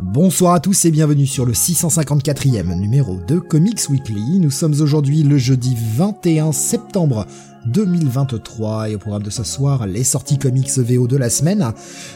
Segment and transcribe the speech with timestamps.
[0.00, 4.38] Bonsoir à tous et bienvenue sur le 654e numéro de Comics Weekly.
[4.38, 7.26] Nous sommes aujourd'hui le jeudi 21 septembre
[7.66, 11.72] 2023 et au programme de ce soir, les sorties comics VO de la semaine.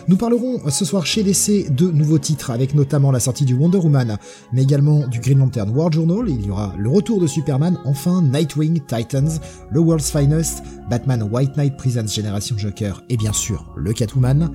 [0.06, 3.78] Nous parlerons ce soir chez DC de nouveaux titres avec notamment la sortie du Wonder
[3.78, 4.16] Woman,
[4.52, 6.28] mais également du Green Lantern World Journal.
[6.28, 11.56] Il y aura le retour de Superman, enfin Nightwing, Titans, le World's Finest, Batman White
[11.56, 14.50] Knight Presents Generation Joker et bien sûr le Catwoman.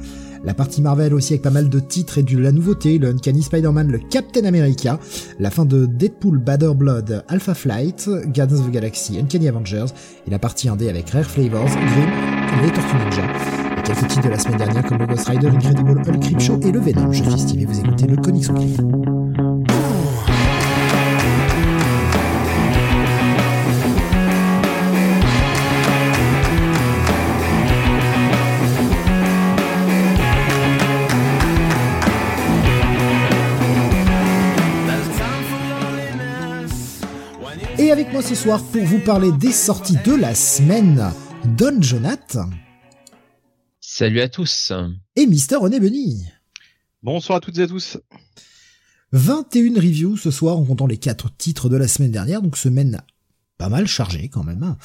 [0.48, 3.44] La partie Marvel aussi avec pas mal de titres et de la nouveauté, le Uncanny
[3.44, 4.98] Spider-Man, le Captain America,
[5.42, 9.88] la fin de Deadpool Badder Blood, Alpha Flight, Guardians of the Galaxy, Uncanny Avengers,
[10.26, 13.24] et la partie 1D avec Rare Flavors, Grimm, les Tortues Ninja.
[13.78, 16.72] Et quelques titres de la semaine dernière comme le Ghost Rider, Incredible Hulk, Creepshow et
[16.72, 17.12] le Venom.
[17.12, 19.17] Je suis Steve et vous écoutez le Comics Weekly.
[38.18, 41.14] Moi ce soir pour vous parler des sorties de la semaine,
[41.56, 42.40] Don Jonath.
[43.80, 44.74] Salut à tous.
[45.16, 46.26] Et Mister René Benny.
[47.04, 48.00] Bonsoir à toutes et à tous.
[49.12, 53.04] 21 reviews ce soir en comptant les 4 titres de la semaine dernière, donc semaine
[53.60, 54.64] pas mal chargée quand même.
[54.64, 54.78] Hein.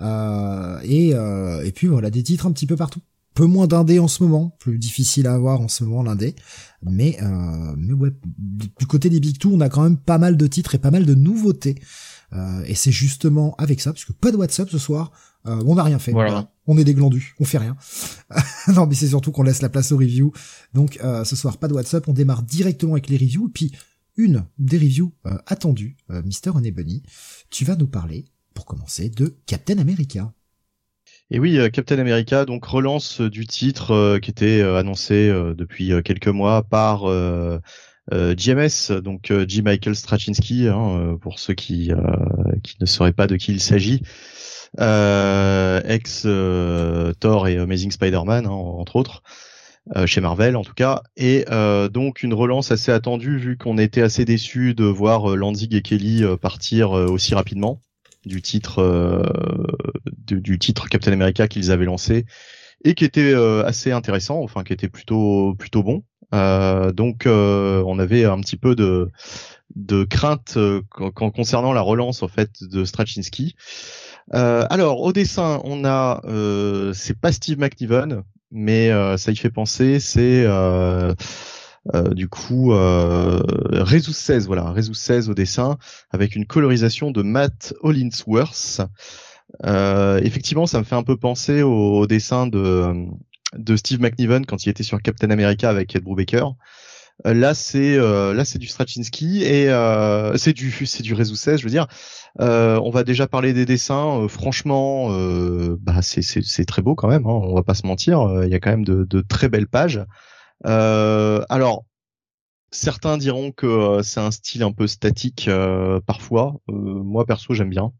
[0.00, 3.02] Euh, et, euh, et puis voilà, des titres un petit peu partout.
[3.34, 6.34] Peu moins d'indé en ce moment, plus difficile à avoir en ce moment l'indé.
[6.82, 10.36] Mais, euh, mais ouais, du côté des Big Two, on a quand même pas mal
[10.36, 11.76] de titres et pas mal de nouveautés.
[12.32, 15.12] Euh, et c'est justement avec ça, parce que pas de WhatsApp ce soir,
[15.46, 16.12] euh, on n'a rien fait.
[16.12, 16.50] Voilà.
[16.66, 17.76] On est des glandus, on fait rien.
[18.68, 20.32] non, mais c'est surtout qu'on laisse la place aux reviews.
[20.74, 23.48] Donc euh, ce soir, pas de WhatsApp, on démarre directement avec les reviews.
[23.48, 23.72] Et puis
[24.16, 27.02] une des reviews euh, attendues, Mister René Bunny,
[27.48, 30.32] tu vas nous parler, pour commencer, de Captain America.
[31.30, 37.04] Et oui, Captain America, donc relance du titre qui était annoncé depuis quelques mois par
[38.12, 39.46] euh, GMS, donc euh.
[39.62, 41.98] Michael Straczynski, hein, euh, pour ceux qui, euh,
[42.62, 44.02] qui ne sauraient pas de qui il s'agit.
[44.78, 46.22] Euh, ex
[47.20, 49.22] Thor et Amazing Spider-Man, hein, entre autres,
[50.06, 51.02] chez Marvel en tout cas.
[51.16, 51.44] Et
[51.92, 56.22] donc une relance assez attendue vu qu'on était assez déçus de voir Lanzig et Kelly
[56.40, 57.80] partir aussi rapidement
[58.24, 59.24] du titre
[60.28, 62.26] du, titre Captain America qu'ils avaient lancé
[62.84, 63.34] et qui était
[63.64, 66.04] assez intéressant, enfin qui était plutôt plutôt bon.
[66.34, 69.10] Euh, donc euh, on avait un petit peu de
[69.76, 73.56] de crainte euh, con- con- concernant la relance en fait de Straczynski.
[74.34, 79.50] Euh, alors au dessin, on a euh, c'est pas Steve McNiven, mais ça y fait
[79.50, 80.46] penser, c'est
[82.12, 83.40] du coup euh,
[83.72, 85.78] Rezus 16, voilà, Rezus 16 au dessin
[86.10, 88.82] avec une colorisation de Matt Hollingsworth.
[89.64, 93.06] Effectivement, ça me fait un peu penser au, au dessin de
[93.56, 96.54] de Steve McNiven quand il était sur Captain America avec Ed Brubaker.
[97.26, 101.36] Euh, Là, c'est euh, là, c'est du Straczynski et euh, c'est du c'est du Rezus
[101.36, 101.86] 16, je veux dire.
[102.38, 104.26] On va déjà parler des dessins.
[104.28, 105.10] Franchement,
[105.80, 107.26] bah c'est c'est très beau quand même.
[107.26, 108.42] Hein, on va pas se mentir.
[108.44, 110.00] Il y a quand même de, de très belles pages.
[110.64, 111.84] Alors,
[112.70, 116.56] certains diront que c'est un style un peu statique euh, parfois.
[116.68, 117.92] Euh, moi perso, j'aime bien.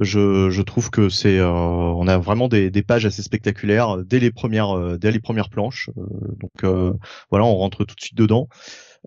[0.00, 4.18] Je, je trouve que c'est euh, on a vraiment des, des pages assez spectaculaires dès
[4.18, 5.88] les premières euh, dès les premières planches.
[5.96, 6.02] Euh,
[6.40, 6.92] donc euh,
[7.30, 8.48] voilà, on rentre tout de suite dedans.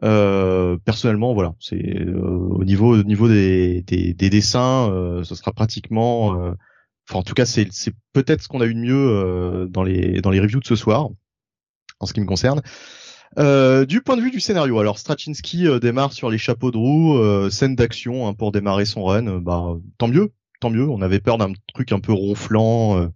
[0.03, 5.36] Euh, personnellement, voilà, c'est euh, au niveau au niveau des, des, des dessins, euh, ce
[5.36, 6.53] sera pratiquement, euh,
[7.09, 9.84] enfin en tout cas c'est c'est peut-être ce qu'on a eu de mieux euh, dans
[9.84, 11.09] les dans les reviews de ce soir,
[12.00, 12.62] en ce qui me concerne.
[13.40, 16.78] Euh, du point de vue du scénario, alors Straczynski euh, démarre sur les chapeaux de
[16.78, 20.88] roue, euh, scène d'action hein, pour démarrer son run, euh, bah tant mieux, tant mieux.
[20.88, 23.00] On avait peur d'un truc un peu ronflant.
[23.00, 23.07] euh,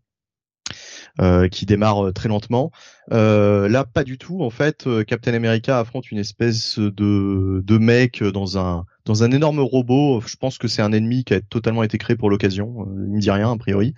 [1.20, 2.72] euh, qui démarre euh, très lentement.
[3.10, 4.42] Là, pas du tout.
[4.42, 10.22] En fait, Captain America affronte une espèce de, mec dans un dans un énorme robot.
[10.26, 12.88] Je pense que c'est un ennemi qui a totalement été créé pour l'occasion.
[12.88, 13.94] Il me dit rien a priori.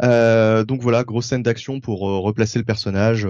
[0.00, 3.26] Donc voilà, grosse scène d'action pour replacer le personnage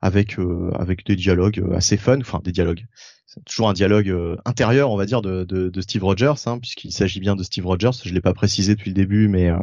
[0.00, 2.20] avec euh, avec des dialogues assez fun.
[2.20, 2.86] Enfin, des dialogues.
[3.28, 6.58] C'est toujours un dialogue euh, intérieur, on va dire, de, de, de Steve Rogers, hein,
[6.58, 7.90] puisqu'il s'agit bien de Steve Rogers.
[8.02, 9.58] Je l'ai pas précisé depuis le début, mais euh,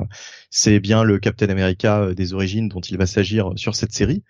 [0.52, 4.24] c'est bien le Captain America euh, des origines dont il va s'agir sur cette série.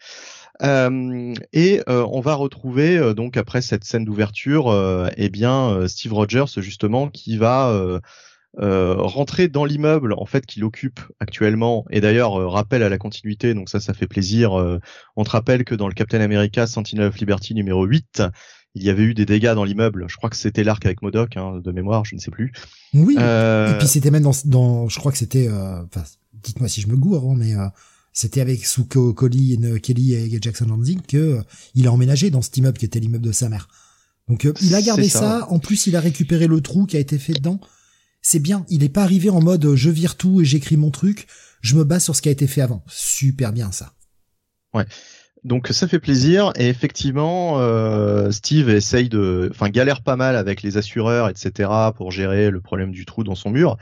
[0.61, 4.73] et on va retrouver donc après cette scène d'ouverture,
[5.17, 7.99] eh bien Steve Rogers justement qui va
[8.59, 11.83] euh, rentrer dans l'immeuble en fait qu'il occupe actuellement.
[11.89, 14.79] Et d'ailleurs euh, rappel à la continuité donc ça ça fait plaisir euh,
[15.17, 18.23] on te rappelle que dans le Captain America Sentinel of Liberty numéro 8
[18.75, 20.05] il y avait eu des dégâts dans l'immeuble.
[20.07, 22.53] Je crois que c'était l'arc avec Modoc hein, de mémoire je ne sais plus.
[22.93, 26.03] Oui et puis c'était même dans, dans je crois que c'était enfin
[26.33, 27.55] dites-moi si je me gourre hein, mais
[28.13, 31.41] c'était avec Suko Collie, Kelly et Jackson Lansing que
[31.73, 33.67] il a emménagé dans cet immeuble qui était l'immeuble de sa mère.
[34.29, 35.45] Donc il a gardé ça.
[35.49, 37.59] En plus, il a récupéré le trou qui a été fait dedans
[38.25, 38.65] c'est bien.
[38.69, 41.27] Il est pas arrivé en mode euh, je vire tout et j'écris mon truc.
[41.61, 42.83] Je me base sur ce qui a été fait avant.
[42.87, 43.93] Super bien ça.
[44.73, 44.85] Ouais.
[45.43, 50.63] Donc ça fait plaisir et effectivement euh, Steve essaye de, enfin galère pas mal avec
[50.63, 53.77] les assureurs etc pour gérer le problème du trou dans son mur.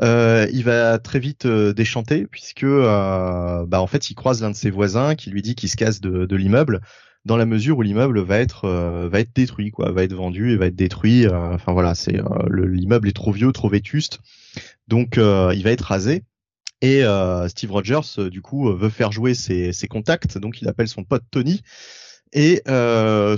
[0.00, 4.70] Euh, il va très vite déchanter puisque bah en fait il croise l'un de ses
[4.70, 6.80] voisins qui lui dit qu'il se casse de l'immeuble
[7.24, 10.52] dans la mesure où l'immeuble va être euh, va être détruit quoi, va être vendu
[10.52, 11.26] et va être détruit.
[11.26, 14.20] Euh, enfin voilà, c'est euh, l'immeuble est trop vieux, trop vétuste,
[14.88, 16.24] donc il va être rasé.
[16.82, 17.02] Et
[17.48, 21.22] Steve Rogers du coup veut faire jouer ses, ses, contacts, donc il appelle son pote
[21.30, 21.62] Tony.
[22.34, 22.62] Et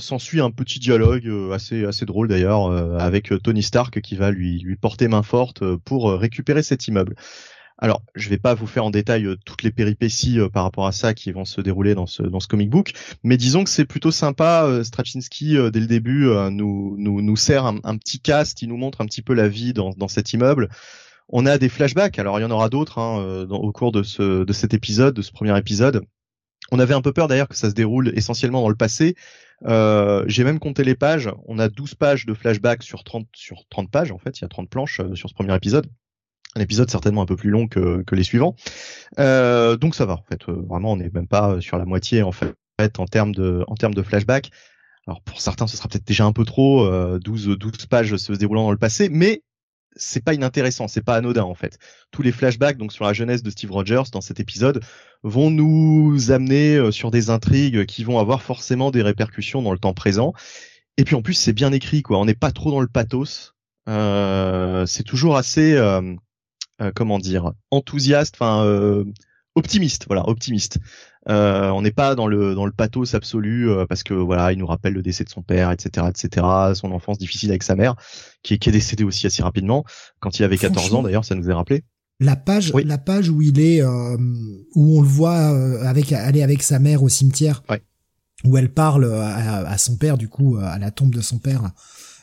[0.01, 4.75] s'ensuit un petit dialogue assez assez drôle d'ailleurs avec Tony Stark qui va lui lui
[4.75, 7.15] porter main forte pour récupérer cet immeuble.
[7.79, 10.87] Alors, je vais pas vous faire en détail euh, toutes les péripéties euh, par rapport
[10.87, 12.93] à ça qui vont se dérouler dans ce comic book,
[13.23, 14.65] mais disons que c'est plutôt sympa.
[14.65, 19.23] Euh, Straczynski dès le début nous sert un, petit cast, il nous montre un petit
[19.23, 20.71] peu la vie dans cet immeuble.
[21.29, 24.45] On a des flashbacks, alors il y en aura d'autres hein, au cours de ce
[24.45, 26.03] de cet épisode, de ce premier épisode.
[26.71, 29.17] On avait un peu peur d'ailleurs que ça se déroule essentiellement dans le passé.
[29.65, 31.31] J'ai même compté les pages.
[31.47, 34.39] On a 12 pages de flashbacks sur 30 sur 30 pages en fait.
[34.39, 35.89] Il y a 30 planches sur ce premier épisode
[36.57, 38.57] un épisode certainement un peu plus long que, que les suivants.
[39.19, 40.49] Euh, donc ça va en fait.
[40.49, 42.55] Euh, vraiment, on n'est même pas sur la moitié en fait
[42.99, 44.51] en termes de en termes de flashback.
[45.07, 48.33] Alors pour certains, ce sera peut-être déjà un peu trop, euh, 12 12 pages se
[48.33, 49.43] déroulant dans le passé, mais
[49.95, 51.79] c'est pas inintéressant, c'est pas anodin en fait.
[52.11, 54.83] Tous les flashbacks donc sur la jeunesse de Steve Rogers dans cet épisode
[55.23, 59.79] vont nous amener euh, sur des intrigues qui vont avoir forcément des répercussions dans le
[59.79, 60.33] temps présent.
[60.97, 63.55] Et puis en plus c'est bien écrit quoi, on n'est pas trop dans le pathos.
[63.89, 66.15] Euh, c'est toujours assez euh,
[66.83, 69.05] euh, comment dire, enthousiaste, enfin euh,
[69.55, 70.79] optimiste, voilà, optimiste.
[71.29, 74.67] Euh, on n'est pas dans le dans le pathos absolu parce que voilà, il nous
[74.67, 76.47] rappelle le décès de son père, etc., etc.
[76.75, 77.97] Son enfance difficile avec sa mère,
[78.43, 79.85] qui est, qui est décédée aussi assez rapidement
[80.21, 81.03] quand il avait 14 ans.
[81.03, 81.83] D'ailleurs, ça nous est rappelé.
[82.21, 85.49] La page, la page où il est, où on le voit
[85.89, 87.63] avec aller avec sa mère au cimetière,
[88.45, 91.73] où elle parle à, à, son père, du coup, à la tombe de son père,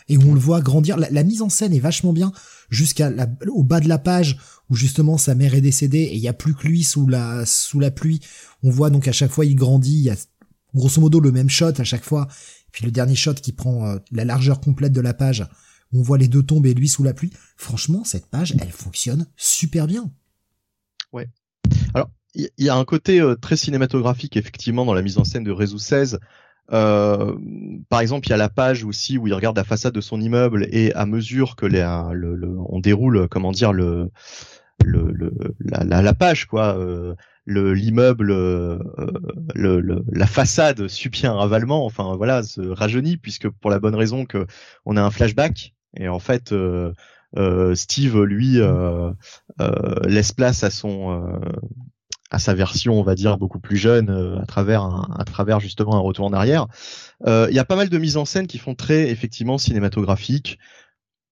[0.09, 0.97] et où on le voit grandir.
[0.97, 2.31] La, mise en scène est vachement bien
[2.69, 3.11] jusqu'à
[3.47, 4.37] au bas de la page
[4.69, 7.45] où justement sa mère est décédée et il y a plus que lui sous la
[7.45, 8.19] sous la pluie.
[8.63, 9.97] On voit donc à chaque fois il grandit.
[9.97, 10.15] Il y a
[10.73, 12.27] grosso modo le même shot à chaque fois.
[12.71, 15.45] Puis le dernier shot qui prend euh, la largeur complète de la page.
[15.93, 17.31] on voit les deux tombes et lui sous la pluie.
[17.55, 20.11] Franchement, cette page, elle fonctionne super bien.
[21.11, 21.29] Ouais.
[21.93, 25.43] Alors, il y, a un côté euh, très cinématographique effectivement dans la mise en scène
[25.43, 26.19] de Réseau 16
[26.71, 27.35] euh,
[27.89, 30.21] par exemple, il y a la page aussi où il regarde la façade de son
[30.21, 31.81] immeuble et à mesure que les,
[32.13, 34.09] le, le, on déroule, comment dire, le,
[34.83, 37.15] le, le la, la, page, quoi, euh,
[37.45, 38.79] le l'immeuble, euh,
[39.55, 44.47] la façade subit un ravalement, enfin voilà, se rajeunit puisque pour la bonne raison que
[44.85, 46.51] on a un flashback et en fait.
[46.51, 46.93] Euh,
[47.73, 48.59] Steve lui
[50.05, 51.41] laisse place à son
[52.33, 54.83] à sa version, on va dire, beaucoup plus jeune, euh, à travers
[55.17, 56.65] à travers justement un retour en arrière.
[57.27, 60.57] Euh, il y a pas mal de mises en scène qui font très effectivement cinématographique.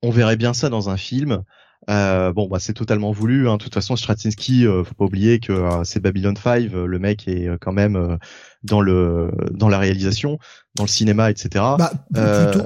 [0.03, 1.43] On verrait bien ça dans un film.
[1.89, 3.50] Euh, bon, bah c'est totalement voulu.
[3.50, 3.57] Hein.
[3.57, 6.71] De toute façon, Straczynski, euh, faut pas oublier que euh, c'est Babylon 5.
[6.71, 8.17] le mec est quand même
[8.63, 10.38] dans le dans la réalisation,
[10.75, 11.50] dans le cinéma, etc.
[11.77, 12.59] Bah, plutôt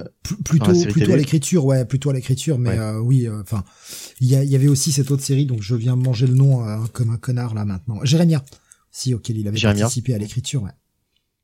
[0.43, 2.59] plutôt, plutôt à l'écriture, ouais, plutôt à l'écriture.
[2.59, 3.63] Mais oui, enfin,
[4.19, 7.11] il y, y, avait aussi cette autre série, donc je viens manger le nom comme
[7.11, 7.99] un connard là maintenant.
[8.03, 8.43] Jérémia.
[8.91, 10.71] Si, ok, il avait participé à l'écriture, ouais.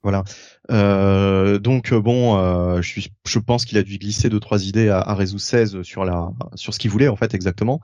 [0.04, 0.24] Voilà.
[0.72, 4.90] Euh, donc euh, bon, euh, je, je pense qu'il a dû glisser deux trois idées
[4.90, 7.82] à, à 16 sur la sur ce qu'il voulait en fait exactement.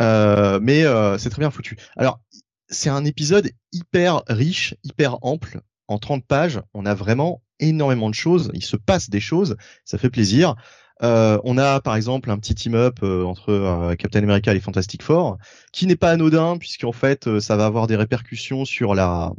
[0.00, 1.76] Euh, mais euh, c'est très bien foutu.
[1.96, 2.20] Alors
[2.68, 5.60] c'est un épisode hyper riche, hyper ample.
[5.86, 8.50] En 30 pages, on a vraiment énormément de choses.
[8.54, 10.56] Il se passe des choses, ça fait plaisir.
[11.02, 15.36] on a par exemple un petit team-up entre Captain America et Fantastic Four,
[15.72, 19.30] qui n'est pas anodin puisqu'en fait ça va avoir des répercussions sur la,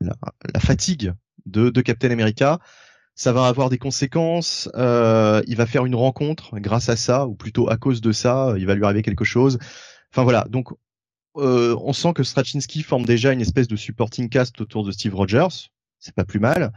[0.00, 0.14] la,
[0.52, 1.12] la fatigue
[1.46, 2.58] de, de Captain America.
[3.14, 4.68] Ça va avoir des conséquences.
[4.76, 8.54] Euh, il va faire une rencontre grâce à ça, ou plutôt à cause de ça,
[8.56, 9.58] il va lui arriver quelque chose.
[10.12, 10.46] Enfin voilà.
[10.48, 10.68] Donc
[11.36, 15.14] euh, on sent que Straczynski forme déjà une espèce de supporting cast autour de Steve
[15.14, 15.70] Rogers.
[15.98, 16.72] c'est pas plus mal.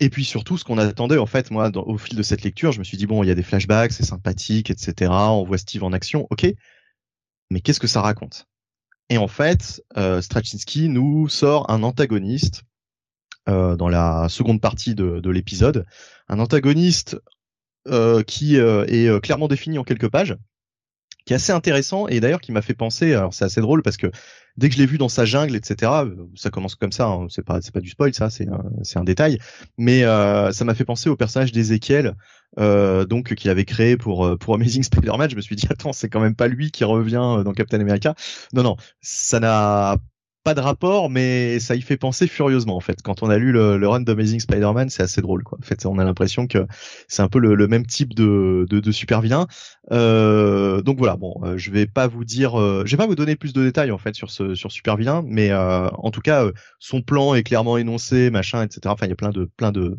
[0.00, 2.78] Et puis surtout, ce qu'on attendait, en fait, moi, au fil de cette lecture, je
[2.78, 5.10] me suis dit bon, il y a des flashbacks, c'est sympathique, etc.
[5.10, 6.46] On voit Steve en action, ok.
[7.50, 8.46] Mais qu'est-ce que ça raconte?
[9.10, 12.62] Et en fait, euh, Straczynski nous sort un antagoniste
[13.48, 15.84] euh, dans la seconde partie de, de l'épisode,
[16.28, 17.18] un antagoniste
[17.88, 20.36] euh, qui euh, est clairement défini en quelques pages,
[21.26, 23.12] qui est assez intéressant et d'ailleurs qui m'a fait penser.
[23.12, 24.12] Alors c'est assez drôle parce que
[24.56, 25.92] dès que je l'ai vu dans sa jungle, etc.
[26.34, 27.06] Ça commence comme ça.
[27.06, 28.30] Hein, c'est pas c'est pas du spoil, ça.
[28.30, 28.46] C'est
[28.82, 29.38] c'est un détail.
[29.78, 32.14] Mais euh, ça m'a fait penser au personnage d'Ezekiel,
[32.58, 35.30] euh, donc qu'il avait créé pour pour Amazing Spider-Man.
[35.30, 38.14] Je me suis dit attends, c'est quand même pas lui qui revient dans Captain America.
[38.52, 39.96] Non non, ça n'a
[40.42, 43.02] pas de rapport, mais ça y fait penser furieusement en fait.
[43.02, 45.58] Quand on a lu le, le run d'Amazing Spider-Man, c'est assez drôle quoi.
[45.60, 46.66] En fait, on a l'impression que
[47.08, 49.46] c'est un peu le, même type de, de, super vilain.
[49.92, 53.14] Euh, donc voilà, bon, euh, je vais pas vous dire, euh, je vais pas vous
[53.14, 56.46] donner plus de détails en fait sur ce sur super vilain, mais en tout cas,
[56.78, 58.80] son plan est clairement énoncé, machin, etc.
[58.86, 59.98] Enfin, il y a plein de plein de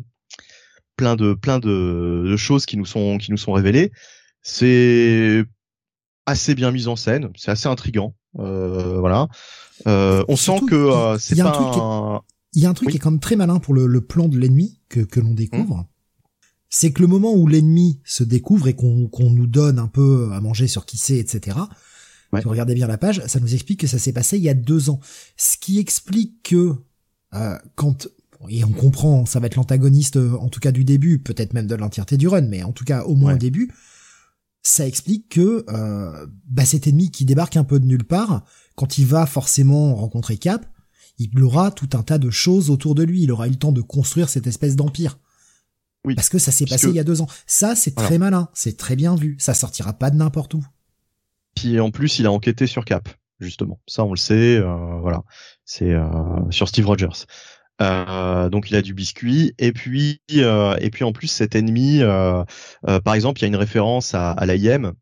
[0.96, 3.92] plein de plein de choses qui nous sont qui nous sont révélées.
[4.42, 5.44] C'est
[6.26, 8.14] assez bien mis en scène, c'est assez intrigant.
[8.38, 9.28] Euh, voilà.
[9.86, 11.56] Euh, on sent que euh, c'est pas.
[11.58, 12.20] Un...
[12.54, 12.92] Il y a un truc oui.
[12.92, 15.32] qui est quand même très malin pour le, le plan de l'ennemi que, que l'on
[15.32, 15.76] découvre.
[15.76, 15.86] Mmh.
[16.68, 20.40] C'est que le moment où l'ennemi se découvre et qu'on nous donne un peu à
[20.40, 21.58] manger sur qui c'est, etc.
[22.32, 22.40] Ouais.
[22.40, 24.48] Si vous regardez bien la page, ça nous explique que ça s'est passé il y
[24.48, 25.00] a deux ans.
[25.36, 26.74] Ce qui explique que
[27.34, 28.08] euh, quand
[28.48, 31.74] et on comprend, ça va être l'antagoniste en tout cas du début, peut-être même de
[31.74, 33.36] l'entièreté du run, mais en tout cas au moins ouais.
[33.36, 33.70] au début,
[34.62, 38.44] ça explique que euh, bah, cet ennemi qui débarque un peu de nulle part,
[38.76, 40.66] quand il va forcément rencontrer Cap,
[41.18, 43.22] il aura tout un tas de choses autour de lui.
[43.22, 45.18] Il aura eu le temps de construire cette espèce d'empire.
[46.04, 46.14] Oui.
[46.14, 46.92] Parce que ça s'est passé que...
[46.92, 47.28] il y a deux ans.
[47.46, 48.08] Ça, c'est voilà.
[48.08, 48.48] très malin.
[48.54, 49.36] C'est très bien vu.
[49.38, 50.64] Ça sortira pas de n'importe où.
[51.54, 53.08] Puis en plus, il a enquêté sur Cap,
[53.40, 53.80] justement.
[53.86, 54.56] Ça, on le sait.
[54.56, 55.22] Euh, voilà.
[55.64, 56.04] C'est euh,
[56.50, 57.26] sur Steve Rogers.
[57.82, 59.54] Euh, donc il a du biscuit.
[59.58, 62.44] Et puis euh, et puis en plus cet ennemi euh,
[63.04, 64.92] par exemple il y a une référence à, à l'AIM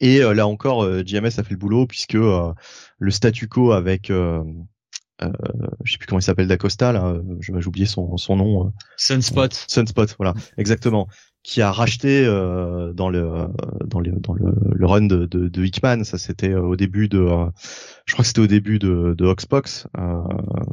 [0.00, 4.10] et là encore JMS a fait le boulot puisque le statu quo avec
[5.22, 5.30] euh,
[5.84, 8.72] je sais plus comment il s'appelle d'Acosta là, j'ai oublié son, son nom.
[8.96, 9.52] Sunspot.
[9.68, 11.08] Sunspot, voilà, exactement
[11.42, 13.48] qui a racheté euh, dans le
[13.84, 16.04] dans le dans le, le run de, de, de Hickman.
[16.04, 17.46] Ça c'était au début de, euh,
[18.04, 20.22] je crois que c'était au début de, de Oxbox, euh,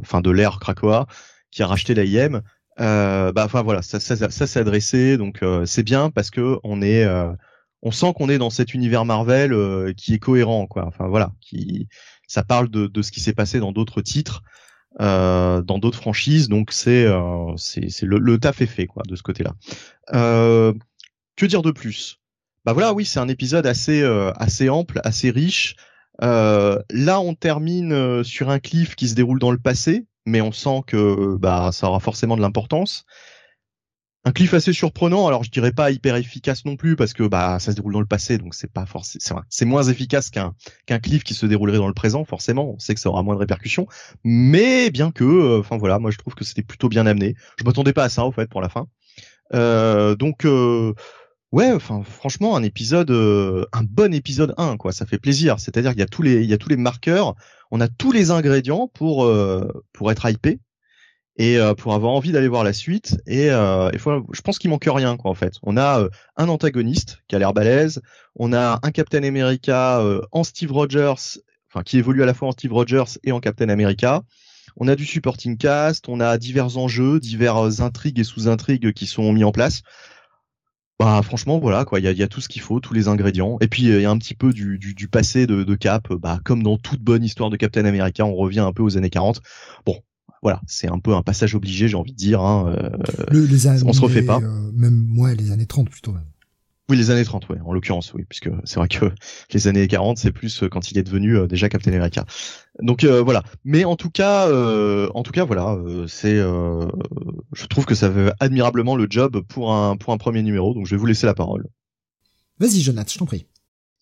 [0.00, 1.06] enfin de l'ère Krakoa,
[1.50, 2.42] qui a racheté l'AIM.
[2.76, 7.06] bah enfin voilà, ça ça, ça s'est adressé, donc c'est bien parce que on est
[7.80, 10.84] on sent qu'on est dans cet univers Marvel qui est cohérent quoi.
[10.86, 11.88] Enfin voilà, qui
[12.28, 14.44] ça parle de, de ce qui s'est passé dans d'autres titres.
[15.00, 16.48] Euh, dans d'autres franchises.
[16.48, 19.52] Donc c'est euh, c'est le, le taf est fait quoi de ce côté-là.
[20.12, 20.72] Euh,
[21.36, 22.18] que dire de plus?
[22.64, 25.76] Bah voilà, oui, c'est un épisode assez euh, assez ample, assez riche.
[26.22, 30.50] Euh, là, on termine sur un cliff qui se déroule dans le passé, mais on
[30.50, 33.04] sent que bah ça aura forcément de l'importance
[34.24, 35.26] un cliff assez surprenant.
[35.26, 38.00] Alors je dirais pas hyper efficace non plus parce que bah ça se déroule dans
[38.00, 40.54] le passé, donc c'est pas forcément c'est moins efficace qu'un
[40.86, 42.24] qu'un cliff qui se déroulerait dans le présent.
[42.24, 43.86] Forcément, on sait que ça aura moins de répercussions,
[44.24, 47.34] mais bien que, euh, enfin voilà, moi je trouve que c'était plutôt bien amené.
[47.58, 48.88] Je m'attendais pas à ça au fait pour la fin.
[49.54, 50.92] Euh, donc euh,
[51.52, 54.92] ouais, enfin franchement un épisode, euh, un bon épisode 1 quoi.
[54.92, 55.60] Ça fait plaisir.
[55.60, 57.34] C'est-à-dire qu'il y a tous les il y a tous les marqueurs,
[57.70, 60.60] on a tous les ingrédients pour euh, pour être hypé
[61.38, 63.20] et euh, pour avoir envie d'aller voir la suite.
[63.26, 65.54] Et, euh, je pense qu'il manque rien quoi en fait.
[65.62, 68.02] On a euh, un antagoniste qui a l'air balèze,
[68.34, 71.38] on a un Captain America euh, en Steve Rogers,
[71.70, 74.22] enfin qui évolue à la fois en Steve Rogers et en Captain America.
[74.76, 79.32] On a du supporting cast, on a divers enjeux, divers intrigues et sous-intrigues qui sont
[79.32, 79.82] mis en place.
[81.00, 83.06] Bah franchement voilà quoi, il y a, y a, tout ce qu'il faut, tous les
[83.06, 83.58] ingrédients.
[83.60, 86.12] Et puis il y a un petit peu du, du, du passé de, de, Cap,
[86.12, 89.10] bah comme dans toute bonne histoire de Captain America, on revient un peu aux années
[89.10, 89.40] 40.
[89.86, 90.00] Bon,
[90.42, 92.40] voilà, c'est un peu un passage obligé, j'ai envie de dire.
[92.40, 92.90] Hein, euh,
[93.30, 94.40] le, les années, on se refait pas.
[94.40, 96.12] Euh, même moi, les années 30 plutôt.
[96.12, 96.24] Même.
[96.90, 99.12] Oui, les années 30, ouais, en l'occurrence, oui, puisque c'est vrai que
[99.52, 102.24] les années 40, c'est plus euh, quand il est devenu euh, déjà Captain America.
[102.80, 103.42] Donc euh, voilà.
[103.64, 104.48] Mais en tout cas,
[105.12, 105.76] en tout cas, voilà,
[106.06, 110.72] c'est, je trouve que ça fait admirablement le job pour un pour un premier numéro.
[110.74, 111.66] Donc je vais vous laisser la parole.
[112.58, 113.46] Vas-y, Jonathan, je t'en prie.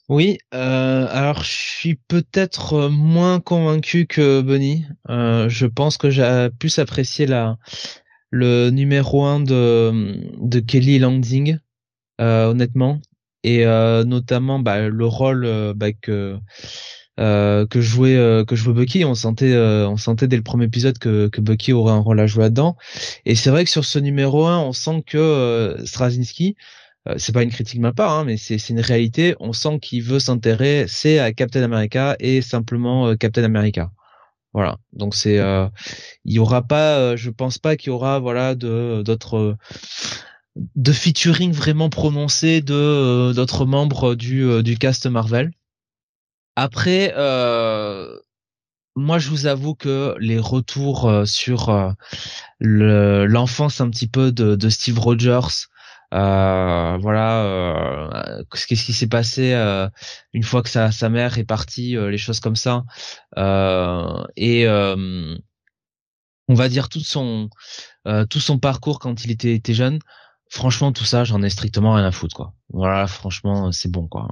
[0.09, 4.85] Oui, euh, alors je suis peut-être moins convaincu que Bunny.
[5.11, 7.59] Euh, je pense que j'ai plus apprécié la
[8.31, 11.59] le numéro 1 de, de Kelly Landing,
[12.21, 13.01] euh, honnêtement,
[13.43, 16.39] et euh, notamment bah, le rôle euh, bah, que
[17.19, 19.05] euh, que jouait que jouait Bucky.
[19.05, 22.27] On sentait on sentait dès le premier épisode que que Bucky aurait un rôle à
[22.29, 22.77] jouer là-dedans.
[23.25, 26.63] Et c'est vrai que sur ce numéro 1, on sent que Straczynski euh,
[27.19, 29.37] c'est pas une critique de ma part, hein, mais c'est une réalité.
[29.41, 33.91] On sent qu'il veut s'intéresser à Captain America et simplement euh, Captain America.
[34.53, 34.79] Voilà.
[34.93, 35.69] Donc c'est, euh,
[36.25, 39.57] il y aura pas, euh, je pense pas qu'il y aura voilà de d'autres
[40.57, 45.51] de featuring vraiment prononcé de euh, d'autres membres du du cast Marvel.
[46.57, 47.13] Après,
[48.97, 51.95] moi je vous avoue que les retours sur
[52.61, 55.76] l'enfance un petit peu de, de Steve Rogers euh,
[56.13, 59.89] voilà, euh, qu'est-ce qui s'est passé euh,
[60.33, 62.85] une fois que sa, sa mère est partie, les choses comme ça.
[64.37, 64.67] et
[66.49, 67.51] on va dire tout son
[68.31, 69.99] tout son parcours quand il était, était jeune
[70.49, 72.53] franchement tout ça j'en ai strictement rien à foutre quoi.
[72.73, 74.29] Voilà franchement c'est bon quoi.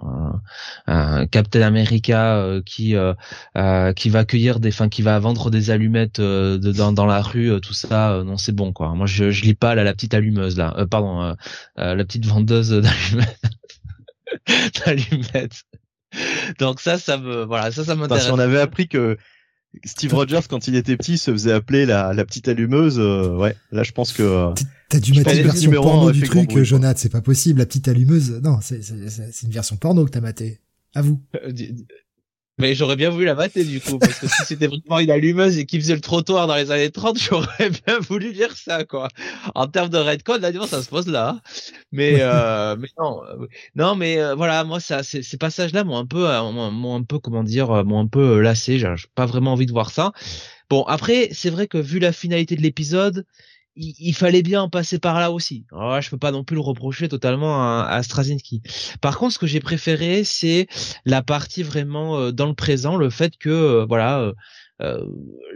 [0.88, 3.14] Euh, Captain America euh, qui euh,
[3.56, 7.20] euh, qui va accueillir des fins qui va vendre des allumettes de, dans, dans la
[7.20, 8.94] rue tout ça non c'est bon quoi.
[8.94, 10.86] Moi je, je lis pas la petite allumeuse là.
[10.90, 11.36] Pardon
[11.76, 13.40] la petite vendeuse d'allumettes.
[14.84, 15.64] D'allumettes.
[16.58, 19.18] Donc ça ça me voilà ça ça m'intéresse si on avait appris que
[19.84, 22.98] Steve Rogers, quand il était petit, se faisait appeler la, la petite allumeuse.
[22.98, 24.22] Euh, ouais, là, je pense que.
[24.22, 24.52] Euh,
[24.88, 26.98] t'as dû mettre une version porno du truc, Jonathan.
[27.00, 27.58] C'est pas possible.
[27.60, 28.40] La petite allumeuse.
[28.42, 28.80] Non, c'est
[29.42, 30.60] une version porno que t'as maté.
[30.94, 31.20] À vous.
[32.60, 35.10] Euh, mais j'aurais bien voulu la mater du coup, parce que si c'était vraiment une
[35.10, 38.84] allumeuse et qui faisait le trottoir dans les années 30, j'aurais bien voulu dire ça,
[38.84, 39.08] quoi.
[39.54, 41.40] En termes de redcon, là, ça se pose là.
[41.92, 45.98] Mais, euh, mais non, euh, non, mais euh, voilà, moi, ça, ces, ces passages-là m'ont
[45.98, 46.26] un peu,
[46.70, 48.78] m'ont un peu, comment dire, m'ont un peu lassé.
[48.78, 50.12] J'ai pas vraiment envie de voir ça.
[50.70, 53.26] Bon, après, c'est vrai que vu la finalité de l'épisode,
[53.76, 55.66] il, fallait bien en passer par là aussi.
[55.72, 58.02] Alors là, je peux pas non plus le reprocher totalement à, à.
[59.00, 60.68] Par contre, ce que j'ai préféré, c'est
[61.04, 64.32] la partie vraiment euh, dans le présent, le fait que euh, voilà,
[64.82, 65.06] euh,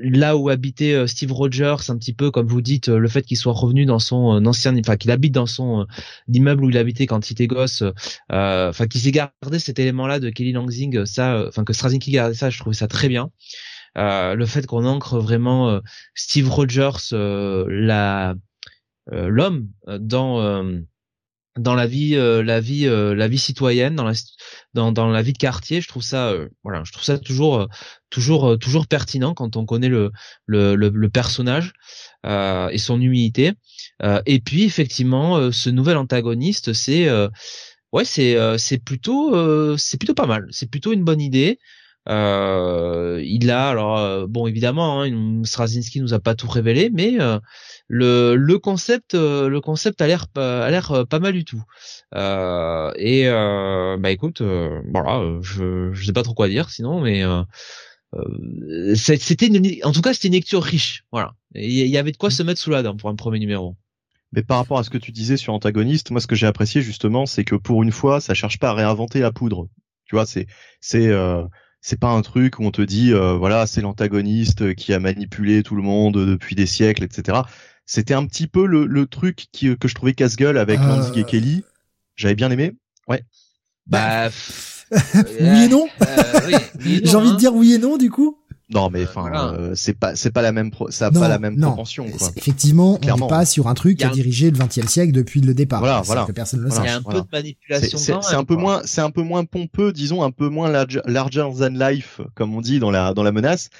[0.01, 3.53] là où habitait Steve Rogers, un petit peu comme vous dites, le fait qu'il soit
[3.53, 5.87] revenu dans son ancien, enfin qu'il habite dans son
[6.33, 7.83] immeuble où il habitait quand il était gosse,
[8.31, 12.51] enfin qu'il s'est gardé cet élément-là de Kelly Lansing, ça, enfin que Straczynski gardait ça,
[12.51, 13.31] je trouvais ça très bien.
[13.97, 15.81] Euh, le fait qu'on ancre vraiment euh,
[16.15, 17.65] Steve Rogers, euh,
[19.07, 20.63] l'homme dans
[21.57, 24.13] dans la vie la vie la vie citoyenne dans la
[24.75, 27.69] dans la vie de quartier je trouve ça voilà je trouve ça toujours
[28.11, 30.13] toujours toujours pertinent quand on connaît le
[30.45, 31.73] le, le, personnage
[32.25, 33.55] et son humilité.
[34.27, 37.09] Et puis effectivement ce nouvel antagoniste c'est
[37.93, 40.47] ouais c'est c'est plutôt c'est plutôt pas mal.
[40.51, 41.59] C'est plutôt une bonne idée
[42.09, 47.21] euh, il a alors euh, bon évidemment hein, Straczynski nous a pas tout révélé, mais
[47.21, 47.39] euh,
[47.87, 51.63] le, le concept le concept a l'air a l'air pas mal du tout.
[52.15, 57.25] et bah écoute voilà je je sais pas trop quoi dire sinon mais
[58.95, 59.51] c'était
[59.85, 62.61] en tout cas c'était une lecture riche voilà il y, avait de quoi se mettre
[62.61, 63.75] sous la dent pour un premier numéro.
[64.33, 66.83] Mais par rapport à ce que tu disais sur antagoniste, moi ce que j'ai apprécié
[66.83, 69.67] justement, c'est que pour une fois, ça cherche pas à réinventer la poudre.
[70.05, 70.47] Tu vois, c'est
[70.81, 71.11] c'est
[71.81, 75.63] c'est pas un truc où on te dit euh, voilà c'est l'antagoniste qui a manipulé
[75.63, 77.43] tout le monde depuis des siècles etc
[77.89, 81.13] c'était un petit peu le, le truc qui, que je trouvais casse-gueule avec euh...
[81.15, 81.65] et Kelly.
[82.17, 82.77] J'avais bien aimé.
[83.09, 83.25] Ouais.
[83.87, 84.29] Bah
[84.93, 85.87] oui et non.
[86.03, 87.37] euh, j'ai envie de hein.
[87.37, 88.39] dire oui et non du coup
[88.71, 91.59] non, mais enfin, euh, c'est pas c'est pas la même ça a pas la même
[91.59, 92.07] proportion.
[92.11, 92.29] Quoi.
[92.37, 95.55] Effectivement, on n'est pas sur un truc qui a, dirigé le 20e siècle depuis le
[95.55, 95.81] départ.
[95.81, 96.25] Voilà, voilà.
[96.25, 97.99] Que personne le Il y a un peu de manipulation.
[97.99, 101.01] C'est un peu moins c'est un peu moins pompeux, disons un peu moins larger,
[101.59, 103.71] than life, comme on dit dans la dans la menace.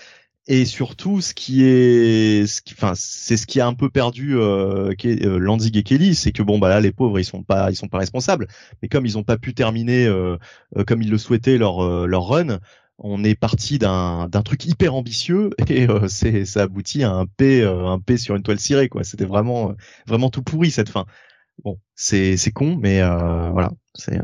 [0.51, 4.39] Et surtout, ce qui est, ce qui, enfin, c'est ce qui a un peu perdu
[4.39, 7.71] euh, euh Landig et Kelly, c'est que bon bah là, les pauvres, ils sont pas,
[7.71, 8.49] ils sont pas responsables.
[8.81, 10.39] Mais comme ils ont pas pu terminer euh,
[10.79, 12.61] euh comme ils le souhaitaient leur euh, leur run,
[12.99, 17.27] on est parti d'un d'un truc hyper ambitieux et euh, c'est ça aboutit à un
[17.27, 19.05] P euh, un P sur une toile cirée quoi.
[19.05, 19.75] C'était vraiment
[20.07, 21.07] vraiment tout pourri cette fin.
[21.65, 24.19] Bon, c'est c'est con mais euh, voilà, c'est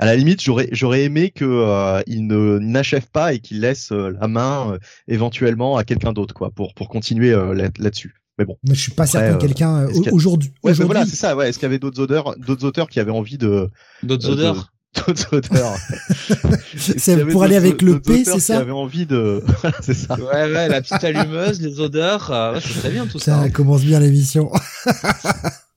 [0.00, 4.26] à la limite, j'aurais j'aurais aimé que il ne n'achève pas et qu'il laisse la
[4.26, 7.30] main éventuellement à quelqu'un d'autre quoi pour pour continuer
[7.78, 8.14] là-dessus.
[8.36, 8.58] Mais bon.
[8.66, 10.52] Mais je suis pas certain quelqu'un aujourd'hui.
[10.64, 11.36] Ouais, voilà, c'est ça.
[11.36, 13.70] Ouais, est-ce qu'il y avait d'autres auteurs, d'autres auteurs qui avaient envie de
[14.02, 14.73] d'autres auteurs?
[14.94, 15.76] D'autres auteurs.
[16.76, 19.42] c'est pour aller avec le P, c'est ça Qui avait envie de,
[19.80, 20.14] c'est ça.
[20.14, 23.36] Ouais, ouais, la petite allumeuse, les odeurs, euh, c'est très bien tout ça.
[23.36, 23.50] Ça hein.
[23.50, 24.50] commence bien l'émission.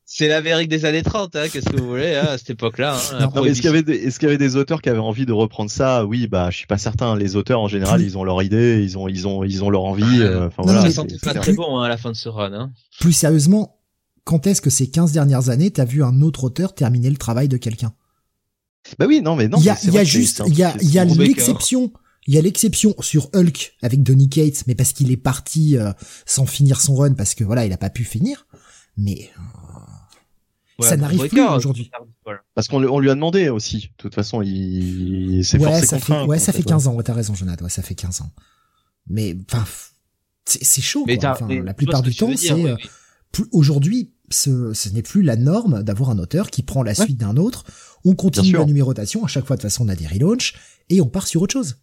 [0.05, 2.97] c'est l'Amérique des années 30, hein, qu'est-ce que vous voulez, hein, à cette époque-là.
[3.13, 5.25] Hein, est-ce qu'il y avait des, est-ce qu'il y avait des auteurs qui avaient envie
[5.25, 6.05] de reprendre ça?
[6.05, 7.15] Oui, bah, je suis pas certain.
[7.15, 9.83] Les auteurs, en général, ils ont leur idée, ils ont, ils ont, ils ont leur
[9.83, 10.21] envie.
[10.21, 10.89] Euh, enfin, voilà.
[10.89, 12.71] Ça pas très bon, hein, à la fin de ce run, hein.
[12.99, 13.77] Plus sérieusement,
[14.23, 17.47] quand est-ce que ces 15 dernières années, t'as vu un autre auteur terminer le travail
[17.47, 17.93] de quelqu'un?
[18.99, 19.57] Bah oui, non, mais non.
[19.59, 21.91] Il y a, y a juste, il y a, il y a l'exception.
[22.27, 25.93] Il y a l'exception sur Hulk avec Donny Cates, mais parce qu'il est parti euh,
[26.25, 28.47] sans finir son run, parce que voilà, il a pas pu finir.
[28.97, 31.89] Mais euh, ça n'arrive plus aujourd'hui.
[32.53, 33.77] Parce qu'on on lui a demandé aussi.
[33.77, 36.95] De toute façon, il, s'est ouais, forcé ça fait, Ouais, ça fait 15 ans.
[36.95, 37.63] Ouais, t'as raison, Jonathan.
[37.63, 38.31] Ouais, ça fait 15 ans.
[39.09, 39.65] Mais enfin,
[40.45, 41.05] c'est chaud.
[41.05, 41.31] Quoi.
[41.31, 42.75] Enfin, la plupart du temps, c'est euh,
[43.51, 47.37] aujourd'hui, ce, ce n'est plus la norme d'avoir un auteur qui prend la suite d'un
[47.37, 47.65] autre.
[48.05, 50.55] On continue la numérotation à chaque fois de façon on a des relaunchs
[50.89, 51.77] et on part sur autre chose.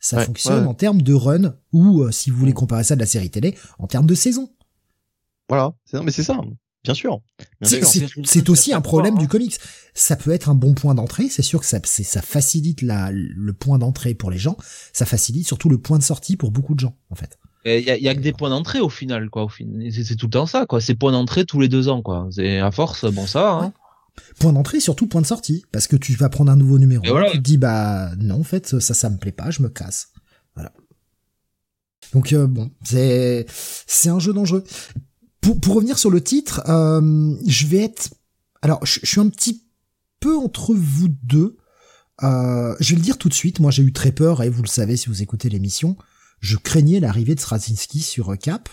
[0.00, 2.54] Ça fonctionne en termes de run ou euh, si vous voulez mm.
[2.54, 4.50] comparer ça de la série télé, en termes de saison.
[5.48, 5.72] Voilà,
[6.04, 6.38] mais c'est ça.
[6.84, 7.20] Bien sûr.
[7.62, 9.28] C'est aussi un problème du hein.
[9.28, 9.58] comics.
[9.94, 11.28] Ça peut être un bon point d'entrée.
[11.28, 14.56] C'est sûr que ça, ça facilite la, le point d'entrée pour les gens.
[14.92, 17.38] Ça facilite surtout le point de sortie pour beaucoup de gens, en fait.
[17.64, 19.46] Il y a, y a, que des points d'entrée au final, quoi.
[19.90, 20.80] C'est tout le temps ça, quoi.
[20.80, 22.28] C'est points d'entrée tous les deux ans, quoi.
[22.30, 23.52] C'est à force, bon ça.
[23.52, 23.72] Hein.
[24.40, 27.04] Point d'entrée, surtout point de sortie, parce que tu vas prendre un nouveau numéro.
[27.04, 30.08] Tu te dis bah non, en fait ça, ça me plaît pas, je me casse.
[30.54, 30.72] Voilà.
[32.12, 33.46] Donc euh, bon, c'est
[33.86, 34.64] c'est un jeu dangereux
[35.40, 38.10] pour, pour revenir sur le titre, euh, je vais être...
[38.62, 39.64] Alors, je, suis un petit
[40.20, 41.56] peu entre vous deux.
[42.22, 44.62] Euh, je vais le dire tout de suite, moi j'ai eu très peur, et vous
[44.62, 45.96] le savez si vous écoutez l'émission,
[46.40, 48.68] je craignais l'arrivée de Straczynski sur Cap.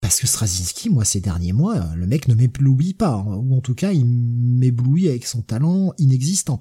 [0.00, 3.60] Parce que Straczynski, moi, ces derniers mois, le mec ne m'éblouit pas, hein, ou en
[3.60, 6.60] tout cas, il m'éblouit avec son talent inexistant.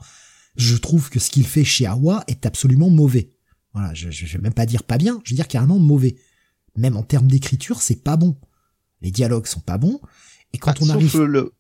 [0.56, 3.30] Je trouve que ce qu'il fait chez Awa est absolument mauvais.
[3.74, 6.16] Voilà, je, je, vais même pas dire pas bien, je vais dire carrément mauvais.
[6.78, 8.38] Même en termes d'écriture, c'est pas bon
[9.04, 10.00] les dialogues sont pas bons.
[10.54, 11.54] Et quand ah, on arrive, le...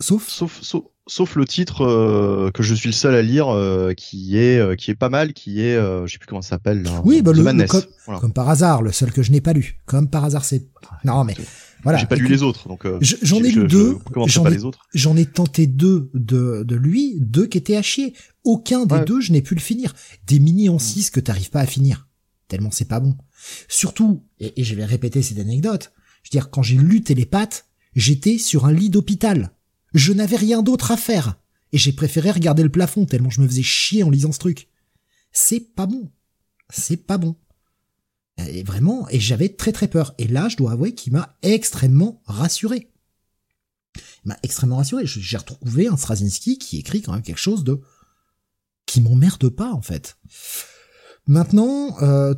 [0.00, 0.84] sauf sauf sauf,
[1.36, 4.90] le titre euh, que je suis le seul à lire, euh, qui est euh, qui
[4.90, 6.84] est pas mal, qui est je sais plus comment ça s'appelle.
[7.04, 9.78] Oui, bah, le, comme, par hasard, le seul que je n'ai pas lu.
[9.86, 10.68] Comme par hasard, c'est
[11.04, 11.34] non mais
[11.82, 11.98] voilà.
[11.98, 13.98] J'ai pas lu les autres, donc j'en ai lu deux.
[14.94, 18.14] J'en ai, tenté deux de de lui, deux qui étaient à chier.
[18.44, 19.94] Aucun des deux, je n'ai pu le finir.
[20.26, 22.08] Des mini en 6 que t'arrives pas à finir,
[22.48, 23.16] tellement c'est pas bon.
[23.68, 25.92] Surtout, et, et je vais répéter cette anecdote,
[26.22, 29.52] je veux dire, quand j'ai lu Télépathe, j'étais sur un lit d'hôpital.
[29.94, 31.36] Je n'avais rien d'autre à faire.
[31.72, 34.68] Et j'ai préféré regarder le plafond tellement je me faisais chier en lisant ce truc.
[35.32, 36.10] C'est pas bon.
[36.70, 37.36] C'est pas bon.
[38.46, 40.14] Et vraiment, et j'avais très très peur.
[40.18, 42.90] Et là, je dois avouer qu'il m'a extrêmement rassuré.
[43.96, 45.04] Il m'a extrêmement rassuré.
[45.06, 47.80] J'ai retrouvé un Straczynski qui écrit quand même quelque chose de...
[48.86, 50.18] qui m'emmerde pas, en fait.
[51.26, 52.34] Maintenant, euh,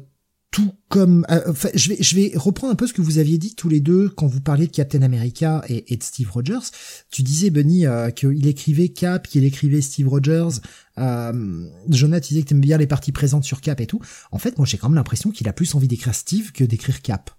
[0.51, 3.55] tout comme euh, je vais je vais reprendre un peu ce que vous aviez dit
[3.55, 6.71] tous les deux quand vous parliez de Captain America et, de Steve Rogers.
[7.11, 10.61] Tu disais Benny euh, qu'il écrivait Cap, qu'il écrivait Steve Rogers.
[10.99, 14.01] Euh, Jonathan disait que t'aimes bien les parties présentes sur Cap et tout.
[14.33, 17.01] En fait, moi j'ai quand même l'impression qu'il a plus envie d'écrire Steve que d'écrire
[17.01, 17.31] Cap.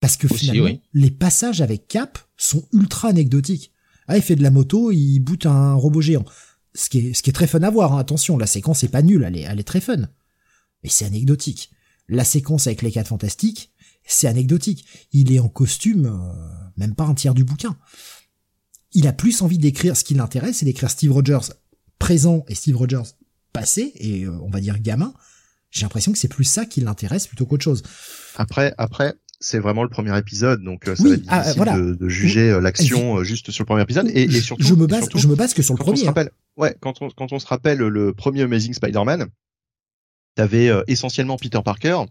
[0.00, 3.72] Parce que finalement, les passages avec Cap sont ultra anecdotiques.
[4.06, 6.24] Ah, il fait de la moto, il boot un robot géant.
[6.74, 7.98] Ce qui est, ce qui est très fun à voir, hein.
[7.98, 10.08] attention, la séquence est pas nulle, elle est, elle est très fun.
[10.82, 11.73] Mais c'est anecdotique.
[12.08, 13.72] La séquence avec les quatre fantastiques,
[14.06, 14.84] c'est anecdotique.
[15.12, 17.76] Il est en costume, euh, même pas un tiers du bouquin.
[18.92, 21.52] Il a plus envie d'écrire ce qui l'intéresse, c'est d'écrire Steve Rogers
[21.98, 23.14] présent et Steve Rogers
[23.52, 25.14] passé, et euh, on va dire gamin.
[25.70, 27.82] J'ai l'impression que c'est plus ça qui l'intéresse plutôt qu'autre chose.
[28.36, 32.08] Après, après, c'est vraiment le premier épisode, donc euh, ça va être ah, difficile de,
[32.08, 34.08] juger l'action juste sur le premier épisode.
[34.14, 36.06] Et, surtout, je me base, je me base que sur le premier.
[36.06, 36.14] Hein.
[36.56, 39.28] ouais, quand on, quand on se rappelle le premier Amazing Spider-Man,
[40.34, 42.02] t'avais euh, essentiellement Peter Parker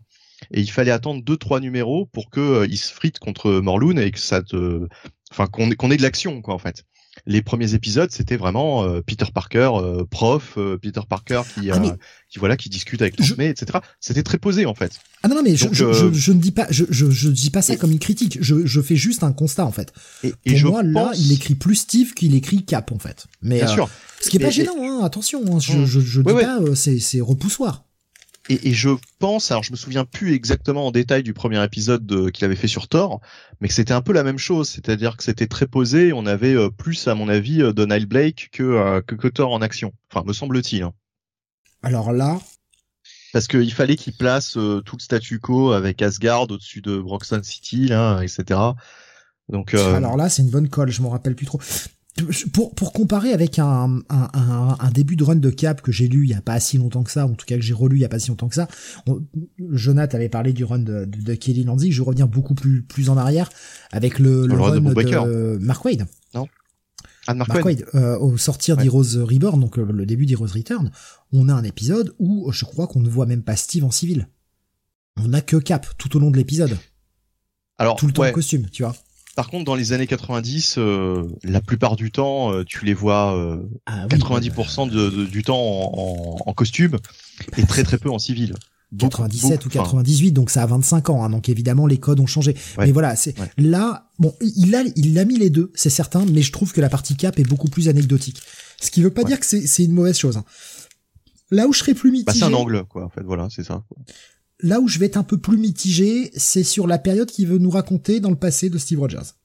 [0.51, 3.97] et il fallait attendre deux trois numéros pour que euh, il se frite contre Morlun
[3.97, 4.87] et que ça te
[5.31, 6.83] enfin qu'on qu'on ait de l'action quoi en fait.
[7.27, 9.71] Les premiers épisodes c'était vraiment euh, Peter Parker
[10.09, 11.79] prof Peter Parker qui ah,
[12.27, 14.93] qui voilà qui discute avec ton etc c'était très posé en fait.
[15.21, 17.61] Ah non, non mais je, je, je, ne dis pas je, je, je dis pas
[17.61, 18.39] ça comme une critique.
[18.41, 19.93] Je, je fais juste un constat en fait.
[20.23, 23.27] Et, pour moi là il écrit plus Steve qu'il écrit Cap en fait.
[23.43, 23.89] Mais Bien sûr.
[24.19, 25.85] ce qui est pas gênant hein, attention hein, je, mmh.
[25.85, 27.85] je, je dis pas c'est c'est repoussoir
[28.49, 32.31] et, et, je pense, alors je me souviens plus exactement en détail du premier épisode
[32.31, 33.21] qu'il avait fait sur Thor,
[33.61, 36.53] mais que c'était un peu la même chose, c'est-à-dire que c'était très posé, on avait
[36.53, 39.93] euh, plus, à mon avis, euh, Donald Blake que, euh, que, que Thor en action.
[40.11, 40.83] Enfin, me semble-t-il.
[40.83, 40.93] Hein.
[41.81, 42.39] Alors là,
[43.31, 47.87] parce qu'il fallait qu'il place tout le statu quo avec Asgard au-dessus de Broxton City,
[47.87, 48.59] là, etc.
[49.49, 51.59] Donc, alors là, c'est une bonne colle, je m'en rappelle plus trop
[52.51, 56.07] pour, pour comparer avec un, un, un, un, début de run de Cap que j'ai
[56.07, 57.97] lu il y a pas si longtemps que ça, en tout cas que j'ai relu
[57.97, 58.67] il y a pas si longtemps que ça,
[59.71, 63.09] Jonathan avait parlé du run de, de, Kelly Landy, je vais revenir beaucoup plus, plus
[63.09, 63.49] en arrière
[63.91, 66.05] avec le, le, run de, Mark Wade.
[66.35, 66.47] Non.
[67.25, 70.91] Ah, Mark, Mark Wade, euh, au sortir d'Heroes Reborn, donc euh, le début d'Heroes Return,
[71.31, 74.27] on a un épisode où je crois qu'on ne voit même pas Steve en civil.
[75.17, 76.77] On n'a que Cap tout au long de l'épisode.
[77.77, 78.95] Alors, tout le temps en costume, tu vois.
[79.35, 83.35] Par contre, dans les années 90, euh, la plupart du temps, euh, tu les vois
[83.87, 85.57] 90% euh, ah du temps
[86.45, 86.97] en, costume
[87.57, 88.53] et très très peu en civil.
[88.99, 92.55] 97 ou 98, donc ça a 25 ans, hein, donc évidemment les codes ont changé.
[92.77, 96.43] Mais voilà, c'est là, bon, il a, il a mis les deux, c'est certain, mais
[96.43, 98.39] je trouve que la partie cap est beaucoup plus anecdotique.
[98.79, 100.37] Ce qui veut pas dire que c'est une mauvaise chose.
[100.37, 100.45] Hein.
[101.49, 102.25] Là où je serais plus mitigé.
[102.25, 103.05] Bah, c'est un angle, quoi.
[103.05, 103.83] En fait, voilà, c'est ça.
[104.63, 107.59] Là où je vais être un peu plus mitigé, c'est sur la période qu'il veut
[107.59, 109.35] nous raconter dans le passé de Steve Rogers.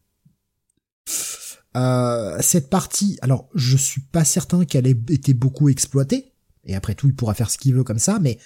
[1.77, 6.33] Euh, cette partie, alors je suis pas certain qu'elle ait été beaucoup exploitée,
[6.65, 8.39] et après tout il pourra faire ce qu'il veut comme ça, mais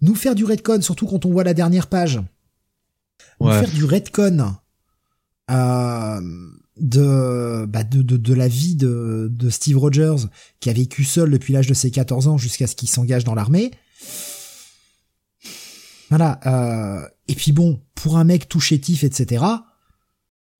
[0.00, 2.20] nous faire du redcon, surtout quand on voit la dernière page,
[3.40, 4.54] nous faire du redcon
[5.50, 6.20] euh,
[6.76, 10.28] de, bah de, de, de, la vie de, de Steve Rogers,
[10.60, 13.34] qui a vécu seul depuis l'âge de ses 14 ans jusqu'à ce qu'il s'engage dans
[13.34, 13.72] l'armée.
[16.08, 16.40] Voilà.
[16.46, 19.44] Euh, et puis bon, pour un mec tout chétif, etc.,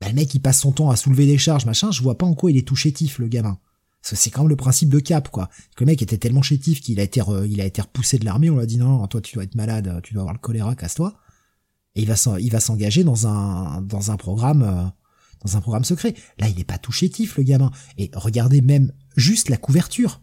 [0.00, 2.26] bah, le mec il passe son temps à soulever des charges, machin, je vois pas
[2.26, 3.58] en quoi il est tout chétif, le gamin.
[4.00, 5.50] C'est quand même le principe de Cap, quoi.
[5.78, 8.54] Le mec était tellement chétif qu'il a été, il a été repoussé de l'armée, on
[8.54, 11.18] lui a dit non, toi tu dois être malade, tu dois avoir le choléra, casse-toi.
[11.94, 14.84] Et il va s'engager dans un, dans un programme, euh,
[15.44, 16.14] dans un programme secret.
[16.38, 17.72] Là, il est pas tout chétif, le gamin.
[17.96, 20.20] Et regardez même juste la couverture.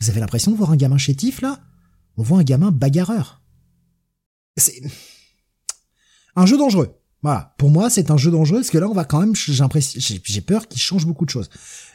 [0.00, 1.60] Vous avez l'impression de voir un gamin chétif, là?
[2.16, 3.39] On voit un gamin bagarreur.
[4.60, 4.82] C'est
[6.36, 6.96] un jeu dangereux.
[7.22, 10.40] Voilà, pour moi c'est un jeu dangereux parce que là on va quand même, j'ai
[10.40, 11.50] peur qu'il change beaucoup de choses.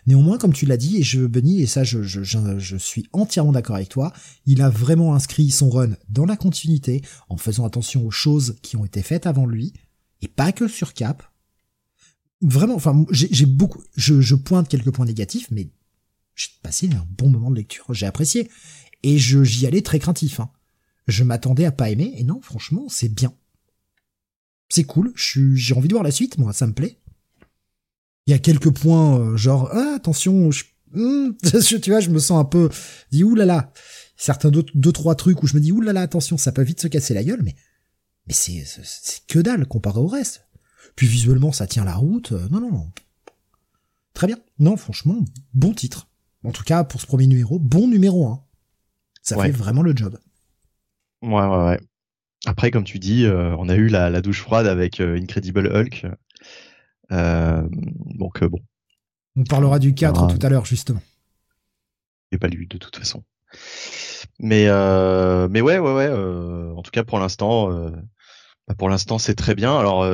[0.05, 3.89] Néanmoins, comme tu l'as dit, et je Benny, et ça je, suis entièrement d'accord avec
[3.89, 4.13] toi,
[4.45, 8.77] il a vraiment inscrit son run dans la continuité en faisant attention aux choses qui
[8.77, 9.73] ont été faites avant lui
[10.21, 11.23] et pas que sur Cap.
[12.41, 15.71] Vraiment, enfin j'ai beaucoup, je, pointe quelques points négatifs, mais
[16.35, 18.47] j'ai passé un bon moment de lecture, j'ai apprécié
[19.01, 20.39] et j'y allais très craintif.
[20.39, 20.51] Hein.
[21.07, 23.33] Je m'attendais à pas aimer et non, franchement c'est bien
[24.69, 25.13] c'est cool.
[25.15, 26.99] J'ai envie de voir la suite, moi, ça me plaît.
[28.27, 30.49] Il y a quelques points, euh, genre, ah, attention,
[30.91, 32.69] hmm, je, tu vois, je me sens un peu,
[33.11, 33.71] dit, oulala.
[34.17, 36.87] Certains deux, deux, trois trucs où je me dis, oulala, attention, ça peut vite se
[36.87, 37.55] casser la gueule, mais,
[38.27, 40.47] mais c'est, c'est que dalle comparé au reste.
[40.95, 42.31] Puis visuellement, ça tient la route.
[42.31, 42.91] Euh, non, non, non.
[44.13, 44.37] Très bien.
[44.59, 46.07] Non, franchement, bon titre.
[46.43, 48.41] En tout cas, pour ce premier numéro, bon numéro 1.
[49.21, 50.17] Ça fait vraiment le job.
[51.21, 51.79] Ouais, ouais, ouais.
[52.45, 56.05] Après, comme tu dis, euh, on a eu la, douche froide avec euh, Incredible Hulk.
[57.11, 58.59] Euh, donc bon.
[59.35, 61.01] On parlera du 4 tout à l'heure, justement.
[62.31, 63.23] J'ai pas lu de toute façon.
[64.39, 64.65] Mais
[65.49, 66.09] mais ouais, ouais, ouais.
[66.75, 67.69] en tout cas, pour l'instant,
[68.67, 69.77] bah, pour l'instant, c'est très bien.
[69.77, 70.05] Alors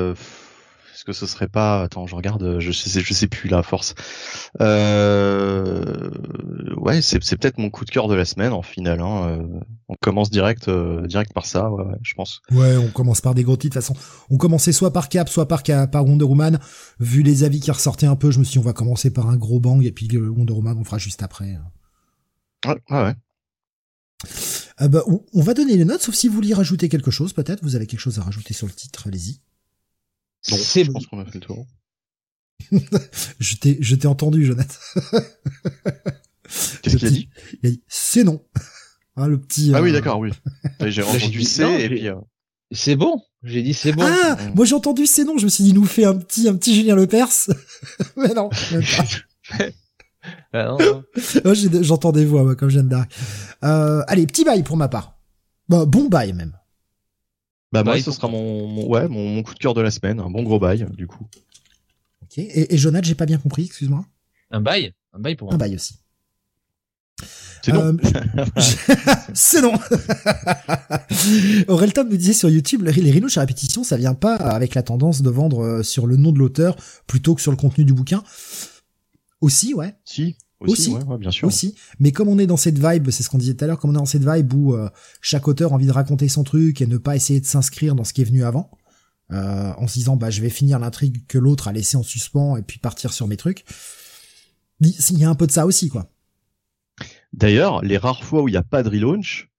[1.01, 3.95] est-ce que ce serait pas Attends, je regarde, je sais, je sais plus la force.
[4.61, 6.11] Euh...
[6.77, 9.01] Ouais, c'est, c'est peut-être mon coup de cœur de la semaine en finale.
[9.01, 9.29] Hein.
[9.29, 12.43] Euh, on commence direct, euh, direct par ça, ouais, je pense.
[12.51, 13.79] Ouais, on commence par des gros titres.
[13.79, 16.59] De toute façon, on commençait soit par Cap, soit par par Wonder Woman.
[16.99, 19.27] Vu les avis qui ressortaient un peu, je me suis dit on va commencer par
[19.27, 21.57] un gros bang et puis Wonder Woman on fera juste après.
[22.67, 23.03] Ouais, ouais.
[23.03, 23.15] ouais.
[24.81, 27.33] Euh, bah, on, on, va donner les notes, sauf si vous voulez rajouter quelque chose,
[27.33, 27.63] peut-être.
[27.63, 29.39] Vous avez quelque chose à rajouter sur le titre, allez-y.
[30.49, 31.67] Non, je pense qu'on a fait le tour.
[33.39, 34.75] je t'ai, je t'ai entendu, Jonathan.
[36.81, 37.29] Qu'est-ce qu'il a dit?
[37.61, 38.43] Il a dit, c'est non.
[39.17, 39.73] Ah, le petit.
[39.75, 40.31] Ah oui, euh, d'accord, oui.
[40.85, 42.07] J'ai entendu C et puis.
[42.07, 42.15] Euh,
[42.71, 43.21] c'est bon.
[43.43, 44.03] J'ai dit c'est bon.
[44.05, 45.37] Ah, moi j'ai entendu c'est non.
[45.37, 47.49] Je me suis dit, il nous fait un petit, un petit Julien Lepers.
[48.15, 48.49] Mais non.
[50.53, 51.03] ah non.
[51.81, 53.11] J'entends des voix, moi, comme Jeanne d'Arc.
[53.65, 55.19] Euh, allez, petit bail pour ma part.
[55.67, 56.53] Bah, bon bail même.
[57.71, 60.43] Bah moi, ce sera mon, ouais, mon, coup de cœur de la semaine, un bon
[60.43, 61.25] gros bail, du coup.
[62.23, 62.37] Ok.
[62.37, 64.05] Et, et Jonathan, j'ai pas bien compris, excuse-moi.
[64.51, 65.55] Un bail, un bail pour moi.
[65.55, 65.95] Un bail aussi.
[67.63, 67.81] C'est non.
[67.81, 67.97] Euh,
[69.33, 69.73] c'est non.
[71.67, 75.21] Aurel me disait sur YouTube, les rhinos à répétition, ça vient pas avec la tendance
[75.21, 76.75] de vendre euh, sur le nom de l'auteur
[77.07, 78.23] plutôt que sur le contenu du bouquin.
[79.41, 79.95] Aussi, ouais.
[80.05, 80.35] Si.
[80.69, 81.47] Aussi, bien sûr.
[81.47, 83.79] Aussi, mais comme on est dans cette vibe, c'est ce qu'on disait tout à l'heure,
[83.79, 86.43] comme on est dans cette vibe où euh, chaque auteur a envie de raconter son
[86.43, 88.69] truc et ne pas essayer de s'inscrire dans ce qui est venu avant,
[89.31, 92.57] euh, en se disant bah je vais finir l'intrigue que l'autre a laissé en suspens
[92.57, 93.65] et puis partir sur mes trucs.
[94.81, 96.11] Il y a un peu de ça aussi, quoi.
[97.33, 99.49] D'ailleurs, les rares fois où il n'y a pas de relaunch,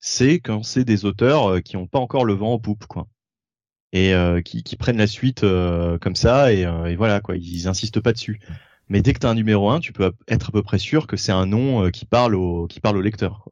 [0.00, 3.06] c'est quand c'est des auteurs euh, qui n'ont pas encore le vent en poupe, quoi.
[3.94, 4.14] Et
[4.46, 5.42] qui, qui, prennent la suite
[6.00, 8.40] comme ça et, et voilà quoi, ils insistent pas dessus.
[8.92, 11.06] Mais dès que tu as un numéro 1, tu peux être à peu près sûr
[11.06, 13.48] que c'est un nom euh, qui parle au, qui parle au lecteur.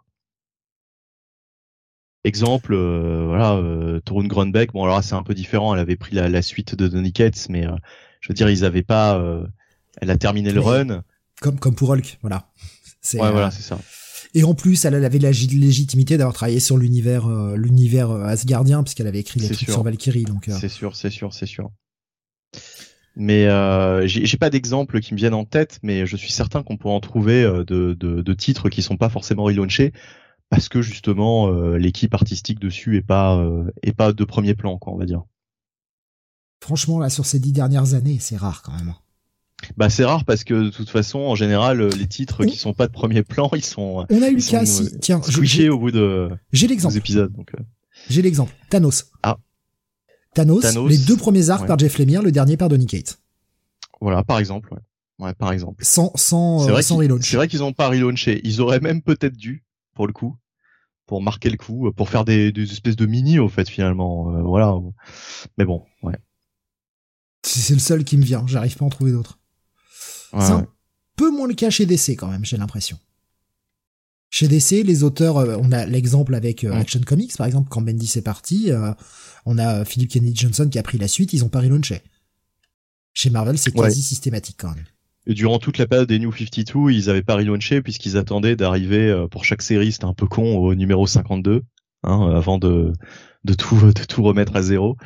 [2.25, 6.15] Exemple, euh, voilà, euh, Torun Grunbeck, bon alors c'est un peu différent, elle avait pris
[6.15, 7.75] la, suite de Donny Cates, mais euh,
[8.21, 9.19] je veux dire, ils avaient pas,
[10.03, 11.03] elle a terminé le run.
[11.41, 12.51] Comme, comme pour Hulk, voilà.
[13.15, 13.79] Ouais, voilà, c'est ça.
[14.35, 17.27] Et en plus, elle avait la légitimité d'avoir travaillé sur l'univers,
[17.57, 20.51] l'univers asgardien, puisqu'elle avait écrit les trucs sur Valkyrie, donc.
[20.51, 21.71] C'est sûr, c'est sûr, c'est sûr.
[23.17, 26.77] Mais euh, j'ai pas d'exemple qui me viennent en tête, mais je suis certain qu'on
[26.77, 29.93] pourra en trouver euh, de, de, de, titres qui sont pas forcément relaunchés
[30.49, 34.79] parce que justement euh, l'équipe artistique dessus est pas euh, est pas de premier plan,
[34.79, 35.23] quoi, on va dire.
[36.63, 38.95] Franchement, là, sur ces dix dernières années, c'est rare quand même.
[39.77, 42.87] Bah c'est rare parce que de toute façon, en général, les titres qui sont pas
[42.87, 44.07] de premier plan, ils sont.
[44.09, 44.99] On a eu le cas, si.
[45.01, 46.31] Tiens, j'ai au bout de.
[46.53, 46.97] J'ai l'exemple.
[46.97, 47.53] épisodes, donc.
[48.09, 48.55] J'ai l'exemple.
[48.71, 49.11] Thanos.
[49.23, 49.37] Ah.
[50.35, 53.19] Thanos, les deux premiers arcs par Jeff Lemire, le dernier par Donny Cates.
[54.01, 54.73] Voilà, par exemple.
[54.73, 54.81] Ouais.
[55.27, 55.85] Ouais, par exemple.
[55.85, 57.29] Sans, sans, euh, sans relaunch.
[57.29, 58.41] C'est vrai qu'ils ont pas relaunché.
[58.45, 59.65] Ils auraient même peut-être dû,
[59.95, 60.37] pour le coup,
[61.07, 64.35] pour marquer le coup, pour faire des, des espèces de mini, au fait, finalement.
[64.35, 64.75] Euh, voilà.
[65.59, 66.17] Mais bon, ouais.
[67.43, 68.45] C'est le seul qui me vient.
[68.47, 69.39] J'arrive pas à en trouver d'autres.
[70.33, 70.67] c'est un
[71.17, 72.99] peu moins le cas chez DC, quand même, j'ai l'impression.
[74.31, 78.13] Chez DC, les auteurs, euh, on a l'exemple avec Action Comics, par exemple, quand Bendis
[78.17, 78.71] est parti,
[79.47, 82.03] on a Philip Kennedy Johnson qui a pris la suite, ils ont pas relaunché.
[83.13, 84.85] Chez Marvel, c'est quasi systématique quand même.
[85.27, 89.09] Et durant toute la période des New 52, ils avaient pas relaunché puisqu'ils attendaient d'arriver
[89.09, 91.63] euh, pour chaque série, c'était un peu con, au numéro 52,
[92.05, 92.93] hein, avant de,
[93.45, 94.97] de tout de tout remettre à zéro.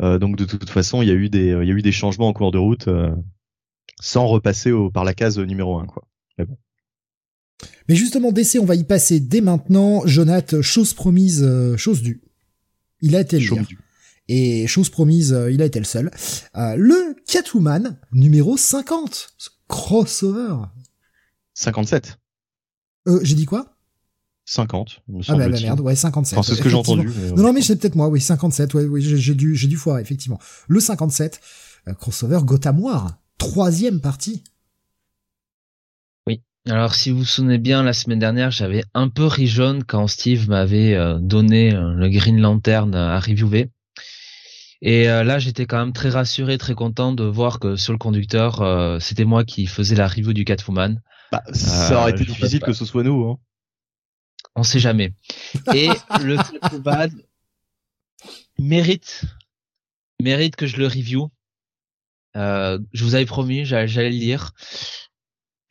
[0.00, 1.92] Euh, donc de toute façon, il y a eu des il y a eu des
[1.92, 3.14] changements en cours de route euh,
[4.00, 6.04] sans repasser au, par la case numéro 1 quoi.
[6.38, 6.58] Mais bon.
[7.88, 10.06] Mais justement, DC, on va y passer dès maintenant.
[10.06, 11.46] Jonath, chose promise,
[11.76, 12.22] chose due.
[13.00, 13.64] Il a été lire.
[14.28, 16.10] Et chose promise, il a été le seul.
[16.54, 19.34] le Catwoman numéro 50
[19.68, 20.56] crossover.
[21.54, 22.18] 57.
[23.08, 23.76] Euh, j'ai dit quoi?
[24.44, 26.42] 50, me Ah bah la merde, ouais, 57.
[26.42, 27.08] c'est ce que j'ai entendu.
[27.36, 30.02] Non, non, mais c'est peut-être moi, oui, 57, ouais, oui, j'ai dû, j'ai dû foirer,
[30.02, 30.38] effectivement.
[30.68, 31.40] Le 57,
[31.88, 34.42] euh, crossover Gotham War, troisième partie.
[36.70, 40.06] Alors, si vous vous souvenez bien, la semaine dernière, j'avais un peu ri jaune quand
[40.06, 43.68] Steve m'avait euh, donné euh, le Green Lantern à reviewer.
[44.80, 47.98] Et euh, là, j'étais quand même très rassuré, très content de voir que sur le
[47.98, 48.62] conducteur,
[49.00, 51.02] c'était moi qui faisais la review du Catwoman.
[51.32, 53.28] Bah, ça aurait euh, été difficile que ce soit nous.
[53.28, 53.38] Hein.
[54.54, 55.14] On sait jamais.
[55.74, 55.88] Et
[56.22, 57.10] le Catwoman
[58.60, 59.24] mérite,
[60.20, 61.28] mérite que je le review.
[62.36, 64.52] je vous avais promis, j'allais le lire.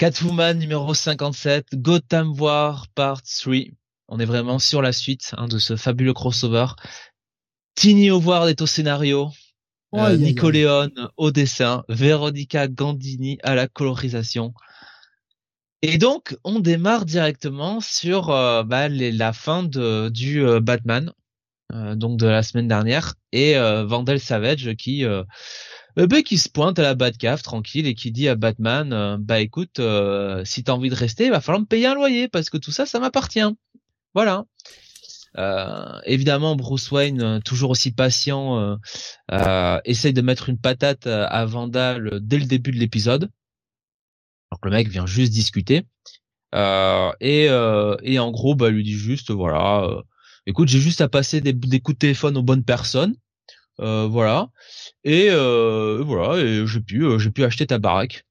[0.02, 3.54] Catwoman numéro 57, Gotham War Part 3.
[4.08, 6.66] On est vraiment sur la suite hein, de ce fabuleux crossover.
[7.76, 9.30] Tini Howard est au scénario.
[9.94, 14.56] Euh, Nicoléon au dessin, Veronica Gandini à la colorisation.
[15.84, 21.14] Et donc, on démarre directement sur euh, bah, la fin de, du euh, Batman,
[21.94, 23.54] donc de la semaine dernière, et
[23.86, 25.06] Vandal Savage qui
[25.98, 29.80] bah, qui se pointe à la Batcave tranquille et qui dit à Batman, bah écoute,
[30.46, 32.72] si t'as envie de rester, il va falloir me payer un loyer parce que tout
[32.72, 33.40] ça, ça m'appartient.
[34.14, 34.46] Voilà.
[35.38, 38.76] Euh, évidemment, Bruce Wayne, euh, toujours aussi patient, euh,
[39.32, 43.30] euh, essaye de mettre une patate à Vandal dès le début de l'épisode.
[44.62, 45.84] Que le mec vient juste discuter.
[46.54, 47.46] et,
[48.04, 49.88] et en gros, bah, lui dit juste, voilà,
[50.46, 53.16] écoute, j'ai juste à passer des, des, coups de téléphone aux bonnes personnes.
[53.80, 54.50] Voilà.
[55.04, 58.24] Et voilà, et j'ai pu, j'ai pu acheter ta baraque.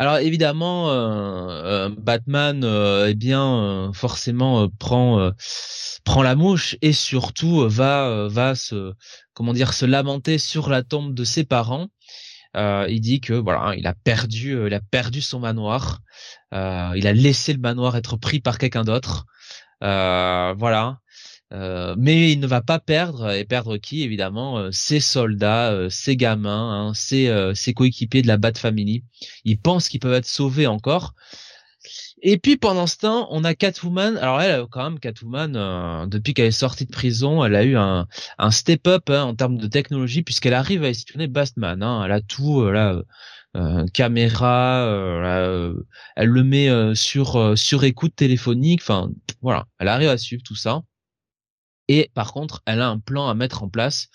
[0.00, 5.30] Alors évidemment, euh, euh, Batman, euh, eh bien, forcément prend
[6.04, 8.94] prend la mouche et surtout va va se
[9.34, 11.88] comment dire se lamenter sur la tombe de ses parents.
[12.54, 15.98] il dit que voilà, il a perdu, il a perdu son manoir.
[16.52, 19.26] il a laissé le manoir être pris par quelqu'un d'autre.
[19.82, 20.98] voilà.
[21.52, 25.90] Euh, mais il ne va pas perdre et perdre qui évidemment euh, ses soldats, euh,
[25.90, 29.04] ses gamins, hein, ses, ses, coéquipiers de la Bat Family.
[29.44, 31.14] Il pense qu'ils peuvent être sauvés encore.
[32.22, 34.16] Et puis pendant ce temps, on a Catwoman.
[34.18, 38.06] Alors elle, quand même, Catwoman, depuis qu'elle est sortie de prison, elle a eu un,
[38.38, 41.82] un step-up hein, en termes de technologie puisqu'elle arrive à espionner Batman.
[41.82, 42.04] Hein.
[42.04, 43.02] Elle a tout, là,
[43.94, 44.84] caméra,
[46.16, 48.82] elle le met sur sur écoute téléphonique.
[48.82, 49.10] Enfin,
[49.42, 50.82] voilà, elle arrive à suivre tout ça.
[51.90, 54.10] Et par contre, elle a un plan à mettre en place.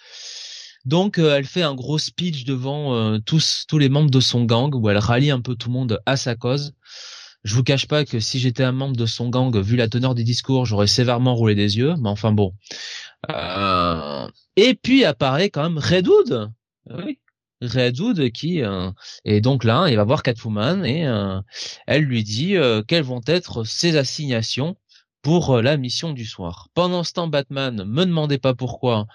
[0.85, 4.73] Donc, euh, elle fait un gros speech devant euh, tous les membres de son gang
[4.73, 6.73] où elle rallie un peu tout le monde à sa cause.
[7.43, 10.15] Je vous cache pas que si j'étais un membre de son gang, vu la teneur
[10.15, 11.95] des discours, j'aurais sévèrement roulé des yeux.
[11.99, 12.53] Mais enfin bon.
[13.29, 16.49] Euh, et puis apparaît quand même Redwood.
[17.61, 18.61] Redwood qui
[19.25, 21.07] est donc là, il va voir Catwoman et
[21.87, 22.55] elle lui dit
[22.87, 24.77] quelles vont être ses assignations
[25.25, 26.69] pour euh, la mission du soir.
[26.75, 29.07] Pendant ce temps, Batman, me demandez pas pourquoi,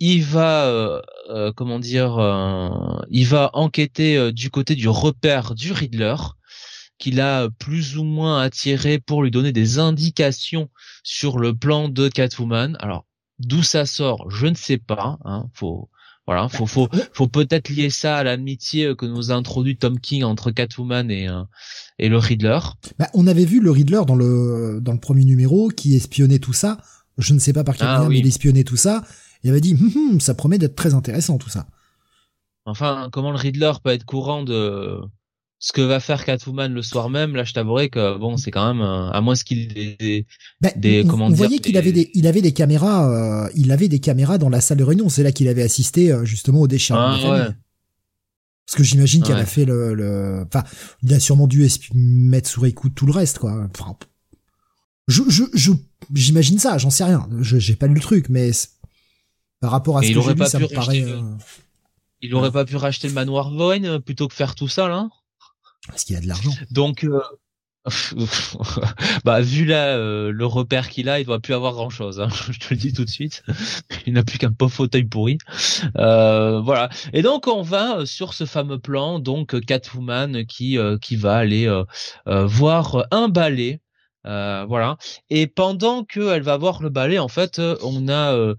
[0.00, 2.12] il va, euh, euh, comment dire,
[3.10, 6.16] il va enquêter du côté du repère du Riddler
[6.96, 10.70] qu'il a plus ou moins attiré pour lui donner des indications
[11.02, 12.78] sur le plan de Catwoman.
[12.80, 13.04] Alors,
[13.38, 15.18] d'où ça sort, je ne sais pas.
[15.26, 15.90] Hein, faut
[16.26, 20.24] voilà, faut faut faut peut-être lier ça à l'amitié que nous a introduit Tom King
[20.24, 21.42] entre Catwoman et euh,
[21.98, 22.58] et le Riddler.
[22.98, 26.54] Bah, on avait vu le Riddler dans le dans le premier numéro qui espionnait tout
[26.54, 26.78] ça.
[27.18, 29.04] Je ne sais pas par quel ah moyen il espionnait tout ça.
[29.42, 31.66] Il avait dit hum, hum, ça promet d'être très intéressant tout ça.
[32.64, 35.00] Enfin, comment le Riddler peut être courant de
[35.64, 38.74] ce que va faire Catwoman le soir même, là, je t'avouerai que bon, c'est quand
[38.74, 40.26] même à moins qu'il ait des,
[40.60, 44.36] bah, des on, voyait qu'il avait des, il avait des caméras, il avait des caméras
[44.36, 45.08] dans la salle de réunion.
[45.08, 47.48] C'est là qu'il avait assisté justement au décharnement ah,
[48.66, 50.64] Parce que j'imagine qu'elle a fait le, le, enfin,
[51.02, 53.66] il a sûrement dû mettre sous écoute tout le reste, quoi.
[53.70, 53.96] Enfin,
[55.08, 55.72] je, je, je,
[56.14, 57.26] j'imagine ça, j'en sais rien.
[57.40, 58.50] Je, j'ai pas lu le truc, mais
[59.60, 61.04] par rapport à ce que j'ai lu, ça me paraît.
[61.04, 61.22] Euh,
[62.20, 65.08] il aurait pas pu racheter le manoir Vaughn euh, plutôt que faire tout ça là
[65.88, 66.52] Parce qu'il a de l'argent.
[66.70, 67.20] Donc, euh...
[69.26, 72.18] bah vu là euh, le repère qu'il a, il doit plus avoir grand chose.
[72.18, 73.42] Hein, je te le dis tout de suite.
[74.06, 75.36] Il n'a plus qu'un pauvre fauteuil pourri.
[75.98, 76.88] Euh, voilà.
[77.12, 81.82] Et donc on va sur ce fameux plan, donc Catwoman qui qui va aller
[82.26, 83.80] voir un ballet
[84.26, 84.96] euh, voilà.
[85.30, 88.54] Et pendant qu'elle va voir le ballet, en fait, euh, on a euh,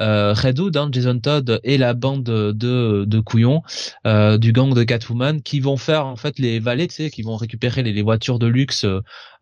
[0.00, 3.62] euh, hein, Jason Todd et la bande de, de couillons
[4.06, 7.22] euh, du gang de Catwoman qui vont faire en fait les valets, tu sais, qui
[7.22, 8.86] vont récupérer les, voitures de luxe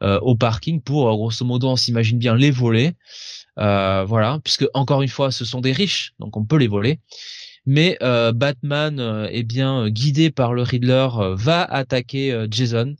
[0.02, 2.92] au parking pour, grosso modo, on s'imagine bien les voler.
[3.56, 7.00] voilà, puisque encore une fois, ce sont des riches, donc on peut les voler.
[7.66, 12.94] Mais Batman, est bien guidé par le Riddler, va attaquer Jason.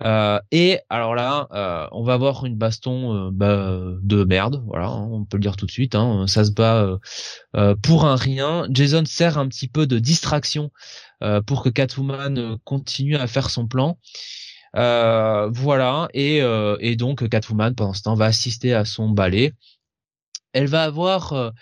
[0.00, 4.86] Euh, et alors là, euh, on va avoir une baston euh, bah, de merde, voilà,
[4.86, 5.94] hein, on peut le dire tout de suite.
[5.94, 6.98] Hein, ça se bat
[7.82, 8.66] pour un rien.
[8.70, 10.70] Jason sert un petit peu de distraction
[11.46, 13.98] pour que Catwoman continue à faire son plan.
[14.74, 16.38] voilà, et,
[16.80, 19.52] et donc Catwoman pendant ce temps va assister à son ballet.
[20.52, 21.52] Elle va avoir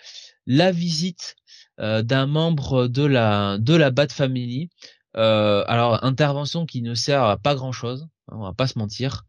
[0.47, 1.35] la visite
[1.77, 4.69] d'un membre de la de la Bat Family.
[5.13, 9.25] alors intervention qui ne sert à pas grand chose on va pas se mentir.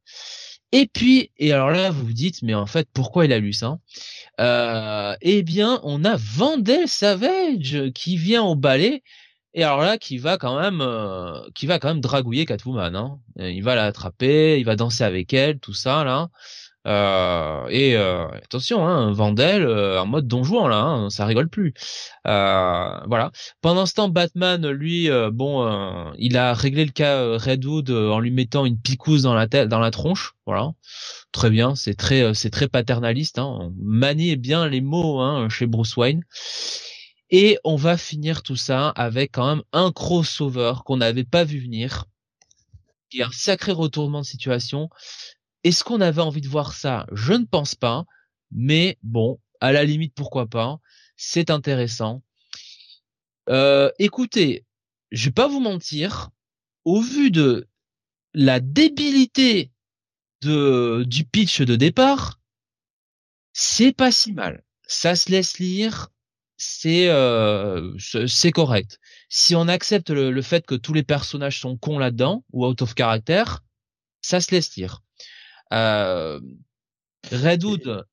[0.73, 3.53] Et puis, et alors là, vous vous dites, mais en fait, pourquoi il a lu
[3.53, 3.79] ça
[4.39, 9.03] Eh bien, on a Vandel Savage qui vient au ballet,
[9.55, 12.97] et alors là, qui va quand même, euh, qui va quand même dragouiller Catwoman.
[12.97, 13.19] Hein.
[13.37, 16.31] Il va l'attraper, il va danser avec elle, tout ça là.
[16.87, 21.75] Euh, et euh, attention, hein, Vandel euh, en mode donjon là, hein, ça rigole plus.
[22.25, 23.31] voilà.
[23.61, 28.67] Pendant ce temps, Batman, lui, bon, il a réglé le cas Redwood en lui mettant
[28.67, 30.35] une picouse dans la tête, dans la tronche.
[30.47, 30.73] Voilà,
[31.33, 31.75] très bien.
[31.77, 33.39] C'est très, c'est très paternaliste.
[33.39, 33.47] Hein.
[33.61, 36.23] On manie bien les mots hein, chez Bruce Wayne.
[37.31, 41.61] Et on va finir tout ça avec quand même un crossover qu'on n'avait pas vu
[41.61, 42.05] venir,
[43.09, 44.91] qui est un sacré retournement de situation
[45.65, 47.07] est-ce qu'on avait envie de voir ça?
[47.13, 48.05] Je ne pense pas.
[48.51, 50.79] Mais bon, à la limite, pourquoi pas
[51.17, 52.23] C'est intéressant.
[53.49, 54.65] Euh, écoutez,
[55.11, 56.31] je vais pas vous mentir.
[56.85, 57.69] Au vu de
[58.35, 59.71] la débilité
[60.43, 62.41] de, du pitch de départ,
[63.53, 64.65] c'est pas si mal.
[64.87, 66.09] Ça se laisse lire,
[66.57, 68.99] c'est euh, c'est correct.
[69.29, 72.83] Si on accepte le, le, fait que tous les personnages sont cons là-dedans ou out
[72.83, 73.45] of character,
[74.23, 75.03] ça se laisse lire.
[75.73, 76.41] Euh,
[77.31, 78.05] Redwood,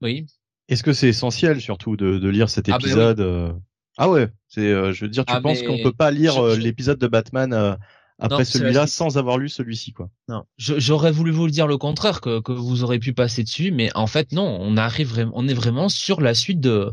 [0.00, 0.26] oui.
[0.68, 3.52] Est-ce que c'est essentiel surtout de, de lire cet ah, ben épisode euh?
[3.98, 6.56] Ah ouais, c'est, euh, je veux dire, tu ah, penses qu'on peut pas lire euh,
[6.56, 7.76] l'épisode de Batman
[8.18, 10.08] après celui-là sans avoir lu celui-ci quoi?
[10.28, 13.72] Non, j'aurais voulu vous le dire le contraire que, que vous aurez pu passer dessus,
[13.72, 16.92] mais en fait non, on arrive on est vraiment sur la suite de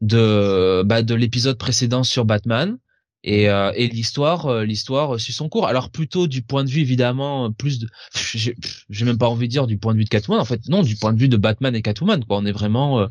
[0.00, 2.78] de bah, de l'épisode précédent sur Batman
[3.22, 5.66] et, euh, et l'histoire euh, l'histoire suit son cours.
[5.66, 9.66] Alors plutôt du point de vue évidemment plus de j'ai même pas envie de dire
[9.66, 10.68] du point de vue de Catwoman en fait.
[10.68, 12.38] Non du point de vue de Batman et Catwoman quoi.
[12.38, 13.06] On est vraiment euh,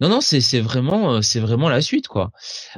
[0.00, 2.32] non non c'est c'est vraiment c'est vraiment la suite quoi.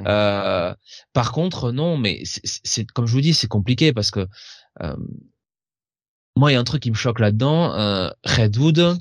[0.05, 0.73] Euh,
[1.13, 4.27] par contre non mais c'est comme je vous dis c'est compliqué parce que
[6.35, 7.71] moi il y a un truc qui me choque là-dedans
[8.23, 8.97] Redwood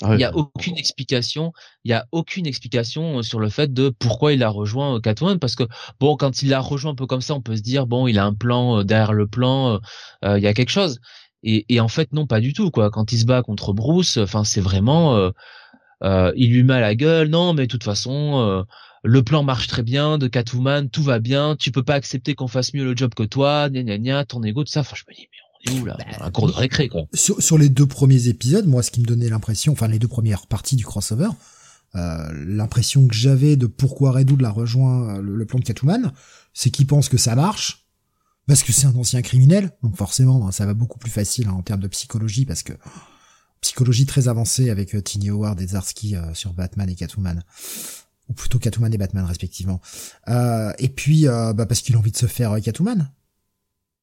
[0.00, 1.52] ah il y a aucune explication,
[1.84, 5.00] il y a aucune explication euh, sur le fait de pourquoi il a rejoint euh,
[5.00, 5.64] Catwoman parce que
[6.00, 8.18] bon quand il l'a rejoint un peu comme ça, on peut se dire bon, il
[8.18, 9.78] a un plan euh, derrière le plan,
[10.24, 11.00] il y a quelque chose.
[11.44, 12.90] Et, et, en fait non pas du tout quoi.
[12.90, 15.30] Quand il se bat contre Bruce, enfin c'est vraiment
[16.02, 17.28] il lui met à la gueule.
[17.28, 18.64] Non mais de toute façon
[19.04, 22.48] le plan marche très bien de Catwoman, tout va bien, tu peux pas accepter qu'on
[22.48, 24.80] fasse mieux le job que toi, gna gna gna, ton ego, tout ça.
[24.80, 25.41] Enfin je me dis mais
[25.84, 27.06] bah, un cours de récré quoi.
[27.14, 30.46] Sur, les deux premiers épisodes, moi, ce qui me donnait l'impression, enfin les deux premières
[30.46, 31.28] parties du crossover,
[31.94, 36.12] euh, l'impression que j'avais de pourquoi Redwood l'a rejoint euh, le, plan de Catwoman,
[36.54, 37.86] c'est qu'il pense que ça marche
[38.46, 41.62] parce que c'est un ancien criminel, donc forcément ça va beaucoup plus facile hein, en
[41.62, 42.72] termes de psychologie parce que
[43.60, 47.44] psychologie très avancée avec euh, Tiny Howard et Zarsky sur Batman et Catwoman
[48.28, 49.80] ou plutôt Catwoman et Batman respectivement.
[50.26, 53.10] et puis bah, parce qu'il a envie de se faire Catwoman,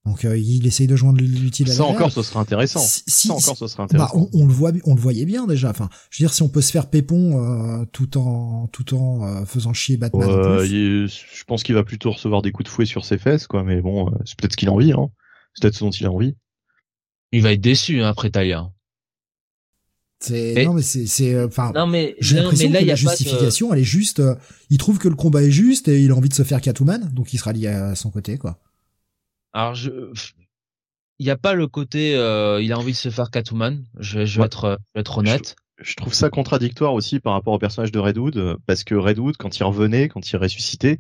[0.10, 2.80] donc euh, il essaye de joindre l'utile à Ça encore, ce serait intéressant.
[2.80, 4.20] ça encore, ce serait intéressant.
[4.20, 5.70] Bah, on, le voit, on le voyait bien déjà.
[5.70, 9.24] Enfin, je veux dire, si on peut se faire pépon euh, tout en tout en
[9.24, 10.28] euh, faisant chier Batman.
[10.64, 13.64] je pense qu'il va plutôt recevoir des coups de fouet sur ses fesses, quoi.
[13.64, 14.94] Mais bon, c'est peut-être ce qu'il a envie.
[14.94, 15.10] Hein.
[15.54, 16.36] c'est peut-être ce dont il a envie.
[17.32, 18.72] Il va être déçu hein, après Talia.
[20.22, 23.86] C'est non mais c'est c'est enfin non mais j'ai l'impression que la justification elle est
[23.86, 24.36] juste euh,
[24.70, 27.10] il trouve que le combat est juste et il a envie de se faire Catwoman
[27.14, 28.60] donc il sera lié à son côté quoi.
[29.54, 29.90] Alors je
[31.22, 34.26] il n'y a pas le côté euh, il a envie de se faire Catwoman, je,
[34.26, 35.56] je vais être je vais être honnête.
[35.82, 39.58] Je, trouve ça contradictoire aussi par rapport au personnage de Redwood parce que Redwood quand
[39.60, 41.00] il revenait, quand il ressuscitait,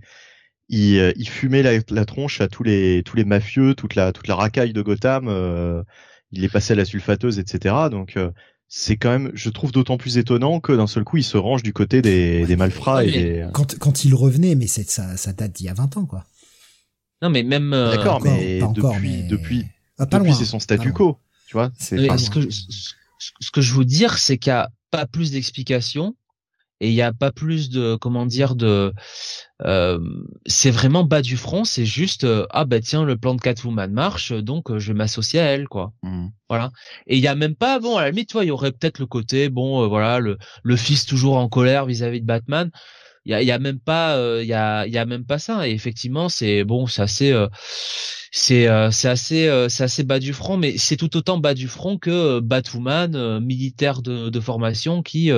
[0.67, 4.27] il, il fumait la, la, tronche à tous les tous les mafieux, toute la toute
[4.27, 5.83] la racaille de Gotham,
[6.31, 7.75] il est passé à la sulfateuse etc.
[7.89, 8.17] Donc
[8.69, 11.63] c'est quand même, je trouve d'autant plus étonnant que d'un seul coup, il se range
[11.63, 13.47] du côté des, des malfrats et des...
[13.51, 16.23] Quand, quand il revenait, mais c'est ça, ça date d'il y a 20 ans, quoi.
[17.21, 17.73] Non, mais même.
[17.73, 19.65] Euh, D'accord, mais, depuis, depuis,
[19.97, 21.19] ah, depuis, c'est son statu quo.
[21.47, 21.97] Tu vois, c'est.
[22.17, 26.15] Ce que, ce que je veux dire, c'est qu'il n'y a pas plus d'explications
[26.81, 28.93] et il n'y a pas plus de comment dire de
[29.63, 29.99] euh,
[30.45, 33.91] c'est vraiment bas du front c'est juste euh, ah bah tiens le plan de Catwoman
[33.91, 36.27] marche donc euh, je m'associe à elle quoi mmh.
[36.47, 36.71] voilà
[37.07, 38.99] et il y a même pas bon à la limite toi il y aurait peut-être
[38.99, 42.71] le côté bon voilà le le fils toujours en colère vis-à-vis de Batman
[43.25, 45.67] il y a, y a même pas il y a y a même pas ça
[45.67, 47.47] et effectivement c'est bon c'est assez
[48.31, 51.97] c'est c'est assez c'est assez bas du front mais c'est tout autant bas du front
[51.97, 55.31] que Batwoman militaire de, de formation qui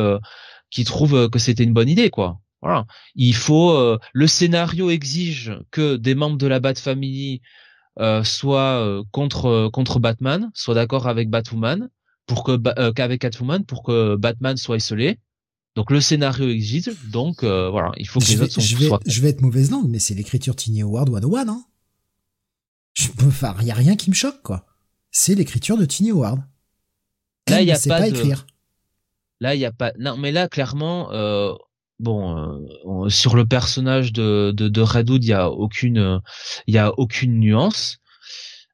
[0.72, 2.40] qui trouve euh, que c'était une bonne idée, quoi.
[2.62, 2.86] Voilà.
[3.16, 3.72] Il faut.
[3.72, 7.42] Euh, le scénario exige que des membres de la Bat Family
[8.00, 11.90] euh, soient euh, contre contre Batman, soient d'accord avec Batwoman
[12.26, 12.58] pour que
[12.92, 15.20] qu'avec Catwoman pour que Batman soit isolé.
[15.76, 19.30] Donc le scénario exige, donc voilà, il faut que les autres je vais, Je vais
[19.30, 21.63] être mauvaise langue, mais c'est l'écriture Tiny Howard 101, hein.
[22.93, 24.65] Je peux, enfin, y a rien qui me choque, quoi.
[25.11, 26.41] C'est l'écriture de Tiny Howard.
[27.47, 28.45] Là, il y a pas, pas écrire.
[29.39, 29.91] Là, il y a pas.
[29.99, 31.53] Non, mais là, clairement, euh,
[31.99, 36.22] bon, euh, sur le personnage de de, de Redwood, il y a aucune,
[36.67, 37.97] il y a aucune nuance.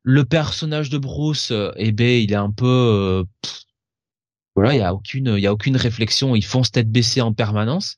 [0.04, 3.24] Le personnage de Bruce, eh ben, il est un peu, euh,
[4.58, 6.36] voilà, il y a aucune, il y a aucune réflexion.
[6.36, 7.98] Ils font tête baissée en permanence.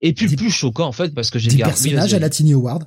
[0.00, 2.54] Et puis le plus choquant en fait, parce que j'ai gardé personnage à la Tiny
[2.54, 2.84] Howard.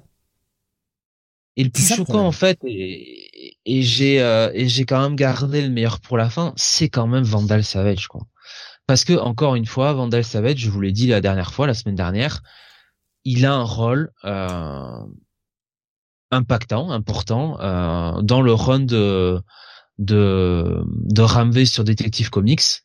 [1.57, 4.15] Et le plus choquant en fait, et, et j'ai
[4.53, 8.07] et j'ai quand même gardé le meilleur pour la fin, c'est quand même Vandal Savage
[8.07, 8.21] quoi.
[8.87, 11.73] Parce que encore une fois, Vandal Savage, je vous l'ai dit la dernière fois, la
[11.73, 12.41] semaine dernière,
[13.23, 15.05] il a un rôle euh,
[16.31, 19.41] impactant, important euh, dans le run de
[20.01, 22.83] de de sur Detective Comics.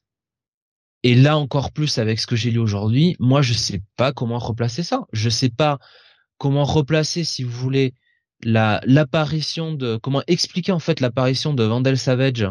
[1.02, 4.38] Et là encore plus avec ce que j'ai lu aujourd'hui, moi je sais pas comment
[4.38, 5.06] replacer ça.
[5.12, 5.78] Je sais pas
[6.38, 7.94] comment replacer, si vous voulez,
[8.42, 12.46] la l'apparition de comment expliquer en fait l'apparition de Vandal Savage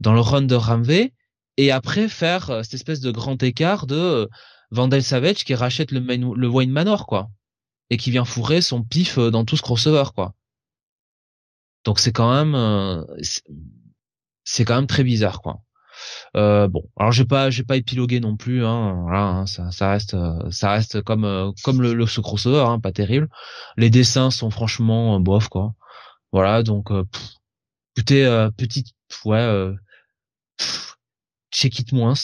[0.00, 1.12] dans le run de Ramvé
[1.58, 4.26] et après faire euh, cette espèce de grand écart de euh,
[4.70, 7.28] Vandal Savage qui rachète le, le Wayne Manor quoi
[7.90, 10.32] et qui vient fourrer son pif euh, dans tout ce crossover quoi.
[11.84, 12.54] Donc c'est quand même
[14.46, 15.60] c'est quand même très bizarre quoi.
[16.36, 20.16] Euh, bon, alors j'ai pas j'ai pas épilogué non plus hein, voilà, hein, ça, reste
[20.50, 23.28] ça reste comme comme le, le ce crossover hein, pas terrible.
[23.76, 25.74] Les dessins sont franchement bof quoi.
[26.32, 27.34] Voilà, donc pff,
[27.96, 28.88] écoutez petite
[29.24, 29.74] ouais
[31.56, 32.14] check it moins,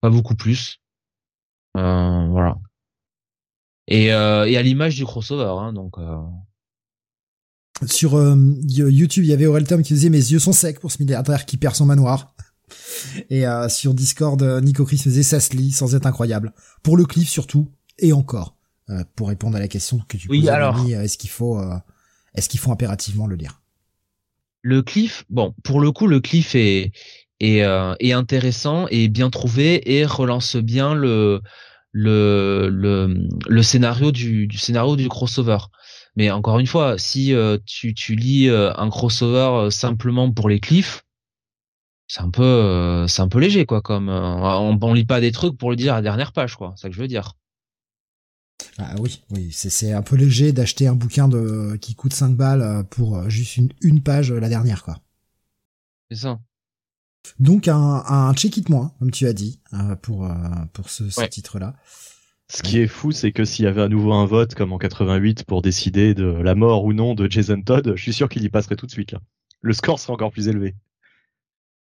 [0.00, 0.80] pas beaucoup plus.
[1.76, 2.56] Euh, voilà.
[3.86, 5.96] Et, euh, et à l'image du crossover, hein, donc.
[7.82, 7.86] Euh...
[7.86, 10.92] Sur euh, YouTube, il y avait Aurel Tom qui disait mes yeux sont secs pour
[10.92, 12.34] ce milliardaire qui perd son manoir.
[13.30, 16.52] Et euh, sur Discord, Nico Chris faisait ça se lit sans être incroyable.
[16.82, 18.56] Pour le cliff surtout, et encore,
[19.14, 20.84] pour répondre à la question que tu oui, alors...
[20.88, 21.60] est-ce qu'il faut,
[22.34, 23.60] est-ce qu'il faut impérativement le lire?
[24.62, 26.92] Le cliff, bon, pour le coup, le cliff est
[27.40, 31.40] et, euh, intéressant et bien trouvé et relance bien le
[31.92, 35.58] le le, le scénario du, du scénario du crossover.
[36.16, 40.60] Mais encore une fois, si euh, tu, tu lis euh, un crossover simplement pour les
[40.60, 41.04] cliffs,
[42.08, 45.56] c'est un peu c'est un peu léger quoi comme on, on lit pas des trucs
[45.56, 47.34] pour le dire à la dernière page quoi, c'est ça que je veux dire.
[48.78, 52.84] Ah oui, oui, c'est un peu léger d'acheter un bouquin de qui coûte 5 balles
[52.90, 54.98] pour juste une, une page la dernière quoi.
[56.10, 56.40] C'est ça.
[57.38, 60.34] Donc un, un check it moins, comme tu as dit, euh, pour euh,
[60.72, 61.74] pour ce, titre-là.
[62.52, 64.78] Ce qui est fou, c'est que s'il y avait à nouveau un vote comme en
[64.78, 68.42] 88 pour décider de la mort ou non de Jason Todd, je suis sûr qu'il
[68.42, 69.12] y passerait tout de suite.
[69.12, 69.20] Là.
[69.60, 70.74] Le score serait encore plus élevé.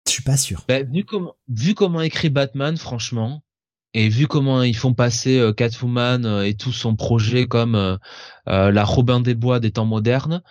[0.07, 0.65] Je suis pas sûr.
[0.67, 3.45] Bah, vu comment vu comment écrit Batman, franchement,
[3.93, 7.99] et vu comment ils font passer euh, Catwoman et tout son projet comme
[8.47, 10.43] la Robin des Bois des temps modernes,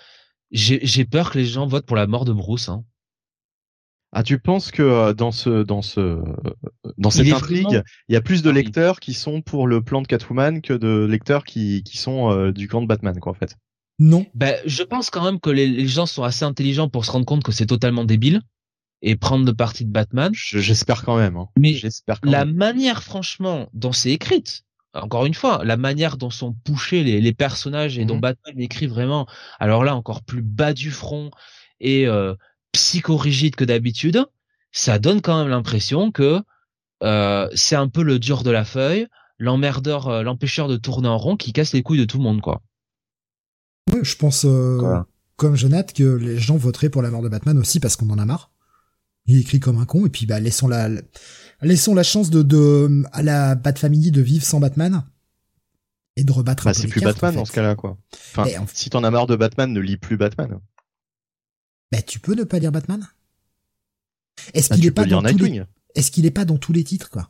[0.51, 2.69] j'ai peur que les gens votent pour la mort de Bruce.
[2.69, 2.85] Hein.
[4.15, 6.21] Ah, tu penses que euh, dans ce dans ce
[6.99, 10.07] dans cette intrigue, il y a plus de lecteurs qui sont pour le plan de
[10.07, 13.57] Catwoman que de lecteurs qui qui sont euh, du camp de Batman, quoi, en fait.
[13.97, 14.25] Non.
[14.35, 17.43] Ben, je pense quand même que les, gens sont assez intelligents pour se rendre compte
[17.43, 18.41] que c'est totalement débile
[19.01, 20.31] et prendre le parti de Batman.
[20.33, 21.35] J'espère quand même.
[21.35, 21.49] Hein.
[21.57, 21.75] Mais
[22.23, 27.33] la manière, franchement, dont c'est écrite, encore une fois, la manière dont sont poussés les,
[27.33, 28.21] personnages et dont mhm.
[28.21, 29.27] Batman écrit vraiment,
[29.59, 31.31] alors là encore plus bas du front
[31.79, 32.35] et euh,
[32.73, 34.25] psychorigide que d'habitude,
[34.73, 36.41] ça donne quand même l'impression que
[37.03, 39.07] euh, c'est un peu le dur de la feuille,
[39.37, 42.41] l'emmerdeur, euh, l'empêcheur de tourner en rond qui casse les couilles de tout le monde,
[42.41, 42.61] quoi.
[44.01, 44.99] Je pense, euh,
[45.35, 48.17] comme Jonathan, que les gens voteraient pour la mort de Batman aussi parce qu'on en
[48.17, 48.49] a marre.
[49.25, 50.89] Il écrit comme un con et puis bah laissons la
[51.61, 55.03] laissons la chance de, de à la Bat Family de vivre sans Batman
[56.17, 56.65] et de rebattre.
[56.65, 57.97] Bah c'est plus Batman dans ce cas-là quoi.
[58.35, 60.59] Enfin, si t'en as marre de Batman, ne lis plus Batman.
[61.93, 63.07] Bah tu peux ne pas lire Batman.
[64.55, 65.63] Est-ce bah, qu'il est pas dans tous les...
[65.93, 67.29] Est-ce qu'il est pas dans tous les titres quoi?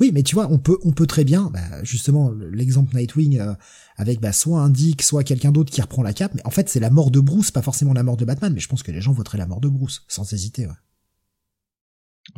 [0.00, 3.52] Oui, mais tu vois, on peut, on peut très bien, bah, justement, l'exemple Nightwing euh,
[3.96, 6.32] avec bah, soit un Dick, soit quelqu'un d'autre qui reprend la cape.
[6.34, 8.54] Mais en fait, c'est la mort de Bruce, pas forcément la mort de Batman.
[8.54, 10.66] Mais je pense que les gens voteraient la mort de Bruce, sans hésiter.
[10.66, 10.72] Ouais.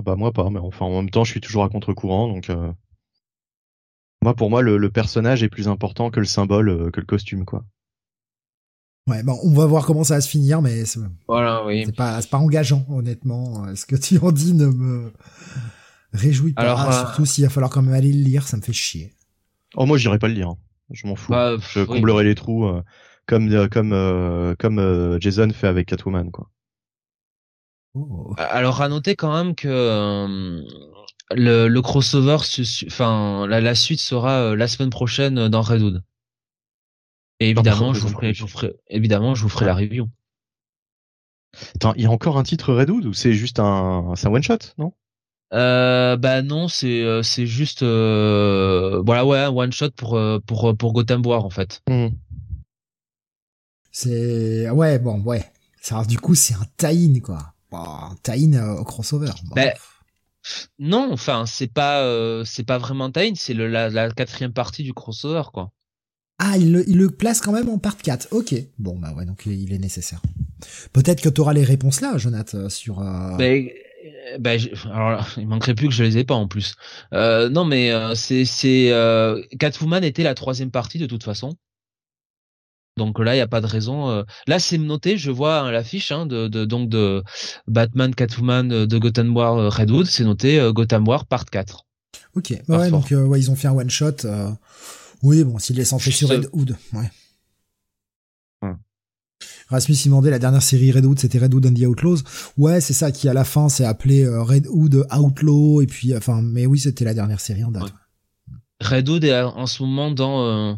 [0.02, 2.72] Bah moi pas, mais enfin en même temps, je suis toujours à contre-courant, donc euh...
[4.20, 7.44] moi pour moi le, personnage est plus important que le symbole, euh, que le costume,
[7.44, 7.64] quoi.
[9.08, 11.90] Ouais, bon, on va voir comment ça va se finir, mais c'est voilà, oui.
[11.92, 13.74] pas, c'est pas engageant, honnêtement.
[13.74, 15.12] Ce que tu en dis ne me
[16.12, 18.62] Réjouis pas, Alors, euh, surtout s'il va falloir quand même aller le lire, ça me
[18.62, 19.12] fait chier.
[19.74, 20.56] Oh moi j'irai pas le lire, hein.
[20.90, 21.32] je m'en fous.
[21.32, 22.82] Bah, je comblerai les trous euh,
[23.26, 26.50] comme euh, comme comme Jason fait avec Catwoman quoi.
[27.94, 28.34] Oh.
[28.38, 30.62] Alors à noter quand même que
[31.32, 32.38] le, le, crossover,
[32.86, 36.02] enfin la, la, suite sera la semaine prochaine dans Redwood.
[37.40, 40.08] Et évidemment, je vous ferai, je vous ferai, évidemment, je vous ferai la review.
[41.76, 44.42] Attends, il y a encore un titre Redwood ou c'est juste un, c'est un one
[44.42, 44.92] shot, non?
[45.54, 50.92] Euh, bah non, c'est euh, c'est juste euh, voilà ouais one shot pour pour pour
[50.92, 51.80] Gotham War en fait.
[51.88, 52.08] Hmm.
[53.90, 55.50] C'est ouais bon ouais.
[55.80, 57.54] Ça du coup c'est un tie-in quoi.
[57.72, 59.30] un tie-in au crossover.
[59.54, 59.72] Bah,
[60.78, 62.04] non, enfin c'est pas
[62.44, 65.70] c'est pas vraiment un tie-in, c'est la, la quatrième partie du crossover quoi.
[66.38, 68.28] Ah, il le, il le place quand même en part 4.
[68.30, 68.54] Ok.
[68.78, 70.22] Bon, bah ouais, donc il est nécessaire.
[70.92, 73.00] Peut-être que tu auras les réponses là, Jonathan, sur...
[73.00, 73.36] Euh...
[74.32, 74.52] Euh, bah,
[74.92, 76.74] alors il manquerait plus que je les ai pas en plus.
[77.12, 81.54] Euh, non, mais euh, c'est c'est euh, Catwoman était la troisième partie de toute façon.
[82.96, 84.10] Donc là, il y a pas de raison.
[84.10, 85.16] Euh, là, c'est noté.
[85.16, 87.22] Je vois hein, l'affiche hein, de, de, donc de
[87.68, 90.06] Batman, Catwoman de Gotham War Redwood.
[90.06, 91.84] C'est noté Gotham War Part 4.
[92.34, 92.54] Ok.
[92.68, 94.26] ouais, donc ouais, ils ont fait un one shot.
[95.22, 97.10] Oui, bon, s'il est centré sur Redwood, ouais.
[99.68, 102.18] Rasmus il demandait la dernière série Redwood, c'était Redwood and the Outlaws.
[102.56, 106.40] Ouais, c'est ça qui à la fin s'est appelé euh, Redwood Outlaw et puis enfin
[106.42, 107.92] mais oui, c'était la dernière série en date.
[108.80, 110.74] Redwood est en ce moment dans euh,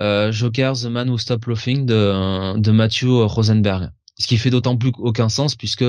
[0.00, 3.90] euh, Joker The Man Who Stopped Laughing de de Matthew Rosenberg.
[4.18, 5.84] Ce qui fait d'autant plus aucun sens puisque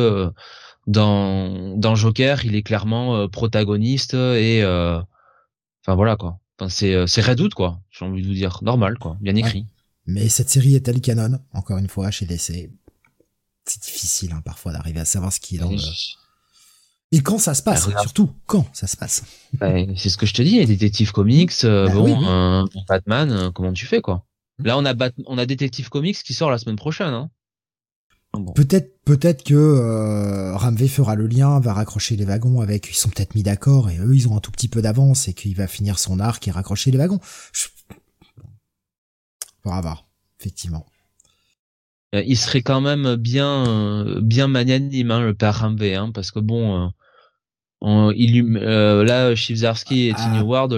[0.88, 6.38] dans dans Joker, il est clairement protagoniste et enfin voilà quoi.
[6.58, 9.66] Enfin c'est c'est Redwood quoi, j'ai envie de vous dire normal quoi, bien écrit.
[10.08, 12.70] Mais cette série est-elle canon Encore une fois, chez DC,
[13.66, 15.78] c'est difficile hein, parfois d'arriver à savoir ce qui est dans le...
[17.12, 19.24] Et quand ça se passe, bah, surtout quand ça se passe.
[19.54, 23.32] Bah, c'est ce que je te dis, les détectives comics, euh, bah bon, euh, Batman,
[23.32, 24.26] euh, comment tu fais quoi
[24.60, 24.66] hmm.
[24.66, 24.94] Là, on a
[25.28, 27.14] on a Détective Comics qui sort la semaine prochaine.
[27.14, 27.30] Hein
[28.56, 32.88] Peut-être, peut-être que euh, Ramvé fera le lien, va raccrocher les wagons avec.
[32.90, 35.34] Ils sont peut-être mis d'accord et eux, ils ont un tout petit peu d'avance et
[35.34, 37.20] qu'il va finir son arc et raccrocher les wagons.
[37.54, 37.66] Je,
[39.66, 40.06] pour avoir,
[40.40, 40.86] effectivement.
[42.14, 46.30] Euh, il serait quand même bien, euh, bien magnanime, hein, le père Ramvé, hein, parce
[46.30, 46.92] que bon,
[47.84, 50.22] euh, il, là, Chivzarski et ah.
[50.22, 50.74] Tiny Ward,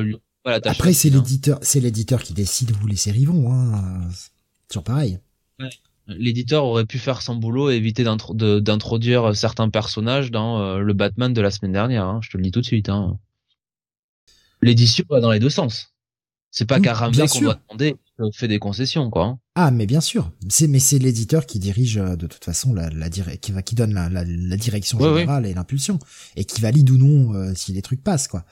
[0.46, 1.16] après c'est hein.
[1.16, 4.08] l'éditeur, c'est l'éditeur qui décide où les séries vont, hein.
[4.70, 5.20] toujours pareil.
[6.08, 11.42] L'éditeur aurait pu faire son boulot et éviter d'introduire certains personnages dans le Batman de
[11.42, 12.06] la semaine dernière.
[12.06, 12.90] Hein, je te le dis tout de suite.
[12.90, 13.20] Hein.
[14.62, 15.94] L'édition va dans les deux sens.
[16.50, 17.96] C'est pas qu'à Ramvé qu'on doit demander
[18.34, 19.26] fait des concessions, quoi.
[19.26, 19.40] Hein.
[19.56, 20.32] Ah, mais bien sûr.
[20.50, 23.76] C'est, mais c'est l'éditeur qui dirige euh, de toute façon la, la qui va, qui
[23.76, 26.00] donne la, la, la direction générale et l'impulsion
[26.36, 28.46] et qui valide ou non euh, si les trucs passent, quoi.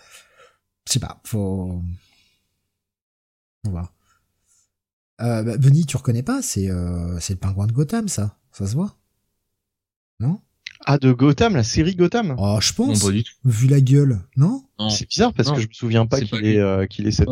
[0.87, 1.81] Je sais pas, faut.
[3.65, 3.91] On va.
[5.21, 8.37] Euh, bah, Benny, tu reconnais pas C'est, euh, c'est le pingouin de Gotham, ça.
[8.51, 8.95] Ça se voit.
[10.19, 10.39] Non?
[10.85, 12.35] Ah, de Gotham, la série Gotham.
[12.37, 13.07] Oh, je pense.
[13.43, 17.07] Vu la gueule, non, C'est bizarre parce que je me souviens pas qu'il est, qu'il
[17.07, 17.29] est cette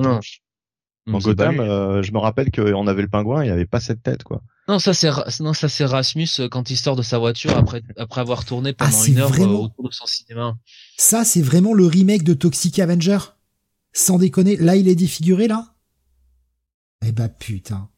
[1.12, 4.24] en Gotham, euh, je me rappelle qu'on avait le pingouin, il avait pas cette tête,
[4.24, 4.42] quoi.
[4.70, 5.10] Non, ça c'est
[5.42, 8.74] non, ça c'est Rasmus euh, quand il sort de sa voiture après après avoir tourné
[8.80, 10.58] ah, pendant une heure euh, autour de son cinéma.
[10.98, 13.18] Ça c'est vraiment le remake de Toxic Avenger.
[13.92, 15.73] Sans déconner, là il est défiguré là.
[17.06, 17.90] Eh bah putain.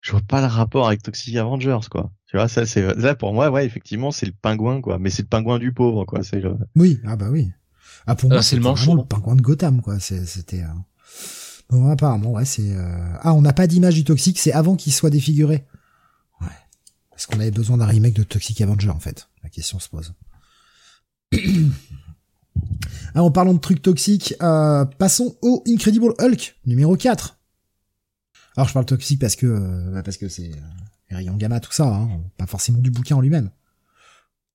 [0.00, 2.10] je vois pas le rapport avec Toxic Avengers, quoi.
[2.26, 4.98] Tu vois, ça, c'est, là, pour moi, ouais, effectivement, c'est le pingouin, quoi.
[4.98, 6.22] Mais c'est le pingouin du pauvre, quoi.
[6.22, 6.56] C'est le...
[6.76, 7.50] Oui, ah bah oui.
[8.06, 8.94] Ah, pour Ah, moi, c'est le manchot.
[8.96, 9.98] le pingouin de Gotham, quoi.
[9.98, 10.66] C'est- C'était, euh...
[11.70, 13.12] bon, apparemment, ouais, c'est, euh...
[13.22, 15.66] ah, on n'a pas d'image du Toxic, c'est avant qu'il soit défiguré.
[16.40, 16.46] Ouais.
[17.16, 19.28] Est-ce qu'on avait besoin d'un remake de Toxic Avenger, en fait?
[19.42, 20.12] La question se pose.
[23.14, 27.37] Ah, en parlant de trucs toxiques, euh, passons au Incredible Hulk, numéro 4.
[28.58, 30.56] Alors, je parle toxique parce que, euh, bah, parce que c'est, euh,
[31.10, 33.50] les rayons gamma, tout ça, hein, pas forcément du bouquin en lui-même.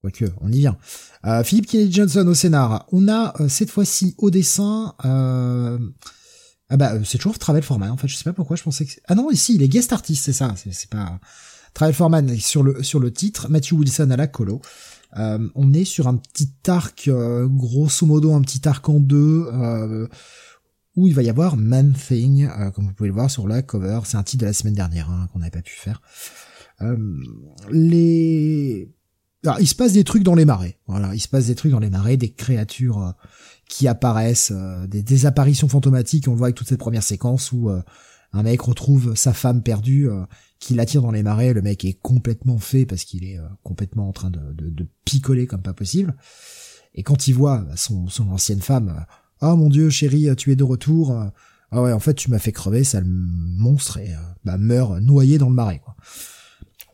[0.01, 0.77] Quoique, on y vient.
[1.25, 2.85] Euh, Philippe Kennedy Johnson au scénar.
[2.91, 4.93] On a euh, cette fois-ci au dessin.
[5.05, 5.79] Euh...
[6.67, 7.91] Ah bah euh, c'est toujours Travel Foreman.
[7.91, 8.91] En fait, je sais pas pourquoi je pensais que.
[9.07, 10.53] Ah non, ici il est guest artist, c'est ça.
[10.57, 11.21] C'est pas
[11.73, 13.47] Travel Foreman sur le sur le titre.
[13.49, 14.59] Matthew Wilson à la colo.
[15.17, 19.45] Euh, on est sur un petit arc, euh, grosso modo un petit arc en deux,
[19.53, 20.07] euh,
[20.95, 23.61] où il va y avoir Man Thing, euh, comme vous pouvez le voir sur la
[23.61, 24.01] cover.
[24.05, 26.01] C'est un titre de la semaine dernière hein, qu'on n'avait pas pu faire.
[26.81, 26.97] Euh,
[27.71, 28.93] les
[29.45, 30.79] alors, il se passe des trucs dans les marais.
[30.87, 33.11] Voilà, il se passe des trucs dans les marais, des créatures euh,
[33.67, 36.27] qui apparaissent, euh, des, des apparitions fantomatiques.
[36.27, 37.81] On le voit avec toute cette première séquence où euh,
[38.31, 40.09] un mec retrouve sa femme perdue,
[40.59, 41.53] qui l'attire dans les marais.
[41.53, 45.45] Le mec est complètement fait parce qu'il est complètement en train de, de, de picoler
[45.45, 46.15] comme pas possible.
[46.95, 49.05] Et quand il voit bah, son, son ancienne femme,
[49.43, 51.11] oh mon dieu, chérie, tu es de retour.
[51.71, 55.37] Ah ouais, en fait, tu m'as fait crever, sale monstre, et euh, bah, meurt noyé
[55.39, 55.79] dans le marais.
[55.83, 55.95] Quoi.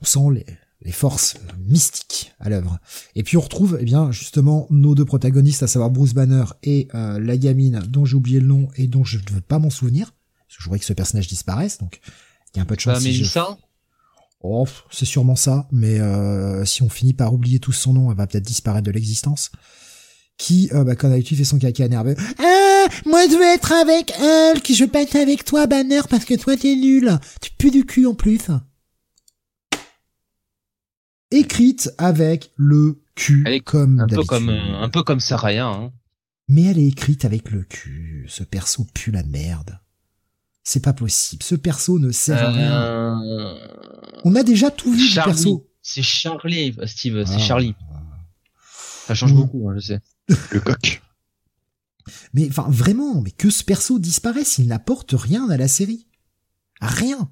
[0.01, 0.45] On sent les,
[0.81, 1.35] les forces
[1.67, 2.79] mystiques à l'œuvre.
[3.15, 6.87] Et puis on retrouve, eh bien, justement, nos deux protagonistes, à savoir Bruce Banner et
[6.95, 9.69] euh, la gamine dont j'ai oublié le nom et dont je ne veux pas m'en
[9.69, 10.13] souvenir.
[10.47, 11.99] Parce que je voudrais que ce personnage disparaisse, donc
[12.53, 12.93] il y a un peu de chance.
[12.93, 13.29] Bah, si je-
[14.41, 18.15] Oh, c'est sûrement ça, mais euh, si on finit par oublier tout son nom, elle
[18.17, 19.51] va peut-être disparaître de l'existence.
[20.39, 22.15] Qui, euh, bah, comme d'habitude, fait son caca nerveux.
[22.39, 26.23] Ah, moi je veux être avec Hulk, je veux pas être avec toi, Banner, parce
[26.25, 27.11] que toi t'es nul.
[27.41, 28.47] Tu pues du cul en plus.
[31.31, 35.67] Écrite avec le cul, Elle est comme un peu comme euh, un peu comme Saraya.
[35.67, 35.91] Hein.
[36.47, 38.25] Mais elle est écrite avec le cul.
[38.27, 39.77] Ce perso pue la merde.
[40.63, 41.43] C'est pas possible.
[41.43, 43.21] Ce perso ne sert à rien.
[43.21, 43.55] Euh,
[44.23, 45.33] On a déjà tout vu du Charlie.
[45.33, 45.67] perso.
[45.83, 47.23] C'est Charlie, Steve.
[47.25, 47.39] C'est Ah.
[47.39, 47.75] Charlie.
[49.05, 49.99] Ça change beaucoup, hein, je sais.
[50.51, 51.01] Le coq.
[52.33, 56.07] Mais enfin vraiment, mais que ce perso disparaisse, il n'apporte rien à la série.
[56.81, 57.31] Rien.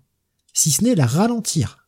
[0.53, 1.87] Si ce n'est la ralentir.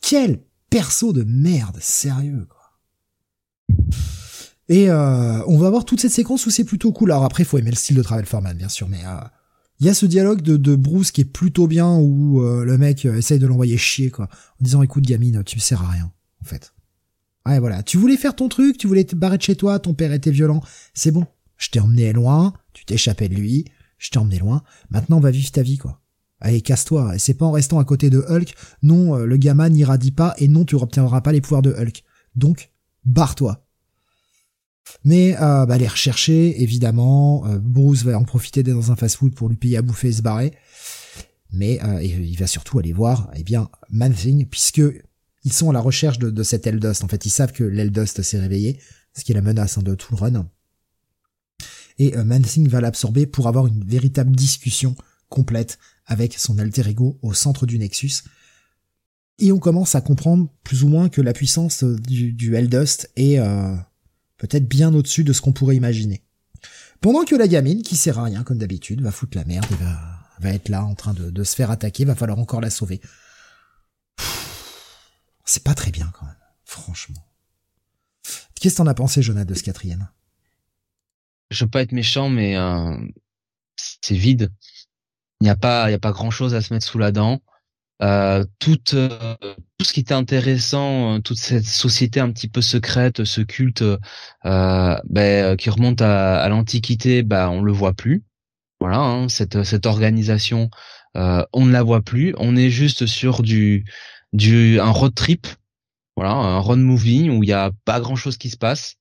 [0.00, 2.58] Quel perso de merde, sérieux quoi.
[4.68, 7.12] Et euh, on va voir toute cette séquence où c'est plutôt cool.
[7.12, 9.20] Alors après, faut aimer le style de Travel Foreman, bien sûr, mais euh,
[9.82, 13.04] il y a ce dialogue de, Bruce qui est plutôt bien où euh, le mec
[13.04, 16.12] euh, essaye de l'envoyer chier quoi, en disant écoute gamine, tu me sers à rien
[16.40, 16.72] en fait.
[17.46, 19.94] Ouais voilà, tu voulais faire ton truc, tu voulais te barrer de chez toi, ton
[19.94, 20.62] père était violent,
[20.94, 21.26] c'est bon.
[21.56, 23.64] Je t'ai emmené loin, tu t'es échappé de lui,
[23.98, 24.62] je t'ai emmené loin.
[24.90, 26.00] Maintenant, va vivre ta vie, quoi.
[26.40, 27.14] Allez, casse-toi.
[27.14, 28.54] Et c'est pas en restant à côté de Hulk.
[28.82, 32.02] Non, euh, le gamin n'irradie pas et non, tu obtiendras pas les pouvoirs de Hulk.
[32.34, 32.72] Donc,
[33.04, 33.64] barre-toi.
[35.04, 37.46] Mais, euh, bah, les rechercher, évidemment.
[37.46, 40.12] Euh, Bruce va en profiter d'être dans un fast-food pour lui payer à bouffer et
[40.12, 40.52] se barrer.
[41.52, 44.82] Mais euh, il va surtout aller voir, eh bien, Man-Thing, puisque
[45.44, 47.04] ils sont à la recherche de, de cet Eldust.
[47.04, 48.78] En fait, ils savent que l'Eldust s'est réveillé,
[49.14, 50.46] ce qui est la menace hein, de tout le run
[51.98, 54.94] et euh, Man-Thing va l'absorber pour avoir une véritable discussion
[55.28, 58.22] complète avec son alter ego au centre du Nexus.
[59.38, 63.10] Et on commence à comprendre plus ou moins que la puissance euh, du, du Eldust
[63.16, 63.74] est euh,
[64.36, 66.22] peut-être bien au-dessus de ce qu'on pourrait imaginer.
[67.00, 69.82] Pendant que la gamine, qui sert à rien comme d'habitude, va foutre la merde et
[69.82, 69.98] va,
[70.40, 73.00] va être là en train de, de se faire attaquer, va falloir encore la sauver.
[75.44, 77.26] C'est pas très bien quand même, franchement.
[78.60, 80.08] Qu'est-ce que t'en as pensé, Jonathan, de ce quatrième?
[81.50, 82.96] Je veux pas être méchant, mais euh,
[83.76, 84.52] c'est vide.
[85.40, 87.12] Il n'y a pas, il y a pas grand chose à se mettre sous la
[87.12, 87.42] dent.
[88.02, 89.36] Euh, tout, euh,
[89.78, 93.84] tout ce qui était intéressant, euh, toute cette société un petit peu secrète, ce culte
[94.44, 98.24] ben, qui remonte à, l'Antiquité, bah on le voit plus.
[98.80, 100.70] Voilà, hein, cette cette organisation,
[101.14, 102.34] on ne la voit plus.
[102.38, 103.84] On est juste sur du
[104.32, 105.46] du un road trip,
[106.16, 108.96] voilà, un road movie où il y a pas grand chose qui se passe.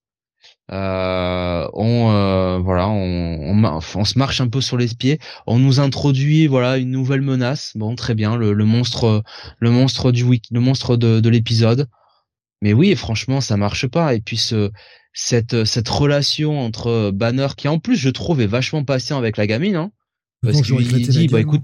[0.71, 5.19] Euh, on euh, voilà, on, on, on se marche un peu sur les pieds.
[5.45, 7.73] On nous introduit voilà une nouvelle menace.
[7.75, 9.23] Bon, très bien, le, le monstre,
[9.59, 11.89] le monstre du week, le monstre de, de l'épisode.
[12.61, 14.13] Mais oui, franchement, ça marche pas.
[14.13, 14.71] Et puis ce,
[15.13, 19.47] cette, cette relation entre Banner, qui en plus je trouve est vachement patient avec la
[19.47, 19.91] gamine, hein,
[20.41, 20.77] parce qu'il
[21.09, 21.63] dit bah gueule, écoute,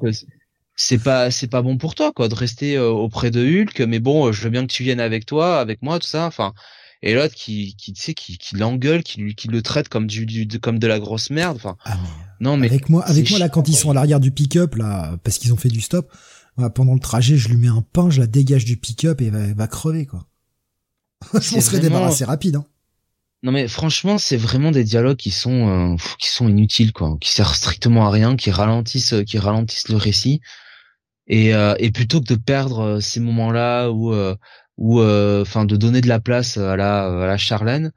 [0.80, 4.00] c'est pas c'est pas bon pour toi quoi de rester euh, auprès de Hulk, mais
[4.00, 6.26] bon, je veux bien que tu viennes avec toi, avec moi, tout ça.
[6.28, 6.54] Enfin,
[7.02, 10.08] et l'autre qui qui tu sais qui, qui l'engueule, qui lui qui le traite comme
[10.08, 11.58] du, du de- comme de la grosse merde.
[11.58, 11.98] Enfin, Ah
[12.40, 15.18] non mais avec moi, avec moi là, quand ils sont à l'arrière du pick-up là,
[15.24, 16.12] parce qu'ils ont fait du stop,
[16.76, 19.54] pendant le trajet, je lui mets un pain, je la dégage du pick-up et elle
[19.56, 20.28] va, crever, quoi.
[21.34, 22.66] je m'en serais débarrassé rapide, hein.
[23.44, 27.32] Non mais franchement, c'est vraiment des dialogues qui sont euh, qui sont inutiles quoi, qui
[27.32, 30.42] servent strictement à rien, qui ralentissent qui ralentissent le récit.
[31.28, 34.14] Et, euh, et plutôt que de perdre euh, ces moments-là où
[34.78, 37.92] ou enfin de donner de la place à la à la Charlène,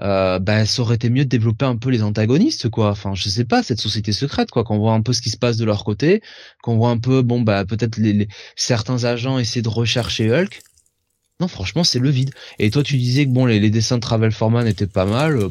[0.00, 2.90] euh, bah, ça aurait été mieux de développer un peu les antagonistes quoi.
[2.90, 5.36] Enfin je sais pas cette société secrète quoi qu'on voit un peu ce qui se
[5.36, 6.20] passe de leur côté
[6.62, 8.26] qu'on voit un peu bon bah peut-être les,
[8.56, 10.62] certains agents essayer de rechercher Hulk.
[11.38, 12.30] Non franchement c'est le vide.
[12.58, 15.48] Et toi tu disais que bon les, dessins de Travel Foreman étaient pas mal euh,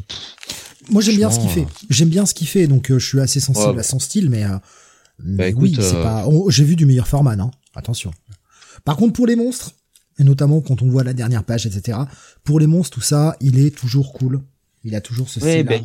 [0.90, 1.62] moi j'aime bien ce qu'il fait.
[1.62, 4.44] euh, j'aime bien ce qu'il fait donc je suis assez sensible à son style mais,
[5.18, 7.50] bah, oui c'est pas oh, j'ai vu du meilleur Foreman hein.
[7.74, 8.10] attention
[8.84, 9.74] par contre pour les monstres
[10.18, 11.98] et notamment quand on voit la dernière page, etc.
[12.44, 14.40] Pour les monstres, tout ça, il est toujours cool.
[14.84, 15.82] Il a toujours ce style ben,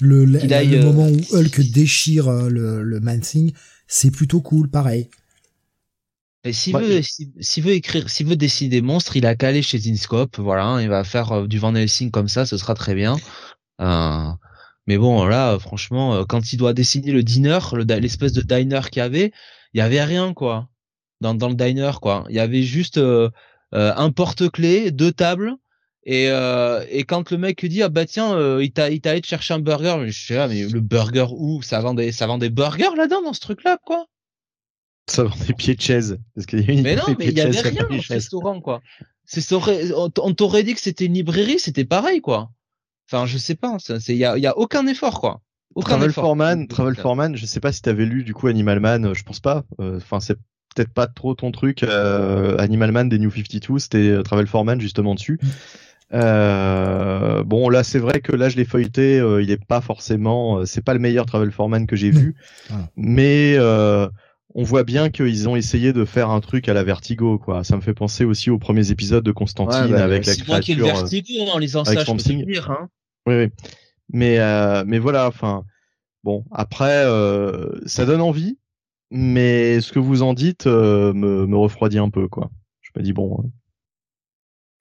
[0.00, 3.52] le, le, euh, moment où Hulk déchire euh, le, le Man Thing,
[3.88, 5.08] c'est plutôt cool, pareil.
[6.44, 9.78] Et s'il veut, s'il veut écrire, s'il veut dessiner des monstres, il a calé chez
[9.78, 13.16] Zinscope, voilà, il va faire euh, du Van Helsing comme ça, ce sera très bien.
[13.80, 14.30] Euh,
[14.86, 17.58] mais bon, là, franchement, quand il doit dessiner le diner,
[18.00, 19.32] l'espèce de diner qu'il y avait,
[19.74, 20.68] il y avait rien, quoi.
[21.20, 22.24] Dans, dans le diner, quoi.
[22.28, 23.00] Il y avait juste
[23.74, 25.54] euh, un porte-clés, deux tables.
[26.04, 29.10] Et, euh, et quand le mec dit ah bah tiens euh, il t'a il t'a
[29.10, 31.62] allé te chercher un burger mais je sais pas mais le burger où?
[31.62, 34.06] Ça vend des ça vend des burgers là-dedans dans ce truc là quoi?
[35.10, 37.40] Ça vend des pieds de chaise parce qu'il y a mais non mais il y
[37.40, 38.82] avait rien dans ce restaurant quoi
[39.24, 42.52] c'est on t'aurait dit que c'était une librairie c'était pareil quoi
[43.10, 43.76] enfin je sais pas
[44.08, 45.40] il y a, y a aucun effort quoi
[45.74, 49.14] aucun Travel Foreman Travel Foreman je sais pas si t'avais lu du coup Animal Man
[49.14, 50.38] je pense pas enfin c'est
[50.76, 51.82] peut-être pas trop ton truc.
[51.82, 55.38] Euh, Animal Man des New 52, c'était euh, Travel Foreman justement dessus.
[55.42, 55.46] Mm.
[56.14, 60.84] Euh, bon là c'est vrai que là je l'ai feuilleté, il est pas forcément, c'est
[60.84, 62.16] pas le meilleur Travel Foreman que j'ai mm.
[62.16, 62.36] vu,
[62.96, 63.56] mais
[64.58, 67.62] on voit bien qu'ils ont essayé de faire un truc à la Vertigo quoi.
[67.62, 70.46] Ça me fait penser aussi aux premiers épisodes de Constantine bah, avec la créature.
[70.48, 72.88] Moi qui le Vertigo en lisant ça, je peux dire, hein.
[73.26, 73.48] Oui, oui.
[74.12, 74.38] Mais
[74.84, 75.64] mais voilà, enfin
[76.24, 77.04] bon après
[77.86, 78.56] ça donne envie
[79.10, 82.50] mais ce que vous en dites euh, me, me, refroidit un peu, quoi.
[82.80, 83.48] Je me dis bon, euh,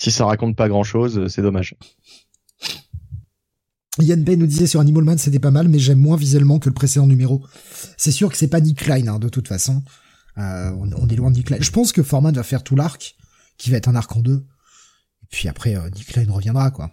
[0.02, 1.76] si ça raconte pas grand chose, euh, c'est dommage.
[4.00, 6.70] Yann Bay nous disait sur Animal Man c'était pas mal, mais j'aime moins visuellement que
[6.70, 7.46] le précédent numéro.
[7.98, 9.84] C'est sûr que c'est pas Nick Klein, hein, de toute façon.
[10.38, 11.58] on, est loin de Nick Klein.
[11.62, 13.16] Je pense que Forman va faire tout l'arc,
[13.58, 14.46] qui va être un arc en deux.
[15.24, 16.92] Et puis après, Nick Klein reviendra, quoi.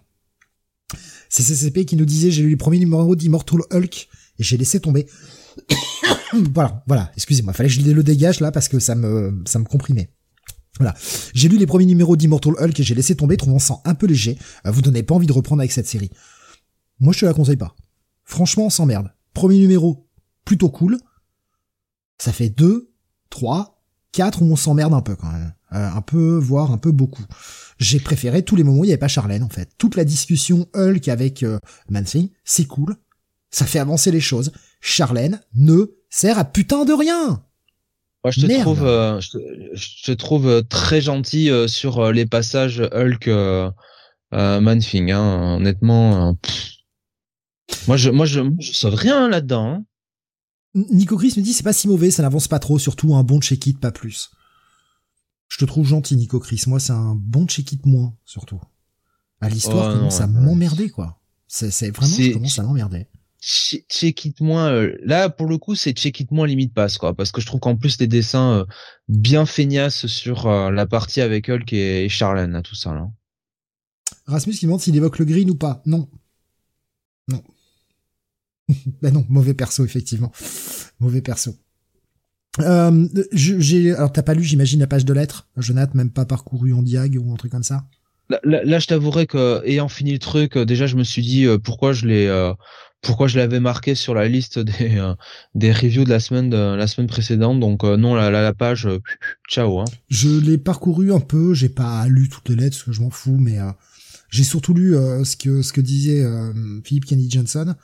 [1.28, 4.80] C'est CCP qui nous disait j'ai lu les premiers numéros d'Immortal Hulk et j'ai laissé
[4.80, 5.06] tomber.
[6.54, 9.64] voilà, voilà, excusez-moi, fallait que je le dégage là parce que ça me, ça me
[9.64, 10.10] comprimait.
[10.78, 10.94] Voilà.
[11.34, 14.06] J'ai lu les premiers numéros d'Immortal Hulk et j'ai laissé tomber, trouvant ça un peu
[14.06, 14.38] léger.
[14.66, 16.10] Euh, vous donnez pas envie de reprendre avec cette série.
[17.02, 17.74] Moi, je te la conseille pas.
[18.24, 19.12] Franchement, on s'emmerde.
[19.34, 20.08] Premier numéro,
[20.46, 20.96] plutôt cool.
[22.16, 22.94] Ça fait deux,
[23.28, 25.52] trois, quatre où on s'emmerde un peu quand même.
[25.72, 27.24] Euh, un peu, voire un peu beaucoup.
[27.78, 29.70] J'ai préféré tous les moments où il n'y avait pas Charlène en fait.
[29.76, 31.58] Toute la discussion Hulk avec euh,
[32.44, 32.96] c'est cool.
[33.50, 34.52] Ça fait avancer les choses.
[34.80, 37.44] Charlène ne sert à putain de rien.
[38.24, 42.80] Moi, je te trouve, euh, je, te, trouve euh, très gentil euh, sur les passages
[42.92, 43.28] Hulk
[44.32, 45.10] Manfing.
[45.10, 46.36] Hein, honnêtement,
[47.88, 49.66] moi, je, moi, je, je sauve rien là-dedans.
[49.66, 49.84] Hein.
[50.74, 53.40] Nico Chris me dit c'est pas si mauvais, ça n'avance pas trop, surtout un bon
[53.40, 54.30] check-it, pas plus.
[55.48, 56.62] Je te trouve gentil, Nico Chris.
[56.66, 58.60] Moi, c'est un bon check-it moins, surtout.
[59.40, 61.20] À l'histoire oh, commence à m'emmerder, quoi.
[61.46, 63.08] C'est vraiment, je commence à m'emmerder
[63.42, 67.12] check it moins euh, là pour le coup c'est check it moins limite passe quoi
[67.14, 68.64] parce que je trouve qu'en plus les dessins euh,
[69.08, 73.10] bien feignasses sur euh, la partie avec Hulk et, Charlène tout ça là.
[74.26, 76.08] Rasmus qui demande s'il évoque le green ou pas non
[77.26, 77.42] non
[79.02, 80.32] ben non mauvais perso effectivement.
[81.00, 81.54] Mauvais perso.
[82.60, 85.48] Euh, j'ai alors t'as pas lu j'imagine la page de lettres?
[85.56, 87.84] Jonathan même pas parcouru en diag ou un truc comme ça?
[88.44, 91.92] Là, là, je t'avouerai que ayant fini le truc, déjà je me suis dit pourquoi
[91.92, 92.28] je l'ai
[93.02, 95.14] pourquoi je l'avais marqué sur la liste des euh,
[95.54, 97.60] des reviews de la semaine de la semaine précédente.
[97.60, 99.00] Donc euh, non la, la, page euh,
[99.48, 99.84] ciao hein.
[100.08, 103.10] je l'ai parcouru un peu j'ai pas lu toutes les lettres parce que je m'en
[103.10, 103.58] fous mais
[104.32, 106.26] j'ai surtout lu ce que ce que disait
[106.84, 107.74] Philippe Kennedy Johnson.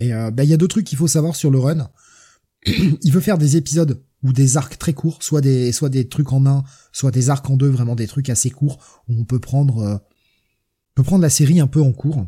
[0.00, 1.90] Et bah, il y a deux trucs qu'il faut savoir sur le run.
[2.66, 6.32] Il veut faire des épisodes ou des arcs très courts soit des soit des trucs
[6.32, 6.62] en un
[6.92, 10.94] soit des arcs en deux vraiment des trucs assez courts où on peut prendre on
[10.94, 12.24] peut prendre la série un peu en cours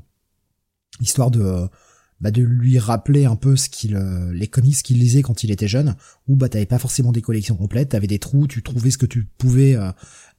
[1.01, 1.69] histoire de
[2.21, 5.51] bah, de lui rappeler un peu ce qu'il euh, les comics qu'il lisait quand il
[5.51, 5.95] était jeune
[6.29, 9.07] où bah t'avais pas forcément des collections complètes t'avais des trous tu trouvais ce que
[9.07, 9.91] tu pouvais euh,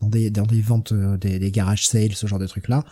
[0.01, 2.84] dans des dans des ventes euh, des, des garage sales ce genre de trucs là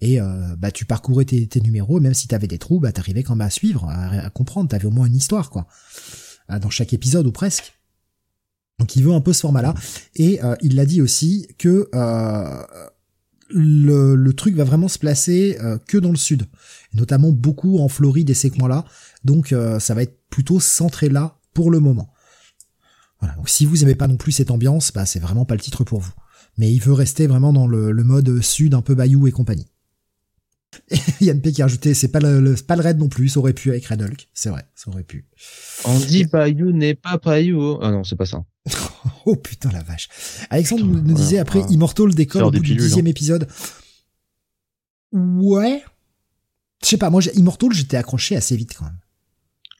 [0.00, 0.18] et
[0.58, 3.50] bah tu parcourais tes, numéros même si t'avais des trous bah t'arrivais quand même à
[3.50, 5.66] suivre à, comprendre t'avais au moins une histoire quoi
[6.48, 7.74] dans chaque épisode ou presque
[8.78, 9.74] Donc il veut un peu ce format-là.
[10.14, 12.62] Et euh, il l'a dit aussi que euh,
[13.48, 16.44] le, le, truc va vraiment se placer euh, que dans le sud.
[16.92, 18.84] notamment beaucoup en Floride et ces coins-là.
[19.24, 22.12] Donc ça va être plutôt centré là pour le moment.
[23.20, 23.34] Voilà.
[23.34, 25.84] Donc si vous aimez pas non plus cette ambiance, bah c'est vraiment pas le titre
[25.84, 26.12] pour vous.
[26.58, 29.66] Mais il veut rester vraiment dans le, le mode sud, un peu bayou et compagnie.
[31.20, 33.52] Yann P qui a ajouté, c'est pas le, pas le raid non plus, ça aurait
[33.52, 34.28] pu avec Red Hulk.
[34.34, 35.26] C'est vrai, ça aurait pu.
[35.84, 37.78] On dit Bayou n'est pas Bayou.
[37.82, 38.44] Ah non, c'est pas ça.
[39.26, 40.08] oh putain la vache.
[40.50, 43.10] Alexandre nous disait après Immortal décolle au bout du dixième hein.
[43.10, 43.48] épisode.
[45.12, 45.82] Ouais.
[46.82, 48.98] Je sais pas, moi Immortal j'étais accroché assez vite quand même.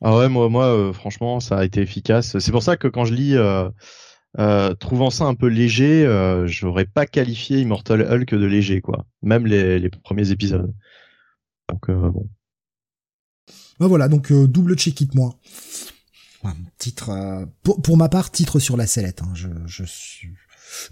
[0.03, 2.39] Ah ouais, moi, moi, euh, franchement, ça a été efficace.
[2.39, 3.71] C'est pour ça que quand je lis, euh,
[4.39, 9.07] euh, trouvant ça un peu léger, euh, j'aurais pas qualifié Immortal Hulk de léger, quoi.
[9.23, 10.75] Même les, les premiers épisodes.
[11.69, 12.29] Donc euh, bon.
[13.79, 15.39] Ben voilà, donc double check it moi.
[16.79, 19.23] titre, pour, pour, ma part, titre sur la sellette.
[19.23, 19.33] Hein.
[19.35, 20.31] Je, je, suis...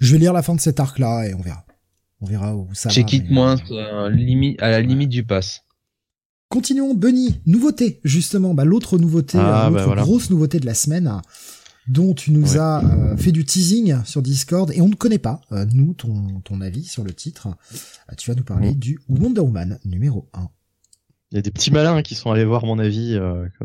[0.00, 1.64] je vais lire la fin de cet arc-là et on verra.
[2.20, 3.10] On verra où ça check va.
[3.10, 3.56] Check it moins,
[4.10, 5.64] limite, à la limite du pass.
[6.54, 11.20] Continuons, Bunny, nouveauté, justement, bah, l'autre nouveauté, ah, l'autre bah, grosse nouveauté de la semaine,
[11.88, 15.40] dont tu nous as euh, fait du teasing sur Discord et on ne connaît pas,
[15.50, 17.48] euh, nous, ton, ton avis sur le titre.
[17.48, 20.48] Euh, tu vas nous parler du Wonder Woman numéro 1.
[21.34, 23.18] Il y a des petits malins qui sont allés voir mon avis,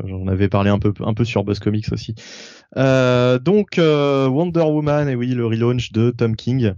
[0.03, 2.15] j'en avais parlé un peu un peu sur Buzz Comics aussi.
[2.75, 6.73] donc Wonder Woman, et oui, le relaunch de Tom King.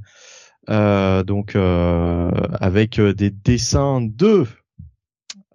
[0.67, 4.45] donc avec des dessins de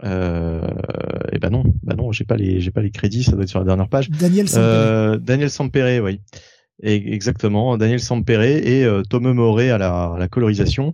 [0.05, 0.61] euh,
[1.33, 3.49] et ben non, bah non, j'ai pas les, j'ai pas les crédits, ça doit être
[3.49, 4.11] sur la dernière page.
[4.11, 4.65] Daniel Sampere.
[4.65, 6.21] Euh, Daniel Sampere, oui.
[6.83, 10.93] Et, exactement, Daniel Sampere et euh, Tom Moré à la, à la colorisation.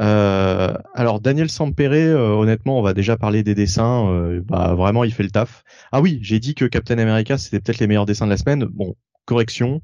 [0.00, 4.08] Euh, alors Daniel Sampere, euh, honnêtement, on va déjà parler des dessins.
[4.08, 5.64] Euh, bah vraiment, il fait le taf.
[5.92, 8.64] Ah oui, j'ai dit que Captain America c'était peut-être les meilleurs dessins de la semaine.
[8.64, 9.80] Bon, correction.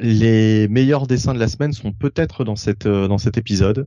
[0.00, 3.86] Les meilleurs dessins de la semaine sont peut-être dans cette dans cet épisode.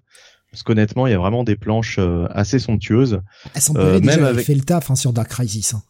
[0.56, 3.20] Parce qu'honnêtement, il y a vraiment des planches euh, assez somptueuses.
[3.54, 4.46] Elles sont euh, même avec...
[4.46, 5.74] fait le taf hein, sur Dark Crisis.
[5.74, 5.84] Hein.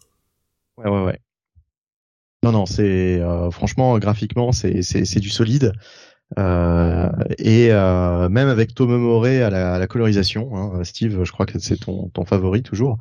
[0.78, 1.20] Ouais, ouais, ouais.
[2.41, 5.74] Non, non, c'est euh, franchement graphiquement, c'est c'est du solide.
[6.39, 11.32] Euh, et euh, même avec Tom Moré à la, à la colorisation, hein, Steve, je
[11.32, 12.97] crois que c'est ton, ton favori toujours.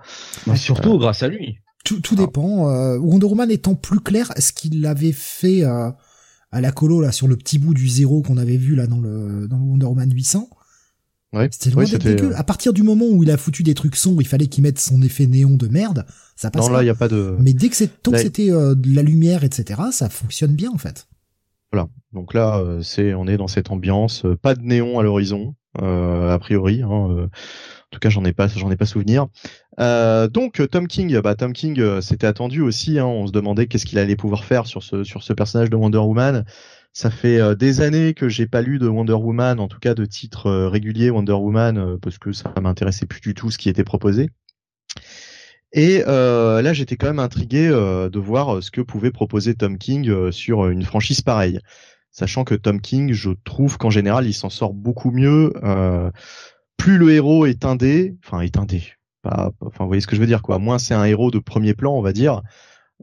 [0.46, 1.58] Mais surtout grâce à lui.
[1.84, 2.66] Tout, tout dépend.
[2.98, 7.36] Wonder Woman étant plus clair, ce qu'il avait fait à la colo là sur le
[7.36, 10.48] petit bout du zéro qu'on avait vu là dans le dans le Wonder Woman 800,
[11.50, 14.28] c'était loin euh, À partir du moment où il a foutu des trucs sombres, il
[14.28, 16.06] fallait qu'il mette son effet néon de merde.
[16.36, 16.66] Ça passe.
[16.66, 17.36] Non, là, il y a pas de.
[17.40, 20.70] Mais dès que c'est tant que c'était euh, de la lumière, etc., ça fonctionne bien
[20.70, 21.06] en fait.
[21.74, 21.88] Voilà.
[22.12, 24.24] Donc là, euh, c'est, on est dans cette ambiance.
[24.42, 26.82] pas de néon à l'horizon, a priori.
[26.82, 27.28] Hein, en
[27.90, 28.48] tout cas, j'en ai pas,
[28.86, 29.26] souvenir.
[29.78, 32.98] donc Tom King, bah Tom King, c'était attendu aussi.
[32.98, 36.44] Hein, on se demandait qu'est-ce qu'il allait pouvoir faire sur ce personnage de Wonder Woman.
[36.96, 39.94] Ça fait euh, des années que j'ai pas lu de Wonder Woman, en tout cas
[39.94, 43.58] de titre euh, régulier Wonder Woman, euh, parce que ça m'intéressait plus du tout ce
[43.58, 44.30] qui était proposé.
[45.76, 50.68] Et là, j'étais quand même intrigué de voir ce que pouvait proposer Tom King sur
[50.68, 51.58] une franchise pareille,
[52.10, 55.52] sachant que Tom King, je trouve qu'en général, il s'en sort beaucoup mieux.
[56.76, 58.84] plus le héros est indé, enfin est indé,
[59.24, 60.58] enfin vous voyez ce que je veux dire quoi.
[60.58, 62.42] Moins c'est un héros de premier plan, on va dire.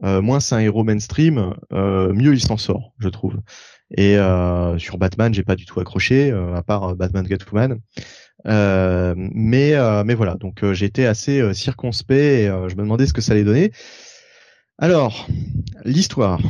[0.02, 3.36] moins c'est un héros mainstream, mieux il s'en sort, je trouve.
[3.96, 7.78] Et euh, sur Batman, j'ai pas du tout accroché, euh, à part euh, Batman Catwoman.
[8.46, 9.74] Euh, mais
[10.04, 13.72] mais voilà, donc j'étais assez circonspect et je me demandais ce que ça allait donner.
[14.78, 15.26] Alors,
[15.84, 16.40] l'histoire.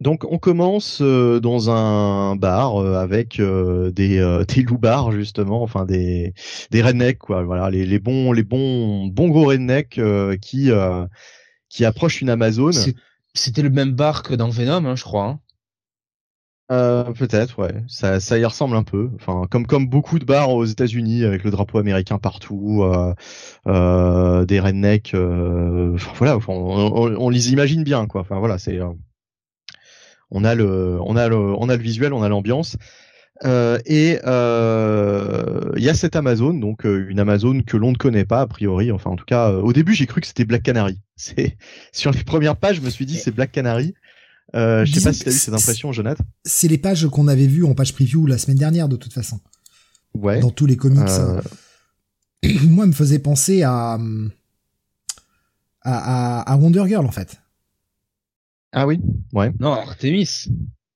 [0.00, 6.32] Donc on commence dans un bar avec des des loupards justement, enfin des
[6.70, 10.00] des rednecks quoi, voilà les, les bons les bons bons gros rednecks
[10.40, 10.70] qui
[11.70, 12.72] qui approchent une Amazon.
[13.32, 15.24] C'était le même bar que dans Venom, hein, je crois.
[15.24, 15.40] Hein.
[16.70, 17.82] Euh, peut-être, ouais.
[17.88, 19.10] Ça, ça y ressemble un peu.
[19.16, 23.12] Enfin, comme comme beaucoup de bars aux États-Unis avec le drapeau américain partout, euh,
[23.66, 25.14] euh, des rednecks.
[25.14, 28.20] Euh, voilà, on, on, les imagine bien, quoi.
[28.20, 28.78] Enfin voilà, c'est.
[28.78, 28.88] Euh,
[30.30, 32.76] on a le, on a le, on a le visuel, on a l'ambiance.
[33.44, 38.46] et il y a cette Amazon, donc une Amazon que l'on ne connaît pas a
[38.46, 38.92] priori.
[38.92, 41.00] Enfin, en tout cas, au début, j'ai cru que c'était Black Canary.
[41.16, 41.56] C'est
[41.92, 43.94] sur les premières pages, je me suis dit c'est Black Canary.
[44.54, 46.24] Euh, je sais pas si t'as eu cette impression, Jonathan.
[46.44, 49.40] C'est les pages qu'on avait vues en page preview la semaine dernière, de toute façon.
[50.14, 50.40] Ouais.
[50.40, 51.02] Dans tous les comics.
[51.08, 51.40] Euh...
[52.64, 53.98] Moi, me faisait penser à,
[55.82, 57.40] à, à, Wonder Girl, en fait.
[58.72, 59.00] Ah oui,
[59.32, 59.52] ouais.
[59.60, 60.46] Non, Artemis.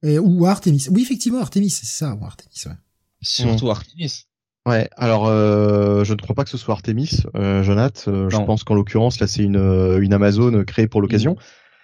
[0.02, 0.88] Et, ou Artemis.
[0.90, 2.76] Oui, effectivement, Artemis, c'est ça, ou Artemis, ouais.
[3.22, 4.26] Surtout Artemis.
[4.66, 8.10] Ouais, alors euh, je ne crois pas que ce soit Artemis, euh, Jonathan.
[8.10, 9.58] Euh, je pense qu'en l'occurrence là c'est une,
[10.00, 11.36] une Amazon créée pour l'occasion.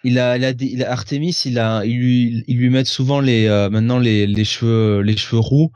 [0.03, 3.47] Il a, il a, a Artemis, il a, il lui, il lui met souvent les,
[3.47, 5.73] euh, maintenant les, les cheveux, les cheveux roux.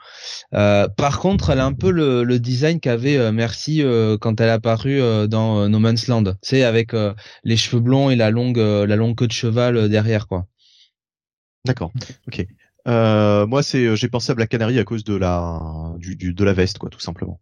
[0.55, 4.41] Euh, par contre, elle a un peu le, le design qu'avait euh, Merci euh, quand
[4.41, 6.25] elle est apparue dans No Man's Land.
[6.43, 6.93] Sais, avec
[7.45, 10.47] les cheveux blonds et la longue, la longue queue de cheval derrière, quoi.
[11.67, 11.93] D'accord.
[12.29, 12.47] Ok.
[12.87, 15.61] moi, c'est, j'ai pensé à Black Canary à cause de la,
[15.99, 17.41] du, du, de la veste, quoi, tout simplement.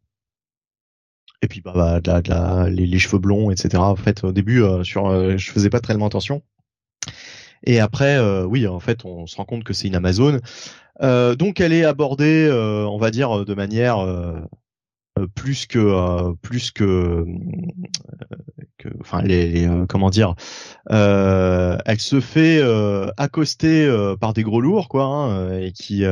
[1.44, 3.76] Et puis bah, bah de la, de la, les, cheveux blonds, etc.
[3.76, 6.42] En fait, au début, sur, je faisais pas tellement attention.
[7.64, 10.40] Et après, euh, oui, en fait, on se rend compte que c'est une Amazon.
[11.02, 13.98] Euh, donc, elle est abordée, euh, on va dire, de manière
[15.34, 17.24] plus que plus que,
[18.78, 20.34] que enfin, les, comment dire,
[20.88, 22.62] elle se fait
[23.16, 26.04] accoster par des gros lourds, quoi, hein, et qui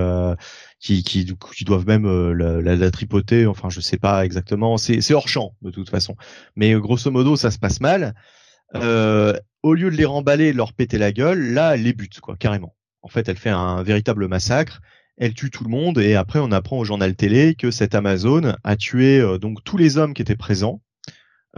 [0.78, 3.46] qui, qui, qui doivent même la, la, la, tripoter.
[3.46, 4.76] Enfin, je sais pas exactement.
[4.78, 6.16] C'est hors champ de toute façon.
[6.56, 8.14] Mais grosso modo, ça se passe mal.
[8.76, 12.20] Euh, au lieu de les remballer de leur péter la gueule, là, elle les bute,
[12.20, 12.76] quoi, carrément.
[13.02, 14.80] En fait, elle fait un véritable massacre.
[15.16, 18.54] Elle tue tout le monde et après, on apprend au journal télé que cette Amazon
[18.64, 20.80] a tué euh, donc tous les hommes qui étaient présents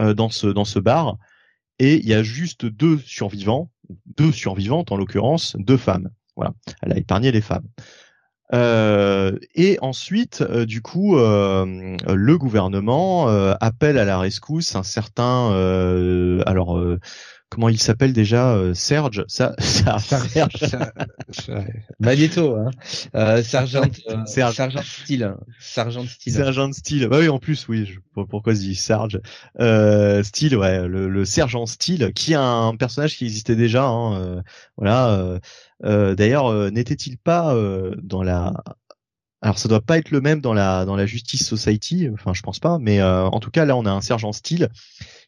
[0.01, 1.17] euh, dans ce dans ce bar
[1.79, 3.71] et il y a juste deux survivants,
[4.17, 6.09] deux survivantes en l'occurrence, deux femmes.
[6.35, 7.67] Voilà, elle a épargné les femmes.
[8.53, 13.27] Euh, et ensuite, euh, du coup, euh, le gouvernement
[13.59, 15.49] appelle à la rescousse un certain,
[16.45, 16.79] alors
[17.53, 20.75] comment il s'appelle déjà Serge ça, ça Serge
[21.99, 22.71] Magneto hein.
[23.15, 23.83] Euh, Sergent
[24.25, 24.55] Serge.
[24.55, 28.75] Sergent Style Sergent Style Sergent Style bah oui en plus oui je, pourquoi je dis
[28.75, 29.19] Serge?
[29.59, 34.43] Euh, Style ouais le, le Sergent Style qui est un personnage qui existait déjà hein,
[34.77, 35.39] voilà
[35.85, 38.53] euh, d'ailleurs, euh, n'était-il pas euh, dans la
[39.43, 42.41] alors ça doit pas être le même dans la dans la Justice Society, enfin je
[42.41, 44.69] pense pas, mais en tout cas là on a un sergent Steele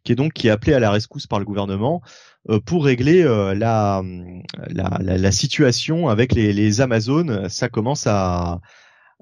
[0.03, 2.01] qui est donc qui est appelé à la rescousse par le gouvernement
[2.65, 4.01] pour régler la,
[4.69, 7.49] la, la, situation avec les, les Amazones.
[7.49, 8.61] Ça commence à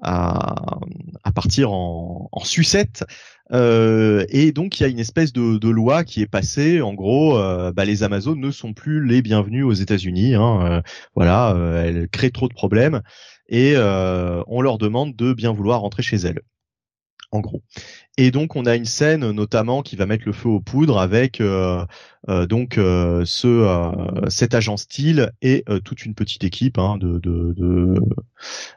[0.02, 0.78] à,
[1.24, 3.04] à partir en, en sucette
[3.52, 6.80] euh, et donc il y a une espèce de, loi qui est passée.
[6.80, 10.34] En gros, euh, bah, les Amazones ne sont plus les bienvenus aux États-Unis.
[10.34, 10.82] Hein, euh,
[11.14, 13.02] voilà, euh, elles créent trop de problèmes
[13.48, 16.40] et on leur demande de bien vouloir rentrer chez elles.
[17.30, 17.64] En gros.
[18.16, 21.42] Et donc on a une scène notamment qui va mettre le feu aux poudres avec
[22.28, 27.94] donc ce cet agent style et toute une petite équipe hein, de,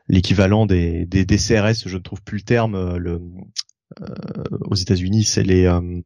[0.08, 2.98] l'équivalent des, des, CRS, je ne trouve plus le terme,
[4.62, 6.02] aux États-Unis, c'est les euh,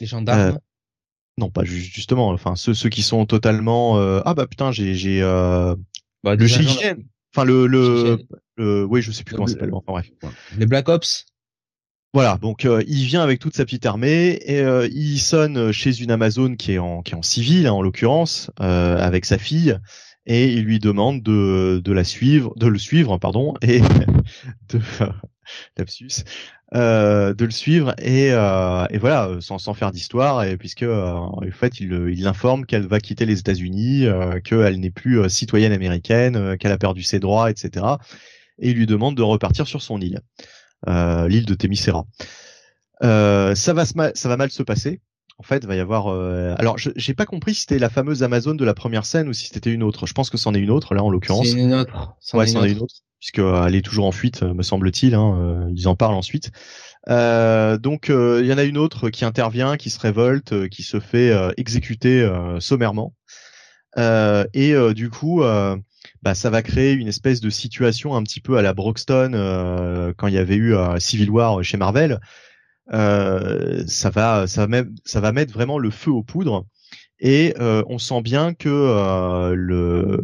[0.00, 0.54] les gendarmes.
[0.54, 0.58] Euh,
[1.38, 2.28] non, pas justement.
[2.28, 7.02] Enfin, ceux ceux qui sont totalement ah bah putain j'ai j'ai bah, le GIGN.
[7.34, 8.18] Enfin le le,
[8.56, 9.72] le, oui je sais plus comment ça s'appelle.
[9.72, 10.10] Enfin bref.
[10.58, 11.26] Les Black Ops?
[12.14, 14.62] Voilà, donc il vient avec toute sa petite armée et
[14.92, 18.50] il sonne chez une Amazon qui est en qui est en civil hein, en l'occurrence
[18.58, 19.78] avec sa fille
[20.26, 23.80] et il lui demande de de la suivre, de le suivre pardon et
[24.68, 24.80] de
[25.76, 26.24] lapsus,
[26.74, 30.82] euh, de le suivre et, euh, et voilà, euh, sans, sans faire d'histoire, et puisque
[30.82, 31.90] euh, en fait il
[32.22, 37.02] l'informe qu'elle va quitter les États-Unis, euh, qu'elle n'est plus citoyenne américaine, qu'elle a perdu
[37.02, 37.84] ses droits, etc.
[38.58, 40.20] Et il lui demande de repartir sur son île,
[40.86, 42.04] l'île de Témisséra.
[43.00, 45.00] ça va ça va mal se passer.
[45.38, 46.08] En fait, il va y avoir.
[46.58, 49.48] Alors, j'ai pas compris si c'était la fameuse Amazon de la première scène ou si
[49.48, 50.06] c'était une autre.
[50.06, 51.48] Je pense que c'en est une autre là en l'occurrence.
[51.48, 52.14] C'est une autre.
[52.34, 55.14] Ouais, c'en est une autre puisqu'elle euh, est toujours en fuite, euh, me semble-t-il.
[55.14, 56.50] Hein, euh, ils en parlent ensuite.
[57.06, 61.32] Donc il y en a une autre qui intervient, qui se révolte, qui se fait
[61.56, 62.28] exécuter
[62.60, 63.12] sommairement.
[63.96, 65.42] et du coup,
[66.22, 69.32] bah, ça va créer une espèce de situation un petit peu à la Broxton
[70.16, 72.20] quand il y avait eu Civil War chez Marvel.
[72.88, 76.64] ça va, ça va, même, ça va mettre vraiment le feu aux poudres
[77.22, 80.20] et euh, on sent bien que euh, le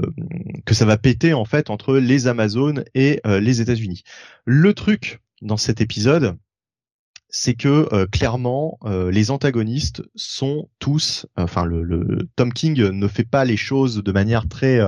[0.66, 4.02] que ça va péter en fait entre les Amazones et euh, les États-Unis.
[4.44, 6.36] Le truc dans cet épisode,
[7.30, 13.58] c'est que clairement les antagonistes sont tous, enfin le, Tom King ne fait pas les
[13.58, 14.80] choses de manière très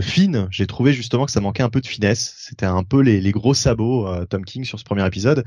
[0.00, 0.48] fine.
[0.50, 2.34] J'ai trouvé justement que ça manquait un peu de finesse.
[2.38, 5.44] C'était un peu les, les gros sabots Tom King sur ce premier épisode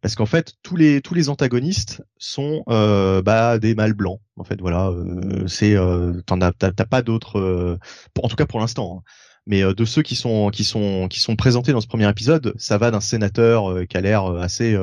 [0.00, 4.44] parce qu'en fait tous les tous les antagonistes sont euh, bah, des mâles blancs en
[4.44, 7.78] fait voilà euh, c'est euh, t'as pas d'autres euh,
[8.22, 9.10] en tout cas pour l'instant hein.
[9.46, 12.78] mais de ceux qui sont qui sont qui sont présentés dans ce premier épisode ça
[12.78, 14.76] va d'un sénateur qui a l'air assez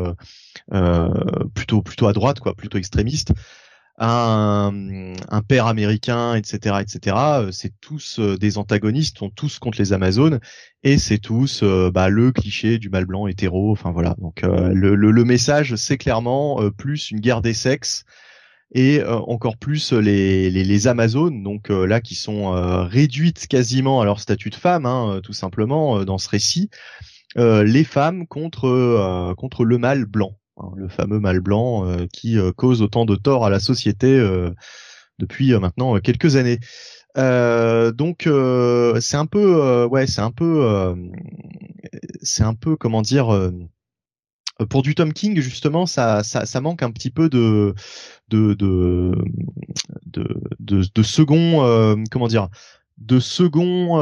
[1.53, 3.33] plutôt plutôt à droite quoi plutôt extrémiste
[3.97, 7.15] un, un père américain, etc., etc.
[7.15, 10.39] Euh, c'est tous euh, des antagonistes, sont tous contre les Amazones,
[10.83, 13.71] et c'est tous euh, bah, le cliché du mâle blanc hétéro.
[13.71, 14.15] Enfin voilà.
[14.19, 18.03] Donc le, le, message, c'est clairement plus une guerre des sexes
[18.75, 22.51] et encore plus les, Amazones, donc là qui sont
[22.87, 26.69] réduites quasiment à leur statut de femme, hein, tout simplement dans ce récit,
[27.35, 33.05] les femmes contre contre le mâle blanc, hein, le fameux mâle blanc qui cause autant
[33.05, 34.19] de tort à la société
[35.19, 36.59] depuis maintenant quelques années.
[37.17, 40.95] Euh, donc euh, c'est un peu euh, ouais c'est un peu
[42.21, 43.51] c'est un peu comment dire
[44.69, 47.75] pour du Tom King justement ça, ça, manque un petit peu de
[48.29, 49.13] de, de,
[50.59, 52.49] de second comment dire
[52.97, 53.97] de second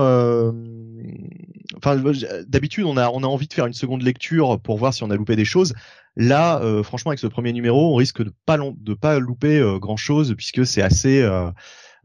[1.77, 2.01] enfin
[2.47, 5.09] d'habitude on a on a envie de faire une seconde lecture pour voir si on
[5.09, 5.73] a loupé des choses
[6.17, 10.35] là franchement avec ce premier numéro on risque de pas de pas louper grand chose
[10.35, 11.23] puisque c'est assez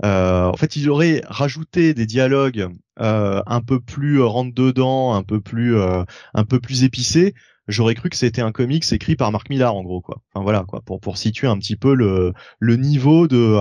[0.04, 2.68] euh, en fait, ils auraient rajouté des dialogues
[3.00, 7.34] euh, un peu plus euh, rentre dedans, un peu plus un peu plus épicés.
[7.68, 10.22] J'aurais cru que c'était un comics écrit par Marc Millar en gros quoi.
[10.32, 13.58] Enfin voilà quoi pour pour situer un petit peu le le niveau de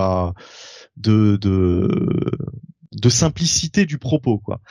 [0.98, 1.90] de de
[2.96, 4.62] de simplicité du propos quoi.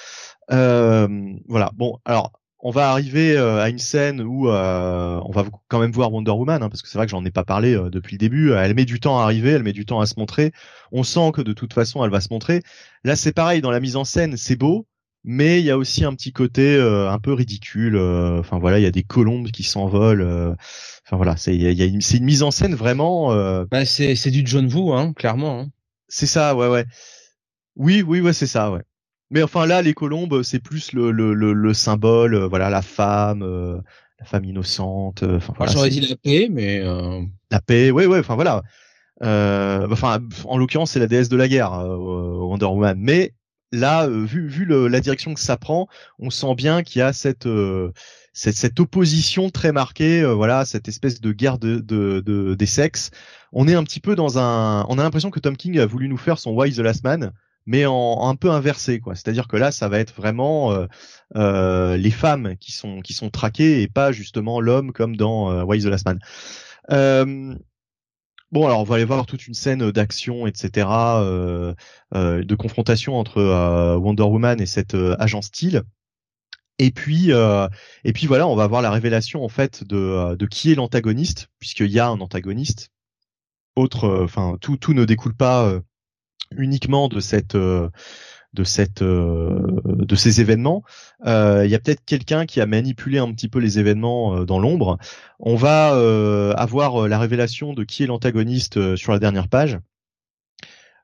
[0.50, 1.08] Euh,
[1.48, 1.70] voilà.
[1.74, 2.32] Bon, alors
[2.66, 6.30] on va arriver euh, à une scène où euh, on va quand même voir Wonder
[6.30, 8.52] Woman, hein, parce que c'est vrai que j'en ai pas parlé euh, depuis le début.
[8.52, 10.50] Elle met du temps à arriver, elle met du temps à se montrer.
[10.90, 12.62] On sent que de toute façon, elle va se montrer.
[13.04, 14.86] Là, c'est pareil dans la mise en scène, c'est beau,
[15.24, 17.98] mais il y a aussi un petit côté un peu ridicule.
[17.98, 20.56] Enfin voilà, il y a des colombes qui s'envolent.
[21.06, 23.28] Enfin voilà, c'est il y a, une, c'est une mise en scène vraiment.
[23.66, 25.60] Bah c'est c'est du John Woo, hein, clairement.
[25.60, 25.68] Hein.
[26.08, 26.86] C'est ça, ouais ouais.
[27.76, 28.82] Oui oui ouais c'est ça ouais.
[29.30, 33.42] Mais enfin là, les colombes, c'est plus le, le, le, symbole, euh, voilà, la femme,
[33.42, 33.78] euh,
[34.20, 35.22] la femme innocente.
[35.22, 36.80] Euh, voilà, J'aurais dit la paix, mais
[37.50, 38.20] la paix, ouais, ouais.
[38.20, 38.62] Enfin voilà.
[39.20, 42.96] enfin, en l'occurrence, c'est la déesse de la guerre, Wonder Woman.
[42.98, 43.34] Mais
[43.72, 45.88] là, vu, vu le, la direction que ça prend,
[46.18, 47.48] on sent bien qu'il y a cette,
[48.34, 53.10] cette, cette opposition très marquée, voilà, cette espèce de guerre de, de, de, des sexes.
[53.52, 56.08] On est un petit peu dans un, on a l'impression que Tom King a voulu
[56.08, 57.32] nous faire son Why the Last Man
[57.66, 59.14] mais en, un peu inversé quoi.
[59.14, 60.86] C'est-à-dire que là, ça va être vraiment euh,
[61.36, 65.64] euh, les femmes qui sont qui sont traquées et pas justement l'homme comme dans euh,
[65.64, 66.18] Why the Last Man.
[66.90, 67.54] Euh,
[68.52, 71.74] bon, alors on va aller voir toute une scène d'action, etc., euh,
[72.14, 73.42] euh, de confrontation entre
[73.96, 75.82] Wonder Woman et cet agent Steel.
[76.80, 80.72] Et puis, et puis voilà, on va voir la révélation en fait de, de qui
[80.72, 82.90] est l'antagoniste, puisqu'il y a un antagoniste.
[83.76, 85.80] Autre, enfin, tout, tout ne découle pas
[86.58, 87.88] uniquement de cette euh,
[88.52, 90.84] de cette euh, de ces événements.
[91.26, 94.58] Euh, il y a peut-être quelqu'un qui a manipulé un petit peu les événements dans
[94.58, 94.98] l'ombre.
[95.40, 95.88] On va
[96.56, 99.78] avoir la révélation de qui est l'antagoniste sur la dernière page.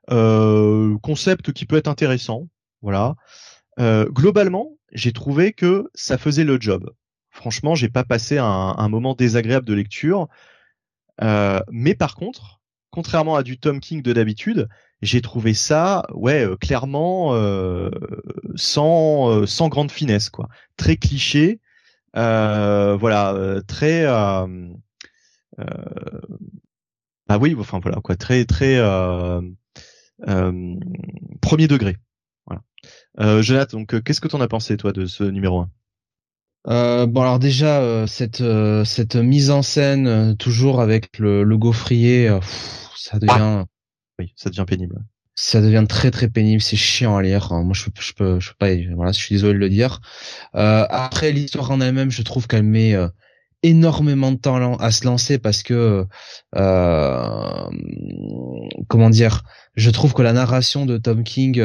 [0.07, 2.47] concept qui peut être intéressant.
[2.81, 3.15] Voilà.
[3.77, 6.89] globalement, j'ai trouvé que ça faisait le job.
[7.31, 10.27] Franchement, j'ai pas passé un, un, moment désagréable de lecture.
[11.19, 12.61] mais par contre,
[12.91, 14.67] contrairement à du Tom King de d'habitude,
[15.01, 17.89] j'ai trouvé ça ouais euh, clairement euh,
[18.55, 20.47] sans euh, sans grande finesse quoi.
[20.77, 21.59] Très cliché
[22.13, 24.45] voilà très ah
[27.39, 28.79] oui enfin voilà quoi très très
[31.41, 31.97] premier degré
[32.45, 32.61] voilà.
[33.41, 35.65] Jonathan donc qu'est-ce que t'en as pensé toi de ce numéro
[36.65, 38.43] 1 bon alors déjà cette
[38.83, 42.37] cette mise en scène toujours avec le, le gaufrier
[42.97, 43.65] ça devient
[44.35, 45.03] ça devient pénible.
[45.35, 47.53] Ça devient très très pénible, c'est chiant à lire.
[47.53, 48.69] Moi, je peux, je peux, pas.
[48.95, 50.01] Voilà, je suis désolé de le dire.
[50.55, 53.07] Euh, après, l'histoire en elle-même, je trouve qu'elle met euh,
[53.63, 56.05] énormément de temps à se lancer parce que,
[56.55, 57.69] euh,
[58.87, 59.43] comment dire,
[59.75, 61.63] je trouve que la narration de Tom King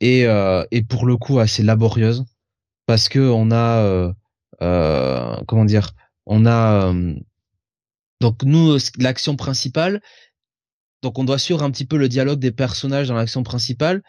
[0.00, 2.24] est, est pour le coup assez laborieuse
[2.86, 4.14] parce que on a,
[5.46, 5.92] comment dire,
[6.24, 6.92] on a
[8.20, 10.00] donc nous l'action principale
[11.02, 14.02] donc on doit suivre un petit peu le dialogue des personnages dans l'action principale.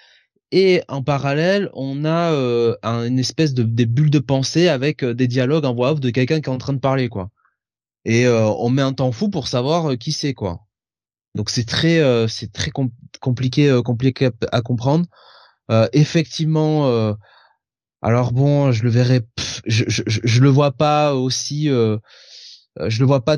[0.52, 5.14] Et en parallèle, on a euh, une espèce de des bulles de pensée avec euh,
[5.14, 7.30] des dialogues en voix off de quelqu'un qui est en train de parler, quoi.
[8.06, 10.62] Et euh, on met un temps fou pour savoir qui c'est, quoi.
[11.36, 12.72] Donc c'est très c'est très
[13.20, 15.06] compliqué compliqué à comprendre.
[15.94, 17.16] effectivement,
[18.02, 19.22] alors bon, je le verrai,
[19.68, 22.00] je, je, je, le vois pas aussi, je
[23.00, 23.38] le vois pas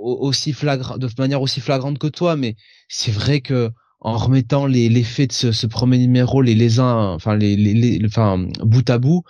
[0.00, 2.56] aussi flagrant, de manière aussi flagrante que toi, mais
[2.88, 3.70] c'est vrai que
[4.00, 7.56] en remettant les, les faits de ce, ce, premier numéro les les uns, enfin les,
[7.56, 9.24] les, les enfin bout à bout,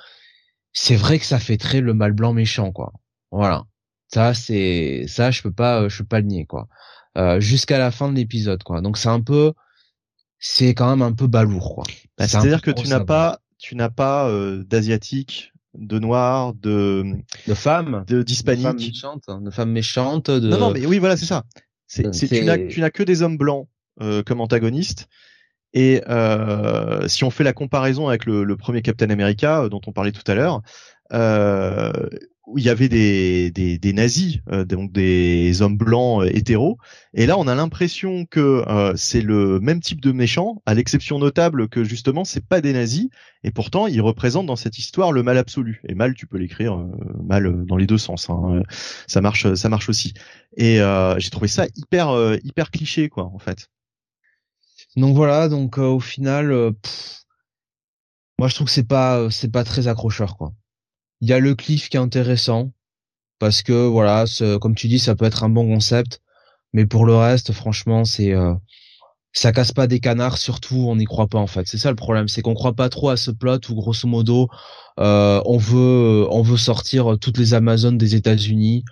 [0.72, 2.92] c'est vrai que ça fait très le mal blanc méchant quoi.
[3.30, 3.64] Voilà,
[4.12, 6.68] ça c'est ça je peux pas je peux pas le nier quoi.
[7.16, 8.80] Euh, Jusqu'à la fin de l'épisode quoi.
[8.80, 9.52] Donc c'est un peu
[10.38, 11.84] c'est quand même un peu balourd quoi.
[12.18, 17.04] Bah, C'est-à-dire que tu n'as pas tu n'as pas euh, d'asiatique de noirs, de
[17.46, 20.30] de femmes, de d'hispaniques, de femmes méchantes, de femmes méchantes.
[20.30, 20.48] De...
[20.48, 21.44] Non, non, mais oui, voilà, c'est ça.
[21.86, 23.66] C'est, tu n'as, tu n'as que des hommes blancs
[24.26, 25.08] comme antagonistes.
[25.72, 26.02] Et
[27.06, 30.28] si on fait la comparaison avec le, le premier Captain America dont on parlait tout
[30.30, 30.60] à l'heure,
[31.12, 31.92] euh,
[32.48, 36.78] où il y avait des, des, des nazis, euh, donc des hommes blancs euh, hétéros.
[37.12, 41.18] Et là, on a l'impression que euh, c'est le même type de méchant, à l'exception
[41.18, 43.08] notable que justement, c'est pas des nazis.
[43.44, 45.82] Et pourtant, ils représentent dans cette histoire le mal absolu.
[45.88, 46.86] Et mal, tu peux l'écrire
[47.22, 48.30] mal dans les deux sens.
[48.30, 48.62] Hein.
[49.06, 50.14] Ça marche, ça marche aussi.
[50.56, 50.80] Et
[51.18, 53.68] j'ai trouvé ça hyper, hyper cliché, quoi, en fait.
[54.96, 55.48] Donc voilà.
[55.48, 56.72] Donc au final,
[58.38, 60.52] moi, je trouve que c'est pas, c'est pas très accrocheur, quoi.
[61.20, 62.72] Il y a le cliff qui est intéressant
[63.38, 64.24] parce que voilà,
[64.60, 66.20] comme tu dis, ça peut être un bon concept,
[66.72, 68.54] mais pour le reste, franchement, c'est euh,
[69.32, 70.38] ça casse pas des canards.
[70.38, 71.66] Surtout, on n'y croit pas en fait.
[71.66, 74.48] C'est ça le problème, c'est qu'on croit pas trop à ce plot où grosso modo,
[75.00, 78.84] euh, on veut on veut sortir toutes les Amazones des États-Unis.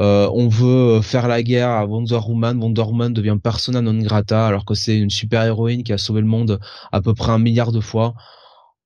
[0.00, 2.60] Euh, on veut faire la guerre à Wonder Woman.
[2.62, 6.20] Wonder Woman devient persona non grata alors que c'est une super héroïne qui a sauvé
[6.22, 6.58] le monde
[6.92, 8.14] à peu près un milliard de fois.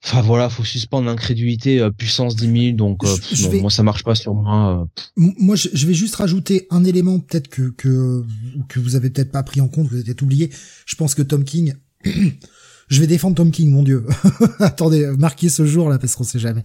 [0.04, 4.14] Enfin voilà, faut suspendre l'incrédulité euh, puissance 10 000, donc euh, moi ça marche pas
[4.14, 4.86] sur moi.
[4.96, 5.02] Euh.
[5.16, 8.22] Moi je, vais juste rajouter un élément peut-être que que
[8.68, 10.50] que vous avez peut-être pas pris en compte, vous avez peut-être oublié.
[10.84, 11.74] Je pense que Tom King,
[12.04, 14.06] je vais défendre Tom King, mon dieu.
[14.60, 16.62] Attendez, marquez ce jour là parce qu'on sait jamais.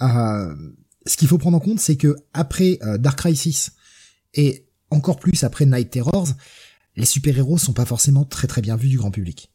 [0.00, 3.72] ce qu'il faut prendre en compte, c'est que après Dark Crisis
[4.34, 6.28] et encore plus après Night Terrors,
[6.96, 9.51] les super-héros sont pas forcément très très bien vus du grand public.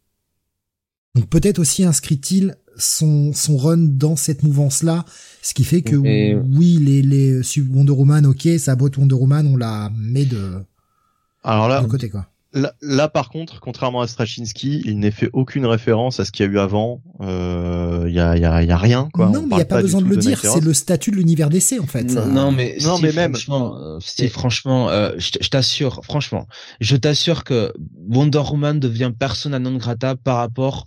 [1.18, 5.04] Donc peut-être aussi inscrit-il son, son run dans cette mouvance-là,
[5.42, 7.42] ce qui fait que oui, les, les
[7.72, 10.60] Wonder Woman, ok, sa boîte Wonder Woman, on la met de,
[11.44, 12.28] Alors là, de côté, quoi.
[12.82, 16.50] Là, par contre, contrairement à Straczynski, il n'est fait aucune référence à ce qu'il y
[16.50, 17.02] a eu avant.
[17.20, 19.30] Il euh, y, a, y, a, y, a, rien, quoi.
[19.30, 20.40] Non, mais il n'y a pas, besoin de le dire.
[20.40, 22.04] C'est le statut de l'univers d'essai, en fait.
[22.04, 23.34] Non, mais non, mais même.
[23.34, 26.48] Franchement, euh, Steve, franchement, euh, je t'assure, franchement,
[26.80, 27.74] je t'assure que
[28.10, 30.86] Wonder Woman devient persona non grata par rapport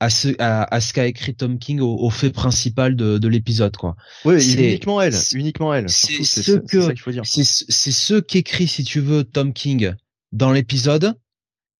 [0.00, 3.96] à ce à, ce qu'a écrit Tom King au, fait principal de, de l'épisode quoi.
[4.24, 5.88] Oui, uniquement elle, uniquement elle.
[5.88, 6.94] C'est ce que
[7.24, 9.92] c'est ce qu'écrit si tu veux Tom King
[10.32, 11.14] dans l'épisode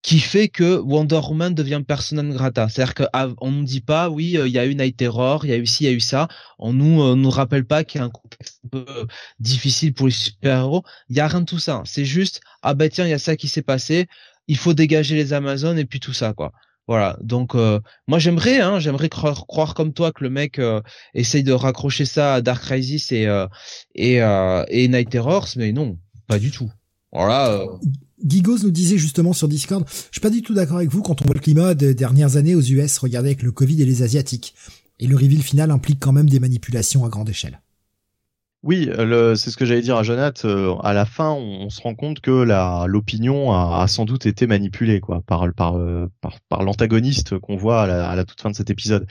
[0.03, 2.69] qui fait que Wonder Woman devient persona grata.
[2.69, 5.53] C'est-à-dire qu'on nous dit pas, oui, euh, il y a eu Night Terror, il y
[5.53, 6.29] a eu ci, il y a eu ça.
[6.59, 9.07] On nous euh, nous rappelle pas qu'il y a un contexte un peu
[9.41, 10.85] difficile pour les super-héros.
[11.11, 11.83] Il y a rien de tout ça.
[11.85, 14.07] C'est juste, ah bah tiens, il y a ça qui s'est passé.
[14.49, 16.53] Il faut dégager les Amazones et puis tout ça, quoi.
[16.91, 17.17] Voilà.
[17.23, 20.81] Donc euh, moi j'aimerais, hein, j'aimerais croire, croire, comme toi que le mec euh,
[21.15, 23.47] essaye de raccrocher ça à Dark Crisis et euh,
[23.95, 26.69] et, et Night Terrors, mais non, pas du tout.
[27.13, 27.65] Voilà.
[28.27, 31.23] Gigos nous disait justement sur Discord, je suis pas du tout d'accord avec vous quand
[31.23, 34.03] on voit le climat des dernières années aux US, regardez avec le Covid et les
[34.03, 34.57] Asiatiques.
[34.99, 37.61] Et le reveal final implique quand même des manipulations à grande échelle.
[38.63, 38.91] Oui,
[39.37, 40.45] c'est ce que j'allais dire à Jonath.
[40.45, 44.47] Euh, à la fin, on, se rend compte que la l'opinion a, sans doute été
[44.47, 48.69] manipulée quoi par par euh, par, l'antagoniste qu'on voit à la, toute fin de cet
[48.69, 49.07] épisode.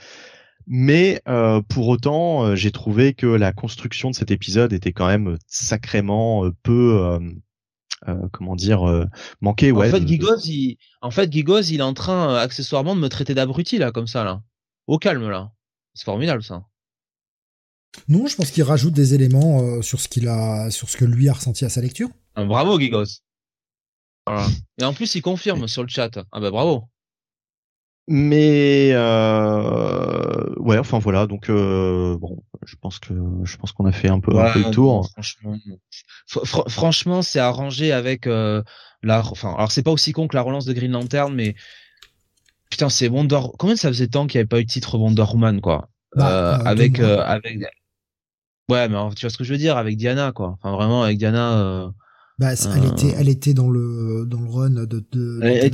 [0.68, 5.36] Mais euh, pour autant, j'ai trouvé que la construction de cet épisode était quand même
[5.48, 7.18] sacrément peu,
[8.32, 9.08] comment dire,
[9.40, 9.72] manquée.
[9.72, 13.08] Ouais, en fait, Gigos, il, en fait, Gigos, il est en train accessoirement de me
[13.08, 14.42] traiter d'abruti là, comme ça là,
[14.86, 15.50] au calme là.
[15.94, 16.62] C'est formidable ça.
[18.08, 21.04] Non, je pense qu'il rajoute des éléments euh, sur ce qu'il a, sur ce que
[21.04, 22.08] lui a ressenti à sa lecture.
[22.34, 23.22] Ah, bravo, Gigos.
[24.78, 26.18] Et en plus, il confirme sur le chat.
[26.30, 26.84] Ah bah bravo.
[28.06, 31.26] Mais euh, ouais, enfin voilà.
[31.26, 34.60] Donc euh, bon, je pense que je pense qu'on a fait un peu, un peu
[34.60, 35.08] le tour.
[35.10, 35.56] franchement,
[36.68, 38.64] franchement, c'est arrangé avec la.
[39.02, 41.56] Enfin, alors c'est pas aussi con que la relance de Green Lantern, mais
[42.70, 43.40] putain, c'est Wonder.
[43.58, 45.88] Combien ça faisait temps qu'il n'y avait pas eu de titre Wonder Woman, quoi?
[46.14, 47.58] Bah, avec avec
[48.70, 50.56] Ouais, mais tu vois ce que je veux dire avec Diana, quoi.
[50.62, 51.58] Enfin, vraiment avec Diana.
[51.58, 51.88] Euh,
[52.38, 55.04] bah, elle était, elle était dans le dans le run de.
[55.10, 55.72] de elle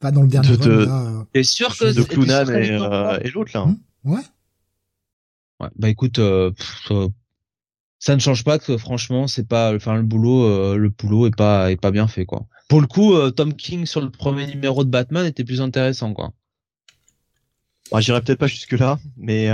[0.00, 1.26] Pas dans le dernier de, run.
[1.32, 3.60] T'es sûr que de Clunan et, euh, et l'autre là.
[3.62, 4.20] Hein ouais.
[5.60, 5.68] Ouais.
[5.76, 6.52] Bah écoute, euh,
[7.98, 11.70] ça ne change pas que franchement, c'est pas, enfin le boulot, le boulot est pas
[11.70, 12.46] est pas bien fait quoi.
[12.68, 16.32] Pour le coup, Tom King sur le premier numéro de Batman était plus intéressant quoi.
[17.90, 19.48] Bah, J'irai peut-être pas jusque là, mais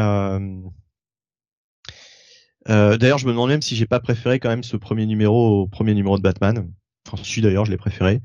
[2.68, 5.62] euh, d'ailleurs, je me demande même si j'ai pas préféré quand même ce premier numéro
[5.62, 6.70] au premier numéro de Batman.
[7.06, 8.20] Enfin, celui d'ailleurs, je l'ai préféré.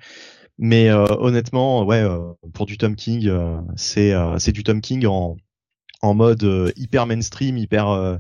[0.58, 2.20] Mais euh, honnêtement, ouais, euh,
[2.54, 3.32] pour du Tom King,
[3.76, 5.38] c'est c'est du Tom King en
[6.02, 8.20] en mode hyper mainstream, hyper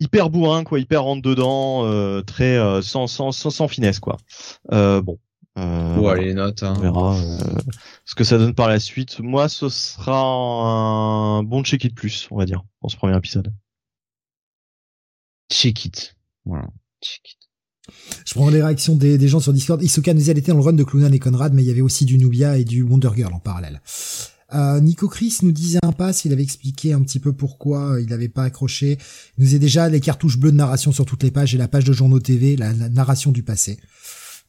[0.00, 4.16] hyper bourrin quoi, hyper rentre dedans, très sans, sans sans sans finesse quoi.
[4.70, 5.18] bon.
[5.58, 6.62] Euh, les notes.
[6.62, 6.74] Hein.
[6.76, 7.16] On verra
[8.04, 9.20] ce que ça donne par la suite.
[9.20, 13.52] Moi, ce sera un bon check it plus, on va dire, pour ce premier épisode.
[15.50, 16.16] Check it.
[16.44, 16.68] Voilà.
[17.02, 17.40] Check it.
[18.26, 19.82] Je prends les réactions des, gens sur Discord.
[19.82, 21.70] Isoka nous dit elle était dans le run de Clunan et Conrad, mais il y
[21.70, 23.80] avait aussi du Nubia et du Wonder Girl en parallèle.
[24.52, 28.08] Euh, Nico Chris nous disait un pass, il avait expliqué un petit peu pourquoi il
[28.08, 28.98] n'avait pas accroché.
[29.38, 31.68] Il nous disait déjà les cartouches bleues de narration sur toutes les pages et la
[31.68, 33.78] page de journaux TV, la, narration du passé.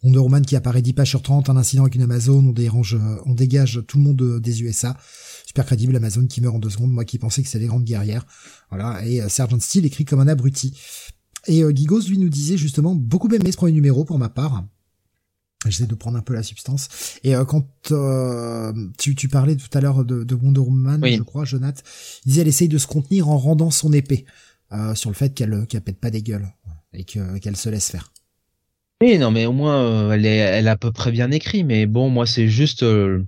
[0.04, 2.98] Wonder Woman qui apparaît 10 pages sur 30, un incident avec une Amazon, on dérange,
[3.26, 4.98] on dégage tout le monde des USA.
[5.52, 7.84] Super crédible, Amazon qui meurt en deux secondes, moi qui pensais que c'était les grandes
[7.84, 8.26] guerrières.
[8.70, 10.80] Voilà, et euh, Sergeant Steel écrit comme un abruti.
[11.48, 14.64] Et euh, Gigos, lui, nous disait justement beaucoup aimé ce premier numéro pour ma part.
[15.66, 16.88] J'essaie de prendre un peu la substance.
[17.26, 21.22] Et euh, quand euh, tu, tu parlais tout à l'heure de, de, Wonder Woman, je
[21.22, 21.82] crois, Jonathan,
[22.26, 24.26] il disait elle essaye de se contenir en rendant son épée
[24.72, 26.48] euh, sur le fait qu'elle qu'elle pète pas des gueules
[26.94, 28.14] et que qu'elle se laisse faire.
[29.02, 31.66] Oui, non, mais au moins euh, elle est elle a à peu près bien écrit.
[31.66, 33.26] Mais bon, moi c'est juste, euh,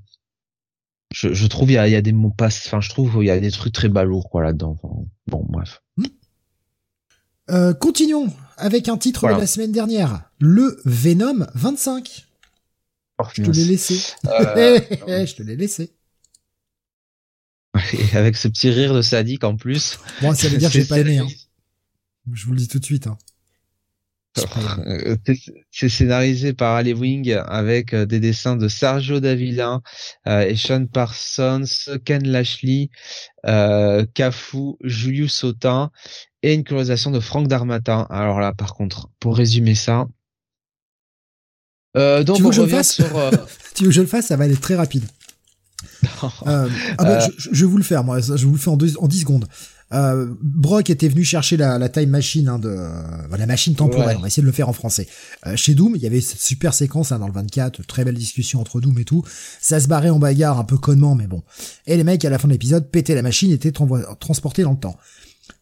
[1.14, 3.28] je, je trouve il y a, y a des mots pas, enfin je trouve il
[3.28, 4.78] y a des trucs très balourds quoi là-dedans.
[5.28, 5.82] bon, bref.
[5.98, 6.06] Hmm.
[7.52, 12.26] Euh, continuons avec un titre de la semaine dernière, le Venom 25.
[13.36, 14.00] je te l'ai laissé.
[14.26, 14.80] Euh,
[15.26, 15.94] je te l'ai laissé.
[17.94, 20.00] Et avec ce petit rire de sadique en plus.
[20.22, 21.20] Bon, ça veut dire que j'ai pas aimé.
[21.20, 21.28] Hein.
[22.32, 23.08] Je vous le dis tout de suite.
[23.08, 23.18] Hein.
[24.40, 25.16] Euh,
[25.72, 29.82] c'est scénarisé par Ali Wing avec des dessins de Sergio Davila
[30.26, 31.66] et Sean Parsons,
[32.04, 32.90] Ken Lashley,
[33.46, 35.92] euh, Cafu, Julius Sautin
[36.44, 38.06] et une colorisation de Franck Darmatin.
[38.10, 40.06] Alors là, par contre, pour résumer ça.
[41.96, 43.32] Euh, donc tu veux que je le fasse sur, euh,
[43.76, 44.28] Tu veux que je le fasse?
[44.28, 45.06] Ça va aller très rapide.
[46.48, 48.20] euh, ah bah, je, je, vais vous le faire, moi.
[48.20, 49.48] Je vous le faire en, en 10 secondes.
[49.94, 54.18] Euh, Brock était venu chercher la, la time machine hein, de euh, la machine temporelle.
[54.18, 55.08] On va essayer de le faire en français.
[55.46, 58.16] Euh, chez Doom, il y avait cette super séquence hein, dans le 24, très belle
[58.16, 59.24] discussion entre Doom et tout.
[59.62, 61.44] Ça se barrait en bagarre un peu connement, mais bon.
[61.86, 64.80] Et les mecs à la fin de l'épisode pétaient la machine, étaient transportés dans le
[64.80, 64.98] temps.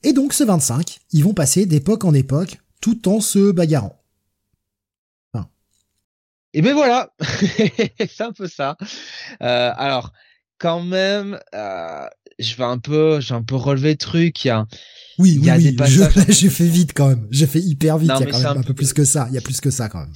[0.04, 4.02] Et donc ce 25, ils vont passer d'époque en époque tout en se bagarrant.
[6.54, 8.76] Et ben voilà, c'est un peu ça.
[9.42, 10.12] Euh, alors
[10.62, 12.06] quand même, euh,
[12.38, 14.46] je vais un peu, j'ai un peu relevé le truc.
[14.46, 14.68] Il y a,
[15.18, 16.14] oui, il y a oui, des passages.
[16.30, 17.28] J'ai fait vite quand même.
[17.32, 18.12] J'ai fait hyper vite.
[18.16, 19.26] il y a quand même un, peu plus que ça.
[19.30, 20.14] Il y a plus que ça quand même.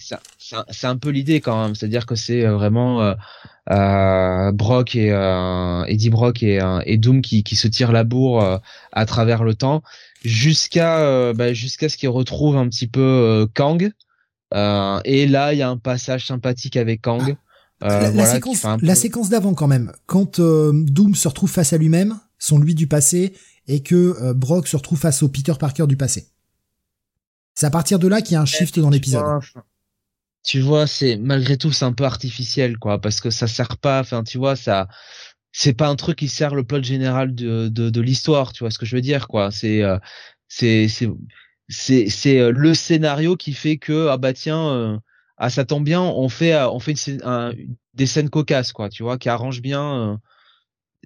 [0.69, 1.73] C'est un, peu l'idée quand même.
[1.73, 3.13] C'est-à-dire que c'est euh, vraiment euh,
[3.71, 8.61] euh, Brock et euh, Eddie Brock et, et Doom qui, qui se tirent la bourre
[8.91, 9.81] à travers le temps
[10.23, 13.91] jusqu'à bah, jusqu'à ce qu'ils retrouvent un petit peu Kang.
[14.53, 17.35] Euh, et là, il y a un passage sympathique avec Kang.
[17.37, 17.41] Ah,
[17.87, 22.59] la, séquence, la séquence d'avant quand même, quand Doom se retrouve face à lui-même, son
[22.59, 23.33] lui du passé,
[23.67, 26.27] et que Brock se retrouve face au Peter Parker du passé.
[27.53, 29.41] C'est à partir de là qu'il y a un shift dans l'épisode
[30.45, 33.99] tu vois, c'est malgré tout c'est un peu artificiel quoi, parce que ça sert pas.
[33.99, 34.87] Enfin, tu vois, ça,
[35.51, 38.53] c'est pas un truc qui sert le plot général de de, de l'histoire.
[38.53, 39.97] Tu vois ce que je veux dire quoi C'est euh,
[40.47, 41.09] c'est c'est
[41.69, 44.97] c'est c'est euh, le scénario qui fait que ah bah tiens, euh,
[45.37, 47.55] ah ça tombe bien, on fait on fait une,
[47.93, 50.19] des scènes cocasses quoi, tu vois, qui arrangent bien.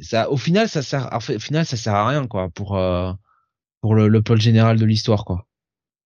[0.02, 2.80] ça, au final, ça sert, au final, ça sert à rien quoi pour
[3.82, 5.46] pour le, le plot général de l'histoire quoi.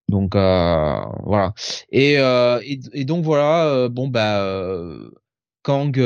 [0.09, 1.53] Donc euh, voilà.
[1.91, 4.45] Et, euh, et, donc voilà, euh, bon bah
[5.63, 5.97] Kang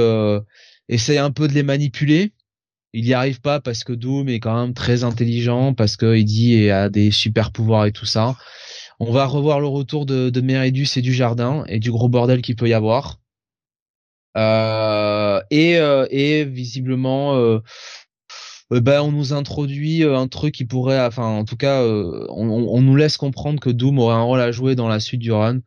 [0.88, 2.32] essaye un peu de les manipuler.
[2.94, 6.26] Il y arrive pas parce que Doom est quand même très intelligent, parce que il
[6.26, 8.36] dit et a des super pouvoirs et tout ça.
[9.00, 12.56] On va revoir le retour de, de et du jardin et du gros bordel qu'il
[12.56, 13.20] peut y avoir.
[14.36, 15.74] Euh, et,
[16.10, 17.36] et visiblement,
[18.74, 22.26] euh, ben on nous introduit euh, un truc qui pourrait, enfin en tout cas, euh,
[22.30, 25.22] on, on, nous laisse comprendre que Doom aurait un rôle à jouer dans la suite
[25.22, 25.60] du run.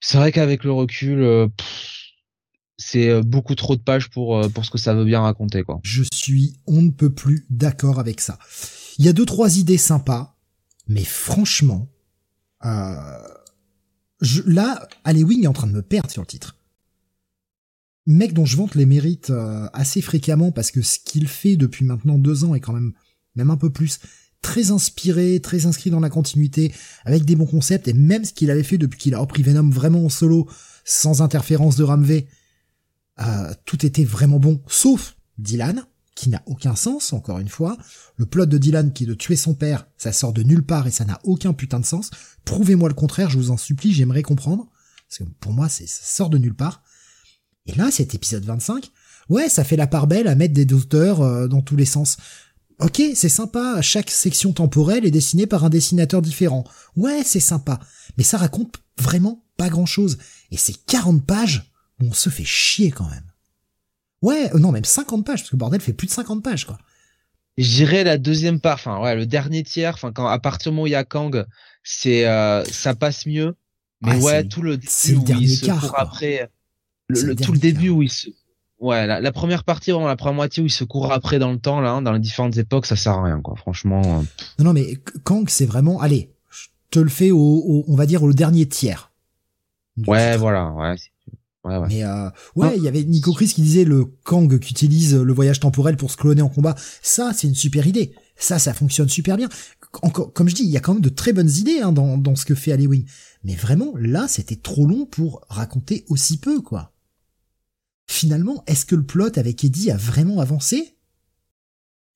[0.00, 1.48] C'est vrai qu'avec le recul,
[2.76, 5.78] c'est beaucoup trop de pages pour pour ce que ça veut bien raconter quoi.
[5.84, 8.36] Je suis on ne peut plus d'accord avec ça.
[8.98, 10.34] Il y a deux trois idées sympas,
[10.88, 11.88] mais franchement,
[12.64, 13.18] euh,
[14.20, 16.56] je, là, Wing est en train de me perdre sur le titre.
[18.06, 21.84] Mec dont je vante les mérites euh, assez fréquemment parce que ce qu'il fait depuis
[21.84, 22.92] maintenant deux ans est quand même,
[23.36, 24.00] même un peu plus,
[24.42, 26.72] très inspiré, très inscrit dans la continuité,
[27.04, 29.70] avec des bons concepts, et même ce qu'il avait fait depuis qu'il a repris Venom
[29.70, 30.48] vraiment en solo,
[30.84, 32.26] sans interférence de Ramvé,
[33.20, 37.76] euh, tout était vraiment bon, sauf Dylan, qui n'a aucun sens, encore une fois.
[38.16, 40.86] Le plot de Dylan qui est de tuer son père, ça sort de nulle part
[40.86, 42.10] et ça n'a aucun putain de sens.
[42.44, 44.68] Prouvez-moi le contraire, je vous en supplie, j'aimerais comprendre.
[45.08, 46.82] Parce que pour moi, ça sort de nulle part.
[47.66, 48.90] Et là, cet épisode 25,
[49.28, 52.16] ouais, ça fait la part belle à mettre des douteurs euh, dans tous les sens.
[52.80, 56.64] Ok, c'est sympa, chaque section temporelle est dessinée par un dessinateur différent.
[56.96, 57.78] Ouais, c'est sympa.
[58.16, 60.18] Mais ça raconte vraiment pas grand chose.
[60.50, 61.72] Et c'est 40 pages
[62.02, 63.31] on se fait chier quand même.
[64.22, 66.78] Ouais, euh, non, même 50 pages, parce que bordel fait plus de 50 pages, quoi.
[67.58, 70.84] J'irai la deuxième part, enfin ouais, le dernier tiers, enfin quand à partir du moment
[70.84, 71.44] où il y a Kang,
[71.82, 73.54] c'est euh, ça passe mieux
[74.00, 76.50] Mais ouais, tout le début où il se court après,
[77.08, 78.30] le, tout le début où il se,
[78.82, 81.58] ouais, la, première partie, vraiment la première moitié où il se court après dans le
[81.58, 83.56] temps, là, hein, dans les différentes époques, ça sert à rien, quoi.
[83.56, 84.02] Franchement.
[84.02, 84.22] Euh,
[84.58, 88.22] non, non, mais Kang, c'est vraiment, allez, je te le fais au, on va dire
[88.22, 89.12] au dernier tiers.
[90.06, 90.96] Ouais, voilà, ouais.
[91.64, 91.86] Ouais, ouais.
[91.88, 95.32] Mais euh, ouais, il y avait Nico Chris qui disait le Kang qui utilise le
[95.32, 96.74] voyage temporel pour se cloner en combat.
[97.02, 98.14] Ça, c'est une super idée.
[98.36, 99.48] Ça, ça fonctionne super bien.
[100.02, 102.18] Encore, comme je dis, il y a quand même de très bonnes idées hein, dans,
[102.18, 103.04] dans ce que fait Halloween.
[103.44, 106.92] Mais vraiment, là, c'était trop long pour raconter aussi peu, quoi.
[108.08, 110.96] Finalement, est-ce que le plot avec Eddie a vraiment avancé?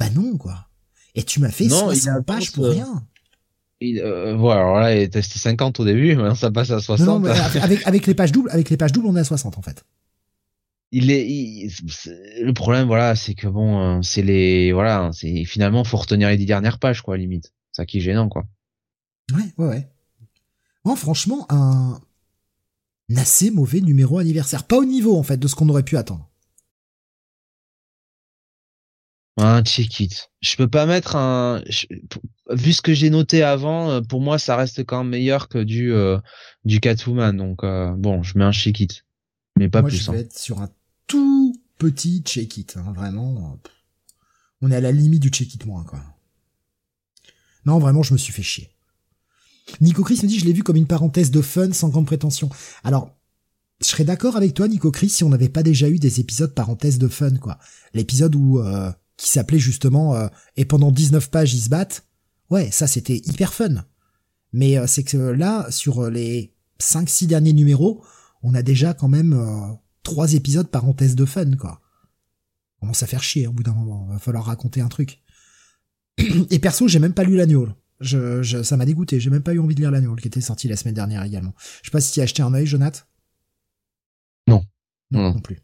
[0.01, 0.68] Bah non, quoi.
[1.14, 3.06] Et tu m'as fait 60 pages pour rien.
[3.81, 7.23] Il, euh, voilà, alors là, il était 50 au début, maintenant ça passe à 60.
[7.23, 7.31] Non,
[7.62, 9.85] avec, avec les pages doubles, avec les pages doubles, on est à 60 en fait.
[10.93, 11.69] Il est,
[12.40, 16.36] le problème, voilà, c'est que bon, euh, c'est les, voilà, c'est finalement faut retenir les
[16.36, 17.53] dix dernières pages, quoi, limite.
[17.73, 18.47] Ça qui est gênant, quoi.
[19.35, 19.89] Ouais, ouais, ouais.
[20.85, 22.01] Bon, franchement, un,
[23.15, 24.65] assez mauvais numéro anniversaire.
[24.65, 26.26] Pas au niveau, en fait, de ce qu'on aurait pu attendre.
[29.38, 30.30] Un check it.
[30.40, 31.62] Je peux pas mettre un.
[32.50, 35.58] Vu ce que j'ai noté avant, euh, pour moi, ça reste quand même meilleur que
[35.58, 36.18] du euh,
[36.64, 37.36] du Catwoman.
[37.36, 39.04] Donc euh, bon, je mets un check it,
[39.58, 39.96] mais pas plus.
[39.96, 40.20] Je vais hein.
[40.20, 40.70] être sur un
[41.06, 43.58] tout petit check it, hein, vraiment.
[44.62, 46.00] On est à la limite du check it moins quoi.
[47.66, 48.70] Non, vraiment, je me suis fait chier.
[49.80, 52.48] Nico Chris me dit, je l'ai vu comme une parenthèse de fun sans grande prétention.
[52.84, 53.10] Alors,
[53.80, 56.54] je serais d'accord avec toi, Nico Chris, si on n'avait pas déjà eu des épisodes
[56.54, 57.58] parenthèse de fun, quoi.
[57.92, 62.06] L'épisode où, euh, qui s'appelait justement, euh, et pendant 19 pages ils se battent.
[62.51, 63.84] Ouais, ça c'était hyper fun.
[64.52, 68.05] Mais euh, c'est que là, sur les 5-6 derniers numéros,
[68.43, 69.36] on a déjà quand même
[70.02, 71.80] trois épisodes parenthèse de fun, quoi.
[72.78, 74.06] On commence à faire chier au bout d'un moment.
[74.06, 75.22] Va falloir raconter un truc.
[76.51, 77.68] Et perso, j'ai même pas lu l'agneau.
[78.01, 79.18] Je, je, ça m'a dégoûté.
[79.20, 81.55] J'ai même pas eu envie de lire l'agneau qui était sorti la semaine dernière également.
[81.82, 83.09] Je sais pas si tu as acheté un œil, Jonath.
[84.47, 84.62] Non.
[85.10, 85.40] Non, non.
[85.40, 85.59] plus.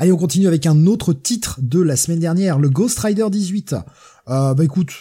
[0.00, 3.74] Allez, on continue avec un autre titre de la semaine dernière, le Ghost Rider 18.
[4.28, 4.92] Euh, bah écoute,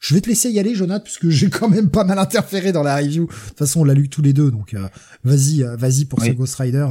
[0.00, 2.82] je vais te laisser y aller, Jonath, puisque j'ai quand même pas mal interféré dans
[2.82, 3.26] la review.
[3.26, 4.88] De toute façon, on l'a lu tous les deux, donc euh,
[5.22, 6.88] vas-y, euh, vas-y pour ce Ghost Rider.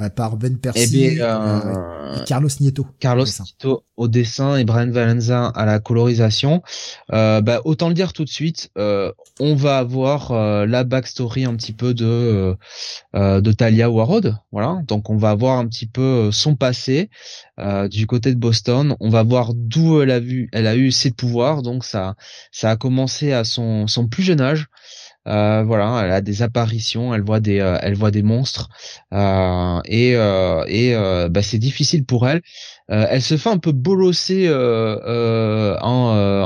[0.00, 2.86] Euh, par Ben Percy eh euh, et Carlos Nieto.
[3.00, 6.62] Carlos Nieto au dessin et Brian Valenza à la colorisation.
[7.12, 10.32] Euh, bah, autant le dire tout de suite, on va avoir
[10.66, 12.56] la backstory un petit peu de
[13.14, 14.80] de Talia Warroad, voilà.
[14.86, 17.10] Donc on va voir un petit peu son passé
[17.90, 18.94] du côté de Boston.
[19.00, 21.62] On va voir d'où elle a vu, elle a eu ses pouvoirs.
[21.62, 22.14] Donc ça
[22.52, 24.68] ça a commencé à son son plus jeune âge.
[25.28, 28.68] Euh, voilà, elle a des apparitions, elle voit des, euh, elle voit des monstres
[29.12, 30.94] euh, et et
[31.30, 32.42] bah, c'est difficile pour elle.
[32.88, 35.80] elle se fait un peu bolosser en,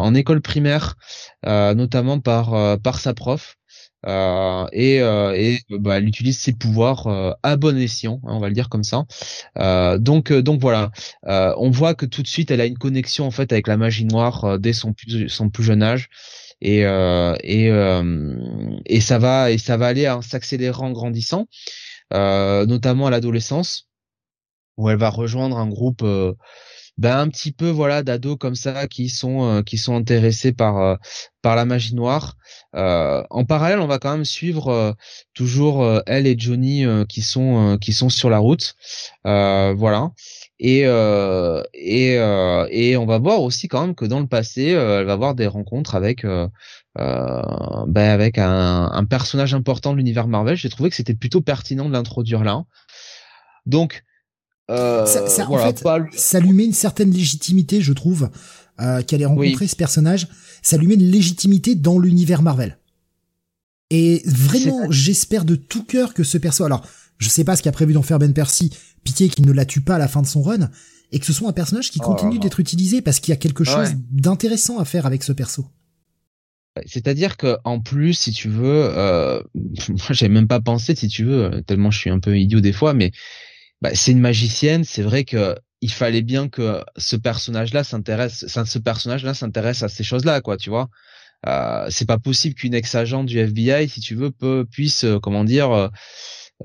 [0.02, 0.96] en école primaire,
[1.44, 3.56] notamment par par sa prof.
[4.06, 8.40] Euh, et, euh, et bah, elle utilise ses pouvoirs euh, à bon escient, hein, on
[8.40, 9.04] va le dire comme ça.
[9.98, 10.90] donc donc voilà,
[11.24, 14.04] on voit que tout de suite elle a une connexion en fait avec la magie
[14.04, 16.08] noire dès son plus son plus jeune âge
[16.62, 21.48] et euh, et euh, et ça va et ça va aller en s'accélérant en grandissant,
[22.14, 23.88] euh, notamment à l'adolescence
[24.76, 26.04] où elle va rejoindre un groupe
[26.98, 30.98] ben un petit peu voilà d'ados comme ça qui sont qui sont intéressés par
[31.42, 32.36] par la magie noire.
[32.74, 34.96] en parallèle, on va quand même suivre
[35.34, 38.76] toujours elle et Johnny qui sont qui sont sur la route.
[39.24, 40.12] voilà
[40.64, 44.72] et euh, et euh, et on va voir aussi quand même que dans le passé
[44.72, 46.50] euh, elle va avoir des rencontres avec ben
[47.96, 50.56] avec un, un, personnage important de l'univers Marvel.
[50.56, 52.64] J'ai trouvé que c'était plutôt pertinent de l'introduire là.
[53.66, 54.04] Donc
[54.68, 55.84] ça, ça, voilà, en fait,
[56.16, 58.30] ça lui met une certaine légitimité je trouve
[59.06, 60.28] qu'elle ait rencontré ce personnage.
[60.62, 62.78] Ça lui met une légitimité dans l'univers Marvel.
[63.90, 66.86] Et vraiment j'espère de tout cœur que ce perso alors
[67.22, 68.70] je sais pas ce qu'a prévu d'en faire Ben Percy,
[69.04, 70.70] pitié qu'il ne la tue pas à la fin de son run,
[71.12, 73.36] et que ce soit un personnage qui oh continue d'être utilisé parce qu'il y a
[73.36, 75.66] quelque chose d'intéressant à faire avec ce perso.
[76.86, 79.42] C'est-à-dire que en plus, si tu veux, euh,
[79.88, 82.72] moi j'avais même pas pensé, si tu veux, tellement je suis un peu idiot des
[82.72, 83.12] fois, mais
[83.82, 84.84] bah, c'est une magicienne.
[84.84, 90.04] C'est vrai que il fallait bien que ce personnage-là s'intéresse, ce personnage-là s'intéresse à ces
[90.04, 90.88] choses-là, quoi, tu vois.
[91.46, 95.42] Euh, c'est pas possible qu'une ex-agent du FBI, si tu veux, peut, puisse, euh, comment
[95.42, 95.90] dire,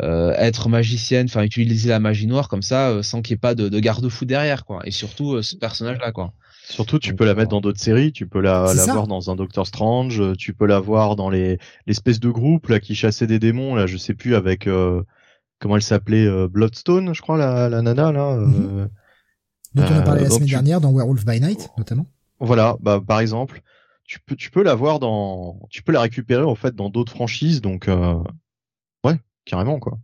[0.02, 3.38] euh, euh, être magicienne, enfin utiliser la magie noire comme ça, euh, sans qu'il n'y
[3.38, 4.82] ait pas de, de garde-fou derrière, quoi.
[4.86, 6.34] Et surtout euh, ce personnage-là, quoi.
[6.70, 8.12] Surtout, tu peux la mettre dans d'autres séries.
[8.12, 10.22] Tu peux la, la voir dans un Doctor Strange.
[10.38, 13.74] Tu peux la voir dans les l'espèce de groupe là qui chassait des démons.
[13.76, 14.68] Là, je sais plus avec
[15.60, 18.36] comment elle s'appelait Bloodstone, je crois la, la nana là.
[18.36, 18.90] Mm
[19.76, 22.08] Dont on a parlé la semaine dernière dans Werewolf by Night, notamment.
[22.40, 23.62] Voilà, bah par exemple
[24.08, 27.62] tu peux tu peux l'avoir dans tu peux la récupérer en fait dans d'autres franchises
[27.62, 28.16] donc euh,
[29.48, 29.98] carrément quoi.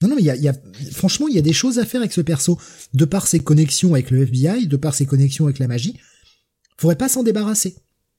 [0.00, 0.54] Non, non, mais il y a, y a,
[0.92, 2.56] franchement, il y a des choses à faire avec ce perso.
[2.94, 5.98] De par ses connexions avec le FBI, de par ses connexions avec la magie,
[6.76, 7.74] faudrait pas s'en débarrasser.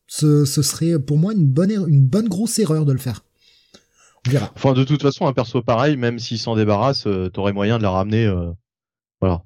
[0.05, 3.23] Ce, ce serait pour moi une bonne, er- une bonne grosse erreur de le faire.
[4.27, 4.51] On verra.
[4.57, 7.83] Enfin de toute façon un perso pareil même s'il s'en débarrasse euh, t'aurais moyen de
[7.83, 8.51] la ramener euh,
[9.21, 9.43] voilà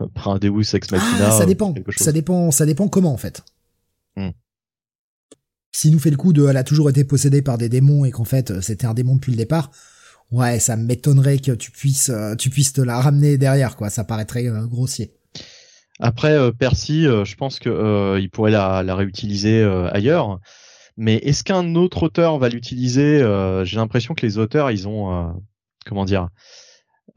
[0.14, 1.28] par un Deus ex machina.
[1.28, 1.72] Ah, ça dépend.
[1.96, 3.44] Ça dépend, ça dépend comment en fait.
[4.16, 4.30] Hmm.
[5.72, 8.10] S'il nous fait le coup de, elle a toujours été possédée par des démons et
[8.10, 9.70] qu'en fait euh, c'était un démon depuis le départ,
[10.30, 13.90] ouais, ça m'étonnerait que tu puisses, euh, tu puisses te la ramener derrière quoi.
[13.90, 15.14] Ça paraîtrait euh, grossier.
[15.98, 20.40] Après Percy, je pense que euh, il pourrait la, réutiliser ailleurs.
[20.96, 23.18] Mais est-ce qu'un autre auteur va l'utiliser
[23.64, 25.34] J'ai l'impression que les auteurs, ils ont
[25.84, 26.30] comment dire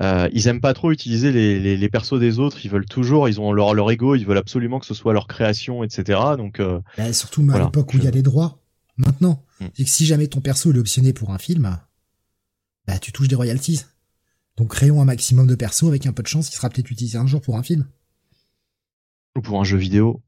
[0.02, 2.66] euh, Ils aiment pas trop utiliser les, les, les persos des autres.
[2.66, 5.28] Ils veulent toujours, ils ont leur leur ego, ils veulent absolument que ce soit leur
[5.28, 6.20] création, etc.
[6.38, 8.60] Donc euh, Bah, surtout à Voilà, l'époque où il y a les droits.
[8.98, 9.68] Maintenant, Hmm.
[9.76, 11.78] c'est que si jamais ton perso est optionné pour un film,
[12.88, 13.82] bah tu touches des royalties.
[14.58, 17.18] Donc créons un maximum de persos avec un peu de chance, il sera peut-être utilisé
[17.18, 17.86] un jour pour un film.
[19.38, 20.22] ou pour un jeu vidéo.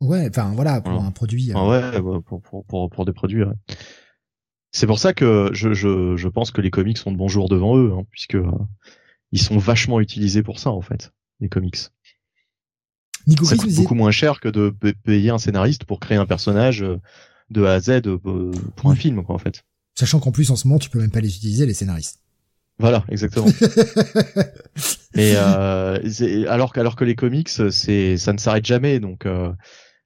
[0.00, 1.06] Ouais, enfin voilà, pour Voilà.
[1.08, 1.50] un produit.
[1.50, 3.44] euh, Ah ouais, ouais, pour, pour, pour, pour des produits.
[3.44, 3.54] ouais.
[4.72, 7.48] C'est pour ça que je, je, je pense que les comics sont de bons jours
[7.48, 8.50] devant eux, hein, puisque euh,
[9.32, 11.78] ils sont vachement utilisés pour ça en fait, les comics.
[13.26, 16.18] Nico Ça coûte disait- beaucoup moins cher que de pa- payer un scénariste pour créer
[16.18, 16.98] un personnage euh,
[17.50, 18.18] de A à Z euh,
[18.76, 18.96] pour un Oui.
[18.96, 19.62] film, quoi, en fait.
[19.94, 22.18] Sachant qu'en plus en ce moment tu peux même pas les utiliser les scénaristes.
[22.78, 23.46] Voilà, exactement.
[25.14, 25.98] Mais euh,
[26.48, 29.52] alors, que- alors que les comics, c'est ça ne s'arrête jamais, donc euh,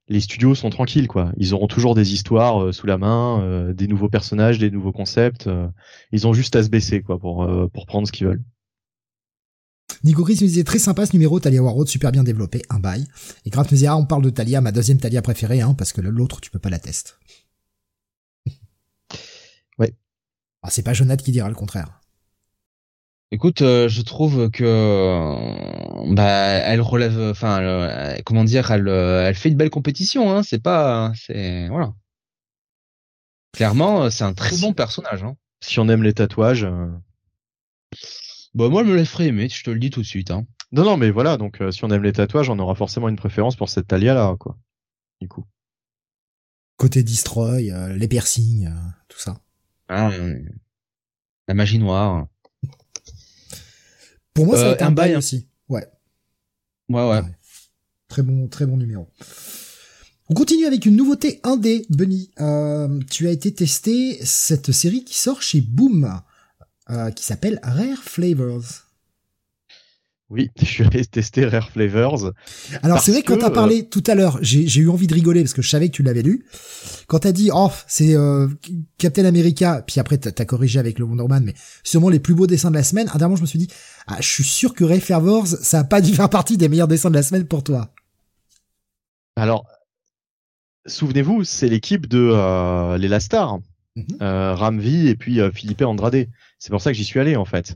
[0.09, 1.31] les studios sont tranquilles, quoi.
[1.37, 4.91] Ils auront toujours des histoires euh, sous la main, euh, des nouveaux personnages, des nouveaux
[4.91, 5.49] concepts.
[6.11, 8.43] ils ont juste à se baisser, quoi, pour euh, pour prendre ce qu'ils veulent.
[10.03, 13.07] Nico Chris nous disait très sympa ce numéro, Talia Warroad, super bien développé, un bail.
[13.45, 15.93] Et Graf nous disait, ah, on parle de Talia, ma deuxième Talia préférée, hein, parce
[15.93, 17.11] que l'autre tu peux pas la tester.
[19.79, 19.93] Ouais.
[20.63, 22.01] Ah, c'est pas Jonathan qui dira le contraire.
[23.31, 29.27] Écoute, euh, je trouve que euh, bah elle relève, enfin euh, comment dire, elle euh,
[29.27, 30.31] elle fait une belle compétition.
[30.31, 31.93] Hein, c'est pas, c'est voilà.
[33.51, 35.23] Clairement, c'est un très bon personnage.
[35.23, 35.35] Hein.
[35.61, 36.87] Si on aime les tatouages, euh,
[38.57, 40.31] Bah moi, elle me l'a ferait aimer, je te le dis tout de suite.
[40.31, 40.47] Hein.
[40.71, 41.37] non, non, mais voilà.
[41.37, 44.15] Donc, euh, si on aime les tatouages, on aura forcément une préférence pour cette Talia
[44.15, 44.57] là, quoi.
[45.21, 45.45] Du coup.
[46.75, 49.39] Côté Destroy, euh, les piercings, euh, tout ça.
[49.89, 50.39] Ah, euh,
[51.47, 52.25] la magie noire.
[54.33, 55.19] Pour moi, ça va être un un bail hein.
[55.19, 55.47] aussi.
[55.69, 55.87] Ouais.
[56.89, 57.21] Ouais, ouais.
[58.07, 59.07] Très bon, très bon numéro.
[60.29, 62.31] On continue avec une nouveauté indé, Bunny.
[62.39, 66.21] Euh, tu as été testé cette série qui sort chez Boom,
[66.89, 68.83] euh, qui s'appelle Rare Flavors.
[70.29, 72.33] Oui, je suis allé tester Rare Flavors.
[72.83, 75.41] Alors c'est vrai que quand t'as parlé tout à l'heure, j'ai eu envie de rigoler
[75.41, 76.45] parce que je savais que tu l'avais lu.
[77.07, 78.47] Quand t'as dit oh c'est euh,
[78.97, 81.53] Captain America, puis après t'as as corrigé avec le Wonder Man, mais
[81.83, 83.07] sûrement les plus beaux dessins de la semaine.
[83.07, 83.69] À un moment je me suis dit
[84.07, 86.89] ah je suis sûr que Ray Flavors ça a pas dû faire partie des meilleurs
[86.89, 87.93] dessins de la semaine pour toi.
[89.37, 89.65] Alors,
[90.87, 93.61] souvenez-vous, c'est l'équipe de euh, les Mhm.
[94.21, 96.27] Euh, Ramvi et puis euh, Philippe Andrade.
[96.59, 97.75] C'est pour ça que j'y suis allé en fait.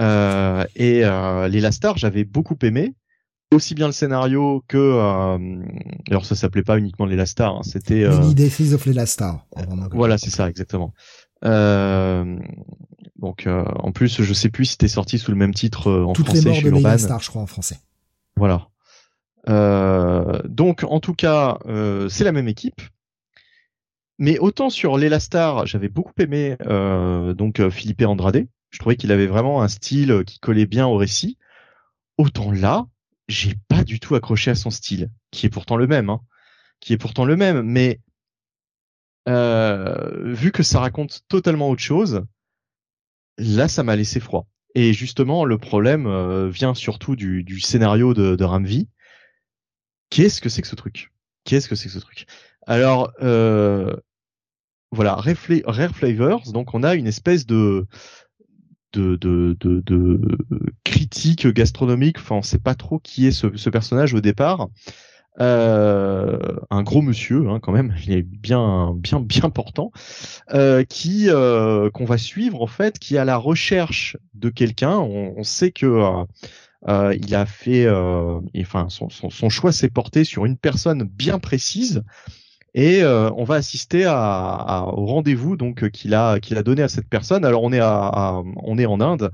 [0.00, 2.94] Euh, et euh, les Lastar, j'avais beaucoup aimé,
[3.52, 4.76] aussi bien le scénario que.
[4.76, 5.62] euh,
[6.10, 8.04] alors ça s'appelait pas uniquement les Lastar, hein, c'était.
[8.04, 9.46] euh, Mini Deaths of Star.
[9.56, 9.88] en anglais.
[9.92, 10.92] voilà, c'est ça exactement.
[11.44, 12.38] Euh,
[13.18, 16.12] donc euh, en plus, je sais plus si c'était sorti sous le même titre en
[16.12, 16.98] Toutes les français morts chez de Urban.
[16.98, 17.78] Star je crois en français.
[18.36, 18.68] Voilà.
[19.48, 22.80] Euh, donc en tout cas, euh, c'est la même équipe.
[24.18, 28.46] Mais autant sur l'Elastar, j'avais beaucoup aimé euh, donc euh, Philippe Andrade.
[28.70, 31.38] Je trouvais qu'il avait vraiment un style euh, qui collait bien au récit.
[32.16, 32.86] Autant là,
[33.28, 36.20] j'ai pas du tout accroché à son style, qui est pourtant le même, hein,
[36.80, 37.62] qui est pourtant le même.
[37.62, 38.00] Mais
[39.28, 42.24] euh, vu que ça raconte totalement autre chose,
[43.38, 44.46] là, ça m'a laissé froid.
[44.74, 48.88] Et justement, le problème euh, vient surtout du, du scénario de, de Ramvi.
[50.10, 51.12] Qu'est-ce que c'est que ce truc?
[51.44, 52.26] Qu'est-ce que c'est que ce truc?
[52.66, 53.94] Alors, euh,
[54.90, 57.86] voilà, Rare Fla- Rare Flavors, donc on a une espèce de
[58.92, 59.18] de,
[60.84, 62.18] critique gastronomique.
[62.18, 64.68] Enfin, on sait pas trop qui est ce, personnage au départ.
[65.40, 66.38] Euh,
[66.70, 69.90] un gros monsieur, hein, quand même, il est bien, bien, bien portant,
[70.52, 74.96] euh, qui qu'on va suivre en fait, qui est à la recherche de quelqu'un.
[74.98, 76.24] On, sait que
[76.86, 77.90] il a fait,
[78.60, 82.04] enfin, son choix s'est porté sur une personne bien précise.
[82.74, 86.82] Et euh, on va assister à, à- au rendez-vous donc qu'il a qu'il a donné
[86.82, 87.44] à cette personne.
[87.44, 89.30] Alors on est à, à- on est en Inde.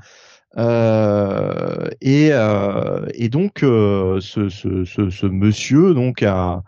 [0.58, 6.62] Euh, et euh, et donc euh, ce, ce, ce, ce monsieur donc a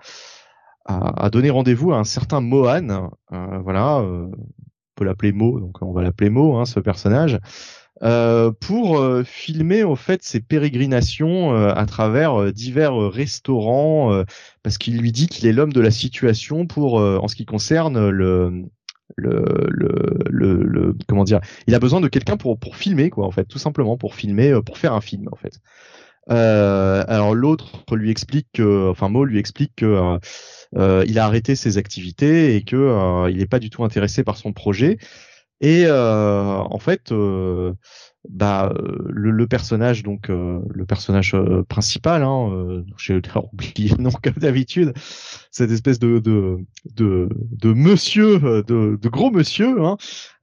[0.87, 4.31] a, donné rendez-vous à un certain Mohan, voilà, on
[4.97, 7.39] peut l'appeler Mo, donc on va l'appeler Mo, hein, ce personnage,
[8.61, 14.25] pour filmer au fait ses pérégrinations à travers divers restaurants,
[14.63, 18.09] parce qu'il lui dit qu'il est l'homme de la situation pour, en ce qui concerne
[18.09, 18.65] le
[19.17, 23.31] le, le, le, comment dire il a besoin de quelqu'un pour pour filmer quoi en
[23.31, 25.61] fait tout simplement pour filmer pour faire un film en fait
[26.31, 30.19] euh, alors l'autre lui explique que, enfin Mo lui explique que euh,
[30.77, 34.37] euh, il a arrêté ses activités et que il n'est pas du tout intéressé par
[34.37, 34.99] son projet.
[35.63, 37.11] Et en fait,
[38.29, 38.73] bah
[39.09, 43.21] le, le, personnage donc euh, le personnage euh, principal hein, euh, j'ai
[43.53, 44.93] oublié le nom comme d'habitude
[45.51, 46.59] cette espèce de de
[46.95, 49.97] de, de monsieur de, de gros monsieur hein,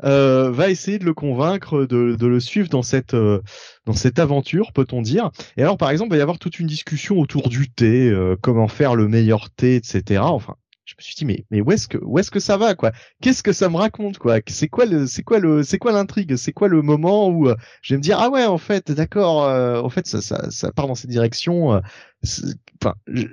[0.04, 4.74] euh, va essayer de le convaincre de, de le suivre dans cette dans cette aventure
[4.74, 5.32] peut-on dire.
[5.56, 8.68] Et alors par exemple il va y avoir toute une discussion autour du thé comment
[8.68, 10.56] faire le meilleur thé etc enfin
[10.90, 12.92] je me suis dit mais mais où est-ce que où est-ce que ça va quoi?
[13.22, 14.40] Qu'est-ce que ça me raconte quoi?
[14.48, 16.36] C'est quoi le c'est quoi le c'est quoi l'intrigue?
[16.36, 19.44] C'est quoi le moment où euh, je vais me dire ah ouais en fait d'accord
[19.44, 21.80] euh, en fait ça, ça ça part dans cette direction euh,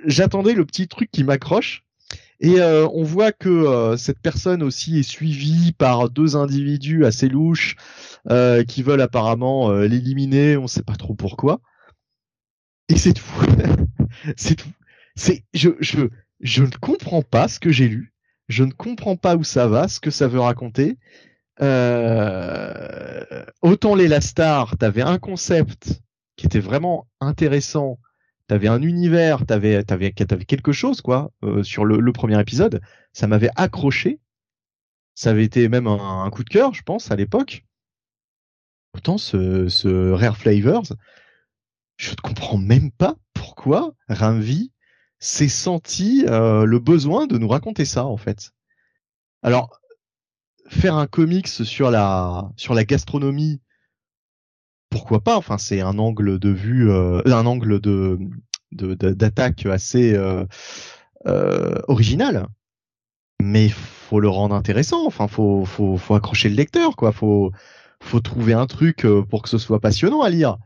[0.05, 1.83] j'attendais le petit truc qui m'accroche
[2.39, 7.75] et on voit que cette personne aussi est suivie par deux individus assez louches
[8.67, 11.61] qui veulent apparemment l'éliminer, on sait pas trop pourquoi.
[12.89, 13.25] Et c'est tout.
[14.37, 14.69] c'est tout.
[15.15, 16.09] C'est je je
[16.39, 18.13] je ne comprends pas ce que j'ai lu.
[18.47, 20.97] Je ne comprends pas où ça va, ce que ça veut raconter.
[21.61, 26.01] Euh, autant les Star, t'avais un concept
[26.35, 27.99] qui était vraiment intéressant,
[28.47, 32.81] t'avais un univers, t'avais t'avais quelque chose quoi euh, sur le, premier épisode.
[33.11, 34.19] Ça m'avait accroché.
[35.15, 37.65] Ça avait été même un, coup de cœur, je pense, à l'époque.
[38.93, 40.93] Autant ce, ce Rare Flavors,
[41.97, 44.71] je ne comprends même pas pourquoi Ramvi
[45.19, 48.51] s'est senti euh, le besoin de nous raconter ça en fait.
[49.43, 49.79] Alors
[50.67, 53.61] faire un comics sur la sur la gastronomie,
[54.89, 55.37] pourquoi pas?
[55.37, 58.19] Enfin c'est un angle de vue, euh, un angle de
[58.71, 60.45] d'attaque assez euh,
[61.25, 62.47] euh, original,
[63.41, 65.05] mais faut le rendre intéressant.
[65.05, 67.11] Enfin faut faut faut accrocher le lecteur quoi.
[67.11, 67.51] Faut
[68.01, 70.57] faut trouver un truc euh, pour que ce soit passionnant à lire.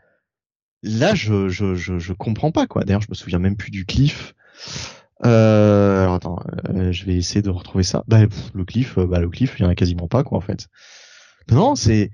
[0.83, 2.83] Là, je, je, je, je comprends pas quoi.
[2.83, 4.33] D'ailleurs, je me souviens même plus du cliff.
[5.25, 6.39] Euh, alors attends,
[6.69, 8.03] euh, je vais essayer de retrouver ça.
[8.07, 8.19] Bah,
[8.53, 10.67] le cliff, euh, bah, le cliff, il y en a quasiment pas quoi en fait.
[11.51, 12.11] Non, c'est,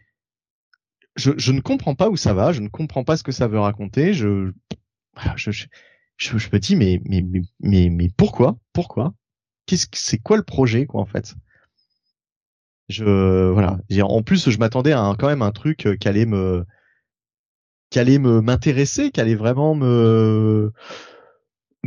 [1.16, 3.48] je, je ne comprends pas où ça va, je ne comprends pas ce que ça
[3.48, 4.14] veut raconter.
[4.14, 4.52] Je,
[5.36, 5.68] je, je,
[6.18, 7.24] je, me dis mais mais
[7.60, 9.14] mais mais, pourquoi, pourquoi?
[9.70, 11.36] C'est quoi le projet quoi en fait?
[12.90, 13.80] Je voilà.
[14.04, 16.66] En plus, je m'attendais à quand même un truc qui allait me
[17.90, 20.72] qui allait m'intéresser, qui allait vraiment me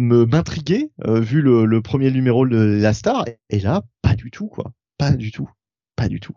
[0.00, 4.72] m'intriguer euh, vu le, premier numéro de la star et là pas du tout quoi.
[4.98, 5.48] Pas du tout.
[5.96, 6.34] Pas du tout.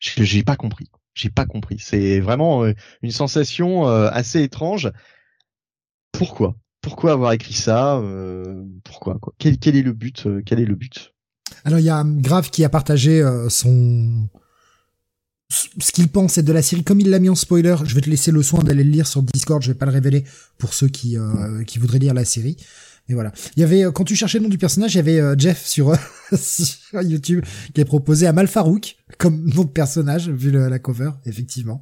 [0.00, 0.90] J'ai pas compris.
[1.14, 1.78] J'ai pas compris.
[1.78, 2.72] C'est vraiment euh,
[3.02, 4.90] une sensation euh, assez étrange.
[6.12, 6.56] Pourquoi?
[6.80, 8.00] Pourquoi avoir écrit ça
[8.84, 9.34] pourquoi quoi?
[9.38, 11.12] Quel, quel est le but quel est le but?
[11.64, 14.28] Alors il y a Grave qui a partagé son
[15.50, 17.76] ce qu'il pense est de la série comme il l'a mis en spoiler.
[17.84, 19.62] Je vais te laisser le soin d'aller le lire sur Discord.
[19.62, 20.24] Je vais pas le révéler
[20.58, 22.56] pour ceux qui euh, qui voudraient lire la série.
[23.08, 23.32] Mais voilà.
[23.56, 25.34] Il y avait euh, quand tu cherchais le nom du personnage, il y avait euh,
[25.38, 25.94] Jeff sur,
[26.38, 31.80] sur YouTube qui a proposé à Malfarouk comme nom de personnage vu la cover effectivement.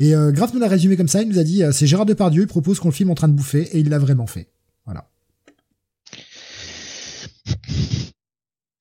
[0.00, 1.22] Et Graf nous l'a résumé comme ça.
[1.22, 2.42] Il nous a dit c'est Gérard Depardieu.
[2.42, 4.48] Il propose qu'on le filme en train de bouffer et il l'a vraiment fait.
[4.84, 5.08] Voilà.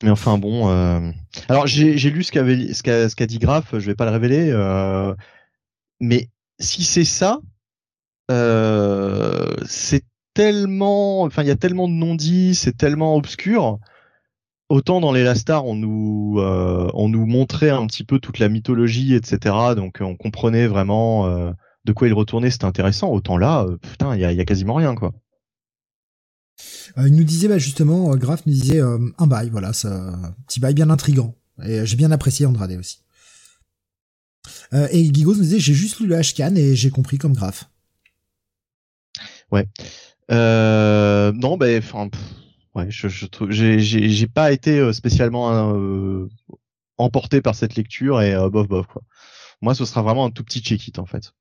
[0.04, 0.70] Mais enfin bon.
[0.70, 1.12] Euh...
[1.50, 3.74] Alors j'ai lu ce qu'a dit Graf.
[3.74, 4.50] Je vais pas le révéler.
[4.52, 5.14] Euh...
[6.00, 7.40] Mais si c'est ça,
[8.32, 9.56] euh...
[9.66, 11.24] c'est tellement.
[11.24, 13.80] Enfin, il y a tellement de non-dits, c'est tellement obscur.
[14.70, 18.50] Autant dans les Lastar, on nous euh, on nous montrait un petit peu toute la
[18.50, 19.56] mythologie, etc.
[19.76, 21.28] Donc on comprenait vraiment
[21.86, 22.52] de quoi il retournait.
[22.52, 23.10] C'était intéressant.
[23.10, 25.12] Autant là, putain, il y a, y a quasiment rien quoi.
[26.98, 29.90] Euh, il nous disait bah, justement, euh, Graf nous disait euh, un bail, voilà, ça,
[29.94, 31.36] un petit bail bien intrigant.
[31.64, 33.02] Et j'ai bien apprécié Andrade aussi.
[34.72, 37.70] et Gigos nous disait j'ai juste lu le Hcan et j'ai compris comme Graf.
[39.52, 39.68] Ouais.
[40.30, 42.10] non, ben, enfin,
[42.76, 46.28] ouais, je, je j'ai pas été spécialement
[46.98, 49.02] emporté par cette lecture et bof bof quoi.
[49.62, 51.34] Moi, ce sera vraiment un tout petit check-it en fait.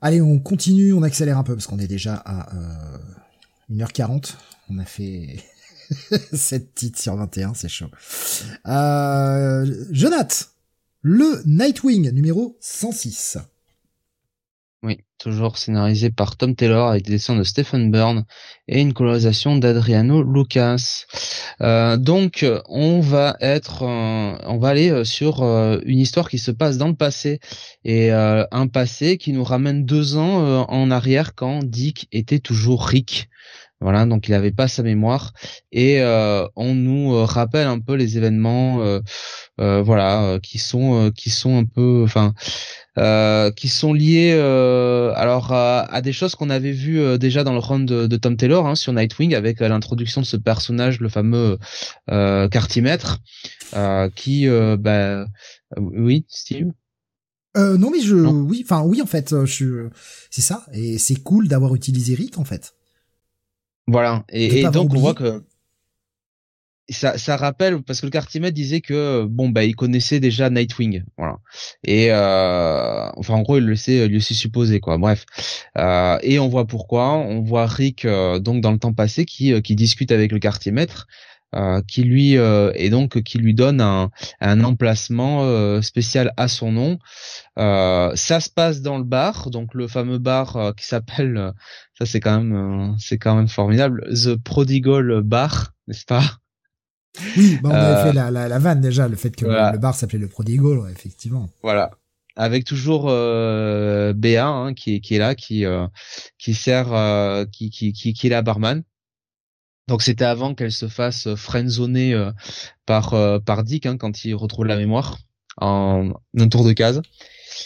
[0.00, 2.48] Allez, on continue, on accélère un peu parce qu'on est déjà à
[3.70, 4.34] 1h40.
[4.70, 5.38] On a fait
[6.32, 7.90] 7 titres sur 21, c'est chaud.
[8.66, 10.50] Euh, Jonath,
[11.02, 13.38] le Nightwing numéro 106.
[14.86, 18.24] Oui, toujours scénarisé par Tom Taylor avec des dessins de Stephen Byrne
[18.68, 21.06] et une colorisation d'Adriano Lucas.
[21.60, 26.52] Euh, donc, on va être, euh, on va aller euh, sur une histoire qui se
[26.52, 27.40] passe dans le passé
[27.84, 33.28] et un passé qui nous ramène deux ans en arrière quand Dick était toujours Rick.
[33.80, 35.32] Voilà, donc il n'avait pas sa mémoire
[35.70, 36.00] et
[36.56, 39.00] on nous rappelle un peu les événements,
[39.58, 42.32] voilà, qui sont qui sont un peu, enfin,
[42.98, 47.52] euh, qui sont liés euh, alors à, des choses qu'on avait vues euh, déjà dans
[47.52, 51.58] le run de, Tom Taylor hein, sur Nightwing avec l'introduction de ce personnage, le fameux
[52.10, 53.18] euh, Cartimètre,
[54.14, 54.48] qui,
[54.78, 55.26] bah,
[55.76, 56.68] oui, Steve?
[57.54, 59.88] non mais je, oui, enfin oui en fait, je,
[60.30, 62.74] c'est ça et c'est cool d'avoir utilisé Rick en fait.
[63.86, 64.24] Voilà.
[64.30, 65.44] Et, et donc on voit que
[66.88, 71.04] ça, ça rappelle parce que le quartier disait que bon bah il connaissait déjà Nightwing
[71.16, 71.36] voilà.
[71.84, 74.98] Et euh, enfin en gros il le sait lui aussi supposé quoi.
[74.98, 75.24] Bref.
[75.78, 77.14] Euh, et on voit pourquoi.
[77.14, 80.38] On voit Rick euh, donc dans le temps passé qui euh, qui discute avec le
[80.38, 81.06] quartier maître
[81.56, 84.10] euh, qui lui et donc qui lui donne un,
[84.40, 86.98] un emplacement spécial à son nom
[87.56, 91.52] ça se passe dans le bar donc le fameux bar qui s'appelle
[91.98, 96.22] ça c'est quand même c'est quand même formidable The Prodigal Bar n'est-ce pas?
[97.36, 99.94] Oui, bah on avait fait euh, la, la, vanne déjà, le fait que le bar
[99.94, 101.48] s'appelait le Prodigal, effectivement.
[101.62, 101.90] Voilà.
[102.36, 105.86] Avec toujours euh, Béa hein, qui, qui est là, qui euh,
[106.38, 108.82] qui sert, euh, qui, qui, qui, qui est la barman.
[109.88, 112.32] Donc c'était avant qu'elle se fasse friendzoner euh,
[112.86, 113.14] par
[113.44, 115.18] par Dick hein, quand il retrouve la mémoire
[115.58, 117.02] en un tour de case.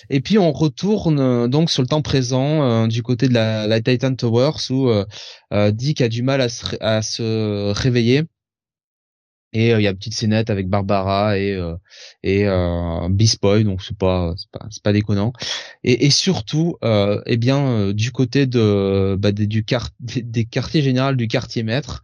[0.08, 4.14] Et puis on retourne donc sur le temps présent du côté de la, la Titan
[4.14, 4.88] Towers où
[5.72, 8.24] Dick a du mal à se, à se réveiller
[9.52, 11.74] et euh, il y a une petite scénette avec Barbara et euh,
[12.22, 15.32] et euh, Beast Boy, donc c'est pas c'est pas pas déconnant.
[15.84, 21.16] Et, et surtout, eh bien du côté de bah, des, du quart, des, quartiers général
[21.16, 22.02] du quartier maître,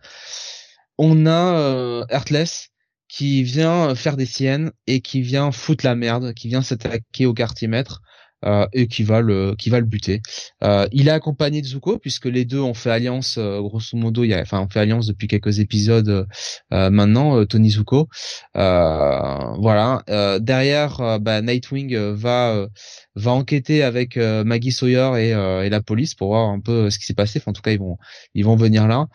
[0.99, 2.71] on a Heartless
[3.09, 7.35] qui vient faire des siennes et qui vient foutre la merde, qui vient s'attaquer au
[7.35, 8.03] quartier maître
[8.45, 10.21] euh, et qui va le qui va le buter.
[10.63, 14.25] Euh, il est accompagné Zuko puisque les deux ont fait alliance euh, grosso modo.
[14.25, 16.27] Il y a, enfin, on fait alliance depuis quelques épisodes
[16.71, 17.45] maintenant.
[17.47, 18.09] Tony Zuko,
[18.55, 20.03] voilà.
[20.41, 22.67] derrière, bah, Nightwing va
[23.17, 27.07] va enquêter avec Maggie Sawyer et, et, la police pour voir un peu ce qui
[27.07, 27.39] s'est passé.
[27.39, 27.99] Enfin, en tout cas, ils vont
[28.35, 29.09] ils vont venir là.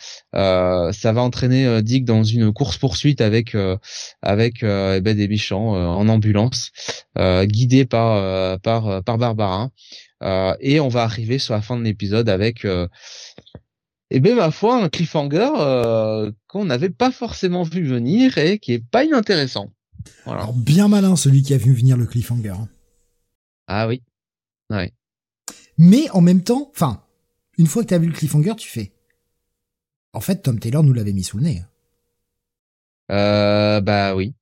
[0.92, 3.56] ça va entraîner Dick dans une course poursuite avec
[4.22, 6.72] avec eh ben, des méchants en ambulance,
[7.16, 9.70] guidé par par par Barbara.
[10.22, 12.88] Euh, et on va arriver sur la fin de l'épisode avec, euh,
[14.12, 18.74] eh bien ma foi, un cliffhanger euh, qu'on n'avait pas forcément vu venir et qui
[18.74, 19.72] est pas inintéressant.
[20.26, 20.42] Voilà.
[20.42, 22.56] Alors bien malin celui qui a vu venir le cliffhanger.
[23.72, 23.84] Hein.
[23.84, 24.04] Ah oui.
[24.70, 24.94] Ouais.
[25.78, 27.04] Mais en même temps, enfin,
[27.58, 28.94] une fois que tu as vu le cliffhanger, tu fais.
[30.14, 31.64] En fait, Tom Taylor nous l'avait mis sous le nez.
[33.12, 34.36] Euh, bah oui.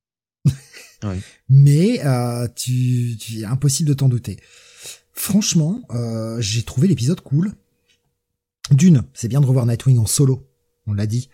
[1.48, 4.38] Mais euh, tu, tu impossible de t'en douter.
[5.12, 7.52] Franchement, euh, j'ai trouvé l'épisode cool.
[8.70, 10.48] D'une, c'est bien de revoir Nightwing en solo,
[10.86, 11.28] on l'a dit.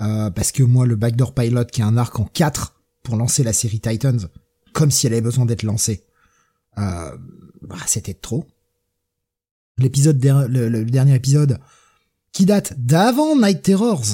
[0.00, 3.42] Euh, parce que moi, le Backdoor Pilot, qui est un arc en 4 pour lancer
[3.42, 4.28] la série Titans,
[4.72, 6.04] comme si elle avait besoin d'être lancée,
[6.78, 8.46] bah, c'était trop.
[9.78, 11.58] L'épisode, le, dernier épisode,
[12.32, 14.06] qui date d'avant Night Terrors,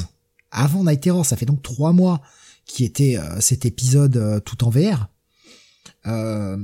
[0.51, 2.20] avant Night Terrors, ça fait donc trois mois,
[2.66, 5.09] qui était euh, cet épisode euh, tout en VR,
[6.07, 6.57] euh,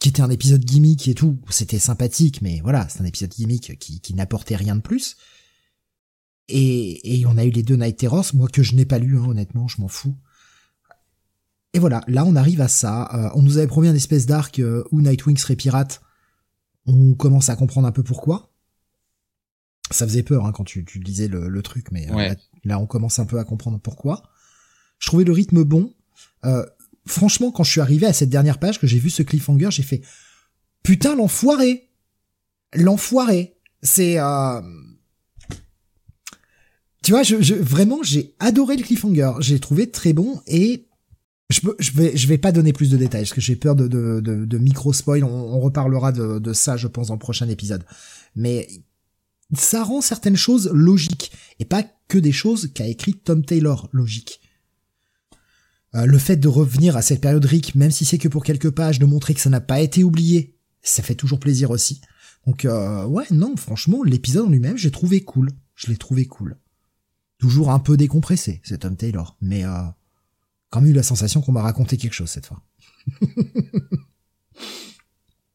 [0.00, 1.38] qui était un épisode gimmick et tout.
[1.50, 5.16] C'était sympathique, mais voilà, c'est un épisode gimmick qui, qui n'apportait rien de plus.
[6.48, 9.18] Et, et on a eu les deux Night Terrors, moi que je n'ai pas lu,
[9.18, 10.16] hein, honnêtement, je m'en fous.
[11.74, 13.30] Et voilà, là on arrive à ça.
[13.34, 16.02] on nous avait promis un espèce d'arc où Nightwing serait pirate.
[16.86, 18.52] On commence à comprendre un peu pourquoi.
[19.90, 22.08] Ça faisait peur hein, quand tu, tu lisais le, le truc, mais
[22.64, 24.22] là, on commence un peu à comprendre pourquoi.
[24.98, 25.94] Je trouvais le rythme bon.
[26.44, 26.64] Euh,
[27.06, 29.82] franchement, quand je suis arrivé à cette dernière page, que j'ai vu ce cliffhanger, j'ai
[29.82, 30.02] fait
[30.82, 31.90] putain l'enfoiré,
[32.74, 33.58] l'enfoiré.
[33.82, 34.60] C'est euh...
[37.02, 39.32] tu vois, je, je vraiment j'ai adoré le cliffhanger.
[39.40, 40.86] J'ai trouvé très bon et
[41.52, 41.60] je,
[42.14, 44.92] je vais pas donner plus de détails parce que j'ai peur de, de, de, micro
[44.92, 45.24] spoil.
[45.24, 47.84] On, reparlera de, ça, je pense, dans le prochain épisode.
[48.34, 48.68] Mais
[49.54, 54.40] ça rend certaines choses logiques et pas que des choses qu'a écrit Tom Taylor logiques.
[55.94, 58.70] Euh, le fait de revenir à cette période Rick, même si c'est que pour quelques
[58.70, 62.00] pages, de montrer que ça n'a pas été oublié, ça fait toujours plaisir aussi.
[62.46, 65.50] Donc euh, ouais, non, franchement, l'épisode en lui-même, j'ai trouvé cool.
[65.74, 66.56] Je l'ai trouvé cool.
[67.38, 69.82] Toujours un peu décompressé, c'est Tom Taylor, mais euh,
[70.72, 72.62] quand même eu la sensation qu'on m'a raconté quelque chose cette fois.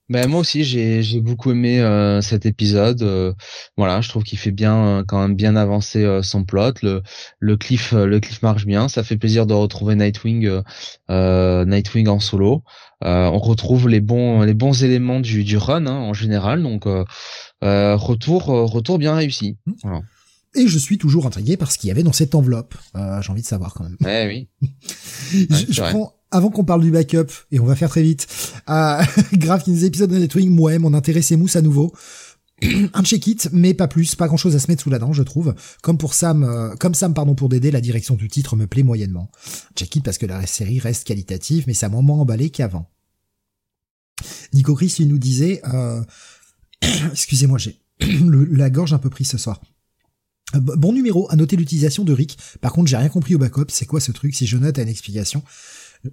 [0.10, 3.02] Ben moi aussi j'ai j'ai beaucoup aimé euh, cet épisode.
[3.02, 3.34] Euh,
[3.76, 6.76] voilà, je trouve qu'il fait bien quand même bien avancer son plot.
[6.82, 7.04] Le
[7.40, 8.88] le cliff le cliff marche bien.
[8.88, 10.62] Ça fait plaisir de retrouver Nightwing
[11.10, 12.64] Nightwing en solo.
[13.02, 16.64] on retrouve les bons les bons éléments du du run hein, en général.
[16.64, 16.86] Donc
[17.62, 19.58] retour retour bien réussi.
[19.66, 19.74] Mmh.
[19.84, 20.02] Voilà.
[20.58, 22.76] Et je suis toujours intrigué par ce qu'il y avait dans cette enveloppe.
[22.96, 23.98] Euh, J'ai envie de savoir quand même.
[24.02, 24.70] Eh oui.
[25.70, 28.28] je, prends, avant qu'on parle du backup, et on va faire très vite,
[28.70, 29.02] euh,
[29.34, 31.94] grave qui nous épisode de Netwing, ouais, mon intérêt s'émousse à nouveau.
[32.94, 35.22] un check-it, mais pas plus, pas grand chose à se mettre sous la dent, je
[35.22, 35.54] trouve.
[35.84, 38.82] Comme pour Sam, euh, comme Sam, pardon, pour Dédé, la direction du titre me plaît
[38.82, 39.30] moyennement.
[39.76, 42.90] Check-it parce que la série reste qualitative, mais ça m'a moins emballé qu'avant.
[44.54, 46.02] Nico Chris, il nous disait, euh...
[47.12, 49.62] excusez-moi, j'ai la gorge un peu prise ce soir.
[50.56, 52.38] Euh, bon numéro, à noter l'utilisation de Rick.
[52.62, 53.66] Par contre, j'ai rien compris au backup.
[53.70, 55.44] C'est quoi ce truc Si je note à une explication?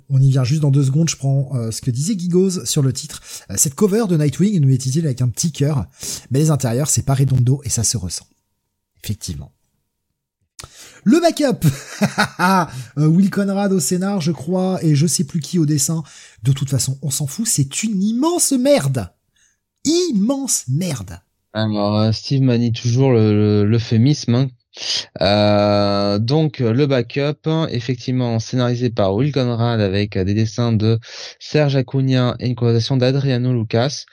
[0.09, 1.09] On y vient juste dans deux secondes.
[1.09, 3.23] Je prends euh, ce que disait Gigos sur le titre.
[3.51, 5.87] Euh, cette cover de Nightwing nous est utilisée avec un petit cœur,
[6.31, 8.27] mais les intérieurs c'est pas redondo et ça se ressent.
[9.05, 9.53] Effectivement.
[11.05, 11.69] Le backup
[12.97, 16.03] Will Conrad au scénar, je crois, et je sais plus qui au dessin.
[16.43, 19.11] De toute façon, on s'en fout, c'est une immense merde
[19.85, 21.21] Immense merde
[21.55, 24.35] alors, euh, Steve manie toujours l'euphémisme.
[24.35, 24.49] Hein.
[25.23, 30.99] Euh, donc le backup, effectivement scénarisé par Will Conrad avec des dessins de
[31.39, 34.05] Serge Acuna et une colorisation d'Adriano Lucas.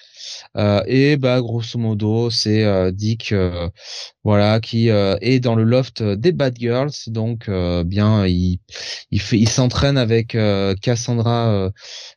[0.57, 3.69] Euh, et bah grosso modo c'est euh, Dick euh,
[4.23, 6.91] voilà qui est dans le loft des Bad Girls.
[7.07, 8.59] Donc bien il
[9.11, 10.37] il fait il s'entraîne avec
[10.81, 11.71] Cassandra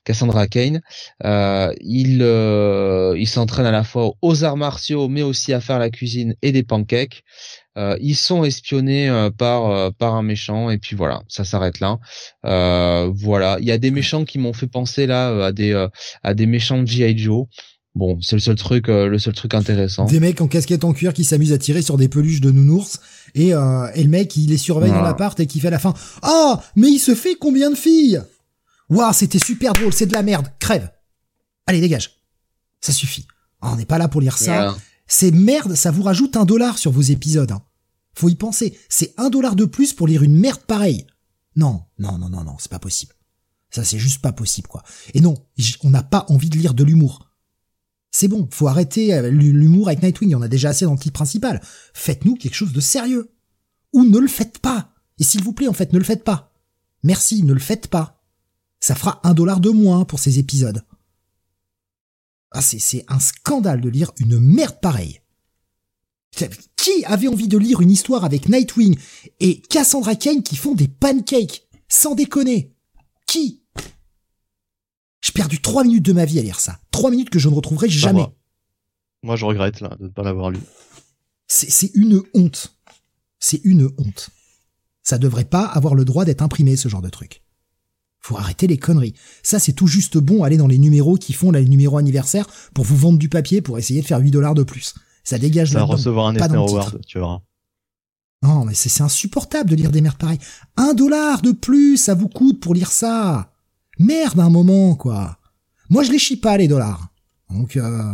[0.04, 0.80] Cassandra Kane.
[1.22, 6.34] Il il s'entraîne à la fois aux arts martiaux mais aussi à faire la cuisine
[6.42, 7.22] et des pancakes.
[7.76, 10.68] Ils sont espionnés par par un méchant.
[10.70, 11.98] Et puis voilà ça s'arrête là.
[12.42, 13.56] Voilà.
[13.60, 15.86] Il y a des méchants qui m'ont fait penser là à des
[16.22, 17.46] à des méchants de GI Joe
[17.94, 20.06] Bon, c'est le seul truc, euh, le seul truc intéressant.
[20.06, 22.98] Des mecs en casquette en cuir qui s'amusent à tirer sur des peluches de nounours.
[23.36, 25.78] Et, euh, et le mec il les surveille dans l'appart et qui fait à la
[25.80, 25.92] fin
[26.22, 28.22] ah mais il se fait combien de filles?
[28.90, 30.48] Waouh c'était super drôle c'est de la merde.
[30.58, 30.90] Crève.
[31.66, 32.20] Allez dégage.
[32.80, 33.26] Ça suffit.
[33.60, 34.76] Ah, on n'est pas là pour lire ça.
[35.06, 37.62] C'est merde ça vous rajoute un dollar sur vos épisodes hein.
[38.14, 38.78] faut y penser.
[38.88, 41.06] C'est un dollar de plus pour lire une merde pareille.
[41.56, 43.14] Non non non non non c'est pas possible.
[43.70, 44.82] Ça c'est juste pas possible quoi.
[45.12, 45.34] Et non
[45.82, 47.23] on n'a pas envie de lire de l'humour
[48.16, 51.14] c'est bon, faut arrêter euh, l'humour avec Nightwing, en a déjà assez dans le titre
[51.14, 51.60] principal.
[51.94, 53.34] Faites-nous quelque chose de sérieux.
[53.92, 54.92] Ou ne le faites pas.
[55.18, 56.52] Et s'il vous plaît, en fait, ne le faites pas.
[57.02, 58.22] Merci, ne le faites pas.
[58.78, 60.84] Ça fera un dollar de moins pour ces épisodes.
[62.52, 65.20] Ah, c'est un scandale de lire une merde pareille.
[66.76, 68.96] Qui avait envie de lire une histoire avec Nightwing
[69.40, 71.66] et Cassandra Kane qui font des pancakes?
[71.88, 72.76] Sans déconner.
[73.26, 73.63] Qui?
[75.24, 76.78] J'ai perdu trois minutes de ma vie à lire ça.
[76.90, 78.26] Trois minutes que je ne retrouverai jamais.
[79.22, 79.36] Moi.
[79.36, 80.60] je regrette là de ne pas l'avoir lu.
[81.46, 82.76] C'est une honte.
[83.38, 84.28] C'est une honte.
[85.02, 87.42] Ça devrait pas avoir le droit d'être imprimé ce genre de truc.
[88.20, 89.14] Faut arrêter les conneries.
[89.42, 92.84] Ça, c'est tout juste bon aller dans les numéros qui font les numéros anniversaire pour
[92.84, 94.94] vous vendre du papier pour essayer de faire 8 dollars de plus.
[95.24, 97.40] Ça dégage va recevoir un Eisner Award, tu verras.
[98.42, 100.38] Non, mais c'est insupportable de lire des merdes pareilles.
[100.76, 103.53] Un dollar de plus, ça vous coûte pour lire ça.
[103.98, 105.38] Merde, un moment, quoi.
[105.90, 107.08] Moi, je les chie pas, les dollars.
[107.50, 108.12] Donc, euh,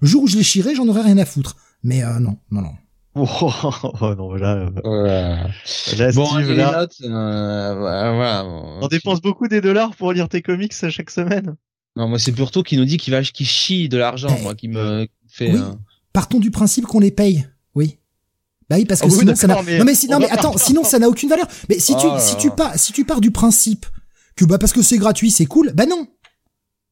[0.00, 1.56] le jour où je les chierai, j'en aurai rien à foutre.
[1.82, 2.74] Mais euh, non, non, non.
[3.16, 5.36] Oh, non, là, euh,
[5.96, 10.42] là bon, Steve, là, notes, euh, voilà, on dépense beaucoup des dollars pour lire tes
[10.42, 11.54] comics chaque semaine.
[11.94, 14.66] Non, moi c'est plutôt qui nous dit qu'il va, qu'il chie de l'argent, moi, qui
[14.66, 15.52] me fait.
[15.52, 15.60] Oui.
[16.12, 17.46] Partons du principe qu'on les paye.
[17.76, 17.98] Oui.
[18.68, 19.54] Bah oui, parce que oh, sinon ça n'a.
[19.54, 21.46] Non mais, si, non mais attends, sinon ça n'a aucune valeur.
[21.68, 23.86] Mais si tu, oh si tu pars, si tu pars du principe
[24.36, 25.72] que bah parce que c'est gratuit, c'est cool.
[25.74, 26.06] Bah non.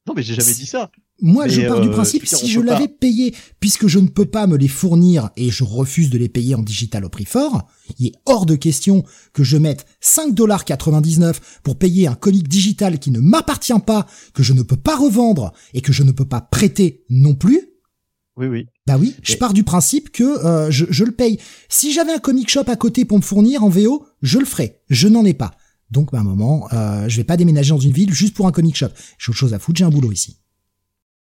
[0.06, 0.90] Non, mais j'ai jamais dit ça.
[1.20, 4.48] Moi, je pars du euh, principe, si je l'avais payé, puisque je ne peux pas
[4.48, 7.68] me les fournir et je refuse de les payer en digital au prix fort,
[8.00, 13.12] il est hors de question que je mette 5,99$ pour payer un comic digital qui
[13.12, 16.40] ne m'appartient pas, que je ne peux pas revendre et que je ne peux pas
[16.40, 17.68] prêter non plus.
[18.36, 18.66] Oui, oui.
[18.88, 21.38] Bah oui, je pars du principe que euh, je, je le paye.
[21.68, 24.80] Si j'avais un comic shop à côté pour me fournir en VO, je le ferais.
[24.88, 25.52] Je n'en ai pas.
[25.92, 28.46] Donc, bah, à un moment, euh, je vais pas déménager dans une ville juste pour
[28.46, 28.88] un comic shop.
[29.18, 30.38] J'ai autre chose à foutre, j'ai un boulot ici.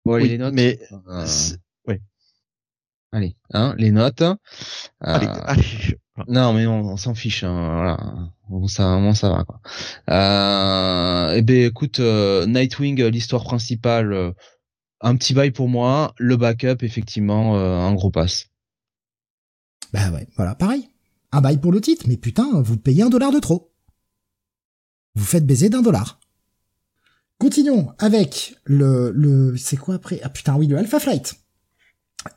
[0.06, 0.54] Bon, les notes.
[0.54, 1.26] Mais, euh,
[1.88, 1.96] oui.
[3.14, 4.22] Allez, hein, les notes.
[4.22, 4.36] Euh,
[5.00, 5.98] allez, allez.
[6.28, 7.46] Non, mais on, s'en fiche.
[7.46, 7.98] Hein, voilà.
[8.50, 9.62] Bon, ça, bon, ça va quoi.
[10.10, 14.34] Euh, eh ben, écoute, euh, Nightwing, l'histoire principale,
[15.00, 16.14] un petit bail pour moi.
[16.18, 18.48] Le backup, effectivement, un gros pass.
[19.94, 20.90] Bah ouais, voilà, pareil.
[21.32, 23.72] Un bail pour le titre, mais putain, vous payez un dollar de trop
[25.18, 26.20] vous faites baiser d'un dollar.
[27.40, 30.20] Continuons avec le, le c'est quoi après?
[30.24, 31.36] Ah putain oui, le Alpha Flight.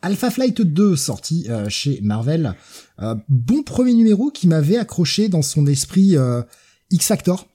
[0.02, 2.55] Alpha Flight 2 sorti euh, chez Marvel.
[3.01, 6.43] Euh, bon premier numéro qui m'avait accroché dans son esprit euh,
[6.90, 7.47] X Factor.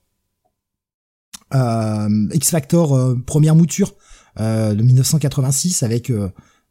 [1.54, 3.94] X Factor première mouture
[4.38, 6.12] de 1986 avec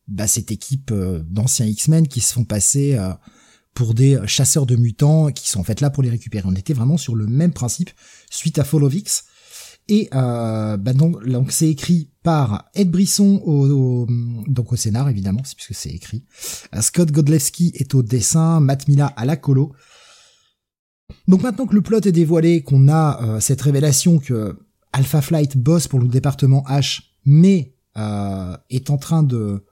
[0.09, 2.99] bah, cette équipe d'anciens X-Men qui se font passer
[3.75, 6.45] pour des chasseurs de mutants qui sont en fait là pour les récupérer.
[6.47, 7.91] On était vraiment sur le même principe
[8.31, 9.25] suite à Fall of X.
[9.89, 11.21] Et euh, bah donc
[11.51, 14.07] c'est écrit par Ed Brisson au,
[14.47, 16.25] donc au scénar évidemment, c'est puisque c'est écrit.
[16.75, 19.73] Euh, Scott Godlewski est au dessin, Matt Mila à la colo.
[21.29, 24.59] Donc maintenant que le plot est dévoilé, qu'on a euh, cette révélation que
[24.93, 29.65] Alpha Flight bosse pour le département H, mais euh, est en train de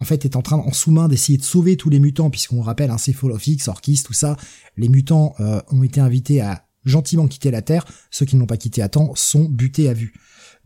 [0.00, 2.90] en fait, est en train en sous-main d'essayer de sauver tous les mutants, puisqu'on rappelle,
[2.90, 4.36] hein, c'est Fall of X, Orkis, tout ça.
[4.76, 7.84] Les mutants euh, ont été invités à gentiment quitter la Terre.
[8.10, 10.14] Ceux qui ne l'ont pas quitté à temps sont butés à vue.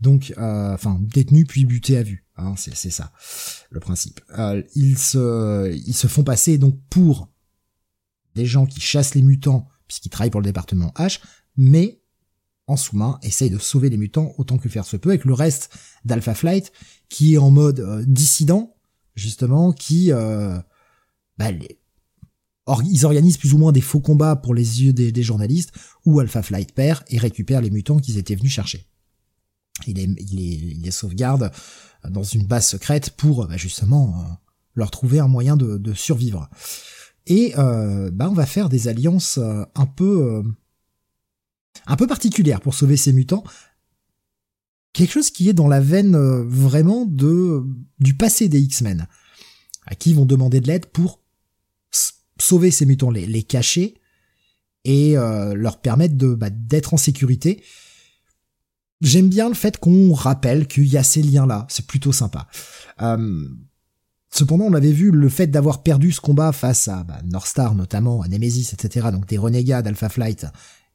[0.01, 2.25] Donc, euh, enfin, détenus puis butés à vue.
[2.35, 3.11] Hein, c'est, ça
[3.69, 4.21] le principe.
[4.37, 7.29] Euh, ils se, ils se font passer donc pour
[8.35, 11.19] des gens qui chassent les mutants, puisqu'ils travaillent pour le département H,
[11.57, 12.01] mais
[12.65, 15.69] en sous-main, essayent de sauver les mutants autant que faire se peut, avec le reste
[16.05, 16.71] d'Alpha Flight,
[17.09, 18.72] qui est en mode dissident,
[19.15, 20.57] justement, qui euh,
[21.37, 21.49] bah,
[22.85, 25.73] ils organisent plus ou moins des faux combats pour les yeux des, journalistes,
[26.05, 28.87] où Alpha Flight perd et récupère les mutants qu'ils étaient venus chercher.
[29.87, 29.95] Il
[30.81, 31.51] les, sauvegarde
[32.09, 34.33] dans une base secrète pour bah, justement euh,
[34.75, 36.49] leur trouver un moyen de, survivre.
[37.25, 40.43] Et euh, bah, on va faire des alliances euh, un peu
[41.87, 43.43] un peu particulières pour sauver ces mutants,
[44.93, 47.63] quelque chose qui est dans la veine euh, vraiment de
[47.99, 49.07] du passé des X-Men,
[49.85, 51.19] à qui ils vont demander de l'aide pour
[52.39, 53.95] sauver ces mutants, les, les cacher
[54.85, 57.63] et euh, leur permettre bah, d'être en sécurité.
[59.01, 62.47] J'aime bien le fait qu'on rappelle qu'il y a ces liens-là, c'est plutôt sympa.
[63.01, 63.47] Euh,
[64.29, 68.21] cependant, on avait vu le fait d'avoir perdu ce combat face à bah, Northstar notamment,
[68.21, 70.45] à Nemesis, etc., donc des renégats d'Alpha Flight,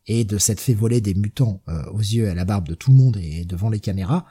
[0.09, 2.75] et de s'être fait voler des mutants euh, aux yeux et à la barbe de
[2.75, 4.27] tout le monde et devant les caméras,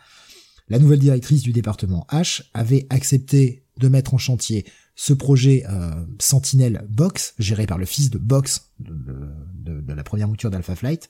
[0.70, 5.92] la nouvelle directrice du département H avait accepté de mettre en chantier ce projet euh,
[6.20, 11.10] Sentinel Box, géré par le fils de Box, de, la première mouture d'Alpha Flight,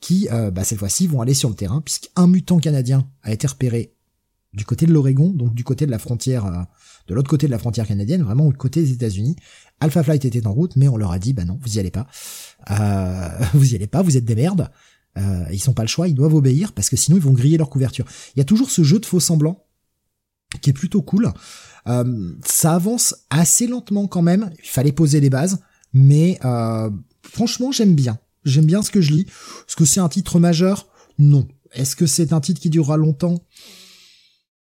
[0.00, 3.46] qui, euh, bah, cette fois-ci, vont aller sur le terrain, puisqu'un mutant canadien a été
[3.46, 3.94] repéré
[4.52, 6.62] du côté de l'Oregon, donc du côté de la frontière, euh,
[7.08, 9.36] de l'autre côté de la frontière canadienne, vraiment au côté des États-Unis.
[9.80, 11.90] Alpha Flight était en route, mais on leur a dit, bah non, vous y allez
[11.90, 12.06] pas.
[12.70, 14.70] Euh, vous y allez pas, vous êtes des merdes.
[15.18, 17.56] Euh, ils sont pas le choix, ils doivent obéir parce que sinon ils vont griller
[17.56, 18.04] leur couverture.
[18.34, 19.64] Il y a toujours ce jeu de faux semblants
[20.60, 21.32] qui est plutôt cool.
[21.88, 24.50] Euh, ça avance assez lentement quand même.
[24.62, 25.60] Il fallait poser les bases,
[25.94, 26.38] mais
[27.22, 28.18] franchement j'aime bien.
[28.44, 29.26] J'aime bien ce que je lis.
[29.66, 30.86] Est-ce que c'est un titre majeur?
[31.18, 31.48] Non.
[31.72, 33.42] Est-ce que c'est un titre qui durera longtemps?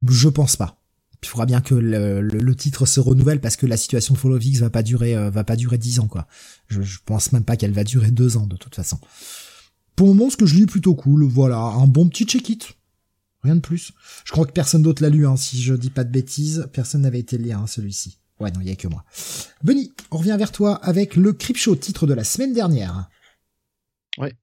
[0.08, 0.81] Je pense pas
[1.24, 4.46] il faudra bien que le, titre se renouvelle parce que la situation de Fall of
[4.46, 6.28] X va pas durer euh, va pas durer dix ans quoi.
[6.68, 9.00] Je, je pense même pas qu'elle va durer deux ans de toute façon.
[9.96, 11.24] Pour le moment, ce que je lis est plutôt cool.
[11.24, 12.76] Voilà, un bon petit check-it.
[13.44, 13.92] Rien de plus.
[14.26, 16.68] Je crois que personne d'autre l'a lu, hein, si je dis pas de bêtises.
[16.74, 18.18] Personne n'avait été lire hein, celui-ci.
[18.40, 19.04] Ouais, non, il y a que moi.
[19.64, 23.10] Benny, on revient vers toi avec le Crip Show, titre de la semaine dernière.
[24.18, 24.34] Ouais.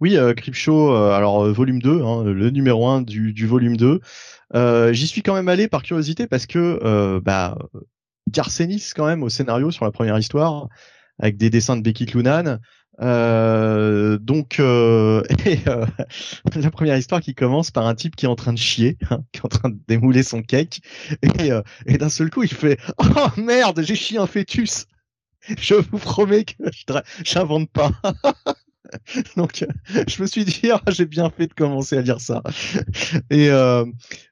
[0.00, 3.46] Oui, euh, Crip Show, euh, alors euh, volume 2, hein, le numéro 1 du, du
[3.46, 4.00] volume 2.
[4.54, 7.58] Euh, j'y suis quand même allé par curiosité parce que euh, bah,
[8.30, 10.68] Garcenis quand même au scénario sur la première histoire
[11.18, 12.58] avec des dessins de Becky Clunan.
[13.00, 15.86] Euh, donc euh, et, euh,
[16.54, 19.24] la première histoire qui commence par un type qui est en train de chier, hein,
[19.32, 20.80] qui est en train de démouler son cake,
[21.22, 21.50] et,
[21.86, 24.86] et d'un seul coup il fait oh merde j'ai chié un fœtus.
[25.58, 26.54] Je vous promets que
[27.24, 27.90] j'invente pas.
[29.36, 29.64] Donc,
[30.08, 32.42] je me suis dit, ah, j'ai bien fait de commencer à lire ça.
[33.30, 33.84] Et euh,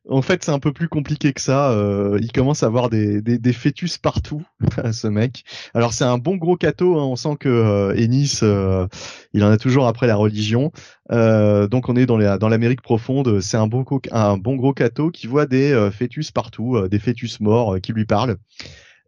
[0.08, 1.70] en fait, c'est un peu plus compliqué que ça.
[1.70, 4.42] Euh, il commence à avoir des, des, des fœtus partout,
[4.92, 5.44] ce mec.
[5.74, 6.98] Alors, c'est un bon gros cateau.
[6.98, 7.04] Hein.
[7.04, 8.86] On sent que euh, Ennis, euh,
[9.32, 10.72] il en a toujours après la religion.
[11.12, 13.40] Euh, donc, on est dans, les, dans l'Amérique profonde.
[13.40, 17.80] C'est un bon, un bon gros cateau qui voit des fœtus partout, des fœtus morts
[17.80, 18.36] qui lui parlent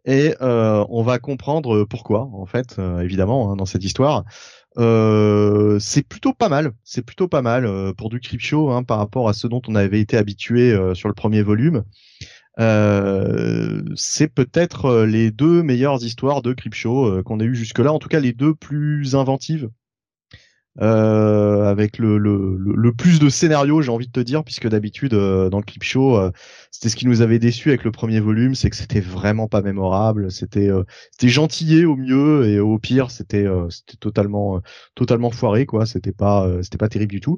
[0.05, 4.25] et euh, on va comprendre pourquoi en fait évidemment hein, dans cette histoire
[4.77, 6.71] euh, c'est plutôt pas mal.
[6.83, 9.75] C'est plutôt pas mal euh, pour du Crypto hein, par rapport à ce dont on
[9.75, 11.83] avait été habitué euh, sur le premier volume.
[13.95, 18.19] c'est peut-être les deux meilleures histoires de Crypto qu'on a eu jusque-là, en tout cas
[18.19, 19.69] les deux plus inventives
[20.81, 25.13] euh, avec le, le, le, plus de scénarios, j'ai envie de te dire, puisque d'habitude
[25.13, 26.31] euh, dans le clip show, euh,
[26.71, 29.61] c'était ce qui nous avait déçu avec le premier volume, c'est que c'était vraiment pas
[29.61, 30.69] mémorable, c'était
[31.11, 34.61] c'était gentillé au mieux et au pire c'était c'était totalement
[34.95, 37.37] totalement foiré quoi, c'était pas c'était pas terrible du tout.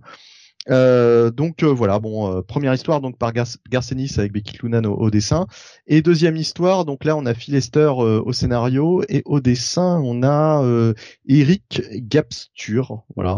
[0.69, 4.85] Euh, donc euh, voilà, bon, euh, première histoire donc par Gar Garcenis avec Becky Clunan
[4.85, 5.45] au, dessin,
[5.87, 9.03] et deuxième histoire donc là on a Phil Lester au scénario.
[9.09, 10.63] Et au dessin on a
[11.27, 13.37] Eric Gapstur, voilà.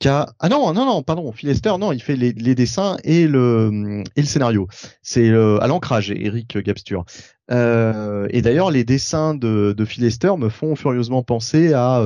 [0.00, 0.32] Qui a...
[0.38, 4.02] Ah non non non pardon Phil Lester non il fait les, les dessins et le
[4.16, 4.68] et le scénario.
[5.02, 7.04] C'est à l'ancrage Eric Gapstur
[7.50, 10.04] et d'ailleurs les dessins de, de Phil
[10.38, 12.02] me font furieusement penser à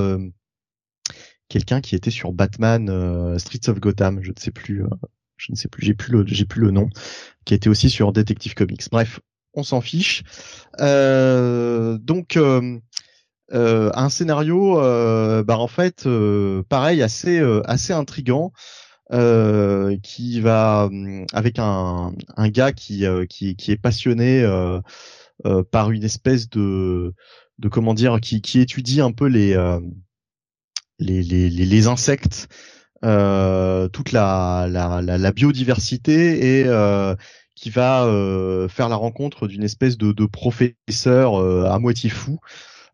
[1.52, 4.88] quelqu'un qui était sur Batman euh, Streets of Gotham, je ne sais plus, euh,
[5.36, 6.88] je ne sais plus, j'ai plus le, j'ai plus le nom,
[7.44, 8.88] qui était aussi sur Detective Comics.
[8.90, 9.20] Bref,
[9.52, 10.22] on s'en fiche.
[10.80, 16.08] Euh, donc un scénario, bah en fait,
[16.70, 18.52] pareil, assez assez intrigant.
[20.02, 20.88] qui va
[21.34, 24.42] avec un, un gars qui, qui, qui est passionné
[25.70, 27.12] par une espèce de
[27.58, 29.54] de comment dire qui, qui étudie un peu les
[30.98, 32.48] les, les, les, insectes,
[33.04, 37.16] euh, toute la, la, la, biodiversité et euh,
[37.56, 42.38] qui va euh, faire la rencontre d'une espèce de, de professeur à moitié fou.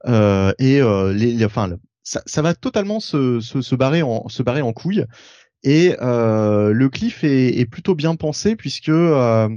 [0.06, 4.72] et les, enfin, ça, ça, va totalement se, se, se, barrer en se barrer en
[4.72, 5.04] couille.
[5.62, 9.48] Et le cliff est, est, plutôt bien pensé puisque en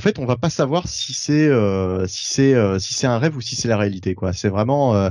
[0.00, 1.50] fait, on va pas savoir si c'est
[2.06, 4.14] si c'est si c'est un rêve ou si c'est la réalité.
[4.14, 4.32] Quoi.
[4.32, 5.10] C'est vraiment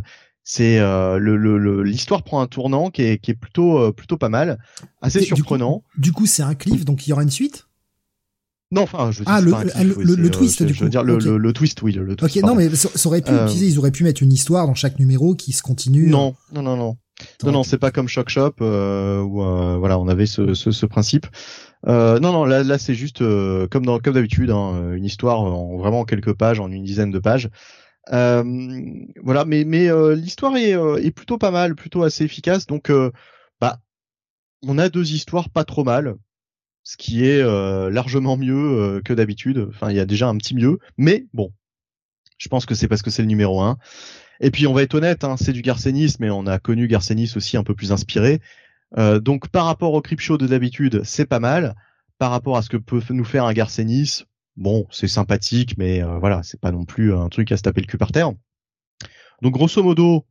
[0.51, 4.29] c'est euh, le l'histoire prend un tournant qui est, qui est plutôt euh, plutôt pas
[4.29, 4.57] mal,
[4.99, 5.83] assez surprenant.
[5.95, 7.67] Du coup, c'est un cliff, donc il y aura une suite?
[8.71, 10.79] Non, enfin, je ah, le, le, twist, du coup.
[10.79, 12.37] Je veux dire, le, le, twist, oui, le, twist.
[12.37, 13.47] Ok, non, mais ça, aurait pu, euh...
[13.47, 16.07] ils auraient pu mettre une histoire dans chaque numéro qui se continue.
[16.07, 16.97] Non, non, non, non.
[17.43, 20.71] Non, non, c'est pas comme Shock Shop euh, où euh, voilà, on avait ce, ce,
[20.71, 21.27] ce principe.
[21.87, 25.41] Euh, non, non, là, là, c'est juste euh, comme dans comme d'habitude, hein, une histoire
[25.41, 27.49] en vraiment quelques pages, en une dizaine de pages.
[28.11, 28.43] Euh,
[29.21, 32.65] voilà, mais mais euh, l'histoire est, euh, est plutôt pas mal, plutôt assez efficace.
[32.65, 32.91] Donc,
[33.61, 33.79] bah,
[34.63, 36.15] on a deux histoires pas trop mal,
[36.83, 37.41] ce qui est
[37.91, 39.67] largement mieux que d'habitude.
[39.69, 41.53] Enfin, il y a déjà un petit mieux, mais bon,
[42.37, 43.77] je pense que c'est parce que c'est le numéro un.
[44.41, 47.33] Et puis on va être honnête, hein, c'est du Garcenis, mais on a connu Garcenis
[47.35, 48.39] aussi un peu plus inspiré.
[48.97, 51.75] Euh, donc par rapport au Show de d'habitude, c'est pas mal.
[52.17, 54.23] Par rapport à ce que peut nous faire un Garcenis,
[54.59, 57.81] bon, c'est sympathique, mais euh, voilà, c'est pas non plus un truc à se taper
[57.81, 58.31] le cul par terre.
[59.41, 60.25] Donc grosso modo,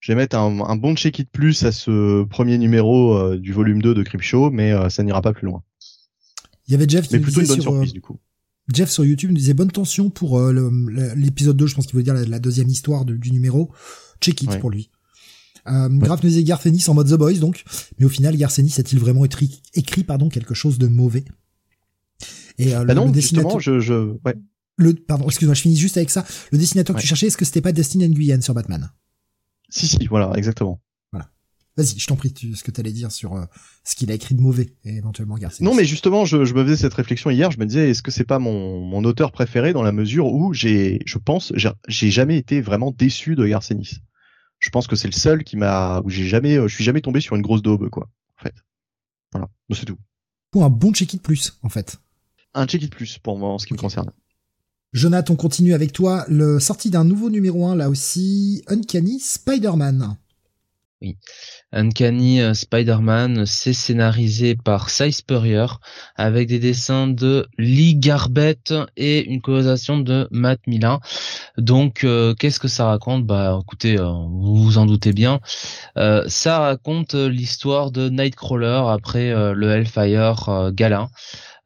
[0.00, 3.94] je vais mettre un, bon check-it plus à ce premier numéro euh, du volume 2
[3.94, 5.62] de Creepshow, mais euh, ça n'ira pas plus loin.
[6.66, 8.18] Il y avait Jeff qui mais plutôt une bonne surprise du coup.
[8.72, 12.14] Jeff sur YouTube nous disait bonne tension pour l'épisode 2, je pense qu'il veut dire
[12.14, 13.70] la, deuxième histoire du numéro.
[14.22, 14.90] Check it pour lui.
[15.66, 17.64] Euh, Graf nous disait Garcenis en mode The Boys donc,
[17.98, 21.24] mais au final Garcenis a-t-il vraiment écrit, écrit pardon quelque chose de mauvais?
[22.58, 23.60] Et euh, bah non, dessinateur...
[23.60, 24.34] je, je, ouais.
[24.76, 26.24] Le, pardon, excuse-moi, je finis juste avec ça.
[26.50, 28.90] Le dessinateur que tu cherchais, est-ce que c'était pas Destin Nguyen sur Batman?
[29.68, 30.80] Si, si, voilà, exactement.
[31.12, 31.30] Voilà.
[31.76, 33.44] Vas-y, je t'en prie, tu, ce que t'allais dire sur euh,
[33.84, 35.64] ce qu'il a écrit de mauvais, et éventuellement Garcia.
[35.64, 38.10] Non, mais justement, je, je, me faisais cette réflexion hier, je me disais, est-ce que
[38.10, 41.52] c'est pas mon, mon auteur préféré dans la mesure où j'ai, je pense,
[41.88, 43.98] j'ai jamais été vraiment déçu de Garcenis.
[44.58, 47.20] Je pense que c'est le seul qui m'a, où j'ai jamais, je suis jamais tombé
[47.20, 48.08] sur une grosse daube, quoi,
[48.38, 48.54] en fait.
[49.32, 49.98] Voilà, c'est tout.
[50.50, 51.98] Pour un bon check-it plus, en fait
[52.54, 54.10] un check-it plus pour moi en ce qui me concerne.
[54.92, 56.24] Jonathan, on continue avec toi.
[56.28, 60.16] Le sortie d'un nouveau numéro 1 là aussi, Uncanny Spider-Man.
[61.02, 61.16] Oui.
[61.72, 65.66] Uncanny euh, Spider-Man, c'est scénarisé par Cy Spurrier
[66.14, 71.00] avec des dessins de Lee Garbett et une colorisation de Matt Millar.
[71.58, 73.26] Donc, euh, qu'est-ce que ça raconte?
[73.26, 75.40] Bah, écoutez, euh, vous vous en doutez bien.
[75.96, 81.08] ça raconte l'histoire de Nightcrawler après le Hellfire Gala.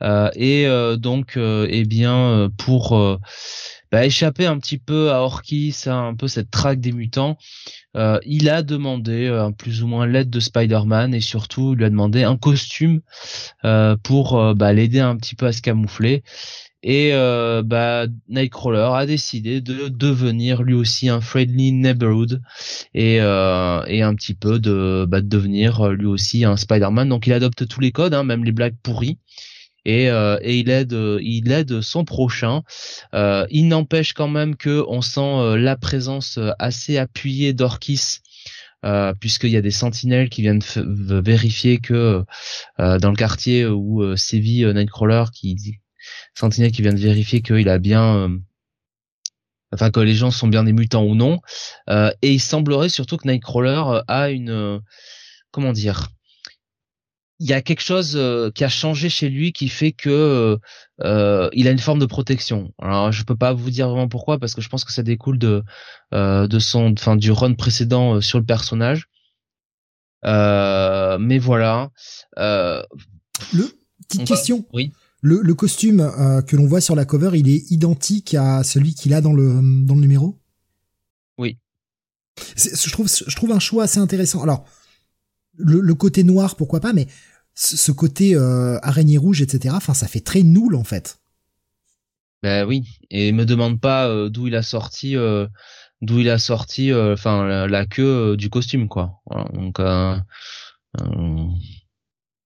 [0.03, 3.19] Euh, et euh, donc, euh, eh bien, pour
[3.91, 7.39] bah, échapper un petit peu à Orkis, un peu cette traque des mutants,
[8.25, 12.23] il a demandé plus ou moins l'aide de Spider-Man et surtout il lui a demandé
[12.23, 13.01] un costume
[14.03, 16.23] pour bah, l'aider un petit peu à se camoufler.
[16.85, 17.11] Et
[17.65, 22.41] bah, Nightcrawler a décidé de devenir lui aussi un friendly neighborhood
[22.95, 27.09] et, et un petit peu de, bah, de devenir lui aussi un Spider-Man.
[27.09, 29.19] Donc il adopte tous les codes, hein, même les blagues pourries
[29.89, 32.63] et, euh, et il aide il aide son prochain.
[33.15, 38.19] Euh, il n'empêche quand même que on sent euh, la présence assez appuyée d'Orkis.
[38.85, 42.23] Euh, puisqu'il y a des sentinelles qui viennent vérifier que
[42.79, 45.57] dans le quartier où sévit Nightcrawler, qui
[46.33, 48.39] sentinelles qui viennent vérifier qu'il a bien
[49.73, 51.41] enfin que les gens sont bien des mutants ou non.
[51.89, 54.81] et il semblerait surtout que Nightcrawler a une
[55.51, 56.11] comment dire
[57.41, 60.57] il y a quelque chose euh, qui a changé chez lui qui fait que euh,
[61.03, 62.73] euh, il a une forme de protection.
[62.81, 65.39] Alors je peux pas vous dire vraiment pourquoi parce que je pense que ça découle
[65.39, 65.63] de
[66.13, 69.09] de son enfin du run précédent sur le personnage.
[70.25, 71.91] Euh, mais voilà.
[72.39, 72.83] Euh,
[73.53, 73.71] le
[74.09, 74.67] petite question.
[74.73, 74.93] Oui.
[75.21, 78.95] Le, le costume euh, que l'on voit sur la cover, il est identique à celui
[78.95, 80.39] qu'il a dans le dans le numéro?
[81.39, 81.59] Oui.
[82.57, 84.43] Je trouve je trouve un choix assez intéressant.
[84.43, 84.65] Alors
[85.59, 87.07] le, le côté noir, pourquoi pas, mais
[87.59, 89.75] ce, côté euh, araignée rouge, etc.
[89.77, 91.19] Enfin, ça fait très nul en fait.
[92.43, 92.85] Ben oui.
[93.11, 95.17] Et me demande pas euh, d'où il a sorti.
[95.17, 95.47] Euh,
[96.01, 99.81] d'où il a sorti enfin la, queue du costume quoi voilà, donc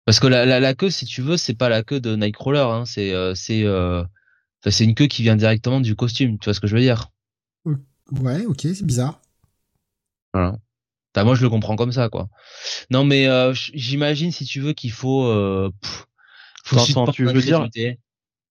[0.04, 2.84] parce que la, la, queue, si tu veux, c'est pas la queue de Nightcrawler, hein,
[2.84, 3.64] c'est c'est
[4.68, 6.38] c'est une queue qui vient directement du costume.
[6.38, 7.10] Tu vois ce que je veux dire?
[8.12, 9.22] Ouais, ok, c'est bizarre.
[10.34, 10.58] Voilà.
[11.16, 12.28] Moi, je le comprends comme ça, quoi.
[12.90, 15.24] Non, mais euh, j'imagine, si tu veux, qu'il faut.
[15.24, 15.70] Euh,
[16.64, 16.76] faut
[17.12, 17.68] tu veux dire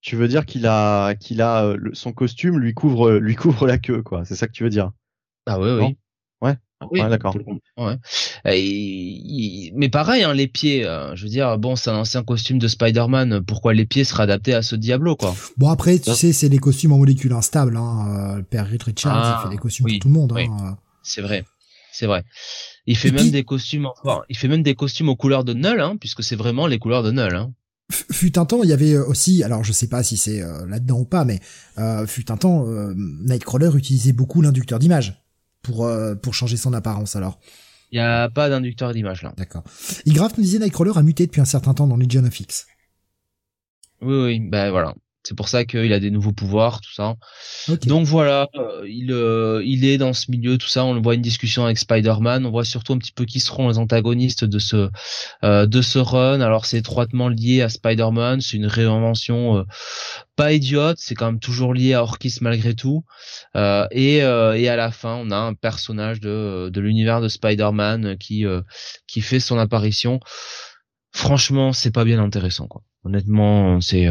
[0.01, 4.01] Tu veux dire qu'il a qu'il a son costume lui couvre lui couvre la queue,
[4.01, 4.25] quoi.
[4.25, 4.91] C'est ça que tu veux dire
[5.45, 5.97] Ah oui, oui.
[6.41, 6.57] Ouais?
[6.81, 7.35] Ah oui, d'accord.
[7.77, 7.97] Ouais.
[9.75, 10.85] mais pareil, hein, les pieds.
[10.85, 13.41] Euh, je veux dire, bon, c'est un ancien costume de Spider-Man.
[13.41, 15.35] Pourquoi les pieds seraient adaptés à ce Diablo, quoi?
[15.57, 17.75] Bon après, tu sais, c'est des costumes en molécules instables.
[17.75, 18.07] Hein.
[18.07, 20.33] Euh, le père Richard, il ah, fait des costumes pour tout le monde.
[20.37, 20.77] Hein.
[21.03, 21.43] C'est vrai,
[21.99, 22.23] c'est vrai.
[22.85, 23.87] Il fait même des costumes.
[24.03, 26.79] Enfin, il fait même des costumes aux couleurs de Null, hein, puisque c'est vraiment les
[26.79, 27.35] couleurs de Null.
[27.35, 27.53] Hein.
[28.11, 30.99] Fut un temps, il y avait aussi, alors je sais pas si c'est euh, là-dedans
[30.99, 31.39] ou pas, mais
[32.07, 32.65] fut un temps,
[32.95, 35.19] Nightcrawler utilisait beaucoup l'inducteur d'image
[35.61, 37.39] pour euh, pour changer son apparence alors.
[37.91, 39.33] Il y a pas d'inducteur d'image là.
[39.37, 39.63] D'accord.
[40.05, 42.67] Igraf nous disait Nightcrawler a muté depuis un certain temps dans Legion of X.
[44.01, 44.93] Oui oui, ben voilà.
[45.23, 47.15] C'est pour ça qu'il a des nouveaux pouvoirs, tout ça.
[47.85, 50.85] Donc voilà, euh, il euh, il est dans ce milieu, tout ça.
[50.85, 52.45] On voit une discussion avec Spider-Man.
[52.45, 54.89] On voit surtout un petit peu qui seront les antagonistes de ce
[55.43, 56.39] euh, de ce run.
[56.39, 58.39] Alors c'est étroitement lié à Spider-Man.
[58.39, 59.65] C'est une réinvention
[60.37, 60.97] pas idiote.
[60.99, 63.03] C'est quand même toujours lié à Orkis malgré tout.
[63.55, 68.45] et et à la fin, on a un personnage de de l'univers de Spider-Man qui
[69.05, 70.21] qui fait son apparition.
[71.11, 72.83] Franchement, c'est pas bien intéressant quoi.
[73.03, 74.07] Honnêtement, c'est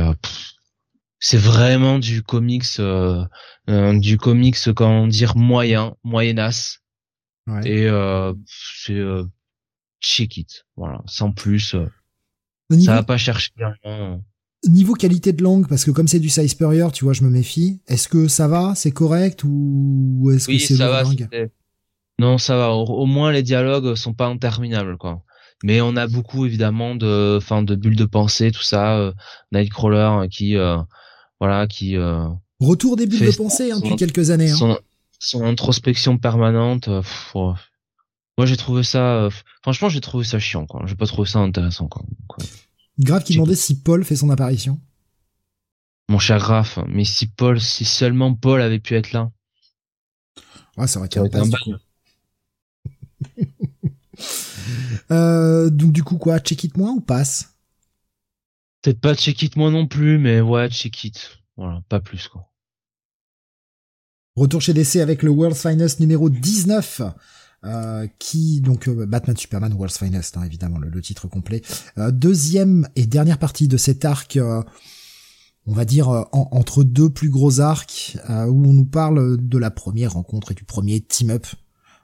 [1.20, 3.24] c'est vraiment du comics euh,
[3.69, 6.81] euh, du comics comment dire moyen moyenasse
[7.49, 7.69] ouais.
[7.69, 9.24] et euh, c'est euh,
[10.01, 11.03] check it voilà.
[11.07, 11.86] Sans plus euh,
[12.70, 14.20] niveau, ça va pas chercher rien
[14.66, 17.31] niveau qualité de langue parce que comme c'est du size supérieur tu vois je me
[17.31, 17.81] méfie.
[17.86, 18.74] Est-ce que ça va?
[18.74, 21.05] C'est correct ou est-ce que c'est ça va
[22.20, 22.70] non ça va.
[22.73, 25.23] Au, moins les dialogues sont pas interminables quoi.
[25.62, 29.12] Mais on a beaucoup évidemment de enfin de bulles de pensée tout ça
[29.53, 30.57] Nightcrawler qui
[31.40, 32.28] voilà, qui euh,
[32.60, 34.51] retour des bulles de pensée hein, depuis quelques années.
[34.51, 34.78] Hein.
[35.20, 36.89] Son, introspection permanente.
[36.89, 37.02] Euh,
[37.35, 39.16] moi, j'ai trouvé ça.
[39.16, 39.31] Euh,
[39.62, 40.66] franchement, j'ai trouvé ça chiant.
[40.66, 40.82] Quoi.
[40.86, 41.89] J'ai pas trouvé ça intéressant.
[41.89, 42.05] Quoi.
[43.01, 44.81] Grave qui demandait si Paul fait son apparition.
[46.09, 49.31] Mon cher Graf, mais si Paul, si seulement Paul avait pu être là.
[50.78, 51.24] Ouais, ça aurait été un
[55.10, 57.58] euh, donc du coup quoi, check it moi ou passe?
[58.89, 61.40] Peut-être pas check it moi non plus, mais ouais, check it.
[61.59, 62.51] Voilà, pas plus quoi.
[64.35, 67.02] Retour chez DC avec le World's Finest numéro 19.
[67.65, 71.60] Euh, qui donc euh, Batman Superman World's Finest hein, évidemment le, titre complet
[71.98, 74.39] euh, deuxième et dernière partie de cet arc
[75.66, 80.12] on va dire entre deux plus gros arcs où on nous parle de la première
[80.12, 81.48] rencontre et du premier team up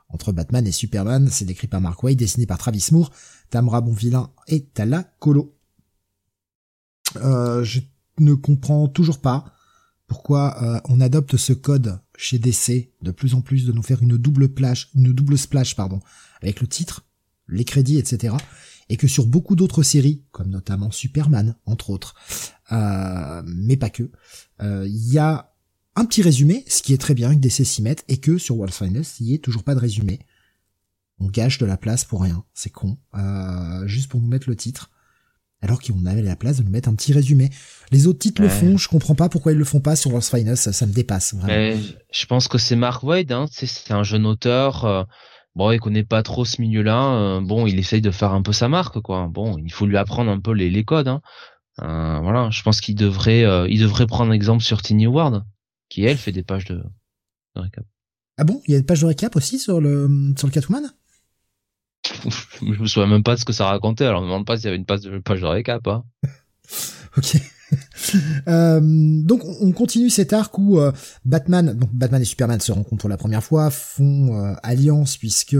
[0.08, 3.12] entre Batman et Superman c'est décrit par Mark Waid dessiné par Travis Moore
[3.48, 5.54] Tamra Bonvillain et Tala Colo
[7.14, 7.80] je
[8.18, 9.44] ne comprends toujours pas
[10.06, 14.02] pourquoi euh, on adopte ce code chez DC de plus en plus de nous faire
[14.02, 16.00] une double plage, une double splash pardon,
[16.42, 17.04] avec le titre,
[17.48, 18.34] les crédits, etc.
[18.88, 22.14] Et que sur beaucoup d'autres séries, comme notamment Superman, entre autres,
[22.70, 24.10] euh, mais pas que,
[24.60, 25.52] il y a
[25.96, 28.56] un petit résumé, ce qui est très bien que DC s'y mette, et que sur
[28.56, 30.20] World's Finest, il n'y ait toujours pas de résumé.
[31.18, 32.98] On gâche de la place pour rien, c'est con,
[33.86, 34.90] juste pour nous mettre le titre
[35.64, 37.48] alors qu'on avait la place de nous mettre un petit résumé.
[37.90, 40.28] Les autres titres le font, je comprends pas pourquoi ils le font pas sur World's
[40.28, 41.34] Finest, ça, me dépasse.
[41.34, 41.80] Vraiment.
[42.12, 44.84] je pense que c'est Mark Waid, hein, c'est un jeune auteur.
[44.84, 45.04] Euh,
[45.54, 47.14] bon, il connaît pas trop ce milieu-là.
[47.14, 49.26] Euh, bon, il essaye de faire un peu sa marque, quoi.
[49.28, 51.08] Bon, il faut lui apprendre un peu les, les codes.
[51.08, 51.22] Hein.
[51.80, 55.44] Euh, voilà, je pense qu'il devrait, il devrait prendre exemple sur Tiny Ward,
[55.88, 56.76] qui elle fait des pages de,
[57.56, 57.84] de récap.
[58.36, 60.92] Ah bon, il y a des pages de récap aussi sur le sur le Catwoman?
[62.60, 64.56] Je me souviens même pas de ce que ça racontait, alors je me demande pas
[64.56, 65.86] s'il y avait une page de, page de récap.
[65.86, 66.04] Hein.
[67.16, 67.36] ok.
[68.46, 68.80] Euh,
[69.22, 70.92] donc on continue cet arc où euh,
[71.24, 75.56] Batman, donc Batman et Superman se rencontrent pour la première fois, font euh, alliance puisque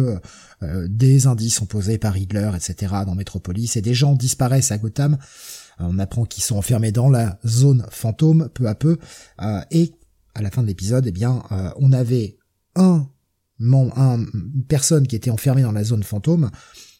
[0.62, 2.94] des indices sont posés par Riddler, etc.
[3.06, 5.18] dans Metropolis et des gens disparaissent à Gotham.
[5.78, 8.98] on apprend qu'ils sont enfermés dans la zone fantôme peu à peu
[9.70, 9.92] et
[10.34, 11.42] à la fin de l'épisode, eh bien,
[11.76, 12.36] on avait
[12.76, 13.08] un
[13.60, 16.50] une personne qui était enfermée dans la zone fantôme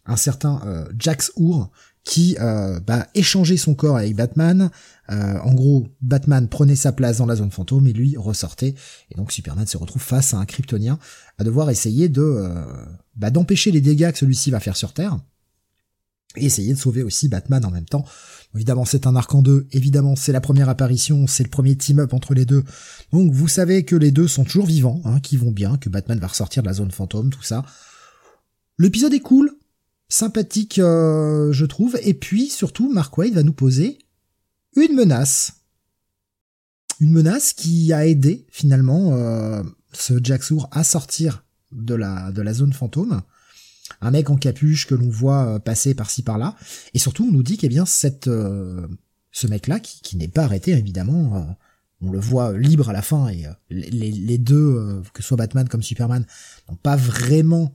[0.07, 1.71] un certain euh, Jax Hour
[2.05, 4.71] qui euh, bah, échangeait son corps avec Batman.
[5.11, 8.75] Euh, en gros, Batman prenait sa place dans la zone fantôme et lui ressortait.
[9.11, 10.99] Et donc Superman se retrouve face à un Kryptonien
[11.39, 12.67] à devoir essayer de euh,
[13.17, 15.19] bah, d'empêcher les dégâts que celui-ci va faire sur Terre
[16.37, 18.05] et essayer de sauver aussi Batman en même temps.
[18.55, 19.67] Évidemment, c'est un arc en deux.
[19.73, 22.63] Évidemment, c'est la première apparition, c'est le premier team-up entre les deux.
[23.13, 26.19] Donc, vous savez que les deux sont toujours vivants, hein, qui vont bien, que Batman
[26.19, 27.65] va ressortir de la zone fantôme, tout ça.
[28.79, 29.53] L'épisode est cool,
[30.09, 31.99] sympathique, euh, je trouve.
[32.03, 33.99] Et puis, surtout, Mark Wade va nous poser
[34.77, 35.53] une menace.
[37.01, 39.63] Une menace qui a aidé, finalement, euh,
[39.93, 43.23] ce Jacksour à sortir de la, de la zone fantôme
[44.01, 46.57] un mec en capuche que l'on voit euh, passer par-ci par-là,
[46.95, 48.87] et surtout on nous dit qu'eh bien cette euh,
[49.31, 51.53] ce mec-là qui, n'est pas arrêté évidemment, euh,
[52.01, 55.83] on le voit libre à la fin et les, deux, que ce soit Batman comme
[55.83, 56.25] Superman,
[56.69, 57.75] n'ont pas vraiment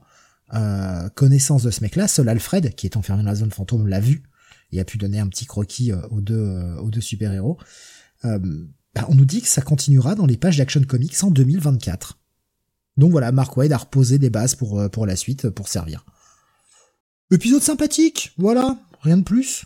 [1.14, 2.08] connaissance de ce mec-là.
[2.08, 4.22] Seul Alfred, qui est enfermé dans la zone fantôme, l'a vu
[4.72, 7.58] et a pu donner un petit croquis aux deux aux deux super-héros.
[8.22, 12.19] Bah, on nous dit que ça continuera dans les pages d'Action Comics en 2024.
[13.00, 16.04] Donc voilà, Mark Wade a reposé des bases pour, euh, pour la suite, pour servir.
[17.32, 19.64] Épisode sympathique, voilà, rien de plus.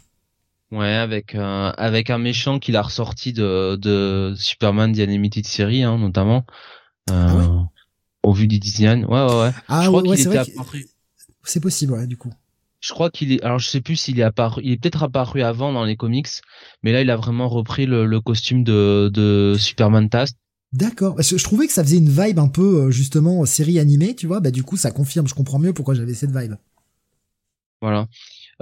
[0.71, 5.83] Ouais, avec un avec un méchant qu'il a ressorti de, de Superman The Animated Series,
[5.83, 6.45] hein, notamment.
[7.11, 7.69] Euh, ah
[8.23, 9.05] au vu du design.
[9.07, 9.51] Ouais, ouais, ouais.
[9.67, 10.87] Ah, je crois qu'il était apparu.
[11.43, 12.33] C'est possible, ouais, du coup.
[12.79, 15.43] Je crois qu'il est, alors je sais plus s'il est apparu, il est peut-être apparu
[15.43, 16.29] avant dans les comics,
[16.83, 20.37] mais là il a vraiment repris le, le costume de, de Superman Tast
[20.75, 21.23] D'accord.
[21.23, 24.41] Je, trouvais que ça faisait une vibe un peu euh, justement série animée, tu vois.
[24.41, 25.29] Bah du coup, ça confirme.
[25.29, 26.57] Je comprends mieux pourquoi j'avais cette vibe.
[27.81, 28.09] Voilà.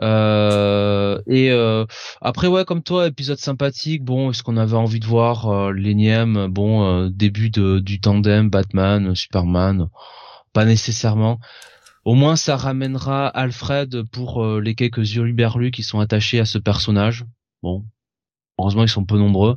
[0.03, 1.85] Euh, et euh,
[2.23, 6.47] après ouais comme toi épisode sympathique bon est-ce qu'on avait envie de voir euh, l'énième
[6.47, 9.89] bon euh, début du tandem Batman Superman?
[10.55, 11.41] Pas nécessairement
[12.05, 17.27] au moins ça ramènera Alfred pour les quelques hurluberlus qui sont attachés à ce personnage
[17.63, 17.85] bon
[18.59, 19.57] Heureusement, ils sont peu nombreux.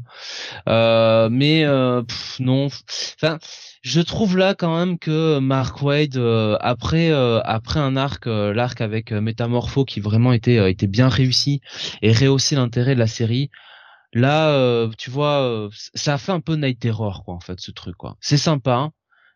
[0.70, 2.02] Euh, mais euh,
[2.40, 2.68] non.
[3.22, 3.38] Enfin,
[3.82, 9.12] je trouve là quand même que Mark Wade, euh, après après un arc, l'arc avec
[9.12, 11.62] Métamorpho qui vraiment était était bien réussi
[12.02, 13.50] et rehaussé l'intérêt de la série.
[14.14, 17.98] Là, tu vois, ça a fait un peu Night Terror quoi en fait ce truc
[17.98, 18.16] quoi.
[18.22, 18.92] C'est sympa,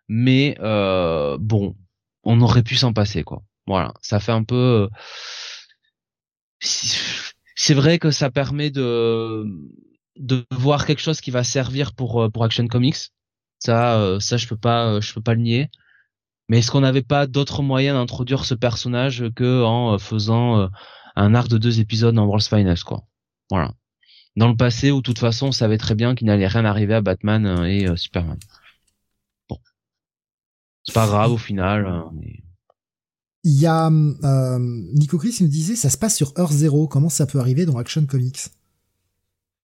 [0.07, 1.76] mais bon,
[2.23, 3.44] on aurait pu s'en passer quoi.
[3.68, 4.90] Voilà, ça fait un peu
[7.61, 9.45] c'est vrai que ça permet de
[10.15, 13.11] de voir quelque chose qui va servir pour euh, pour Action Comics.
[13.60, 15.69] Ça, euh, ça je peux pas, euh, je peux pas le nier.
[16.48, 20.69] Mais est-ce qu'on n'avait pas d'autres moyens d'introduire ce personnage que en faisant
[21.15, 23.03] un arc de deux épisodes dans World's Finest, quoi?
[23.52, 23.73] Voilà.
[24.36, 26.95] Dans le passé, où de toute façon, on savait très bien qu'il n'allait rien arriver
[26.95, 28.40] à Batman et Superman.
[29.48, 29.60] Bon,
[30.86, 31.86] c'est pas grave au final.
[31.86, 32.11] Hein.
[33.44, 36.88] Il y a euh, Nico Chris qui nous disait ça se passe sur Earth Zero.
[36.88, 38.49] Comment ça peut arriver dans Action Comics?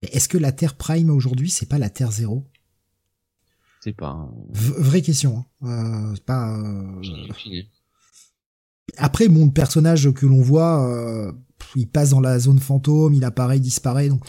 [0.02, 2.46] Est-ce que la Terre Prime aujourd'hui c'est pas la Terre Zéro
[3.82, 4.30] C'est pas.
[4.50, 5.44] vraie question.
[5.62, 6.12] Hein.
[6.12, 6.56] Euh, pas.
[6.56, 7.02] Euh...
[8.96, 11.34] Après, bon, le personnage que l'on voit,
[11.76, 14.24] il passe dans la zone fantôme, il apparaît, il disparaît, donc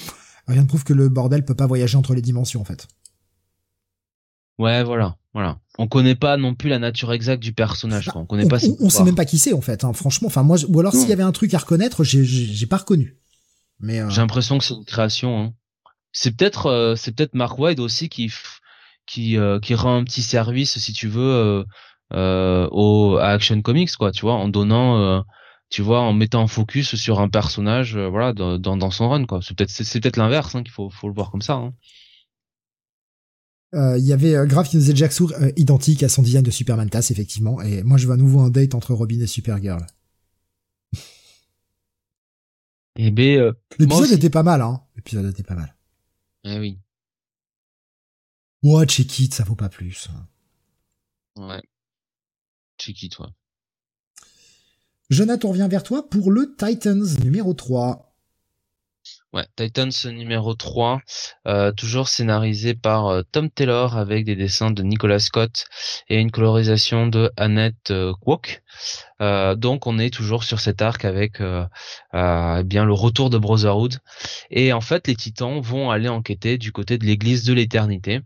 [0.48, 2.88] rien ne prouve que le bordel peut pas voyager entre les dimensions en fait.
[4.57, 5.60] Ouais, voilà, voilà.
[5.81, 8.10] On connaît pas non plus la nature exacte du personnage.
[8.14, 8.57] On connaît pas.
[8.81, 9.85] On, sait même pas qui c'est en fait.
[9.85, 12.77] Hein, franchement, enfin moi, ou alors s'il y avait un truc à reconnaître, j'ai pas
[12.77, 13.18] reconnu.
[13.80, 15.39] Mais euh, j'ai l'impression que c'est une création.
[15.39, 15.53] Hein.
[16.11, 18.30] C'est peut-être, euh, c'est peut-être Mark White aussi qui
[19.07, 21.64] qui euh, qui rend un petit service, si tu veux,
[22.11, 24.11] au à Action Comics, quoi.
[24.11, 25.23] Tu vois, en donnant
[25.69, 29.39] tu vois, en mettant en focus sur un personnage, voilà, dans, dans, son run, quoi.
[29.41, 31.53] C'est peut-être, c'est peut-être l'inverse, hein, qu'il faut, faut le voir comme ça.
[31.53, 31.73] Hein.
[33.76, 36.24] Euh, il y avait euh, Graf qui nous disait Jack Sour euh, identique à son
[36.24, 37.62] design de Superman Tass, effectivement.
[37.62, 39.86] Et moi, je veux à nouveau un date entre Robin et Supergirl.
[42.96, 44.82] Eh ben, euh, l'épisode était pas mal, hein.
[44.96, 45.76] L'épisode était pas mal.
[46.44, 46.80] Eh oui.
[48.64, 50.10] Ouais, check it, ça vaut pas plus.
[51.38, 51.62] Ouais.
[52.78, 53.28] Check it, ouais.
[55.10, 58.09] Jonathan, on revient vers toi pour le Titans numéro 3.
[59.31, 61.01] Ouais, Titans numéro 3,
[61.45, 65.65] euh, toujours scénarisé par euh, Tom Taylor avec des dessins de Nicolas Scott
[66.10, 68.11] et une colorisation de Annette euh.
[69.22, 73.99] Euh, donc on est toujours sur cet arc avec eh bien le retour de Brotherhood
[74.49, 78.22] et en fait les Titans vont aller enquêter du côté de l'Église de l'Éternité.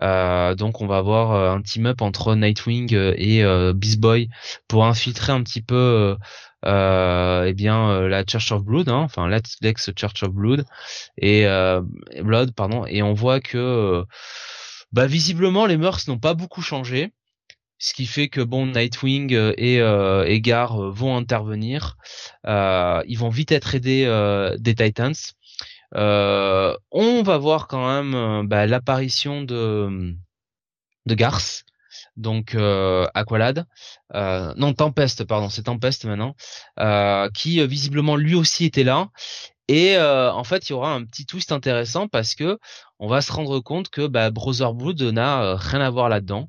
[0.00, 3.44] donc on va avoir un team up entre Nightwing et
[3.74, 4.28] Beast Boy
[4.66, 6.16] pour infiltrer un petit peu
[6.64, 10.64] euh, eh bien euh, la Church of Blood, hein, enfin l'ex Church of Blood
[11.18, 11.82] et euh,
[12.22, 14.04] Blood, pardon, et on voit que
[14.92, 17.12] bah visiblement les mœurs n'ont pas beaucoup changé.
[17.78, 21.96] ce qui fait que bon Nightwing et, et Gar vont intervenir.
[22.46, 24.06] ils vont vite être aidés
[24.58, 25.14] des Titans.
[25.94, 30.14] on va voir quand même bah, l'apparition de
[31.06, 31.64] de Garth
[32.16, 33.66] donc euh, Aqualad,
[34.14, 36.34] euh, non Tempest, pardon, c'est Tempest maintenant,
[36.80, 39.08] euh, qui visiblement lui aussi était là.
[39.68, 42.58] Et en fait, il y aura un petit twist intéressant parce que
[42.98, 46.46] on va se rendre compte que bah, Brotherhood n'a rien à voir là-dedans.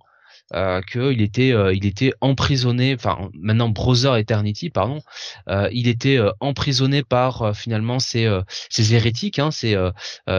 [0.54, 5.00] Euh, qu'il était euh, il était emprisonné enfin maintenant Brother Eternity pardon
[5.48, 8.30] euh, il était emprisonné par finalement ces
[8.70, 9.76] ces hérétiques hein, ces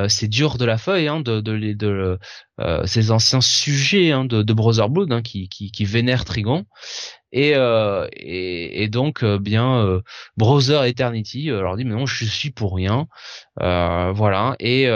[0.08, 2.18] ces durs de la feuille hein, de de, de,
[2.84, 6.64] ces anciens sujets hein, de, de Brotherhood hein, qui, qui vénèrent Trigon.
[7.32, 7.54] Et,
[8.12, 10.00] et, donc bien
[10.36, 13.08] Brother Eternity leur dit mais non je suis pour rien.
[13.56, 14.54] Voilà.
[14.60, 14.86] Et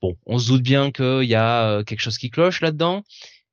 [0.00, 3.02] bon on se doute bien qu'il y a quelque chose qui cloche là-dedans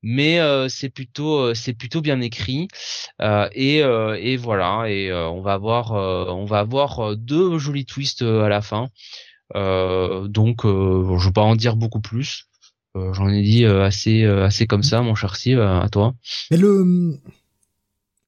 [0.02, 2.68] mais euh, c'est plutôt euh, c'est plutôt bien écrit.
[3.22, 4.90] Euh, et, et voilà.
[4.90, 8.90] Et on va avoir on va avoir deux jolis twists à la fin.
[9.56, 12.46] Donc je vais pas en dire beaucoup plus.
[12.96, 16.14] J'en ai dit assez assez comme ça mon cher Steve à toi.
[16.52, 17.20] Mais le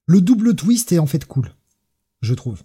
[0.08, 1.54] le double twist est en fait cool
[2.22, 2.64] je trouve.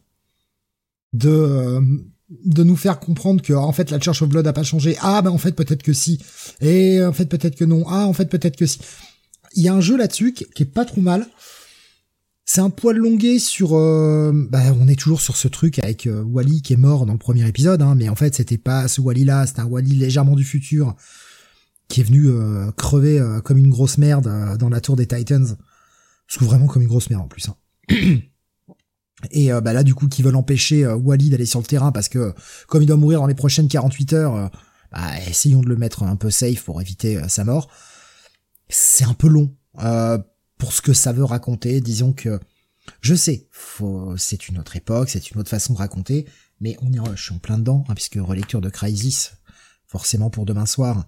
[1.12, 1.80] De
[2.28, 4.96] de nous faire comprendre que en fait la Church of Blood a pas changé.
[5.00, 6.20] Ah ben en fait peut-être que si.
[6.60, 7.84] Et en fait peut-être que non.
[7.88, 8.80] Ah en fait peut-être que si.
[9.54, 11.26] Il y a un jeu là-dessus qui, est pas trop mal.
[12.44, 13.76] C'est un poil longué sur.
[13.76, 17.12] Euh, bah, on est toujours sur ce truc avec euh, Wally qui est mort dans
[17.12, 19.94] le premier épisode, hein, mais en fait c'était pas ce Wally là, c'était un Wally
[19.94, 20.94] légèrement du futur
[21.88, 25.56] qui est venu euh, crever comme une grosse merde dans la tour des Titans.
[26.26, 27.48] Parce que vraiment comme une grosse merde en plus.
[27.48, 27.56] Hein.
[29.30, 31.92] Et euh, bah là, du coup, qui veulent empêcher euh, Wally d'aller sur le terrain
[31.92, 32.34] parce que
[32.68, 34.48] comme il doit mourir dans les prochaines 48 heures, euh,
[34.92, 37.68] bah, essayons de le mettre un peu safe pour éviter sa mort.
[38.68, 39.54] C'est un peu long
[40.58, 41.80] pour ce que ça veut raconter.
[41.80, 42.40] Disons que
[43.00, 43.48] je sais,
[44.16, 46.26] c'est une autre époque, c'est une autre façon de raconter,
[46.60, 49.32] mais on est en plein dedans hein, puisque relecture de Crisis,
[49.86, 51.06] forcément pour demain soir.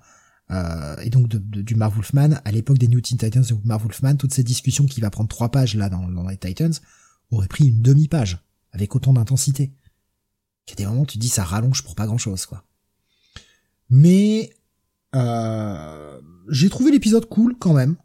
[1.02, 4.16] et donc de, du Marv Wolfman, à l'époque des New Teen Titans de Marv Wolfman,
[4.16, 6.74] toute cette discussion qui va prendre trois pages là dans les Titans,
[7.30, 9.72] aurait pris une demi-page, avec autant d'intensité.
[10.66, 12.64] Il y a des moments, tu dis, ça rallonge pour pas grand-chose, quoi.
[13.90, 14.52] Mais
[15.14, 17.96] euh, j'ai trouvé l'épisode cool quand même.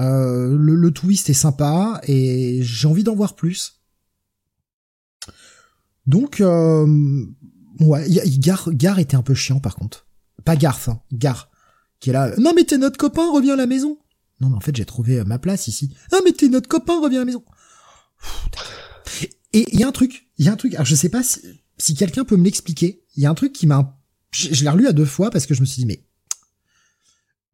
[0.00, 3.80] Euh, le, twist est sympa et j'ai envie d'en voir plus.
[6.06, 7.26] Donc, euh,
[7.80, 10.06] ouais, Gar, Gar était un peu chiant par contre.
[10.44, 11.50] Pas Garth, hein, Gar,
[12.00, 12.32] qui est là.
[12.38, 13.98] Non mais t'es notre copain, reviens à la maison.
[14.40, 15.92] Non mais en fait j'ai trouvé ma place ici.
[16.12, 17.44] Ah mais t'es notre copain, reviens à la maison.
[19.52, 20.74] Et il y a un truc, il y a un truc.
[20.74, 23.02] Alors je sais pas si, quelqu'un peut me l'expliquer.
[23.16, 23.98] Il y a un truc qui m'a,
[24.30, 26.04] je, l'ai relu à deux fois parce que je me suis dit mais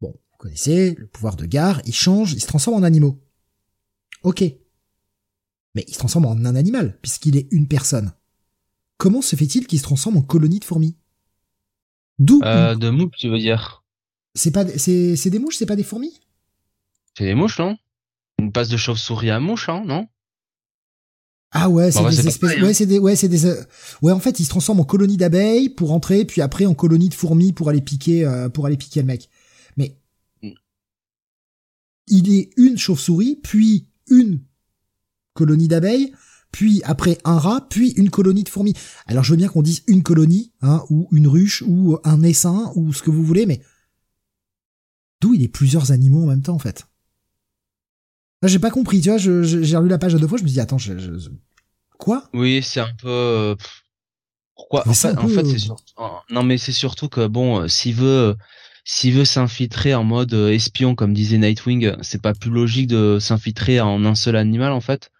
[0.01, 3.21] bon, vous connaissez le pouvoir de Gar, il change, il se transforme en animaux.
[4.23, 4.43] Ok,
[5.73, 8.13] mais il se transforme en un animal puisqu'il est une personne.
[8.97, 10.97] Comment se fait-il qu'il se transforme en colonie de fourmis?
[12.17, 13.83] D'où euh, De mouches, tu veux dire?
[14.33, 16.19] C'est pas, c'est, c'est des mouches, c'est pas des fourmis?
[17.17, 17.77] C'est des mouches, non?
[18.39, 20.07] Une passe de chauve-souris à mouche, hein, non?
[21.51, 22.61] Ah ouais, c'est des espèces.
[22.61, 22.99] Ouais, c'est des.
[22.99, 23.45] Ouais, c'est des.
[23.45, 23.63] Euh,
[24.01, 27.09] ouais, en fait, il se transforme en colonie d'abeilles pour entrer, puis après en colonie
[27.09, 29.29] de fourmis pour aller piquer, euh, pour aller piquer le mec.
[29.77, 29.97] Mais
[30.41, 30.51] mm.
[32.07, 34.41] il est une chauve-souris, puis une
[35.33, 36.13] colonie d'abeilles,
[36.51, 38.73] puis après un rat, puis une colonie de fourmis.
[39.05, 42.71] Alors je veux bien qu'on dise une colonie, hein, ou une ruche, ou un essaim,
[42.75, 43.61] ou ce que vous voulez, mais
[45.21, 46.85] d'où il est plusieurs animaux en même temps en fait?
[48.47, 50.77] J'ai pas compris, tu vois, j'ai relu la page deux fois, je me dis attends,
[50.77, 50.93] je,
[51.97, 52.29] quoi?
[52.33, 53.55] Oui, c'est un peu euh,
[54.55, 54.87] pourquoi?
[54.87, 55.83] En fait, en fait c'est surtout
[56.29, 58.35] non mais c'est surtout que bon, euh, s'il veut
[58.83, 63.17] s'il veut s'infiltrer en mode euh, espion comme disait Nightwing, c'est pas plus logique de
[63.19, 65.11] s'infiltrer en un seul animal en fait,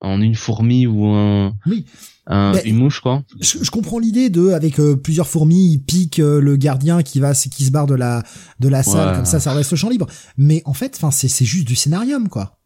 [0.00, 1.86] en une fourmi ou un oui.
[2.28, 3.24] Un, une mouche quoi?
[3.40, 7.72] Je, comprends l'idée de avec plusieurs fourmis, il pique le gardien qui va qui se
[7.72, 8.22] barre de la
[8.60, 10.06] de la salle comme ça ça reste le champ libre.
[10.36, 12.61] Mais en fait, enfin c'est c'est juste du scénarium quoi.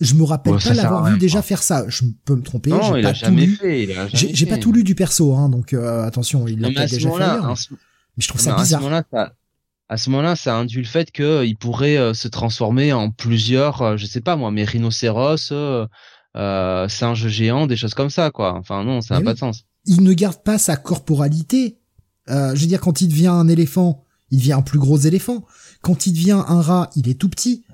[0.00, 1.84] Je me rappelle pas l'avoir vu déjà faire ça.
[1.88, 2.70] Je peux me tromper.
[2.70, 3.88] Non, il pas a jamais fait.
[4.12, 7.22] J'ai pas tout lu du perso, hein, donc euh, attention, il l'a peut-être déjà fait.
[7.22, 7.56] Ailleurs,
[8.16, 8.82] mais je trouve ça bizarre.
[9.88, 13.96] À ce moment-là, ça, induit le fait qu'il pourrait euh, se transformer en plusieurs, euh,
[13.96, 15.86] je sais pas moi, mais rhinocéros, euh,
[16.88, 18.54] singes géants, des choses comme ça, quoi.
[18.54, 19.64] Enfin non, ça n'a pas de sens.
[19.84, 21.78] Il ne garde pas sa corporalité.
[22.26, 25.44] je veux dire, quand il devient un éléphant, il devient un plus gros éléphant.
[25.82, 27.64] Quand il devient un rat, il est tout petit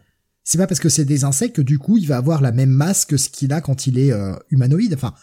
[0.44, 2.70] c'est pas parce que c'est des insectes que du coup il va avoir la même
[2.70, 4.94] masse que ce qu'il a quand il est euh, humanoïde.
[4.94, 5.14] Enfin,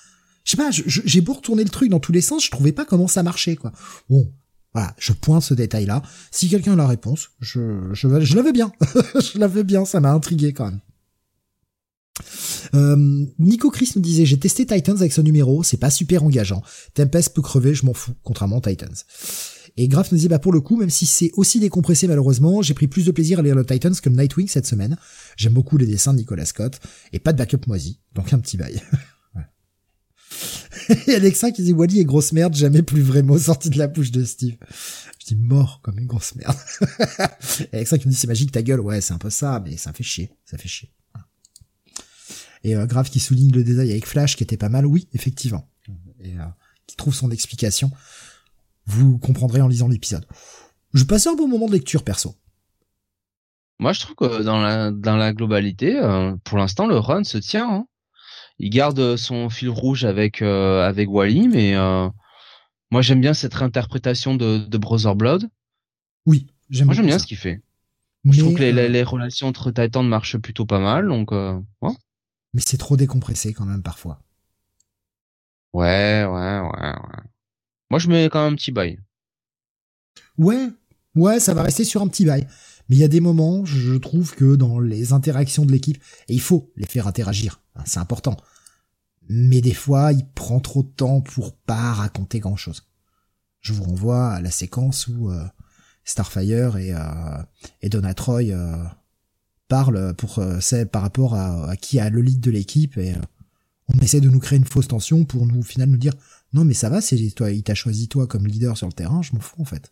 [0.43, 2.85] je sais pas, j'ai beau retourner le truc dans tous les sens, je trouvais pas
[2.85, 3.71] comment ça marchait quoi.
[4.09, 4.31] Bon,
[4.73, 6.01] voilà, je pointe ce détail-là.
[6.31, 8.71] Si quelqu'un a la réponse, je je, je l'avais bien,
[9.15, 10.79] je l'avais bien, ça m'a intrigué quand même.
[12.73, 16.61] Euh, Nico Chris nous disait, j'ai testé Titans avec ce numéro, c'est pas super engageant.
[16.93, 18.95] Tempest peut crever, je m'en fous, contrairement Titans.
[19.81, 22.73] Et Graf nous disait, bah pour le coup, même si c'est aussi décompressé malheureusement, j'ai
[22.73, 24.97] pris plus de plaisir à lire le Titans que Nightwing cette semaine.
[25.37, 26.81] J'aime beaucoup les dessins de Nicolas Scott,
[27.13, 28.81] et pas de backup moisi, donc un petit bail.
[31.07, 33.87] et Alexa qui dit Wally est grosse merde, jamais plus vrai mot sorti de la
[33.87, 34.57] bouche de Steve.
[35.21, 36.57] Je dis mort comme une grosse merde.
[37.71, 39.77] et Alexa qui me dit c'est magique ta gueule, ouais c'est un peu ça, mais
[39.77, 40.91] ça fait chier, ça fait chier.
[42.65, 45.71] Et euh, qui souligne le détail avec Flash qui était pas mal, oui, effectivement.
[46.19, 46.43] Et euh,
[46.85, 47.91] qui trouve son explication.
[48.89, 50.25] Vous comprendrez en lisant l'épisode.
[50.95, 52.35] Je passais un bon moment de lecture perso.
[53.77, 57.37] Moi, je trouve que dans la dans la globalité, euh, pour l'instant, le run se
[57.37, 57.69] tient.
[57.69, 57.87] Hein.
[58.57, 62.09] Il garde son fil rouge avec euh, avec Wally, mais euh,
[62.89, 65.47] moi j'aime bien cette réinterprétation de, de Brother Blood.
[66.25, 66.87] Oui, j'aime.
[66.87, 67.61] Moi j'aime bien ce qu'il fait.
[68.23, 71.93] Mais, je trouve que les, les relations entre Titans marchent plutôt pas mal, donc ouais.
[72.55, 74.19] mais c'est trop décompressé quand même parfois.
[75.73, 77.23] ouais, ouais, ouais, ouais.
[77.89, 78.99] Moi je mets quand même un petit bail.
[80.37, 80.69] Ouais,
[81.15, 82.47] ouais, ça va rester sur un petit bail.
[82.87, 86.33] Mais il y a des moments, je trouve que dans les interactions de l'équipe, et
[86.33, 88.35] il faut les faire interagir, hein, c'est important.
[89.27, 92.87] Mais des fois, il prend trop de temps pour pas raconter grand chose.
[93.61, 95.43] Je vous renvoie à la séquence où euh,
[96.09, 98.83] Starfire et, euh, Donna Troy euh,
[99.67, 100.59] parlent pour euh,
[100.91, 103.13] par rapport à, qui a le lead de l'équipe et
[103.87, 106.13] on essaie de nous créer une fausse tension pour nous au final nous dire
[106.53, 109.21] non mais ça va c'est toi il t'a choisi toi comme leader sur le terrain
[109.21, 109.91] je m'en fous en fait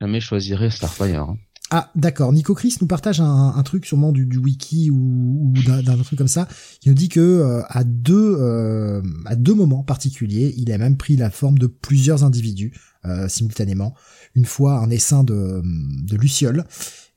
[0.00, 1.20] Jamais je choisirais Starfire.
[1.22, 1.38] hein.
[1.70, 2.32] Ah, d'accord.
[2.32, 6.18] Nico Chris nous partage un, un truc sûrement du, du wiki ou, ou d'un truc
[6.18, 6.46] comme ça.
[6.84, 10.96] Il nous dit que euh, à deux euh, à deux moments particuliers, il a même
[10.98, 12.72] pris la forme de plusieurs individus
[13.06, 13.94] euh, simultanément.
[14.34, 16.64] Une fois un essaim de, de lucioles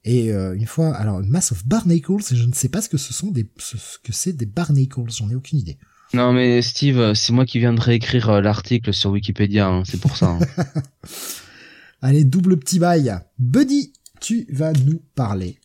[0.05, 2.13] et euh, une fois alors une masse of barnacles.
[2.31, 5.01] Et je ne sais pas ce que ce sont des ce que c'est des barnacles.
[5.09, 5.77] J'en ai aucune idée.
[6.13, 9.99] Non mais Steve, c'est moi qui viens de réécrire euh, l'article sur Wikipédia, hein, c'est
[9.99, 10.27] pour ça.
[10.27, 10.39] hein.
[12.01, 13.17] Allez, double petit bail.
[13.39, 15.59] Buddy, tu vas nous parler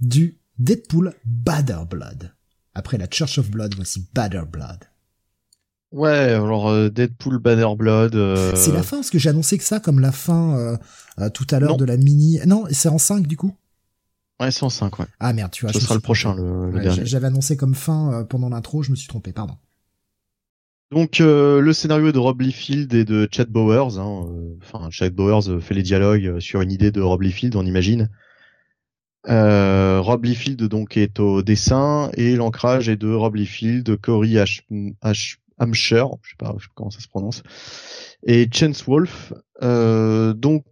[0.00, 2.32] du Deadpool Badder Blood.
[2.74, 4.84] Après la Church of Blood, voici Badder Blood.
[5.90, 8.14] Ouais, alors euh, Deadpool Banner Blood.
[8.14, 10.76] euh, C'est la fin, parce que j'ai annoncé que ça comme la fin euh,
[11.18, 11.76] euh, tout à l'heure Non.
[11.78, 12.38] de la mini...
[12.46, 13.56] Non, c'est en 5 du coup?
[14.38, 15.06] Ouais, c'est en 5, ouais.
[15.18, 15.72] Ah merde, tu vois.
[15.72, 17.06] Ce sera le prochain, le, le Ouais, dernier.
[17.06, 19.56] J'avais annoncé comme fin euh, pendant l'intro, je me suis trompé, pardon.
[20.90, 23.98] Donc euh, le scénario est de Rob Liefeld et de Chad Bowers.
[23.98, 27.56] hein, euh, Enfin, Chad Bowers euh, fait les dialogues sur une idée de Rob Liefeld,
[27.56, 28.08] on imagine.
[29.28, 34.62] Euh, Rob Liefeld donc est au dessin et l'ancrage est de Rob Liefeld, Corey H.
[35.02, 35.36] H.
[35.60, 37.42] Hampshire, je sais pas, je sais pas comment ça se prononce,
[38.24, 39.32] et Chance Wolf.
[39.60, 40.64] Donc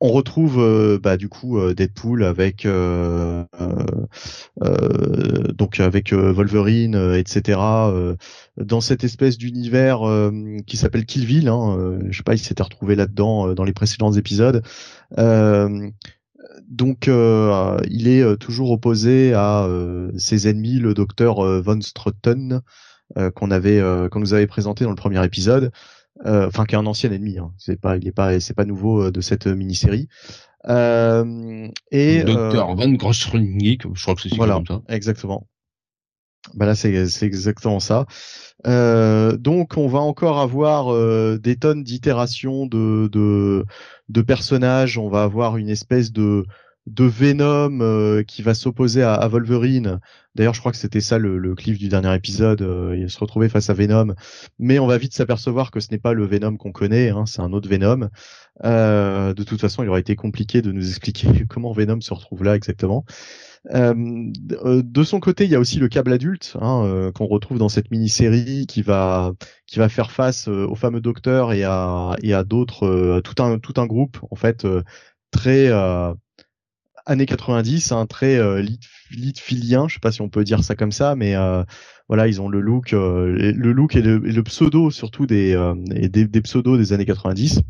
[0.00, 3.86] on retrouve euh, bah, du coup euh, Deadpool avec euh, euh,
[4.62, 7.58] euh, donc avec Wolverine, etc.
[8.56, 10.00] dans cette espèce d'univers
[10.66, 11.48] qui s'appelle Killville.
[11.48, 14.62] Hein, je sais pas, il s'était retrouvé là-dedans dans les précédents épisodes.
[16.68, 19.68] Donc il est toujours opposé à
[20.16, 22.60] ses ennemis, le docteur Von Strotten
[23.34, 25.70] qu'on avait qu'on nous avait présenté dans le premier épisode.
[26.24, 27.38] Euh, Enfin, qui est un ancien ennemi.
[27.38, 27.52] Hein.
[27.58, 30.08] C'est pas, il est pas, c'est pas nouveau euh, de cette mini-série.
[30.68, 34.82] Euh, et Docteur Van Grossrunnig, je crois que c'est voilà, comme ça.
[34.88, 35.46] exactement.
[36.54, 38.06] Bah là, c'est c'est exactement ça.
[38.66, 43.64] Euh, donc, on va encore avoir euh, des tonnes d'itérations de, de
[44.08, 44.96] de personnages.
[44.96, 46.46] On va avoir une espèce de
[46.86, 49.98] de Venom euh, qui va s'opposer à, à Wolverine.
[50.36, 52.62] D'ailleurs, je crois que c'était ça le, cliff du dernier épisode.
[52.62, 54.14] euh, il se retrouvait face à Venom,
[54.58, 57.08] mais on va vite s'apercevoir que ce n'est pas le Venom qu'on connaît.
[57.10, 58.08] Hein, c'est un autre Venom.
[58.64, 62.44] Euh, de toute façon, il aurait été compliqué de nous expliquer comment Venom se retrouve
[62.44, 63.04] là exactement.
[63.74, 67.26] Euh, de- euh, de son côté, il y a aussi le câble adulte hein, qu'on
[67.26, 69.32] retrouve dans cette mini-série qui va
[69.66, 73.74] qui va faire face au fameux docteur et à et à d'autres tout un tout
[73.78, 74.66] un groupe en fait
[75.32, 75.68] très
[77.06, 80.74] années 90, hein, très euh, lit, litfilien, je sais pas si on peut dire ça
[80.74, 81.62] comme ça, mais euh,
[82.08, 86.26] voilà, ils ont le look, euh, le look et le, pseudo surtout des, euh, des,
[86.26, 87.62] des pseudos des années 90.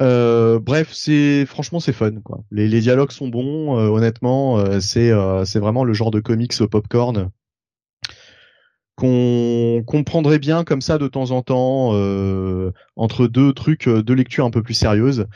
[0.00, 2.12] Euh, bref, c'est franchement c'est fun.
[2.50, 5.12] Les, dialogues sont bons, honnêtement, c'est
[5.44, 7.30] c'est vraiment le genre de comics popcorn
[8.94, 11.90] qu'on qu'on prendrait bien comme ça de temps en temps
[12.96, 15.26] entre deux trucs, deux lectures un peu plus sérieuses.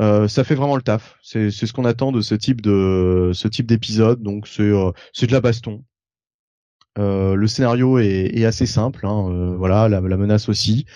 [0.00, 1.16] Euh, ça fait vraiment le taf.
[1.22, 4.22] C'est ce qu'on attend de ce type de ce type d'épisode.
[4.22, 4.90] Donc c'est euh,
[5.20, 5.84] de la baston.
[6.98, 9.06] Euh, le scénario est, est assez simple.
[9.06, 10.86] Hein, euh, voilà, la, la menace aussi.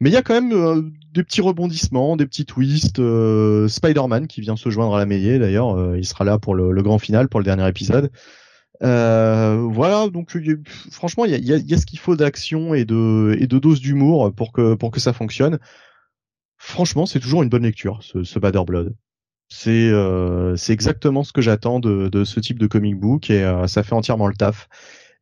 [0.00, 3.00] Mais il y a quand même euh, des petits rebondissements, des petits twists.
[3.68, 6.82] Spider-Man qui vient se joindre à la mêlée d'ailleurs, il sera là pour le, le
[6.82, 8.10] grand final, pour le dernier épisode.
[8.82, 10.36] Euh, voilà, donc
[10.90, 13.46] franchement, il y a, y, a, y a, ce qu'il faut d'action et de et
[13.46, 15.60] de dose d'humour pour que pour que ça fonctionne.
[16.64, 18.94] Franchement, c'est toujours une bonne lecture, ce, ce Blood.
[19.48, 23.42] C'est euh, c'est exactement ce que j'attends de, de ce type de comic book et
[23.42, 24.68] euh, ça fait entièrement le taf.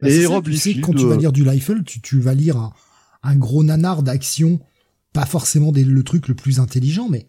[0.02, 2.59] Bah, et Rob tu sais, quand tu vas lire du Liefeld, tu, tu vas lire
[2.59, 2.75] un,
[3.23, 4.60] un gros nanar d'action,
[5.15, 7.27] pas forcément des, le truc le plus intelligent, mais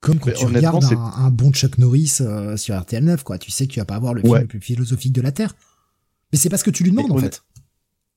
[0.00, 3.38] comme quand tu regardes un, bon Chuck Norris euh, sur RTL 9, quoi.
[3.38, 5.54] Tu sais que tu vas pas avoir le film le plus philosophique de la Terre.
[6.32, 7.44] Mais c'est pas ce que tu lui demandes, en fait.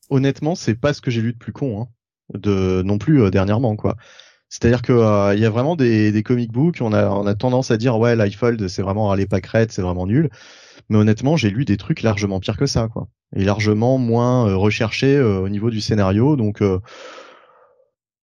[0.10, 1.88] Honnêtement, c'est pas ce que j'ai lu de plus con, hein.
[2.34, 3.96] De, non plus euh, dernièrement, quoi.
[4.50, 7.36] C'est-à-dire que euh, il y a vraiment des, des comic books, on a, on a
[7.36, 10.30] tendance à dire ouais, l'iFold c'est vraiment pas crête, c'est vraiment nul.
[10.90, 13.08] Mais honnêtement, j'ai lu des trucs largement pires que ça, quoi.
[13.36, 16.36] Et largement moins recherchés au niveau du scénario.
[16.36, 16.64] Donc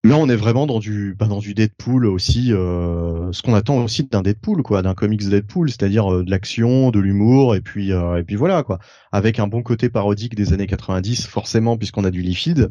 [0.07, 3.83] Là, on est vraiment dans du, bah, dans du Deadpool aussi, euh, ce qu'on attend
[3.83, 7.93] aussi d'un Deadpool, quoi, d'un comics Deadpool, c'est-à-dire euh, de l'action, de l'humour, et puis,
[7.93, 8.79] euh, et puis voilà, quoi,
[9.11, 12.71] avec un bon côté parodique des années 90, forcément, puisqu'on a du Liefeld.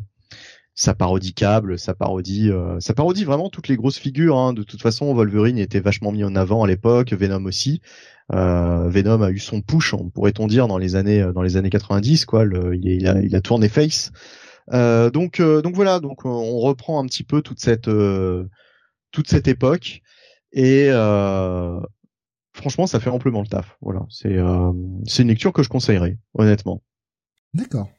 [0.78, 4.38] Ça parodie Cable, ça parodie, ça parodie vraiment toutes les grosses figures.
[4.38, 4.52] Hein.
[4.52, 7.82] De toute façon, Wolverine était vachement mis en avant à l'époque, Venom aussi.
[8.30, 12.44] Venom a eu son push, pourrait-on dire, dans les années, dans les années 90, quoi.
[12.44, 14.12] Le, il, il, a, il a tourné face.
[14.74, 18.45] Euh, donc, euh, donc voilà, donc on reprend un petit peu toute cette euh,
[19.12, 20.02] toute cette époque
[20.52, 20.90] et
[22.54, 23.78] franchement, ça fait amplement le taf.
[23.82, 24.38] Voilà, c'est
[25.06, 26.82] c'est une lecture que je conseillerais, honnêtement.
[27.54, 27.90] D'accord.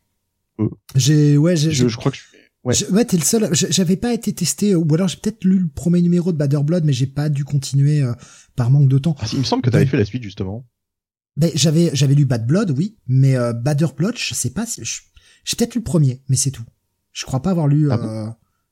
[0.95, 2.17] J'ai ouais, j'ai, je, crois que
[2.67, 3.49] Ouais, ouais t'es le seul.
[3.53, 6.85] J'avais pas été testé, ou alors j'ai peut-être lu le premier numéro de Bader Blood,
[6.85, 8.05] mais j'ai pas dû continuer
[8.57, 9.15] par manque de temps.
[9.21, 10.67] Ah, il me semble que t'avais fait la suite justement.
[11.37, 15.01] Ben j'avais j'avais lu Bad Blood, oui, mais euh, Bader Blood, je sais pas, je,
[15.45, 16.65] j'ai peut-être lu le premier, mais c'est tout.
[17.13, 17.91] Je crois pas avoir lu.
[17.91, 18.27] Ah euh...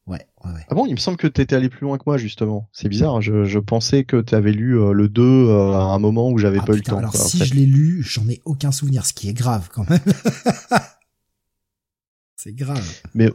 [0.07, 0.65] ouais, ouais, ouais.
[0.69, 2.71] Ah bon, il me semble que t'étais allé plus loin que moi justement.
[2.73, 3.21] C'est bizarre.
[3.21, 6.59] Je, je pensais que t'avais lu euh, le 2 euh, à un moment où j'avais
[6.61, 6.97] ah, pas eu le temps.
[6.97, 10.01] Alors si je l'ai lu, j'en ai aucun souvenir, ce qui est grave quand même.
[12.37, 12.89] c'est grave.
[13.15, 13.31] Mais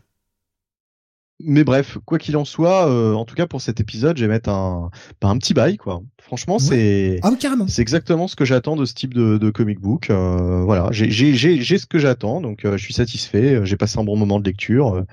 [1.42, 4.30] mais bref, quoi qu'il en soit, euh, en tout cas pour cet épisode, je vais
[4.30, 6.02] mettre un, bah, un petit bail quoi.
[6.22, 7.32] Franchement, c'est ah,
[7.68, 10.10] c'est exactement ce que j'attends de ce type de, de comic book.
[10.10, 13.66] Euh, voilà, j'ai j'ai j'ai ce que j'attends, donc euh, je suis satisfait.
[13.66, 15.06] J'ai passé un bon moment de lecture.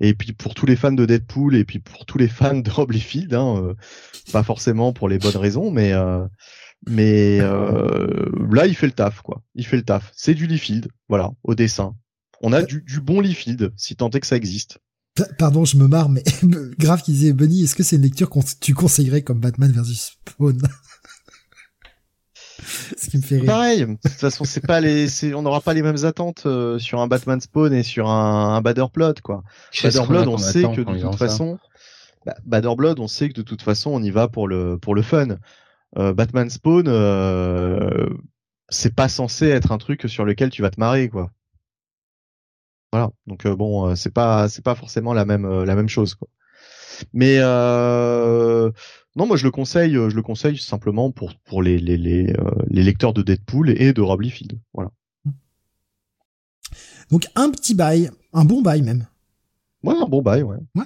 [0.00, 2.70] et puis pour tous les fans de Deadpool et puis pour tous les fans de
[2.70, 3.74] Rob Liefeld, hein,
[4.32, 5.92] pas forcément pour les bonnes raisons, mais
[6.88, 9.42] mais là il fait le taf quoi.
[9.54, 10.10] Il fait le taf.
[10.12, 11.94] C'est du Liefeld, voilà, au dessin.
[12.44, 14.80] On a du, du bon Liefeld, si tant est que ça existe.
[15.38, 16.22] Pardon, je me marre, mais
[16.78, 20.16] grave qui disait Bunny, est-ce que c'est une lecture que tu conseillerais comme Batman versus
[20.28, 20.60] Spawn?
[22.96, 23.46] Ce qui me fait rire.
[23.46, 23.80] Pareil.
[23.80, 27.08] De toute façon, c'est pas les, on n'aura pas les mêmes attentes euh, sur un
[27.08, 29.42] Batman Spawn et sur un, un Bader Blood, quoi.
[29.82, 31.58] Bader Blood, on sait que de toute façon,
[32.24, 35.02] bah, Blood, on sait que de toute façon, on y va pour le pour le
[35.02, 35.38] fun.
[35.98, 38.08] Euh, Batman Spawn, euh,
[38.68, 41.30] c'est pas censé être un truc sur lequel tu vas te marrer, quoi.
[42.92, 43.10] Voilà.
[43.26, 46.14] Donc euh, bon, euh, c'est pas c'est pas forcément la même euh, la même chose
[46.14, 46.28] quoi.
[47.12, 52.32] Mais non, moi je le conseille, je le conseille simplement pour pour les les les,
[52.68, 54.58] les lecteurs de Deadpool et de Rob Liefeld.
[54.74, 54.90] Voilà.
[57.10, 59.06] Donc un petit bail, un bon bail même.
[59.82, 60.58] Ouais, un bon bail, ouais.
[60.76, 60.84] Ouais.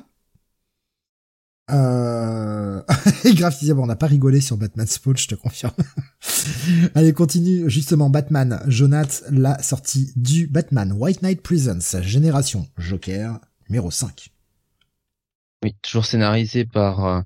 [1.70, 2.82] Euh...
[3.24, 5.72] Et grave, on n'a pas rigolé sur Batman Spawn, je te confirme.
[6.94, 7.68] Allez, continue.
[7.68, 14.30] Justement, Batman, Jonath, la sortie du Batman White Knight Presents, génération Joker, numéro 5.
[15.64, 17.20] Oui, toujours scénarisé par euh,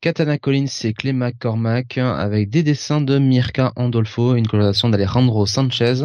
[0.00, 6.04] Katana Collins et Clay McCormack, avec des dessins de Mirka Andolfo, une coloration d'Alejandro Sanchez.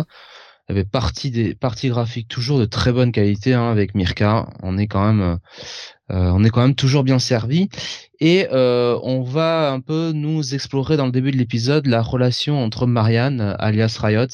[0.70, 4.48] Avait partie des parties graphiques toujours de très bonne qualité hein, avec Mirka.
[4.62, 5.36] On est quand même euh,
[6.12, 7.70] euh, on est quand même toujours bien servi.
[8.20, 12.64] Et euh, on va un peu nous explorer dans le début de l'épisode la relation
[12.64, 14.28] entre Marianne alias Riot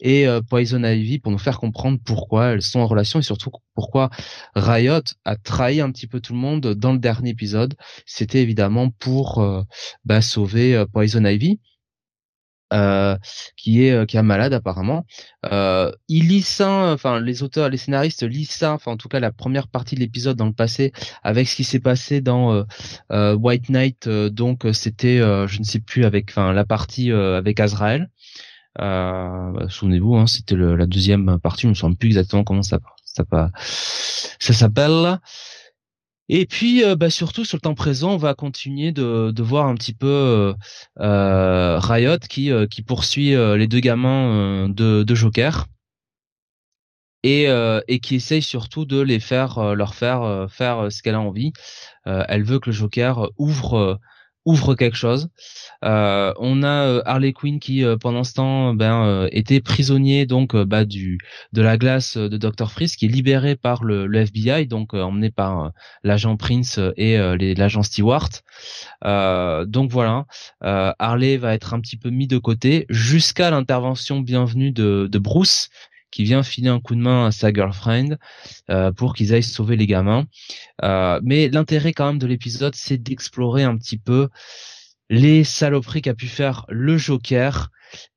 [0.00, 3.50] et euh, Poison Ivy pour nous faire comprendre pourquoi elles sont en relation et surtout
[3.74, 4.10] pourquoi
[4.54, 7.74] Riot a trahi un petit peu tout le monde dans le dernier épisode.
[8.04, 9.44] C'était évidemment pour
[10.04, 11.60] bah, sauver Poison Ivy
[12.72, 13.16] euh,
[13.56, 15.04] qui est euh, qui est malade apparemment.
[15.50, 19.20] Euh, il lit ça, enfin les auteurs, les scénaristes lisent ça, enfin en tout cas
[19.20, 20.92] la première partie de l'épisode dans le passé
[21.22, 22.64] avec ce qui s'est passé dans
[23.12, 24.08] euh, White Knight.
[24.08, 28.10] donc c'était, je ne sais plus avec, enfin la partie avec Azrael.
[28.78, 31.62] Bah, souvenez-vous, hein, c'était la deuxième partie.
[31.62, 33.24] Je ne me souviens plus exactement comment ça ça,
[34.38, 35.18] ça s'appelle.
[36.28, 39.74] Et puis, euh, bah, surtout sur le temps présent, on va continuer de, voir un
[39.74, 40.54] petit peu euh,
[41.00, 45.66] euh Riot qui, euh, poursuit les deux gamins de, de Joker
[47.22, 47.46] et,
[47.88, 51.52] et qui essaye surtout de les faire, leur faire faire ce qu'elle a envie.
[52.04, 54.00] elle veut que le Joker ouvre
[54.44, 55.28] ouvre quelque chose.
[55.84, 60.56] Euh, on a euh, Harley Quinn qui euh, pendant ce temps ben était prisonnier donc
[60.56, 61.18] bah du
[61.52, 65.72] de la glace de Dr Freeze qui est libéré par le, FBI donc emmené par
[66.04, 67.16] l'agent Prince et
[67.56, 68.28] l'agent Stewart.
[69.02, 70.26] donc voilà,
[70.60, 75.70] Harley va être un petit peu mis de côté jusqu'à l'intervention bienvenue de, de Bruce
[76.12, 78.16] qui vient filer un coup de main à sa girlfriend
[78.96, 80.26] pour qu'ils aillent sauver les gamins.
[81.22, 84.28] mais l'intérêt quand même de l'épisode, c'est d'explorer un petit peu
[85.12, 87.68] les saloperies qu'a pu faire le Joker.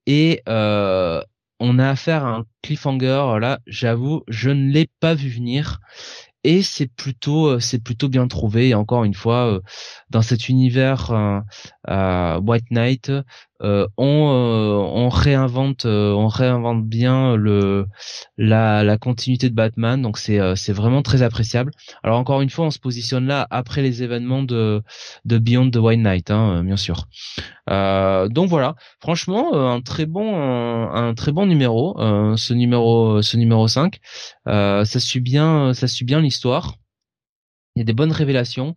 [0.07, 1.22] Et euh,
[1.59, 3.38] on a affaire à un cliffhanger.
[3.40, 5.80] Là j'avoue je ne l'ai pas vu venir.
[6.45, 8.69] Et c'est plutôt euh, bien trouvé.
[8.69, 9.61] Et encore une fois euh,
[10.09, 11.11] dans cet univers
[11.90, 13.11] euh, White Knight
[13.61, 17.88] on on réinvente on réinvente bien le
[18.38, 20.01] la, la continuité de Batman.
[20.01, 21.72] Donc c'est c'est vraiment très appréciable.
[22.03, 24.82] Alors encore une fois on se positionne là après les événements de
[25.25, 27.08] de Beyond the White Knight hein, bien sûr.
[27.67, 28.75] Donc voilà.
[29.00, 30.35] Franchement un très bon
[30.92, 31.95] un, très bon numéro
[32.38, 34.00] ce numéro ce numéro 5
[34.45, 36.75] ça suit bien ça suit bien l'histoire.
[37.75, 38.74] Il y a des bonnes révélations.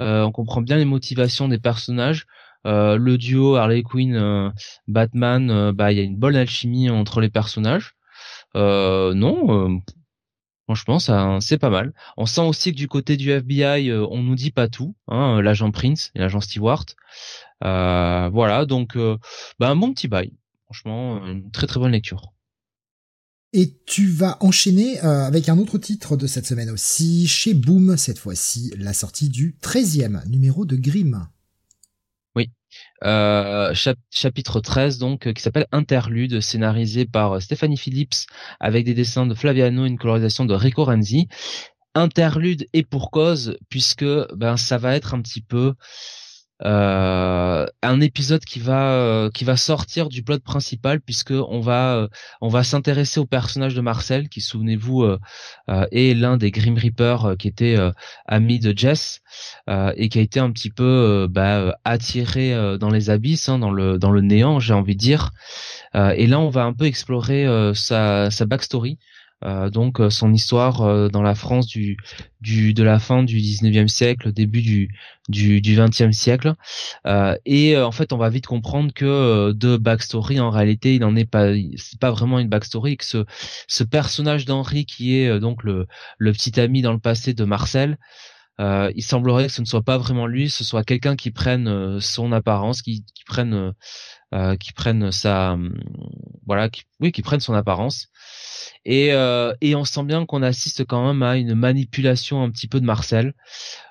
[0.00, 2.26] Euh, on comprend bien les motivations des personnages.
[2.66, 4.50] Euh, le duo Harley Quinn euh,
[4.86, 7.94] Batman, bah il y a une bonne alchimie entre les personnages.
[8.54, 9.80] non,
[10.64, 11.92] franchement ça c'est pas mal.
[12.16, 14.94] On sent aussi que du côté du FBI, on nous dit pas tout.
[15.08, 16.86] Hein, l'agent Prince et l'agent Stewart.
[17.60, 18.96] voilà donc
[19.58, 20.32] bah un bon petit bail.
[20.66, 22.32] Franchement, une très très bonne lecture.
[23.52, 27.96] Et tu vas enchaîner euh, avec un autre titre de cette semaine aussi, chez Boom,
[27.96, 31.26] cette fois-ci, la sortie du 13e numéro de Grimm.
[33.04, 33.74] Euh,
[34.10, 38.26] chapitre 13 donc, euh, qui s'appelle Interlude, scénarisé par Stéphanie Phillips,
[38.60, 41.28] avec des dessins de Flaviano et une colorisation de Rico Renzi.
[41.94, 44.04] Interlude et pour cause, puisque
[44.34, 45.74] ben ça va être un petit peu
[46.64, 51.94] euh, un épisode qui va euh, qui va sortir du plot principal puisque on va
[51.96, 52.08] euh,
[52.42, 55.16] on va s'intéresser au personnage de Marcel qui souvenez-vous
[55.68, 57.76] est l'un des Grim Reapers qui était
[58.26, 59.20] ami de Jess
[59.68, 63.98] et qui a été un petit peu bah, attiré dans les abysses hein, dans le
[63.98, 65.30] dans le néant j'ai envie de dire.
[65.94, 68.98] Et là on va un peu explorer sa sa backstory
[69.44, 71.96] euh, donc euh, son histoire euh, dans la France du,
[72.42, 74.90] du de la fin du 19e siècle, début du
[75.28, 76.54] du, du 20e siècle.
[77.46, 81.24] et en fait, on va vite comprendre que de backstory, en réalité, il n'en est
[81.24, 81.52] pas.
[81.76, 82.96] C'est pas vraiment une backstory.
[82.96, 83.24] Que ce
[83.68, 85.86] ce personnage d'Henri, qui est donc le
[86.18, 87.96] le petit ami dans le passé de Marcel.
[88.60, 92.00] Euh, il semblerait que ce ne soit pas vraiment lui, ce soit quelqu'un qui prenne
[92.00, 93.72] son apparence, qui, prenne,
[94.34, 95.56] euh, qui prenne sa,
[96.46, 98.08] voilà, qui, oui, qui prenne son apparence.
[98.84, 102.68] Et, euh, et on sent bien qu'on assiste quand même à une manipulation un petit
[102.68, 103.34] peu de Marcel.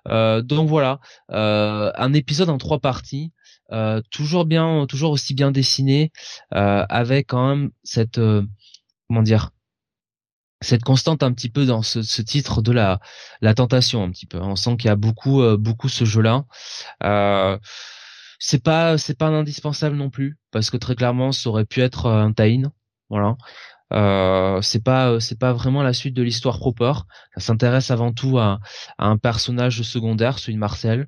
[0.07, 0.99] Euh, donc voilà,
[1.31, 3.31] euh, un épisode en trois parties,
[3.71, 6.11] euh, toujours bien, toujours aussi bien dessiné,
[6.55, 8.43] euh, avec quand même cette, euh,
[9.07, 9.51] comment dire,
[10.61, 12.99] cette constante un petit peu dans ce, titre de la
[13.41, 14.39] la tentation un petit peu.
[14.39, 16.45] On sent qu'il y a beaucoup beaucoup ce jeu-là.
[17.03, 17.57] Euh,
[18.39, 22.07] c'est pas c'est pas indispensable non plus parce que très clairement ça aurait pu être
[22.07, 22.63] un tie
[23.09, 23.35] voilà
[23.93, 26.93] euh, c'est pas euh, c'est pas vraiment la suite de l'histoire proper.
[27.35, 28.59] Ça s'intéresse avant tout à,
[28.99, 31.07] un personnage secondaire, celui de Marcel.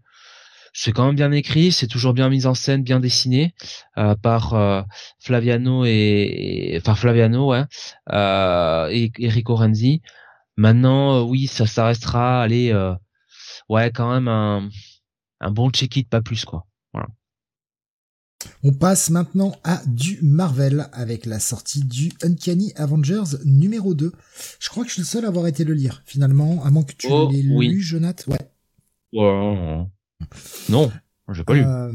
[0.74, 3.54] C'est quand même bien écrit, c'est toujours bien mis en scène, bien dessiné
[3.98, 4.86] euh, par
[5.20, 7.64] Flaviano et, enfin Flaviano, ouais,
[8.94, 10.02] et Enrico Renzi.
[10.58, 12.74] Maintenant, oui, ça, ça restera, allez,
[13.70, 14.70] ouais, quand même un,
[15.42, 16.66] un bon check-it, pas plus quoi.
[16.94, 17.10] Voilà.
[18.64, 24.12] On passe maintenant à du Marvel avec la sortie du Uncanny Avengers numéro 2.
[24.60, 26.84] Je crois que je suis le seul à avoir été le lire finalement, à moins
[26.84, 28.32] que tu oh, l'aies lu, Jonathan.
[28.32, 28.52] Ouais.
[29.14, 29.86] ouais.
[30.70, 30.92] Non,
[31.34, 31.64] j'ai pas lu.
[31.66, 31.92] Euh,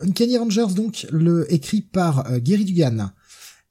[0.00, 3.12] Uncanny Avengers donc, le écrit par euh, Gary Dugan,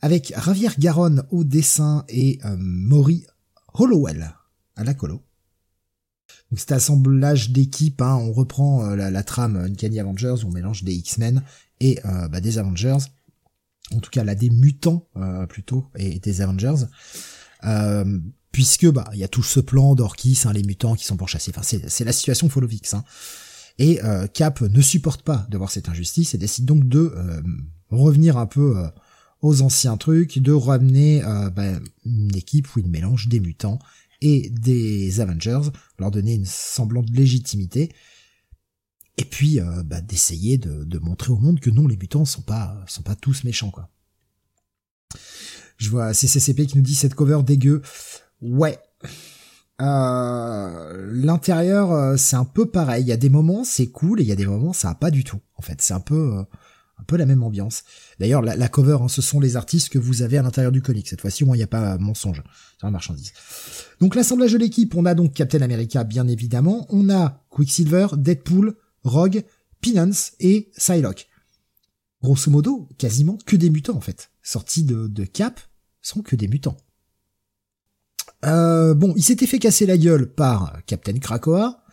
[0.01, 3.25] avec Javier Garonne au dessin et euh, Maury
[3.73, 4.33] Hollowell
[4.75, 5.23] à la colo.
[6.51, 11.43] Donc cet assemblage d'équipes, hein, on reprend la, trame Uncanny Avengers, on mélange des X-Men
[11.79, 12.97] et bah, des Avengers,
[13.91, 15.07] en tout cas là des mutants
[15.49, 16.85] plutôt et des Avengers,
[18.53, 21.51] puisque bah il y a tout ce plan d'Orkis, hein, les mutants qui sont pourchassés.
[21.53, 22.93] Enfin c'est la situation Followix.
[22.93, 23.03] Hein.
[23.79, 23.99] Et
[24.33, 27.11] Cap ne supporte pas de voir cette injustice et décide donc de
[27.89, 28.75] revenir un peu
[29.41, 31.23] aux anciens trucs, de ramener
[31.55, 33.79] bah, une équipe où il mélange des mutants
[34.21, 37.89] et des Avengers, leur donner une semblante légitimité,
[39.17, 42.83] et puis euh, bah, d'essayer de, montrer au monde que non, les mutants sont pas
[42.87, 43.89] sont pas tous méchants quoi.
[45.77, 47.81] Je vois CCCP qui nous dit cette cover dégueu.
[48.43, 48.77] Ouais.
[49.81, 53.03] Euh, l'intérieur, euh, c'est un peu pareil.
[53.03, 54.95] Il y a des moments, c'est cool, et il y a des moments, ça a
[54.95, 55.39] pas du tout.
[55.55, 56.43] En fait, c'est un peu, euh,
[56.99, 57.83] un peu la même ambiance.
[58.19, 61.07] D'ailleurs, la, cover, hein, ce sont les artistes que vous avez à l'intérieur du comic.
[61.07, 62.43] Cette fois-ci, moi, il n'y a pas mensonge.
[62.79, 63.31] C'est la marchandise.
[64.01, 66.85] Donc, l'assemblage de l'équipe, on a donc Captain America, bien évidemment.
[66.89, 69.43] On a Quicksilver, Deadpool, Rogue,
[69.79, 71.29] Pinance et Psylocke.
[72.21, 74.31] Grosso modo, quasiment que des mutants, en fait.
[74.41, 75.61] Sortis de Cap,
[76.01, 76.77] sont que des mutants.
[78.45, 81.83] Euh, bon, il s'était fait casser la gueule par Captain Krakoa.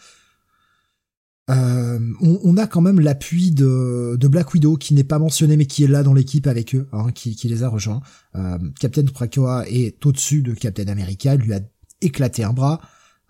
[1.51, 5.83] Euh, on, a quand même l'appui de, Black Widow qui n'est pas mentionné mais qui
[5.83, 8.03] est là dans l'équipe avec eux, hein, qui, les a rejoints.
[8.37, 11.61] Euh, Captain Krakoa est au-dessus de Captain America, lui a
[12.03, 12.81] éclaté un bras,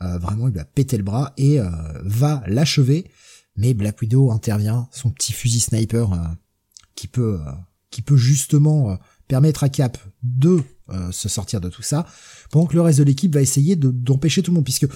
[0.01, 1.61] vraiment il lui a pété le bras et
[2.03, 3.11] va l'achever.
[3.57, 6.11] Mais Black Widow intervient, son petit fusil sniper
[6.95, 7.39] qui peut
[7.91, 10.63] qui peut justement permettre à Cap de
[11.11, 12.07] se sortir de tout ça,
[12.51, 14.87] pendant que le reste de l'équipe va essayer d'empêcher tout le monde, puisque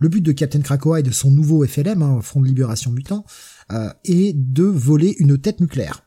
[0.00, 3.24] le but de Captain Krakoa et de son nouveau FLM, hein, Front de Libération Mutant,
[3.72, 6.02] euh, est de voler une tête nucléaire.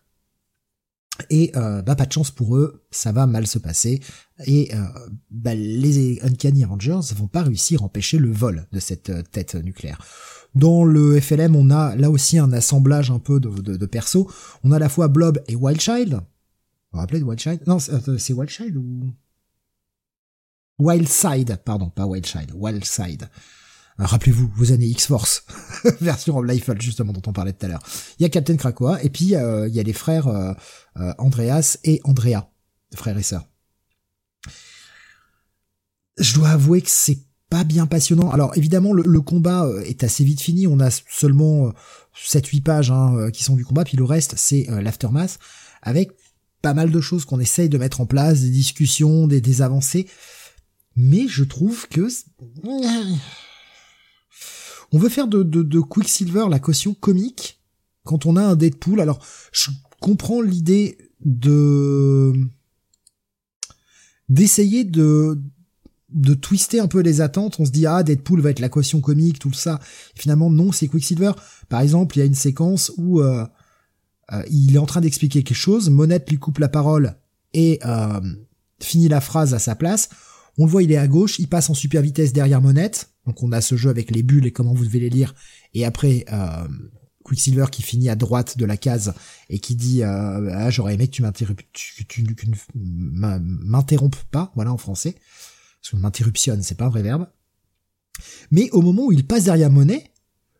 [1.31, 4.01] Et euh, bah pas de chance pour eux, ça va mal se passer.
[4.45, 4.69] Et
[5.31, 9.99] bah, les Uncanny Avengers vont pas réussir à empêcher le vol de cette tête nucléaire.
[10.53, 14.27] Dans le FLM, on a là aussi un assemblage un peu de, de, de persos.
[14.63, 16.13] On a à la fois Blob et Wildchild.
[16.13, 16.19] Vous
[16.93, 17.61] vous rappelez de Wildchild?
[17.67, 19.11] Non, c'est Wildchild ou?
[20.79, 23.29] Wildside, pardon, pas Wildside, Wildside.
[23.99, 25.43] Euh, rappelez-vous, vos années X-Force,
[26.01, 27.83] version Liefeld justement dont on parlait tout à l'heure.
[28.19, 30.53] Il y a Captain Krakoa et puis euh, il y a les frères euh,
[31.17, 32.51] Andreas et Andrea,
[32.93, 33.47] frères et sœurs.
[36.19, 38.29] Je dois avouer que c'est pas bien passionnant.
[38.29, 41.73] Alors évidemment le, combat est assez vite fini, on a seulement
[42.15, 45.39] 7-8 pages hein, qui sont du combat, puis le reste c'est l'aftermath,
[45.81, 46.11] avec
[46.61, 50.07] pas mal de choses qu'on essaye de mettre en place, des discussions, des, des avancées
[50.97, 52.07] mais je trouve que
[54.91, 57.61] on veut faire de, de, Quicksilver la caution comique
[58.03, 58.99] quand on a un Deadpool.
[58.99, 59.19] Alors,
[59.51, 59.69] je
[60.01, 62.33] comprends l'idée de
[64.27, 65.39] d'essayer de
[66.09, 67.59] de twister un peu les attentes.
[67.59, 69.79] On se dit ah Deadpool va être la caution comique, tout ça.
[70.15, 71.33] finalement non, c'est Quicksilver.
[71.69, 73.45] Par exemple, il y a une séquence où euh,
[74.33, 77.17] euh, il est en train d'expliquer quelque chose, Monette lui coupe la parole
[77.53, 78.19] et euh,
[78.81, 80.09] finit la phrase à sa place.
[80.57, 83.11] On le voit, il est à gauche, il passe en super vitesse derrière Monette.
[83.25, 85.35] Donc on a ce jeu avec les bulles et comment vous devez les lire.
[85.73, 86.67] Et après, euh,
[87.23, 89.13] Quicksilver qui finit à droite de la case
[89.49, 92.25] et qui dit euh, ah, j'aurais aimé que tu m'interrompes, tu, tu,
[92.73, 95.15] m'interrompes pas, voilà en français.
[95.81, 97.27] Parce que m'interruptionne, c'est pas un vrai verbe.
[98.49, 100.11] Mais au moment où il passe derrière Monet,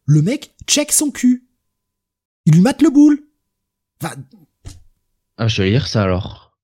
[0.05, 1.47] le mec check son cul.
[2.45, 3.19] Il lui mate le boule.
[4.01, 4.15] Enfin,
[5.37, 6.57] ah, je vais lire ça alors.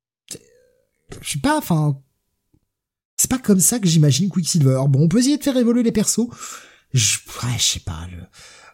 [1.21, 2.01] Je sais pas, enfin,
[3.23, 4.81] c'est pas comme ça que j'imagine Quicksilver.
[4.89, 6.27] Bon, on peut essayer de faire évoluer les persos.
[6.93, 8.05] Je, ouais, je sais pas.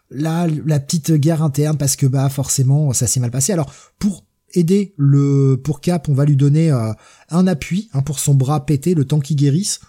[0.10, 3.54] Là, la petite guerre interne parce que bah forcément ça s'est mal passé.
[3.54, 6.92] Alors pour aider le pour Cap, on va lui donner euh,
[7.30, 9.82] un appui hein, pour son bras pété le temps qu'il guérisse.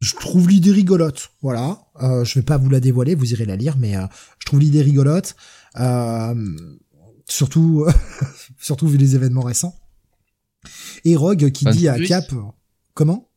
[0.00, 1.78] Je trouve l'idée rigolote, voilà.
[2.02, 4.04] Euh, je vais pas vous la dévoiler, vous irez la lire, mais euh,
[4.38, 5.34] je trouve l'idée rigolote.
[5.78, 6.34] Euh,
[7.26, 7.86] surtout,
[8.60, 9.74] surtout vu les événements récents.
[11.04, 12.32] Et Rogue qui dit à Cap,
[12.94, 13.28] comment?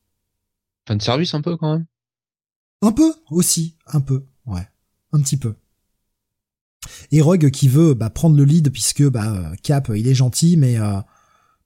[0.87, 1.85] Fan service un peu quand même.
[2.81, 4.67] Un peu aussi, un peu, ouais,
[5.13, 5.55] un petit peu.
[7.11, 10.77] Et Rogue qui veut bah, prendre le lead puisque bah, Cap il est gentil mais
[10.77, 10.99] euh,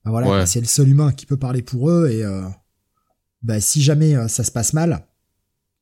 [0.06, 2.44] bah, voilà c'est le seul humain qui peut parler pour eux et euh,
[3.42, 5.06] bah, si jamais euh, ça se passe mal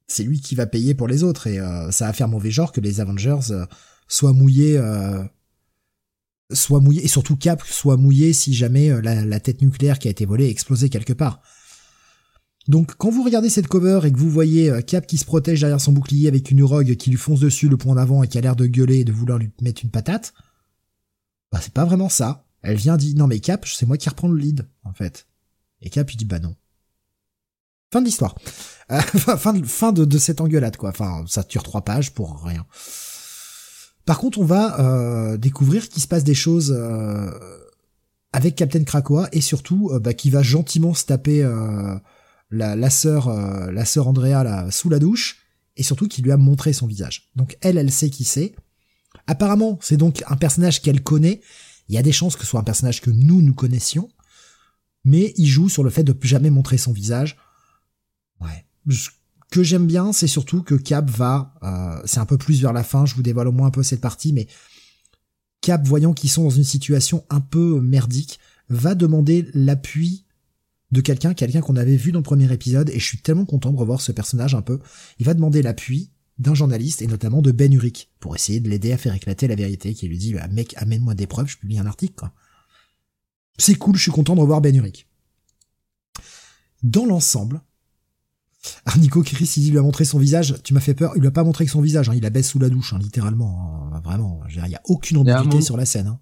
[0.07, 1.57] c'est lui qui va payer pour les autres et
[1.89, 3.65] ça va faire mauvais genre que les Avengers
[4.07, 4.79] soient mouillés
[6.53, 10.11] soit mouillé, et surtout Cap soit mouillé si jamais euh, la, tête nucléaire qui a
[10.11, 11.41] été volée explosait quelque part.
[12.67, 15.59] Donc quand vous regardez cette cover et que vous voyez euh, Cap qui se protège
[15.59, 18.37] derrière son bouclier avec une rogue qui lui fonce dessus le point d'avant et qui
[18.37, 20.33] a l'air de gueuler et de vouloir lui mettre une patate,
[21.51, 22.47] bah c'est pas vraiment ça.
[22.61, 25.27] Elle vient dit non mais Cap, c'est moi qui reprends le lead en fait.
[25.81, 26.55] Et Cap il dit bah non.
[27.93, 28.35] Fin de l'histoire.
[28.91, 29.01] Euh,
[29.37, 30.89] fin, de, fin de, cette engueulade quoi.
[30.89, 32.65] Enfin ça dure trois pages pour rien.
[34.05, 37.31] Par contre, on va euh, découvrir qu'il se passe des choses euh,
[38.31, 41.41] avec Captain Krakoa et surtout euh, bah, qui va gentiment se taper
[42.51, 43.29] la, la sœur,
[43.71, 45.37] la sœur Andrea sous la douche
[45.75, 47.29] et surtout qui lui a montré son visage.
[47.35, 48.55] Donc elle, elle sait qui c'est.
[49.27, 51.41] Apparemment, c'est donc un personnage qu'elle connaît.
[51.89, 54.09] Il y a des chances que ce soit un personnage que nous nous connaissions,
[55.03, 57.37] mais il joue sur le fait de jamais montrer son visage.
[58.39, 58.65] Ouais
[59.51, 62.83] que j'aime bien, c'est surtout que Cap va, euh, c'est un peu plus vers la
[62.83, 64.47] fin, je vous dévoile au moins un peu cette partie, mais
[65.61, 70.25] Cap, voyant qu'ils sont dans une situation un peu merdique, va demander l'appui
[70.91, 73.71] de quelqu'un, quelqu'un qu'on avait vu dans le premier épisode, et je suis tellement content
[73.71, 74.79] de revoir ce personnage un peu.
[75.19, 78.91] Il va demander l'appui d'un journaliste, et notamment de Ben Urich, pour essayer de l'aider
[78.91, 81.79] à faire éclater la vérité, qui lui dit, bah, mec, amène-moi des preuves, je publie
[81.79, 82.33] un article, quoi.
[83.57, 85.07] C'est cool, je suis content de revoir Ben Urich.
[86.83, 87.61] Dans l'ensemble,
[88.85, 90.55] Arnico Chris, il lui a montré son visage.
[90.63, 91.13] Tu m'as fait peur.
[91.15, 92.09] Il lui a pas montré que son visage.
[92.09, 92.13] Hein.
[92.15, 93.91] Il la baisse sous la douche, hein, littéralement.
[93.93, 94.01] Hein.
[94.03, 94.41] Vraiment.
[94.49, 96.07] Il y a aucune ambiguïté sur la scène.
[96.07, 96.19] Hein.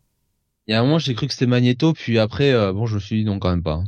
[0.67, 2.95] Il y a un moment, j'ai cru que c'était Magneto, puis après, euh, bon, je
[2.95, 3.83] me suis dit non, quand même pas.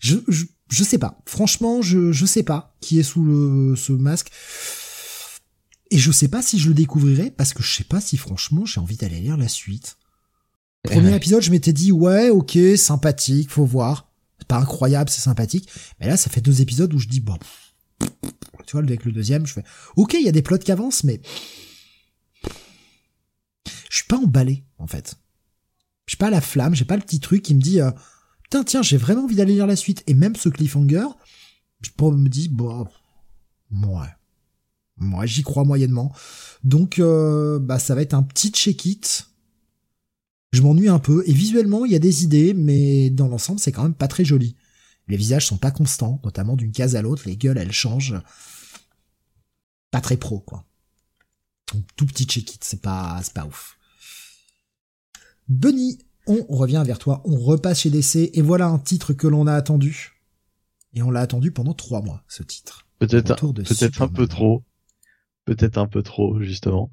[0.00, 1.20] Je, je, je sais pas.
[1.26, 4.30] Franchement, je, je sais pas qui est sous le, ce masque.
[5.90, 8.64] Et je sais pas si je le découvrirai parce que je sais pas si franchement
[8.64, 9.98] j'ai envie d'aller lire la suite.
[10.82, 14.10] Premier épisode, je m'étais dit ouais, ok, sympathique, faut voir.
[14.38, 15.68] C'est pas incroyable, c'est sympathique.
[16.00, 17.36] Mais là, ça fait deux épisodes où je dis bon,
[18.66, 19.64] tu vois, avec le deuxième, je fais
[19.96, 21.20] ok, il y a des plots qui avancent, mais
[23.90, 25.16] je suis pas emballé en fait.
[26.06, 27.90] J'ai pas la flamme, j'ai pas le petit truc qui me dit, euh,
[28.42, 30.02] putain, tiens, j'ai vraiment envie d'aller lire la suite.
[30.06, 31.06] Et même ce cliffhanger,
[31.80, 32.86] je me dis, bon,
[33.70, 34.08] ouais.
[34.98, 36.12] Moi, j'y crois moyennement.
[36.62, 39.26] Donc, euh, bah, ça va être un petit check-it.
[40.52, 41.24] Je m'ennuie un peu.
[41.26, 44.24] Et visuellement, il y a des idées, mais dans l'ensemble, c'est quand même pas très
[44.24, 44.54] joli.
[45.08, 47.22] Les visages sont pas constants, notamment d'une case à l'autre.
[47.26, 48.20] Les gueules, elles changent.
[49.90, 50.64] Pas très pro, quoi.
[51.72, 53.78] Donc, tout petit check-it, c'est pas, c'est pas ouf.
[55.48, 59.46] Bunny, on revient vers toi, on repasse chez DC, et voilà un titre que l'on
[59.46, 60.20] a attendu.
[60.94, 62.86] Et on l'a attendu pendant trois mois, ce titre.
[62.98, 64.62] Peut-être peut-être un peu trop.
[65.44, 66.90] Peut-être un peu trop, justement.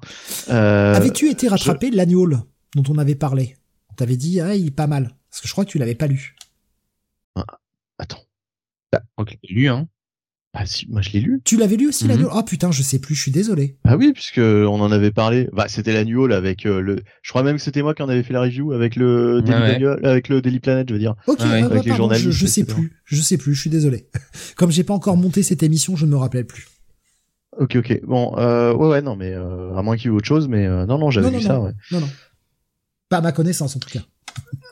[0.48, 2.42] Euh, Avais-tu été rattrapé de l'annual
[2.74, 3.56] dont on avait parlé?
[3.90, 5.14] On t'avait dit, ah, il est pas mal.
[5.30, 6.34] Parce que je crois que tu l'avais pas lu.
[8.92, 9.24] Ah, attends.
[9.24, 9.86] Bah, lu, hein.
[10.52, 11.40] Ah si, moi je l'ai lu.
[11.44, 13.76] Tu l'avais lu aussi mm Oh putain, je sais plus, je suis désolé.
[13.84, 15.48] Ah oui, puisque on en avait parlé.
[15.52, 16.96] Bah c'était l'annual avec euh, le.
[17.22, 19.86] Je crois même que c'était moi qui en avais fait la review avec le Daily,
[20.02, 21.14] avec le Daily Planet, je veux dire.
[21.28, 22.32] Ok, ah avec les journalistes.
[22.32, 24.08] Je, sais plus, je sais plus, je suis désolé.
[24.56, 26.66] Comme j'ai pas encore monté cette émission, je ne me rappelle plus.
[27.58, 28.00] Ok, ok.
[28.04, 30.66] Bon, euh, ouais, ouais, non, mais euh, à moins qu'il y ait autre chose, mais
[30.66, 31.60] euh, non, non, j'avais vu ça.
[31.60, 31.72] Ouais.
[31.92, 32.08] Non, non.
[33.08, 34.00] Pas à ma connaissance en tout cas.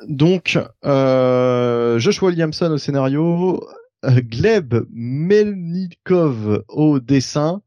[0.08, 3.66] Donc, euh, Joshua Williamson au scénario, euh,
[4.04, 7.62] Gleb Melnikov au dessin,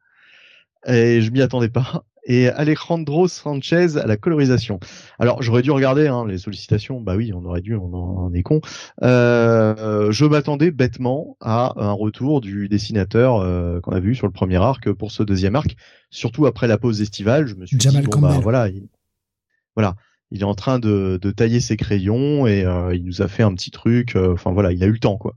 [0.87, 4.79] et je m'y attendais pas, et Alejandro Sanchez à la colorisation.
[5.19, 8.43] Alors j'aurais dû regarder hein, les sollicitations, bah oui, on aurait dû, on, en est
[8.43, 8.61] con.
[9.01, 14.33] Euh, je m'attendais bêtement à un retour du dessinateur euh, qu'on a vu sur le
[14.33, 15.75] premier arc pour ce deuxième arc,
[16.09, 17.47] surtout après la pause estivale.
[17.47, 18.69] Je me suis dit bon bah voilà,
[19.75, 19.95] voilà
[20.33, 23.43] il est en train de, de tailler ses crayons et euh, il nous a fait
[23.43, 24.15] un petit truc.
[24.15, 25.35] Enfin voilà, il a eu le temps quoi.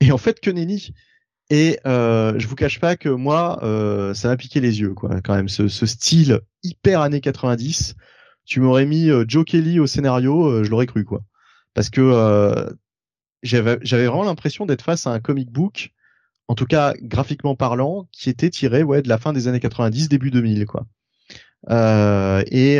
[0.00, 0.92] Et en fait, que nenni.
[1.48, 5.20] Et euh, je vous cache pas que moi, euh, ça m'a piqué les yeux, quoi.
[5.22, 7.94] Quand même, ce, ce style hyper années 90.
[8.44, 11.22] Tu m'aurais mis euh, Joe Kelly au scénario, euh, je l'aurais cru, quoi.
[11.74, 12.70] Parce que euh,
[13.42, 15.92] j'avais vraiment l'impression d'être face à un comic book,
[16.48, 20.08] en tout cas graphiquement parlant, qui était tiré, ouais, de la fin des années 90,
[20.08, 20.86] début 2000, quoi.
[22.50, 22.76] et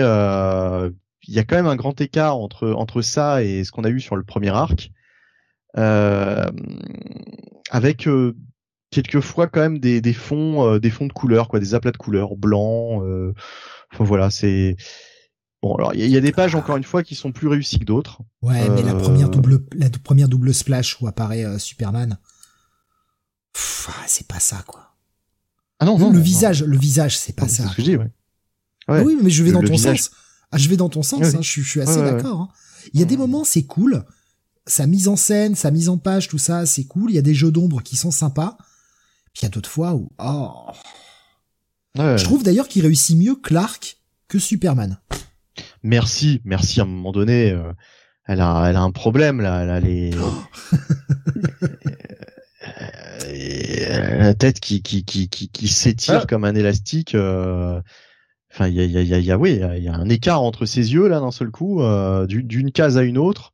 [1.29, 3.91] il y a quand même un grand écart entre entre ça et ce qu'on a
[3.91, 4.91] eu sur le premier arc.
[5.79, 6.47] Euh,
[7.71, 8.35] avec euh,
[8.91, 11.99] quelquefois quand même des, des fonds euh, des fonds de couleurs quoi des aplats de
[11.99, 13.03] couleurs blancs
[13.93, 14.77] enfin voilà c'est
[15.63, 17.85] Bon, alors il y, a des pages encore une fois qui sont plus réussies que
[17.87, 18.21] d'autres.
[18.43, 22.19] Ouais, mais la première double, la première double splash où apparaît Superman,
[23.89, 24.95] ah, c'est pas ça quoi.
[25.81, 27.65] Ah non, non le visage, le visage, c'est pas ça.
[27.65, 28.11] C'est ce que je dis, ouais.
[28.89, 29.03] ouais.
[29.03, 30.11] oui, mais je vais dans ton sens.
[30.53, 31.35] Ah, je vais dans ton sens.
[31.35, 32.43] Hein, je, je, suis assez d'accord.
[32.43, 32.49] Hein.
[32.93, 34.05] Il y a des moments, c'est cool
[34.67, 37.11] sa mise en scène, sa mise en page, tout ça, c'est cool.
[37.11, 38.57] Il y a des jeux d'ombre qui sont sympas.
[39.33, 40.51] Puis il y a d'autres fois où, oh.
[41.99, 44.99] Je trouve d'ailleurs qu'il réussit mieux Clark que Superman.
[45.83, 46.81] Merci, merci.
[46.81, 47.73] À un moment donné, euh,
[48.27, 49.63] elle a, elle a un problème là.
[49.63, 50.11] Elle a les,
[54.19, 56.27] la tête qui, qui, qui, qui, qui s'étire ah.
[56.27, 57.15] comme un élastique.
[57.15, 57.81] Euh,
[58.53, 60.67] enfin, il y a, y a, y a, oui, il y a un écart entre
[60.67, 63.53] ses yeux là d'un seul coup, euh, d'une case à une autre.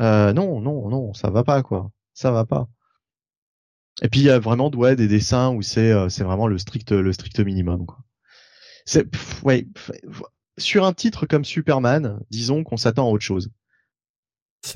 [0.00, 1.90] Euh, non, non, non, ça va pas quoi.
[2.14, 2.68] Ça va pas.
[4.02, 6.58] Et puis il y a vraiment ouais, des dessins où c'est euh, c'est vraiment le
[6.58, 7.98] strict le strict minimum quoi.
[8.86, 9.06] C'est
[9.42, 9.66] ouais,
[10.58, 13.50] sur un titre comme Superman, disons qu'on s'attend à autre chose.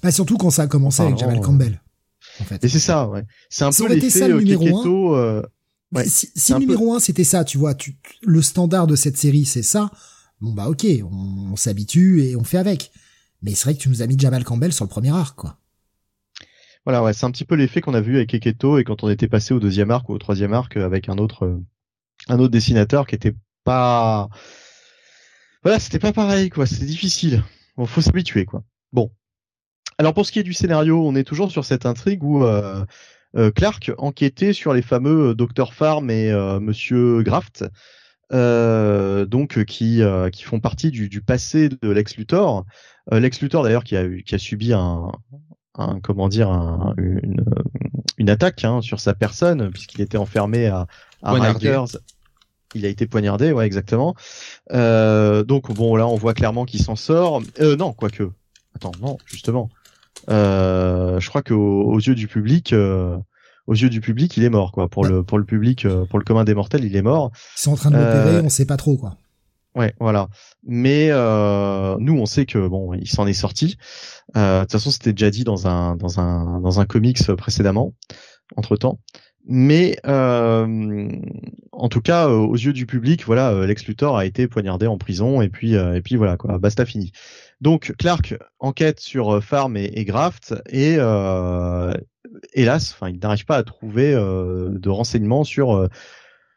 [0.03, 1.81] Bah surtout quand ça a commencé avec Jamal Campbell.
[2.41, 2.65] En fait.
[2.65, 3.25] Et c'est ça, ouais.
[3.51, 5.43] C'est un peu l'effet le numéro euh,
[5.93, 9.17] ouais, si, si le numéro 1 c'était ça, tu vois, tu, le standard de cette
[9.17, 9.91] série c'est ça,
[10.41, 12.91] bon bah ok, on, on s'habitue et on fait avec.
[13.45, 15.59] Mais c'est vrai que tu nous as mis Jamal Campbell sur le premier arc, quoi.
[16.87, 19.11] Voilà, ouais, c'est un petit peu l'effet qu'on a vu avec Eketo et quand on
[19.11, 21.63] était passé au deuxième arc ou au troisième arc avec un autre, euh,
[22.29, 24.31] un autre dessinateur qui était pas,
[25.63, 26.65] voilà, c'était pas pareil, quoi.
[26.67, 27.43] C'était difficile.
[27.77, 28.65] Bon, faut s'habituer, quoi.
[28.93, 29.11] Bon.
[29.99, 32.85] Alors pour ce qui est du scénario, on est toujours sur cette intrigue où euh,
[33.37, 37.65] euh, Clark enquêtait sur les fameux Dr Farm et Monsieur Graft,
[38.35, 42.65] donc qui qui font partie du, du passé de Lex Luthor.
[43.11, 45.11] Lex Luthor d'ailleurs qui a qui a subi un,
[45.77, 47.45] un comment dire un, une,
[48.19, 50.87] une attaque hein, sur sa personne puisqu'il était enfermé à,
[51.23, 51.99] à Rikers.
[52.77, 54.17] Il a été poignardé, ouais, exactement.
[54.73, 57.41] Euh, donc bon, là, on voit clairement qu'il s'en sort.
[57.61, 58.29] Euh, non, quoique.
[58.75, 59.71] Attends, non, justement.
[60.29, 63.17] Euh, je crois qu'aux aux yeux du public, euh,
[63.67, 64.89] aux yeux du public, il est mort, quoi.
[64.89, 67.31] Pour le pour le public, euh, pour le commun des mortels, il est mort.
[67.57, 69.17] Ils sont en train de l'opérer, on sait pas trop, quoi.
[69.75, 70.29] Ouais, voilà.
[70.65, 73.77] Mais euh, nous, on sait que bon, il s'en est sorti.
[74.37, 77.95] Euh, de toute façon, c'était déjà dit dans un dans un dans un comics précédemment,
[78.57, 79.01] entre temps.
[79.47, 81.09] Mais euh,
[81.73, 85.43] en tout cas, aux yeux du public, voilà, Lex Luthor a été poignardé en prison
[85.43, 87.11] et puis et puis voilà quoi, basta fini.
[87.61, 90.97] Donc Clark enquête sur Farm et, Graft et
[92.53, 95.89] hélas, enfin, il n'arrive pas à trouver de renseignements sur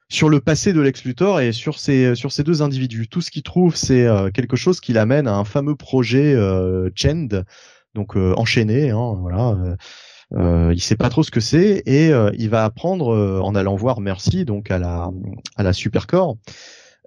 [0.09, 3.07] sur le passé de Lex Luthor et sur ces sur ces deux individus.
[3.07, 6.89] Tout ce qu'il trouve, c'est euh, quelque chose qui l'amène à un fameux projet euh,
[6.95, 7.43] Chend,
[7.93, 8.91] donc euh, enchaîné.
[8.91, 9.77] Hein, voilà.
[10.33, 14.01] Euh, il sait pas trop ce que c'est et il va apprendre en allant voir
[14.01, 15.09] Mercy, donc à la
[15.55, 16.37] à la Supercore.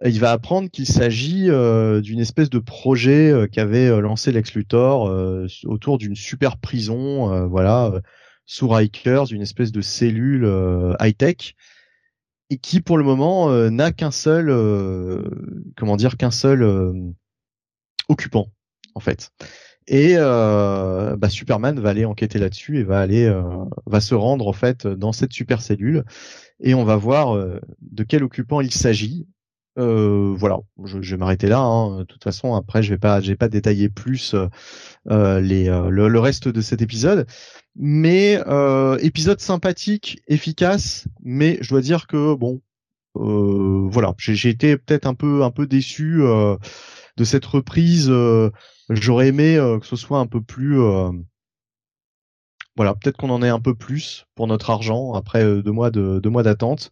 [0.05, 5.13] Il va apprendre qu'il s'agit d'une espèce de projet qu'avait lancé Lex Luthor
[5.65, 7.93] autour d'une super prison, voilà,
[8.47, 10.49] sous Rikers, une espèce de cellule
[11.01, 11.55] high tech
[12.51, 15.23] et qui pour le moment euh, n'a qu'un seul euh,
[15.77, 16.93] comment dire qu'un seul euh,
[18.09, 18.49] occupant
[18.95, 19.31] en fait.
[19.87, 23.29] Et bah, Superman va aller enquêter là-dessus et va aller
[23.87, 26.05] va se rendre en fait dans cette super cellule
[26.61, 27.35] et on va voir
[27.81, 29.27] de quel occupant il s'agit.
[29.77, 31.61] Voilà, je, je vais m'arrêter là.
[31.61, 32.01] Hein.
[32.01, 34.35] De toute façon, après, je vais pas, je vais pas détailler plus
[35.07, 37.27] les le, le, reste de cet épisode
[37.77, 42.61] mais euh, épisode sympathique, efficace, mais je dois dire que bon,
[43.17, 46.57] euh, voilà, j'ai été peut-être un peu déçu euh,
[47.17, 48.09] de cette reprise.
[48.11, 48.51] Euh,
[48.91, 50.79] j'aurais aimé euh, que ce soit un peu plus,
[52.77, 56.91] voilà, peut-être qu'on en ait un peu plus pour notre argent après deux mois d'attente.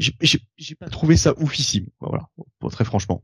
[0.00, 2.28] J'ai pas trouvé ça oufissime, voilà,
[2.70, 3.22] très franchement.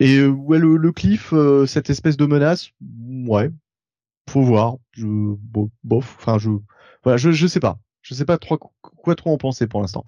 [0.00, 1.34] Et ouais, le, le cliff,
[1.66, 2.70] cette espèce de menace,
[3.26, 3.50] ouais,
[4.30, 4.76] faut voir.
[4.92, 5.06] Je,
[5.84, 6.50] bof, enfin, je,
[7.02, 7.78] voilà, je, je sais pas.
[8.02, 10.04] Je sais pas trop quoi trop en penser pour l'instant.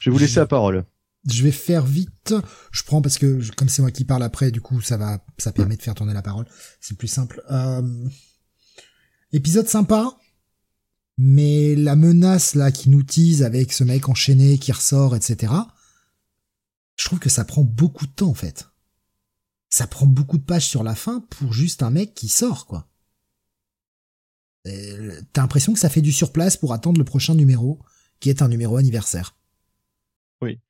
[0.00, 0.84] Je vais vous laisser la parole.
[1.28, 2.34] Je vais faire vite.
[2.72, 5.52] Je prends parce que comme c'est moi qui parle après, du coup, ça va, ça
[5.52, 6.46] permet de faire tourner la parole.
[6.80, 7.42] C'est plus simple.
[7.50, 7.82] Euh...
[9.32, 10.16] Épisode sympa,
[11.18, 15.52] mais la menace là qui nous tease avec ce mec enchaîné qui ressort, etc.
[16.96, 18.68] Je trouve que ça prend beaucoup de temps en fait.
[19.68, 22.88] Ça prend beaucoup de pages sur la fin pour juste un mec qui sort quoi.
[24.64, 27.80] T'as l'impression que ça fait du surplace pour attendre le prochain numéro,
[28.20, 29.36] qui est un numéro anniversaire.
[30.42, 30.60] Oui.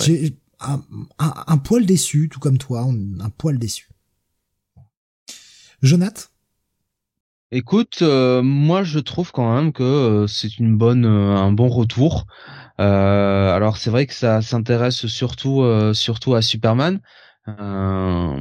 [0.00, 3.90] J'ai un, poil déçu, tout comme toi, un poil déçu.
[5.82, 6.31] Jonath
[7.54, 11.68] Écoute, euh, moi je trouve quand même que euh, c'est une bonne, euh, un bon
[11.68, 12.26] retour.
[12.78, 15.62] alors c'est vrai que ça s'intéresse surtout,
[15.94, 17.00] surtout à Superman.
[17.48, 18.40] Euh,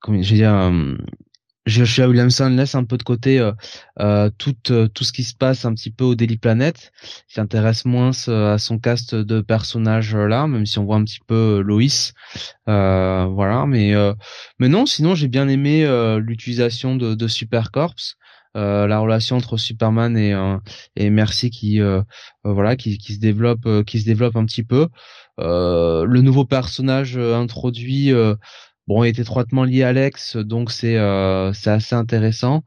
[0.00, 0.72] comme je dire,
[1.66, 3.52] Joshua Williamson laisse un peu de côté euh,
[4.00, 6.92] euh, tout euh, tout ce qui se passe un petit peu au Daily Planet.
[7.28, 11.20] Il s'intéresse moins à son cast de personnages là, même si on voit un petit
[11.26, 12.12] peu Lois.
[12.66, 13.94] voilà, mais
[14.58, 15.84] mais non, sinon j'ai bien aimé
[16.18, 18.14] l'utilisation de, de Supercorps.
[18.54, 20.34] la relation entre Superman et
[20.94, 21.80] et Mercy qui
[22.44, 24.88] voilà qui, qui se développe qui se développe un petit peu
[25.38, 28.12] le nouveau personnage introduit
[28.86, 32.62] Bon, il est étroitement lié à Alex, donc c'est euh, assez intéressant.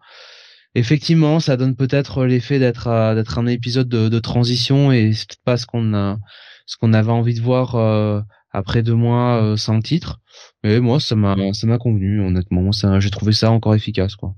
[0.76, 5.58] Effectivement, ça donne peut-être l'effet d'être euh, un épisode de, transition et c'est peut-être pas
[5.58, 10.20] ce qu'on avait envie de voir euh, après deux mois sans titre.
[10.64, 12.72] Mais moi, ça m'a convenu honnêtement.
[13.00, 14.36] J'ai trouvé ça encore efficace quoi.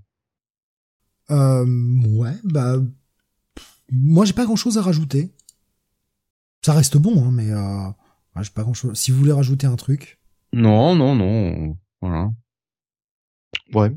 [1.30, 2.76] Ouais, bah
[3.90, 5.32] moi j'ai pas grand chose à rajouter.
[6.64, 7.50] Ça reste bon, hein, mais
[8.44, 8.98] j'ai pas grand chose.
[8.98, 10.21] Si vous voulez rajouter un truc.
[10.54, 11.78] Non, non, non.
[12.02, 12.32] Voilà.
[13.74, 13.92] Ouais.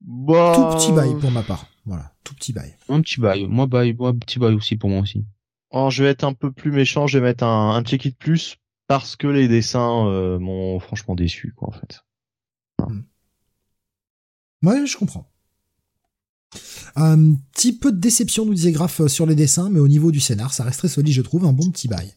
[0.00, 0.52] Bah...
[0.54, 1.66] Tout petit bail pour ma part.
[1.84, 2.76] Voilà, tout petit bail.
[2.88, 3.46] Un petit bail.
[3.46, 5.24] Moi, bail, moi, petit bail aussi pour moi aussi.
[5.70, 7.06] Alors, je vais être un peu plus méchant.
[7.06, 8.56] Je vais mettre un, un check-it plus
[8.88, 12.00] parce que les dessins euh, m'ont franchement déçu, quoi, en fait.
[12.78, 13.02] Hmm.
[14.62, 15.28] Ouais, je comprends.
[16.94, 20.20] Un petit peu de déception, nous disait Graf, sur les dessins, mais au niveau du
[20.20, 22.12] scénar, ça reste très solide, je trouve, un bon petit bail.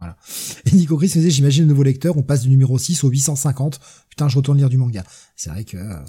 [0.00, 0.16] Voilà.
[0.64, 3.08] Et Nico Chris me disait, j'imagine le nouveau lecteur, on passe du numéro 6 au
[3.08, 3.80] 850.
[4.08, 5.04] Putain, je retourne lire du manga.
[5.36, 6.04] C'est vrai que, euh,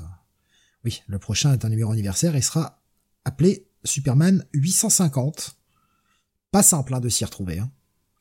[0.86, 2.82] Oui, le prochain est un numéro anniversaire et sera
[3.26, 5.58] appelé Superman 850.
[6.52, 7.72] Pas simple hein, de s'y retrouver, hein,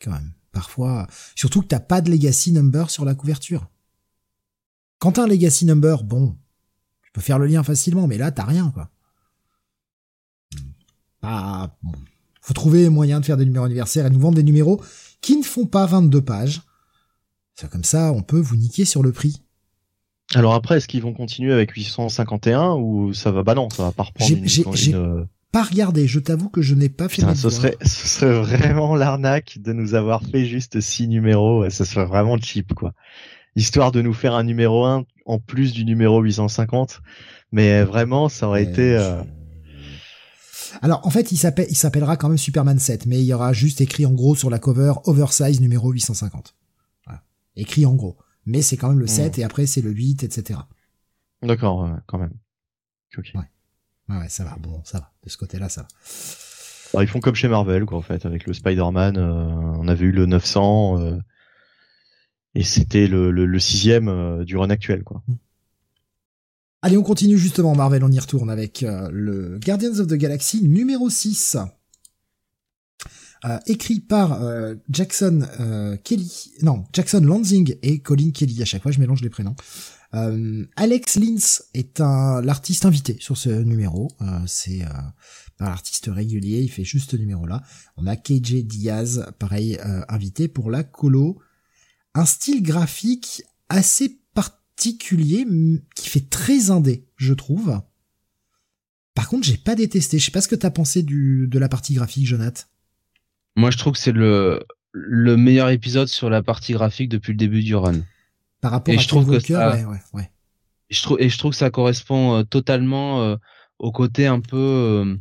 [0.00, 0.32] quand même.
[0.52, 3.68] Parfois, surtout que t'as pas de legacy number sur la couverture.
[4.98, 6.36] Quand t'as un legacy number, bon,
[7.02, 8.90] tu peux faire le lien facilement, mais là t'as rien, quoi.
[11.22, 11.92] Bon.
[12.40, 14.82] Faut trouver moyen de faire des numéros anniversaires et nous vendre des numéros
[15.20, 16.62] qui ne font pas 22 pages.
[17.54, 19.42] C'est comme ça, on peut vous niquer sur le prix.
[20.34, 23.92] Alors après, est-ce qu'ils vont continuer avec 851 ou ça va Bah non, ça va
[23.92, 24.94] pas reprendre une, J'ai
[25.52, 26.06] pas regardé.
[26.06, 27.22] Je t'avoue que je n'ai pas fait.
[27.22, 31.68] Putain, ce serait, ce serait vraiment l'arnaque de nous avoir fait juste six numéros.
[31.70, 32.94] Ça serait vraiment cheap, quoi.
[33.56, 37.00] Histoire de nous faire un numéro 1 en plus du numéro 850.
[37.50, 38.96] Mais vraiment, ça aurait été.
[38.96, 39.22] Euh...
[40.82, 43.52] Alors en fait, il s'appelle, il s'appellera quand même Superman 7, mais il y aura
[43.52, 46.54] juste écrit en gros sur la cover oversize numéro 850.
[47.06, 47.22] Voilà.
[47.56, 48.16] Écrit en gros
[48.46, 49.40] mais c'est quand même le 7 hmm.
[49.40, 50.60] et après c'est le 8, etc.
[51.42, 52.32] D'accord, quand même.
[53.16, 53.32] Ok.
[53.34, 54.16] Ouais.
[54.16, 54.28] ouais.
[54.28, 55.12] ça va, bon, ça va.
[55.24, 55.88] De ce côté-là, ça va.
[56.92, 59.16] Bah, ils font comme chez Marvel, quoi, en fait, avec le Spider-Man.
[59.16, 61.18] Euh, on avait eu le 900 euh,
[62.54, 65.22] et c'était le, le, sixième euh, du run actuel, quoi.
[65.28, 65.34] Hmm.
[66.82, 71.10] Allez, on continue justement Marvel, on y retourne avec le Guardians of the Galaxy numéro
[71.10, 71.58] 6.
[73.46, 78.60] Euh, écrit par euh, Jackson euh, Kelly, non Jackson Lansing et Colin Kelly.
[78.60, 79.56] À chaque fois, je mélange les prénoms.
[80.74, 84.10] Alex Lins est un l'artiste invité sur ce numéro.
[84.48, 84.80] c'est
[85.56, 87.62] pas l'artiste régulier, il fait juste ce numéro-là.
[87.96, 89.78] On a KJ Diaz, pareil,
[90.08, 91.38] invité pour la colo.
[92.16, 94.19] Un style graphique assez
[94.80, 95.46] particulier
[95.94, 97.82] qui fait très indé, je trouve.
[99.14, 100.18] Par contre, j'ai pas détesté.
[100.18, 102.62] Je sais pas ce que t'as pensé du, de la partie graphique, Jonathan.
[103.56, 107.36] Moi, je trouve que c'est le, le meilleur épisode sur la partie graphique depuis le
[107.36, 108.00] début du run.
[108.62, 110.30] Par rapport à je trouve que ça, ouais, ouais, ouais.
[110.88, 113.36] Je trouve, et je trouve que ça correspond euh, totalement euh,
[113.78, 115.16] au côté un peu euh,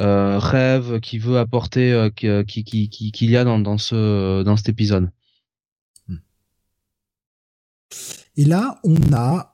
[0.00, 4.56] euh rêve qui veut apporter qui qui qui qu'il y a dans dans ce dans
[4.56, 5.10] cet épisode.
[6.08, 6.16] Hmm.
[8.36, 9.52] Et là, on a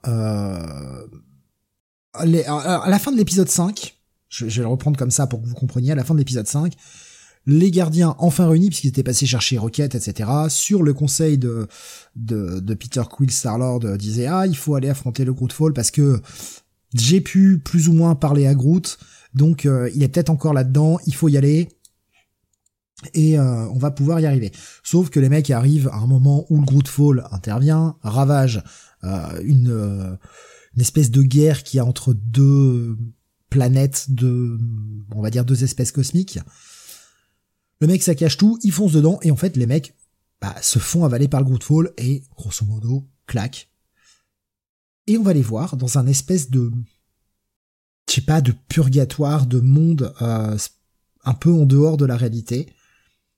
[2.25, 3.95] les, à la fin de l'épisode 5,
[4.29, 6.47] je, vais le reprendre comme ça pour que vous compreniez, à la fin de l'épisode
[6.47, 6.73] 5,
[7.45, 10.29] les gardiens enfin réunis puisqu'ils étaient passés chercher Rocket, etc.
[10.49, 11.67] Sur le conseil de
[12.75, 16.21] Peter Quill, Star-Lord euh, disait ah il faut aller affronter le Grootfall parce que
[16.93, 18.97] j'ai pu plus ou moins parler à Groot,
[19.33, 21.69] donc euh, il est peut-être encore là-dedans, il faut y aller
[23.13, 24.51] et euh, on va pouvoir y arriver.
[24.83, 28.63] Sauf que les mecs arrivent à un moment où le Grootfall intervient, ravage
[29.01, 30.17] une
[30.75, 32.97] une espèce de guerre qui a entre deux
[33.49, 34.59] planètes de
[35.15, 36.39] on va dire deux espèces cosmiques
[37.81, 39.95] le mec ça cache tout, il fonce dedans et en fait les mecs
[40.41, 43.69] bah, se font avaler par le Grootfall et grosso modo claque.
[45.07, 46.71] Et on va les voir dans un espèce de
[48.09, 50.57] je sais pas de purgatoire, de monde euh,
[51.23, 52.67] un peu en dehors de la réalité.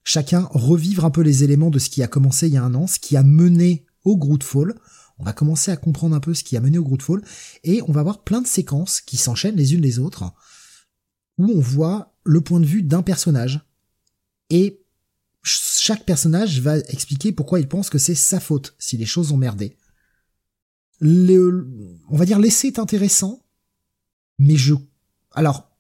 [0.04, 2.74] Chacun revivre un peu les éléments de ce qui a commencé il y a un
[2.74, 4.76] an, ce qui a mené au Grootfall.
[5.20, 7.24] On va commencer à comprendre un peu ce qui a mené au Grootfall
[7.64, 10.34] et on va voir plein de séquences qui s'enchaînent les unes les autres
[11.38, 13.62] où on voit le point de vue d'un personnage
[14.50, 14.82] et
[15.44, 19.38] chaque personnage va expliquer pourquoi il pense que c'est sa faute si les choses ont
[19.38, 19.78] merdé.
[21.02, 23.44] on va dire l'essai est intéressant,
[24.38, 24.76] mais je,
[25.32, 25.72] alors,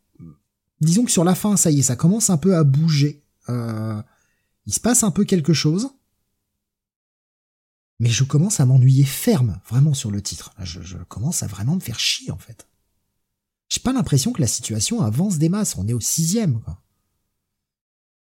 [0.80, 3.24] disons que sur la fin, ça y est, ça commence un peu à bouger.
[3.50, 4.02] Euh,
[4.66, 5.90] il se passe un peu quelque chose,
[8.02, 10.56] mais je commence à m'ennuyer ferme, vraiment sur le titre.
[10.64, 12.68] Je, commence à vraiment me faire chier en fait.
[13.70, 15.78] J'ai pas l'impression que la situation avance des masses.
[15.78, 16.62] On est au sixième.
[16.62, 16.82] Quoi.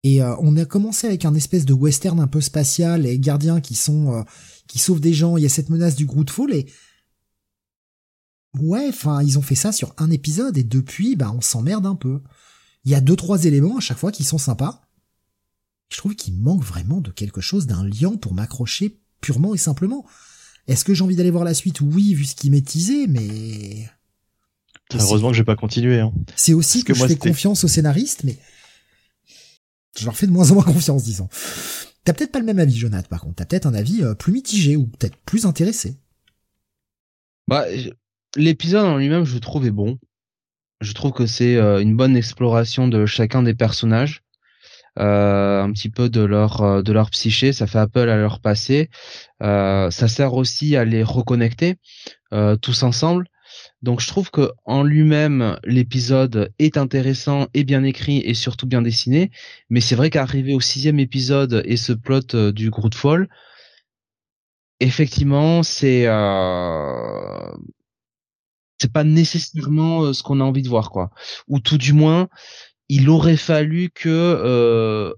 [0.05, 3.61] Et euh, on a commencé avec un espèce de western un peu spatial et gardiens
[3.61, 4.23] qui sont euh,
[4.69, 5.37] qui sauvent des gens.
[5.37, 6.67] Il y a cette menace du Grootfall et
[8.61, 11.97] ouais, enfin ils ont fait ça sur un épisode et depuis, bah on s'emmerde un
[11.97, 12.23] peu.
[12.85, 14.86] Il y a deux trois éléments à chaque fois qui sont sympas.
[15.89, 20.05] Je trouve qu'il manque vraiment de quelque chose, d'un lien pour m'accrocher purement et simplement.
[20.67, 21.81] Est-ce que j'ai envie d'aller voir la suite?
[21.81, 23.89] Oui, vu ce qui m'est teasé, mais
[24.95, 26.01] Heureusement que j'ai pas continué.
[26.01, 26.13] Hein.
[26.37, 28.39] C'est aussi que, je fais confiance aux scénaristes, mais
[29.99, 31.29] je leur fais de moins en moins confiance, disons.
[32.05, 33.37] T'as peut-être pas le même avis, Jonathan, par contre.
[33.37, 35.97] T'as peut-être un avis euh, plus mitigé ou peut-être plus intéressé.
[37.49, 37.65] Bah,
[38.37, 39.99] l'épisode en lui-même, je trouve est bon.
[40.81, 44.23] Je trouve que c'est euh, une bonne exploration de chacun des personnages,
[44.97, 47.53] un petit peu de leur de leur psyché.
[47.53, 48.91] Ça fait appel à leur passé.
[49.41, 51.77] ça sert aussi à les reconnecter
[52.63, 53.27] tous ensemble.
[53.83, 58.83] Donc je trouve que en lui-même l'épisode est intéressant et bien écrit et surtout bien
[58.83, 59.31] dessiné,
[59.71, 63.29] mais c'est vrai qu'arriver au sixième épisode et ce plot euh, du Grootfall,
[64.81, 67.53] effectivement c'est euh,
[68.79, 71.11] c'est pas nécessairement ce qu'on a envie de voir quoi.
[71.49, 72.29] Ou tout du moins,
[72.89, 75.15] il aurait fallu que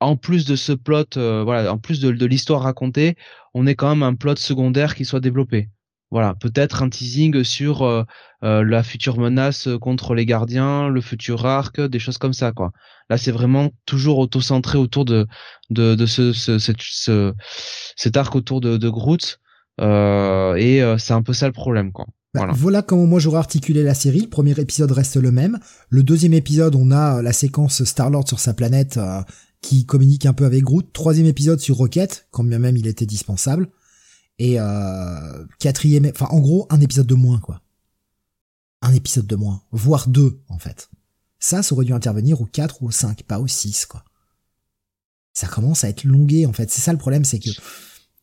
[0.00, 3.16] en plus de ce plot, voilà, en plus de, l'histoire racontée,
[3.54, 5.68] on ait quand même un plot secondaire qui soit développé.
[6.10, 8.02] Voilà, peut-être un teasing sur euh,
[8.42, 12.72] euh, la future menace contre les gardiens, le futur arc, des choses comme ça, quoi.
[13.10, 15.26] Là, c'est vraiment toujours auto-centré autour de
[15.70, 17.34] de, de ce, ce, ce,
[17.96, 19.38] cet arc autour de, de Groot,
[19.80, 22.06] euh, et c'est un peu ça le problème, quoi.
[22.34, 22.52] Bah, voilà.
[22.52, 22.82] voilà.
[22.82, 24.20] comment moi j'aurais articulé la série.
[24.20, 25.58] Le premier épisode reste le même.
[25.88, 28.98] Le deuxième épisode, on a la séquence Star-Lord sur sa planète
[29.60, 30.92] qui communique un peu avec Groot.
[30.92, 33.68] Troisième épisode sur Rocket, quand bien même il était dispensable.
[34.38, 37.60] Et euh, quatrième, enfin en gros un épisode de moins quoi.
[38.82, 40.88] Un épisode de moins, voire deux en fait.
[41.40, 44.04] Ça, ça aurait dû intervenir au 4 ou au 5, pas au 6 quoi.
[45.32, 46.70] Ça commence à être longué en fait.
[46.70, 47.50] C'est ça le problème, c'est que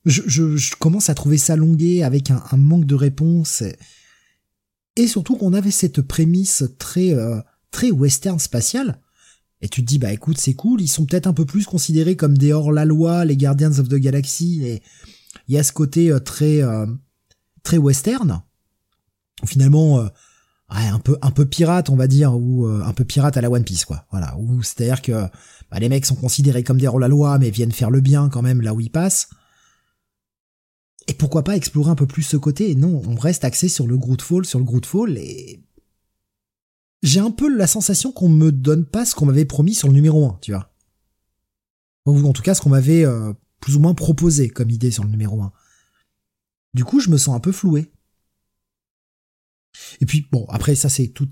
[0.05, 3.63] je, je, commence à trouver ça longué avec un, un manque de réponse.
[4.95, 7.39] Et, surtout qu'on avait cette prémisse très euh,
[7.71, 8.99] très western spatial.
[9.61, 12.15] Et tu te dis bah écoute c'est cool, ils sont peut-être un peu plus considérés
[12.15, 14.81] comme des hors la loi, les Guardians of the Galaxy, et
[15.47, 16.85] il y a ce côté euh, très euh,
[17.63, 18.41] très western.
[19.45, 20.07] Finalement, euh,
[20.69, 23.63] un peu un peu pirate, on va dire, ou un peu pirate à la One
[23.63, 24.05] Piece, quoi.
[24.11, 24.35] Voilà.
[24.37, 25.11] Ou c'est-à-dire que
[25.69, 28.29] bah, les mecs sont considérés comme des rôles à loi, mais viennent faire le bien
[28.29, 29.29] quand même là où ils passent.
[31.07, 32.73] Et pourquoi pas explorer un peu plus ce côté?
[32.75, 35.63] Non, on reste axé sur le Grootfall, sur le Grootfall, et
[37.03, 39.93] j'ai un peu la sensation qu'on me donne pas ce qu'on m'avait promis sur le
[39.93, 40.73] numéro 1, tu vois.
[42.05, 43.05] En tout cas ce qu'on m'avait
[43.59, 45.51] plus ou moins proposé comme idée sur le numéro 1.
[46.73, 47.91] Du coup, je me sens un peu floué.
[50.01, 51.29] Et puis, bon, après, ça c'est tout,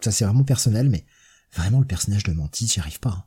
[0.00, 1.06] ça c'est vraiment personnel, mais
[1.52, 3.10] vraiment le personnage de Mantis, j'y arrive pas.
[3.10, 3.24] Hein.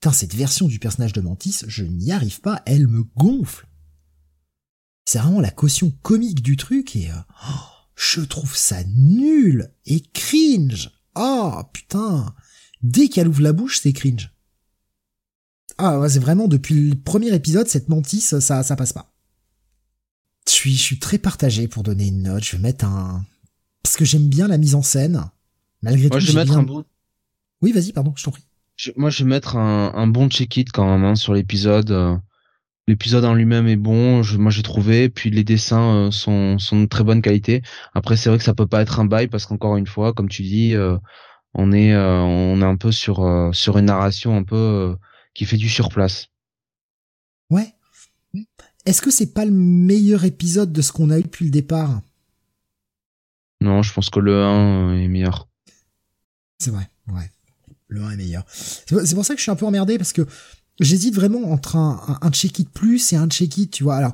[0.00, 3.66] Putain, cette version du personnage de Mantis, je n'y arrive pas, elle me gonfle.
[5.04, 7.14] C'est vraiment la caution comique du truc et euh,
[7.48, 7.60] oh,
[7.96, 10.90] je trouve ça nul et cringe.
[11.16, 12.34] Oh putain,
[12.82, 14.32] dès qu'elle ouvre la bouche, c'est cringe.
[15.78, 19.14] Ah, c'est vraiment depuis le premier épisode, cette mantis, ça, ça passe pas.
[20.46, 22.44] Je suis, je suis très partagé pour donner une note.
[22.44, 23.24] Je vais mettre un,
[23.82, 25.30] parce que j'aime bien la mise en scène.
[25.82, 26.84] Malgré moi, tout, je vais mettre un bon.
[27.62, 28.44] Oui, vas-y, pardon, je t'en prie.
[28.96, 32.20] moi, je vais mettre un, un bon check-it quand même hein, sur l'épisode.
[32.90, 35.08] Euh, l'épisode en lui-même est bon, je, moi j'ai trouvé.
[35.08, 37.62] Puis les dessins euh, sont, sont de très bonne qualité.
[37.94, 40.28] Après, c'est vrai que ça peut pas être un bail parce qu'encore une fois, comme
[40.28, 40.96] tu dis, euh,
[41.54, 44.96] on est, on est un peu sur, sur une narration un peu
[45.34, 46.28] qui fait du surplace.
[47.50, 47.74] Ouais.
[48.86, 52.02] Est-ce que c'est pas le meilleur épisode de ce qu'on a eu depuis le départ?
[53.60, 55.48] Non, je pense que le 1 est meilleur.
[56.58, 57.30] C'est vrai, ouais.
[57.88, 58.44] Le 1 est meilleur.
[58.48, 60.24] C'est pour ça que je suis un peu emmerdé parce que
[60.80, 63.96] j'hésite vraiment entre un, un, check-it plus et un check-it, tu vois.
[63.96, 64.12] Alors,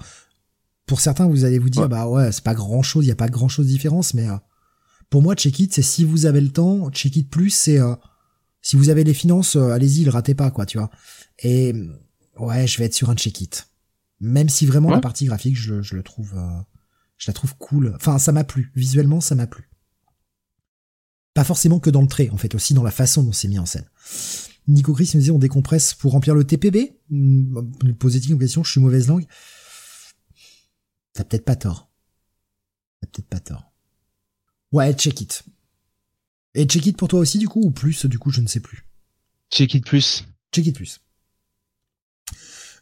[0.86, 3.16] pour certains, vous allez vous dire, bah ouais, c'est pas grand chose, il y a
[3.16, 4.36] pas grand chose de différence, mais euh,
[5.10, 7.94] pour moi, check-it, c'est si vous avez le temps, check-it plus, c'est euh,
[8.66, 10.90] si vous avez les finances, euh, allez-y, le ratez pas, quoi, tu vois.
[11.38, 11.72] Et
[12.38, 13.68] ouais, je vais être sur un check-it.
[14.18, 16.60] Même si vraiment la partie graphique, je, le trouve, euh,
[17.16, 17.92] je la trouve cool.
[17.94, 18.72] Enfin, ça m'a plu.
[18.74, 19.70] Visuellement, ça m'a plu.
[21.32, 23.58] Pas forcément que dans le trait, en fait, aussi dans la façon dont c'est mis
[23.58, 23.84] en scène.
[24.68, 26.96] Nico Chris me disait on décompresse pour remplir le TPB.
[27.10, 29.26] Me posait-il une question, je suis mauvaise langue.
[31.12, 31.90] T'as peut-être pas tort.
[33.00, 33.72] T'as peut-être pas tort.
[34.72, 35.44] Ouais, check it.
[36.54, 38.60] Et check it pour toi aussi, du coup, ou plus, du coup, je ne sais
[38.60, 38.86] plus.
[39.52, 40.24] Check it plus.
[40.52, 41.00] Check it plus.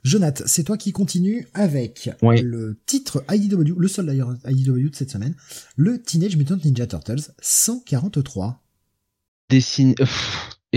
[0.05, 5.11] Jonath, c'est toi qui continue avec le titre IDW, le seul d'ailleurs IDW de cette
[5.11, 5.35] semaine,
[5.77, 8.63] le Teenage Mutant Ninja Turtles 143.
[9.49, 9.95] Dessiné,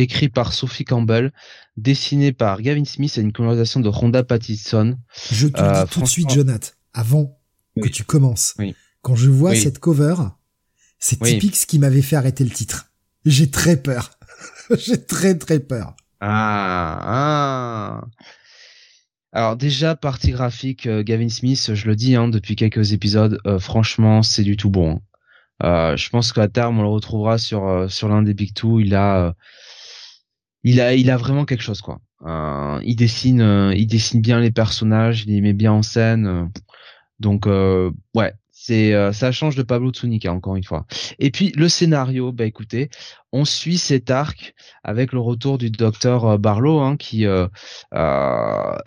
[0.01, 1.31] écrit par Sophie Campbell,
[1.75, 4.97] dessiné par Gavin Smith et une colorisation de Rhonda Pattison.
[5.31, 7.39] Je te euh, dis tout de suite, Jonath, avant
[7.81, 8.55] que tu commences.
[9.01, 10.15] Quand je vois cette cover,
[10.99, 12.91] c'est typique ce qui m'avait fait arrêter le titre.
[13.25, 14.11] J'ai très peur.
[14.77, 15.95] J'ai très très peur.
[16.19, 18.01] Ah, ah.
[19.33, 23.59] Alors déjà partie graphique, euh, Gavin Smith, je le dis hein, depuis quelques épisodes, euh,
[23.59, 25.01] franchement c'est du tout bon.
[25.63, 28.79] Euh, je pense qu'à terme on le retrouvera sur sur l'un des Big Two.
[28.79, 29.35] Il a
[30.63, 31.99] il a il a vraiment quelque chose quoi.
[32.83, 36.49] il dessine il dessine bien les personnages, il les met bien en scène.
[37.19, 38.33] donc ouais
[38.67, 40.85] c'est euh, ça change de Pablo Tsunika encore une fois.
[41.19, 42.43] Et puis le scénario, bah
[43.31, 47.47] on suit cet arc avec le retour du docteur euh, Barlow hein, qui euh,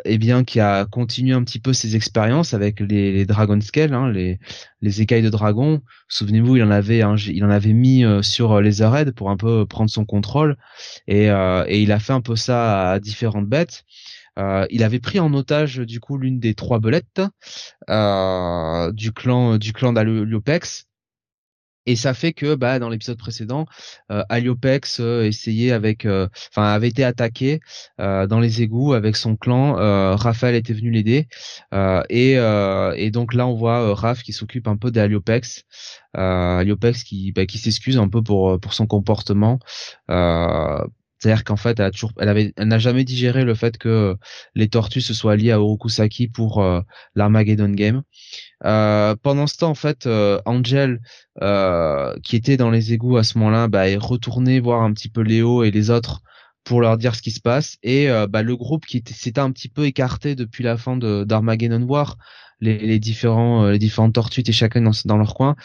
[0.05, 4.39] eh qui a continué un petit peu ses expériences avec les, Dragon Scale, hein, les
[4.83, 5.81] les écailles de dragon.
[6.09, 10.59] Souvenez-vous, il en avait mis sur les arrêts pour un peu prendre son contrôle
[11.07, 13.85] et et il a fait un peu ça à différentes bêtes.
[14.41, 17.23] Euh, il avait pris en otage du coup l'une des trois belettes
[17.89, 20.87] euh, du clan du clan d'Aliopex.
[21.87, 23.65] Et ça fait que bah dans l'épisode précédent,
[24.13, 27.61] euh, Aliopex euh, essayait avec, enfin avait été attaqué
[27.99, 29.75] dans les égouts avec son clan.
[30.15, 31.27] Raphaël était venu l'aider
[32.11, 35.65] et, et donc là on voit Raph qui s'occupe un peu d'Aliopex,
[36.15, 39.59] Aliopex qui bah, qui s'excuse un peu pour pour son comportement.
[41.21, 41.81] C'est-à-dire qu'en fait,
[42.19, 44.17] elle avait, n'a jamais digéré le fait que
[44.55, 46.65] les tortues se soient liées à Orokusaki pour
[47.15, 48.03] l'Armageddon Game.
[48.65, 51.01] Euh, pendant ce temps, en fait, euh, Angel,
[51.43, 55.09] euh, qui était dans les égouts à ce moment-là, bah, est retourné voir un petit
[55.09, 56.23] peu Léo et les autres
[56.65, 57.77] pour leur dire ce qui se passe.
[57.83, 62.17] Et bah, le groupe qui s'était un petit peu écarté depuis la fin d'Armageddon War,
[62.61, 65.57] les, les, différents différentes tortues étaient chacun dans, dans leur coin.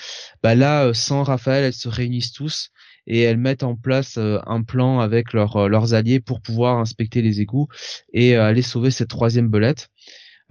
[0.41, 2.71] Bah là, sans Raphaël, elles se réunissent tous
[3.07, 7.41] et elles mettent en place un plan avec leurs leurs alliés pour pouvoir inspecter les
[7.41, 7.67] égouts
[8.13, 9.89] et aller sauver cette troisième belette.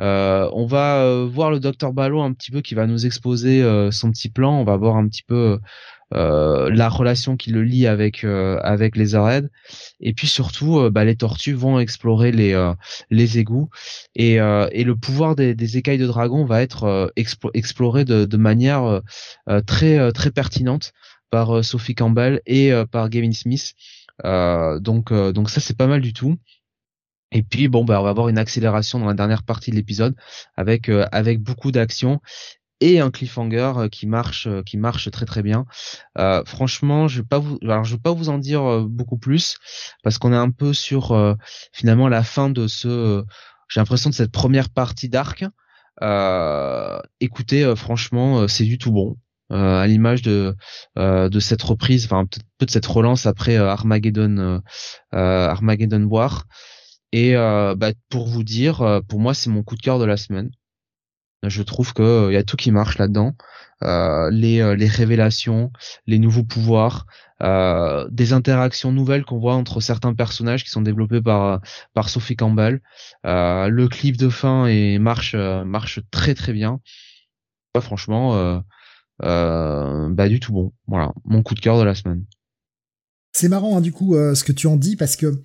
[0.00, 3.62] Euh, on va euh, voir le docteur Ballot un petit peu qui va nous exposer
[3.62, 4.58] euh, son petit plan.
[4.60, 5.58] On va voir un petit peu
[6.10, 9.42] la relation qui le lie avec avec les Arrêts.
[9.98, 12.72] Et puis surtout, bah, les tortues vont explorer les
[13.10, 13.68] les égouts
[14.14, 17.12] et, et le pouvoir des, des, écailles de dragon va être
[17.52, 19.00] exploré de, de manière
[19.66, 20.92] très très pertinente
[21.34, 23.74] par Sophie Campbell et par Gavin Smith.
[24.22, 26.36] donc donc ça c'est pas mal du tout.
[27.34, 30.14] Et puis bon bah on va avoir une accélération dans la dernière partie de l'épisode
[30.56, 32.20] avec euh, avec beaucoup d'action
[32.80, 35.66] et un cliffhanger euh, qui marche euh, qui marche très très bien.
[36.46, 37.42] franchement, je pas
[37.82, 39.58] je vais pas vous en dire beaucoup plus
[40.04, 41.36] parce qu'on est un peu sur
[41.72, 43.24] finalement la fin de ce
[43.68, 45.44] j'ai l'impression de cette première partie d'arc.
[47.20, 49.16] écoutez, franchement, c'est du tout bon.
[49.54, 50.54] À l'image de
[50.96, 52.26] de cette reprise, enfin
[52.58, 54.60] peu de cette relance après Armageddon
[55.12, 56.44] Armageddon War.
[57.14, 60.04] Et euh, bah, pour vous dire, euh, pour moi, c'est mon coup de cœur de
[60.04, 60.50] la semaine.
[61.44, 63.34] Je trouve que il euh, y a tout qui marche là-dedans.
[64.32, 65.70] les, révélations,
[66.08, 67.06] les nouveaux pouvoirs,
[67.40, 71.60] des interactions nouvelles qu'on voit entre certains personnages qui sont développés par
[71.92, 72.80] par Sophie Campbell.
[73.22, 76.80] le clip de fin et marche marche très très bien.
[77.80, 78.62] franchement,
[79.20, 80.72] bah du tout bon.
[80.86, 82.24] Voilà, mon coup de cœur de la semaine.
[83.32, 85.40] C'est marrant hein, du coup ce que tu en dis parce que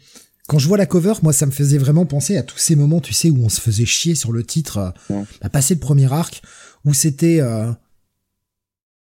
[0.50, 3.02] quand je vois la cover, moi, ça me faisait vraiment penser à tous ces moments,
[3.02, 6.12] tu sais, où on se faisait chier sur le titre, euh, à passer le premier
[6.12, 6.42] arc,
[6.86, 7.72] où c'était, euh,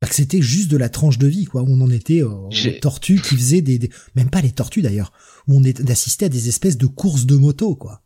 [0.01, 2.80] bah, que c'était juste de la tranche de vie, quoi, où on en était euh,
[2.80, 5.11] tortues qui faisaient des, même pas les tortues d'ailleurs,
[5.48, 8.01] où on est d'assister à des espèces de courses de moto, quoi.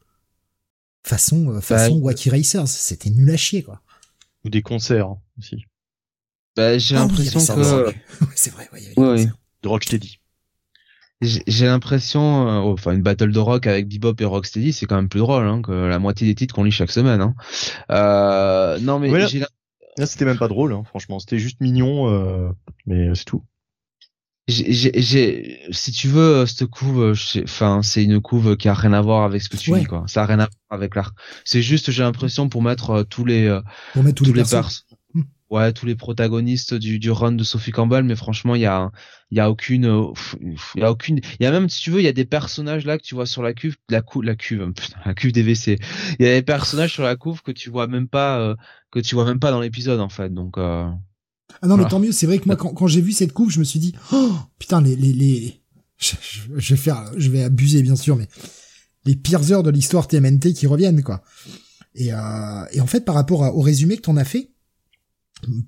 [1.06, 3.84] Façon, euh, façon bah, Wacky Racers, c'était nul à chier, quoi.
[4.46, 5.64] Ou des concerts hein, aussi.
[6.58, 7.94] Bah, j'ai ah l'impression que.
[8.36, 9.28] c'est vrai, ouais, ouais,
[9.64, 10.20] De Rocksteady
[11.22, 15.10] j'ai l'impression, euh, enfin une battle de rock avec Bebop et Rocksteady, c'est quand même
[15.10, 17.22] plus drôle hein, que la moitié des titres qu'on lit chaque semaine.
[17.22, 17.34] Hein.
[17.90, 19.28] Euh, non mais là,
[19.98, 22.50] là c'était même pas drôle, hein, franchement, c'était juste mignon, euh,
[22.86, 23.44] mais c'est tout.
[24.48, 27.14] J'ai, si tu veux, cette couve,
[27.44, 30.06] enfin, c'est une couve qui a rien à voir avec ce que tu dis, quoi.
[30.08, 31.14] Ça a rien à voir avec l'art.
[31.44, 33.60] C'est juste, j'ai l'impression pour mettre euh, tous les,
[33.92, 34.56] pour mettre tous, les, les
[35.50, 38.92] ouais tous les protagonistes du, du run de Sophie Campbell mais franchement il y a
[39.32, 42.00] il y a aucune il y a aucune il y a même si tu veux
[42.00, 44.36] il y a des personnages là que tu vois sur la cuve la cuve la
[44.36, 45.80] cuve putain, la cuve des WC
[46.20, 48.56] il y a des personnages sur la couve que tu vois même pas euh,
[48.92, 50.90] que tu vois même pas dans l'épisode en fait donc euh...
[51.62, 53.52] ah non mais tant mieux c'est vrai que moi quand, quand j'ai vu cette couve
[53.52, 55.62] je me suis dit oh putain les les les
[55.98, 56.16] je,
[56.56, 58.28] je vais faire je vais abuser bien sûr mais
[59.08, 61.24] les pires heures de l'histoire TMNT qui reviennent quoi.
[61.96, 64.52] Et, euh, et en fait par rapport au résumé que t'en as fait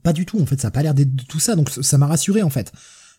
[0.03, 2.07] pas du tout, en fait, ça a pas l'air d'être tout ça, donc ça m'a
[2.07, 2.71] rassuré, en fait.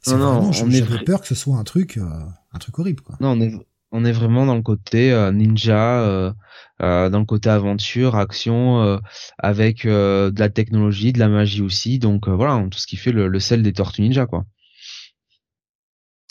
[0.06, 2.08] Non, non, j'avais peur que ce soit un truc, euh,
[2.52, 3.16] un truc horrible, quoi.
[3.20, 3.52] Non, on est,
[3.92, 6.32] on est vraiment dans le côté euh, ninja, euh,
[6.80, 9.00] dans le côté aventure, action,
[9.38, 13.28] avec de la technologie, de la magie aussi, donc voilà, tout ce qui fait le,
[13.28, 14.46] le sel des Tortues Ninja, quoi.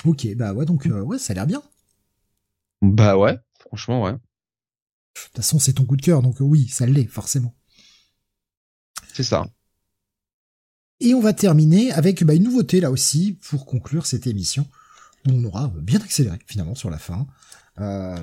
[0.06, 1.62] Ok, bah ouais, donc ouais, ça a l'air bien.
[2.82, 4.14] Bah ouais, franchement, ouais.
[4.14, 4.18] De
[5.26, 7.54] toute façon, c'est ton coup de cœur, donc oui, ça l'est, forcément.
[9.14, 9.46] C'est ça.
[11.02, 14.66] Et on va terminer avec bah, une nouveauté là aussi pour conclure cette émission
[15.28, 17.28] on aura bien accéléré finalement sur la fin.
[17.80, 18.18] Euh,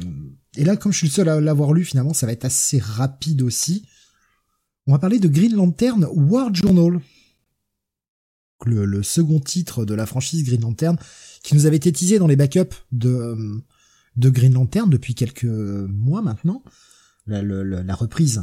[0.57, 2.79] et là, comme je suis le seul à l'avoir lu, finalement, ça va être assez
[2.79, 3.87] rapide aussi.
[4.87, 7.01] On va parler de Green Lantern War Journal.
[8.65, 10.97] Le, le second titre de la franchise Green Lantern
[11.43, 13.63] qui nous avait été teasé dans les backups de,
[14.17, 16.63] de Green Lantern depuis quelques mois maintenant.
[17.27, 18.39] La, reprise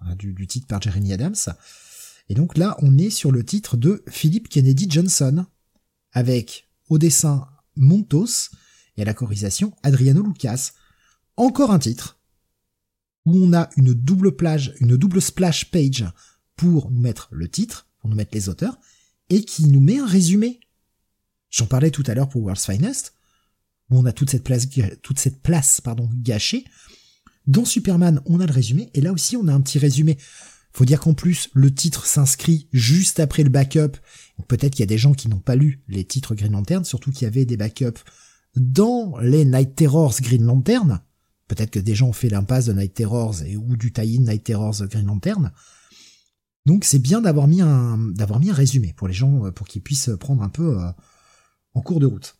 [0.00, 1.36] hein, du, titre par Jeremy Adams.
[2.28, 5.46] Et donc là, on est sur le titre de Philip Kennedy Johnson,
[6.12, 8.50] avec au dessin Montos
[8.96, 10.72] et à la chorisation Adriano Lucas.
[11.36, 12.18] Encore un titre
[13.24, 16.04] où on a une double plage, une double splash page
[16.56, 18.78] pour nous mettre le titre, pour nous mettre les auteurs,
[19.30, 20.60] et qui nous met un résumé
[21.52, 23.12] J'en parlais tout à l'heure pour World's Finest,
[23.90, 24.66] où on a toute cette place,
[25.02, 25.82] toute cette place,
[26.14, 26.64] gâchée.
[27.46, 30.16] Dans Superman, on a le résumé, et là aussi, on a un petit résumé.
[30.72, 33.92] Faut dire qu'en plus, le titre s'inscrit juste après le backup.
[34.48, 37.12] Peut-être qu'il y a des gens qui n'ont pas lu les titres Green Lantern, surtout
[37.12, 38.02] qu'il y avait des backups
[38.56, 41.00] dans les Night Terrors Green Lantern.
[41.48, 44.44] Peut-être que des gens ont fait l'impasse de Night Terrors et ou du tie-in Night
[44.44, 45.52] Terrors Green Lantern.
[46.64, 49.82] Donc c'est bien d'avoir mis un d'avoir mis un résumé pour les gens pour qu'ils
[49.82, 50.90] puissent prendre un peu euh,
[51.74, 52.36] en cours de route.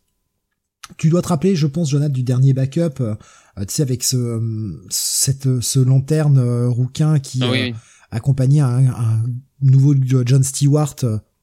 [0.97, 3.15] Tu dois te rappeler, je pense, Jonathan, du dernier backup, euh,
[3.59, 7.73] tu sais, avec ce cette ce lanterne euh, rouquin qui ah oui,
[8.13, 9.23] accompagnait un,
[9.61, 10.95] nouveau John Stewart,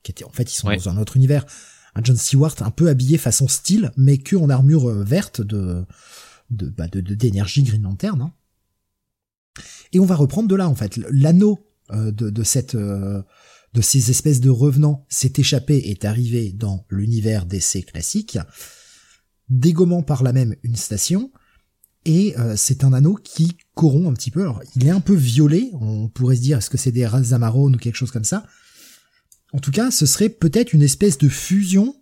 [0.03, 1.45] qui était en fait ils sont dans un autre univers,
[1.95, 5.85] un John Stewart un peu habillé façon style, mais que en armure verte de
[6.51, 8.21] de bah, d'énergie Green Lantern.
[8.21, 8.33] Hein.
[9.93, 10.97] Et on va reprendre de là en fait.
[10.97, 13.23] L'anneau euh, de, de cette euh,
[13.73, 18.39] de ces espèces de revenants s'est échappé et est arrivé dans l'univers d'essai classique,
[19.49, 21.31] dégommant par là même une station.
[22.05, 23.57] Et euh, c'est un anneau qui
[24.09, 24.43] un petit peu.
[24.43, 25.71] Alors, il est un peu violet.
[25.75, 28.47] On pourrait se dire est-ce que c'est des Razamarones ou quelque chose comme ça?
[29.53, 31.97] En tout cas, ce serait peut-être une espèce de fusion,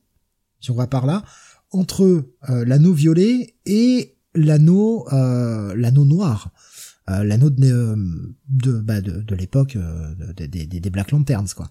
[0.61, 1.25] si on va par là,
[1.71, 6.53] entre l'anneau violet et l'anneau euh, l'anneau noir
[7.11, 7.97] euh, l'anneau de euh,
[8.49, 9.77] de, bah, de, de l'époque
[10.37, 11.71] des, Black Lanterns quoi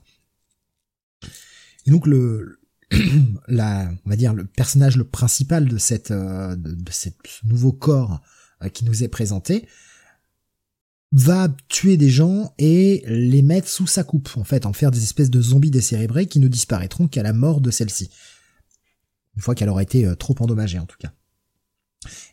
[1.86, 2.60] et donc le
[3.48, 7.10] la on va dire le personnage le principal de cette de, de ce
[7.44, 8.22] nouveau corps
[8.74, 9.68] qui nous est présenté
[11.12, 15.04] va tuer des gens et les mettre sous sa coupe, en fait, en faire des
[15.04, 18.10] espèces de zombies décérébrés qui ne disparaîtront qu'à la mort de celle-ci.
[19.36, 21.14] Une fois qu'elle aura été trop endommagée, en tout cas.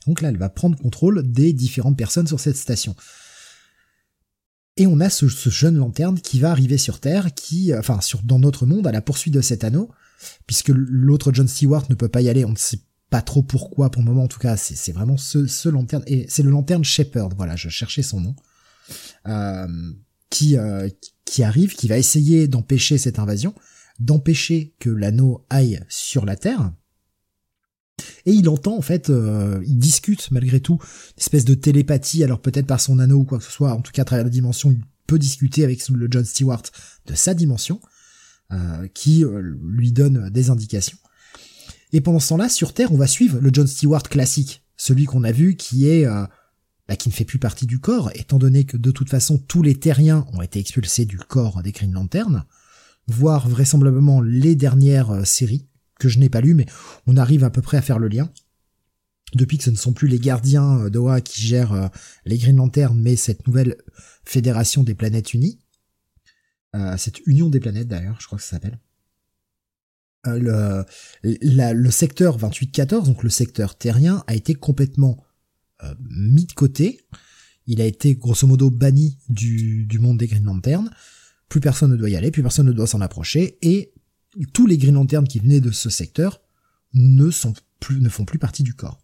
[0.06, 2.94] Donc là, elle va prendre contrôle des différentes personnes sur cette station.
[4.76, 8.38] Et on a ce, jeune lanterne qui va arriver sur Terre, qui, euh, enfin, dans
[8.38, 9.90] notre monde, à la poursuite de cet anneau,
[10.46, 12.80] puisque l'autre John Stewart ne peut pas y aller, on ne sait
[13.10, 16.42] pas trop pourquoi pour le moment, en tout cas, c'est vraiment ce, lanterne, et c'est
[16.42, 18.53] le lanterne Shepherd, voilà, je cherchais son nom, euh,
[20.30, 20.88] qui, euh,
[21.24, 23.54] qui arrive, qui va essayer d'empêcher cette invasion,
[23.98, 26.72] d'empêcher que l'anneau aille sur la Terre,
[28.26, 32.40] et il entend en fait, euh, il discute malgré tout, une espèce de télépathie, alors
[32.40, 34.30] peut-être par son anneau ou quoi que ce soit, en tout cas à travers la
[34.30, 36.62] dimension, il peut discuter avec le John Stewart
[37.06, 37.80] de sa dimension,
[38.52, 40.98] euh, qui euh, lui donne des indications.
[41.92, 45.22] Et pendant ce temps-là, sur Terre, on va suivre le John Stewart classique, celui qu'on
[45.22, 46.06] a vu qui est
[46.88, 49.62] bah, qui ne fait plus partie du corps, étant donné que de toute façon tous
[49.62, 52.44] les terriens ont été expulsés du corps des Green Lantern,
[53.06, 55.66] voire vraisemblablement les dernières séries
[55.98, 56.66] que je n'ai pas lu, mais
[57.06, 58.30] on arrive à peu près à faire le lien.
[59.34, 61.88] Depuis que ce ne sont plus les gardiens euh, d'Oa qui gèrent euh,
[62.24, 63.76] les Green Lanterns, mais cette nouvelle
[64.24, 65.58] fédération des planètes unies,
[66.76, 68.78] euh, cette union des planètes d'ailleurs, je crois que ça s'appelle.
[70.26, 70.84] le,
[71.22, 75.24] le secteur 2814, donc le secteur terrien, a été complètement
[75.98, 77.00] mis de côté.
[77.66, 80.90] Il a été grosso modo banni du, monde des Green Lanterns.
[81.48, 83.92] Plus personne ne doit y aller, plus personne ne doit s'en approcher, et
[84.52, 86.40] tous les Green Lanterns qui venaient de ce secteur
[86.92, 88.98] ne sont plus, ne font plus partie du corps.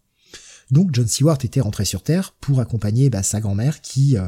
[0.69, 4.27] Donc John Stewart était rentré sur Terre pour accompagner bah, sa grand-mère qui, euh,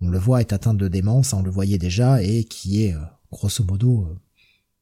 [0.00, 3.00] on le voit, est atteinte de démence, on le voyait déjà, et qui est euh,
[3.30, 4.18] grosso modo euh,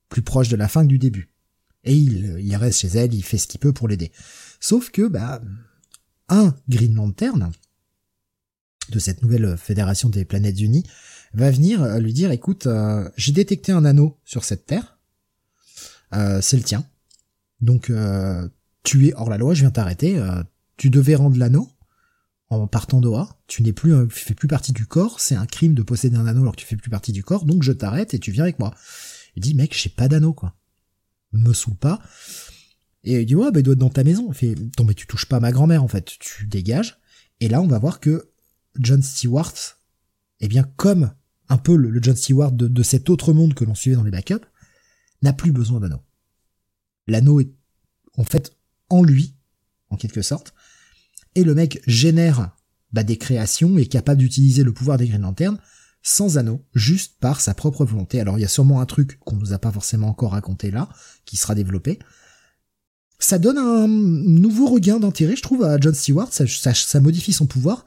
[0.08, 1.28] plus proche de la fin que du début.
[1.84, 4.12] Et il, il reste chez elle, il fait ce qu'il peut pour l'aider.
[4.60, 5.40] Sauf que, bah,
[6.28, 7.52] un Green Lantern
[8.90, 10.84] de cette nouvelle fédération des planètes unies
[11.34, 12.68] va venir lui dire, écoute,
[13.16, 14.96] j'ai détecté un anneau sur cette Terre,
[16.14, 16.84] euh, c'est le tien.
[17.60, 18.48] Donc euh,
[18.82, 20.18] tu es hors la loi, je viens t'arrêter.
[20.18, 20.42] Euh,
[20.76, 21.70] tu devais rendre l'anneau
[22.48, 23.38] en partant d'Oa.
[23.46, 25.20] Tu n'es plus, tu fais plus partie du corps.
[25.20, 27.44] C'est un crime de posséder un anneau alors que tu fais plus partie du corps.
[27.44, 28.74] Donc je t'arrête et tu viens avec moi.
[29.36, 30.54] Il dit mec, j'ai pas d'anneau quoi.
[31.32, 32.00] Me saoule pas.
[33.06, 34.28] Et il dit ouais, bah il doit être dans ta maison.
[34.28, 36.04] Il fait non mais tu touches pas ma grand-mère en fait.
[36.18, 36.98] Tu dégages.
[37.40, 38.30] Et là on va voir que
[38.78, 39.54] John Stewart,
[40.40, 41.12] eh bien comme
[41.48, 44.46] un peu le, John Stewart de, cet autre monde que l'on suivait dans les backups,
[45.22, 46.00] n'a plus besoin d'anneau.
[47.06, 47.52] L'anneau est
[48.16, 48.56] en fait
[48.90, 49.36] en lui,
[49.90, 50.52] en quelque sorte,
[51.36, 52.56] et le mec génère
[52.92, 55.58] bah, des créations et est capable d'utiliser le pouvoir des Green Lanterns
[56.02, 58.20] sans anneau, juste par sa propre volonté.
[58.20, 60.88] Alors il y a sûrement un truc qu'on nous a pas forcément encore raconté là,
[61.24, 61.98] qui sera développé.
[63.18, 66.28] Ça donne un nouveau regain d'intérêt, je trouve, à John Stewart.
[66.30, 67.86] Ça, ça, modifie son pouvoir.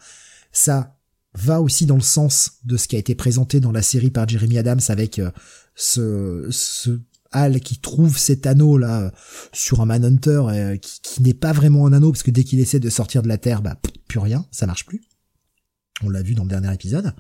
[0.52, 0.98] Ça
[1.36, 4.28] va aussi dans le sens de ce qui a été présenté dans la série par
[4.28, 5.30] Jeremy Adams avec euh,
[5.76, 7.00] ce, ce
[7.32, 9.12] Hal qui trouve cet anneau là
[9.54, 12.80] sur un Manhunter euh, qui, n'est pas vraiment un anneau parce que dès qu'il essaie
[12.80, 15.02] de sortir de la Terre, bah plus rien, ça marche plus.
[16.02, 17.14] On l'a vu dans le dernier épisode.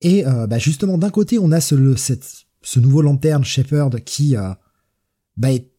[0.00, 4.36] Et euh, bah justement d'un côté on a ce, cette, ce nouveau lanterne Shepard qui
[4.36, 4.52] euh,
[5.36, 5.72] bah, est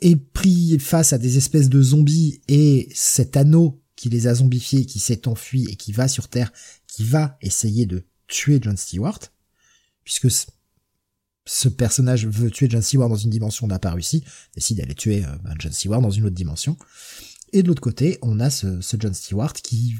[0.00, 4.86] est pris face à des espèces de zombies et cet anneau qui les a zombifiés,
[4.86, 6.52] qui s'est enfui et qui va sur Terre,
[6.86, 9.18] qui va essayer de tuer John Stewart,
[10.04, 10.28] puisque
[11.48, 14.22] ce personnage veut tuer John Stewart dans une dimension, n'a pas réussi,
[14.54, 16.76] décide d'aller tuer euh, ben, John Stewart dans une autre dimension.
[17.52, 19.96] Et de l'autre côté, on a ce, John Stewart qui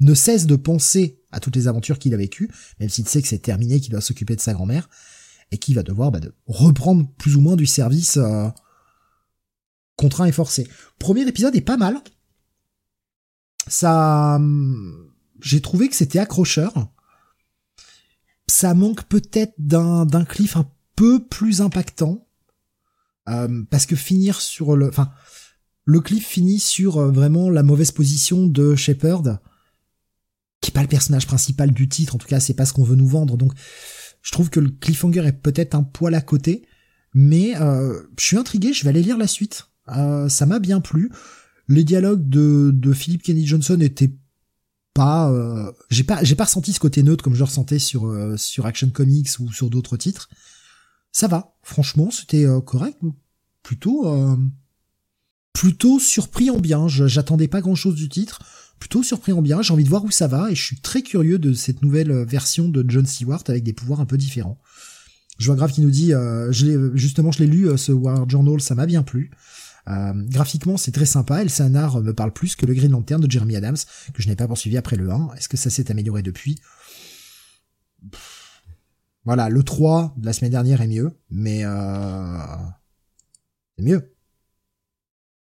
[0.00, 3.28] ne cesse de penser à toutes les aventures qu'il a vécues, même s'il sait que
[3.28, 4.88] c'est terminé, qu'il doit s'occuper de sa grand-mère,
[5.50, 8.48] et qui va devoir bah, de reprendre plus ou moins du service euh,
[10.00, 10.66] contraint et forcé.
[10.98, 12.00] Premier épisode est pas mal.
[13.66, 15.12] Ça, hum,
[15.42, 16.88] j'ai trouvé que c'était accrocheur.
[18.48, 22.26] Ça manque peut-être d'un d'un cliff un peu plus impactant,
[23.28, 25.12] euh, parce que finir sur le, enfin,
[25.84, 29.40] le cliff finit sur euh, vraiment la mauvaise position de Shepard,
[30.62, 32.14] qui est pas le personnage principal du titre.
[32.14, 33.36] En tout cas, c'est pas ce qu'on veut nous vendre.
[33.36, 33.52] Donc,
[34.22, 36.66] je trouve que le cliffhanger est peut-être un poil à côté,
[37.12, 38.72] mais euh, je suis intrigué.
[38.72, 39.69] Je vais aller lire la suite.
[40.28, 41.10] Ça m'a bien plu.
[41.68, 44.12] Les dialogues de, de Philip Kenny Johnson étaient
[44.94, 48.06] pas euh, j'ai pas j'ai pas ressenti ce côté neutre comme je le ressentais sur
[48.06, 50.28] euh, sur Action Comics ou sur d'autres titres.
[51.12, 52.98] Ça va, franchement, c'était euh, correct,
[53.62, 54.06] plutôt
[55.52, 56.88] plutôt surpris en bien.
[56.88, 58.40] J'attendais pas grand-chose du titre,
[58.78, 59.62] plutôt surpris en bien.
[59.62, 62.24] J'ai envie de voir où ça va et je suis très curieux de cette nouvelle
[62.24, 64.58] version de John Stewart avec des pouvoirs un peu différents.
[65.38, 66.12] Je vois Grave qui nous dit,
[66.50, 69.30] justement, je l'ai lu ce War Journal, ça m'a bien plu.
[69.90, 71.42] Euh, graphiquement, c'est très sympa.
[71.42, 73.76] El Sanar me parle plus que le Green Lantern de Jeremy Adams,
[74.14, 75.34] que je n'ai pas poursuivi après le 1.
[75.34, 76.60] Est-ce que ça s'est amélioré depuis?
[79.24, 82.38] Voilà, le 3 de la semaine dernière est mieux, mais euh...
[83.76, 84.14] c'est mieux.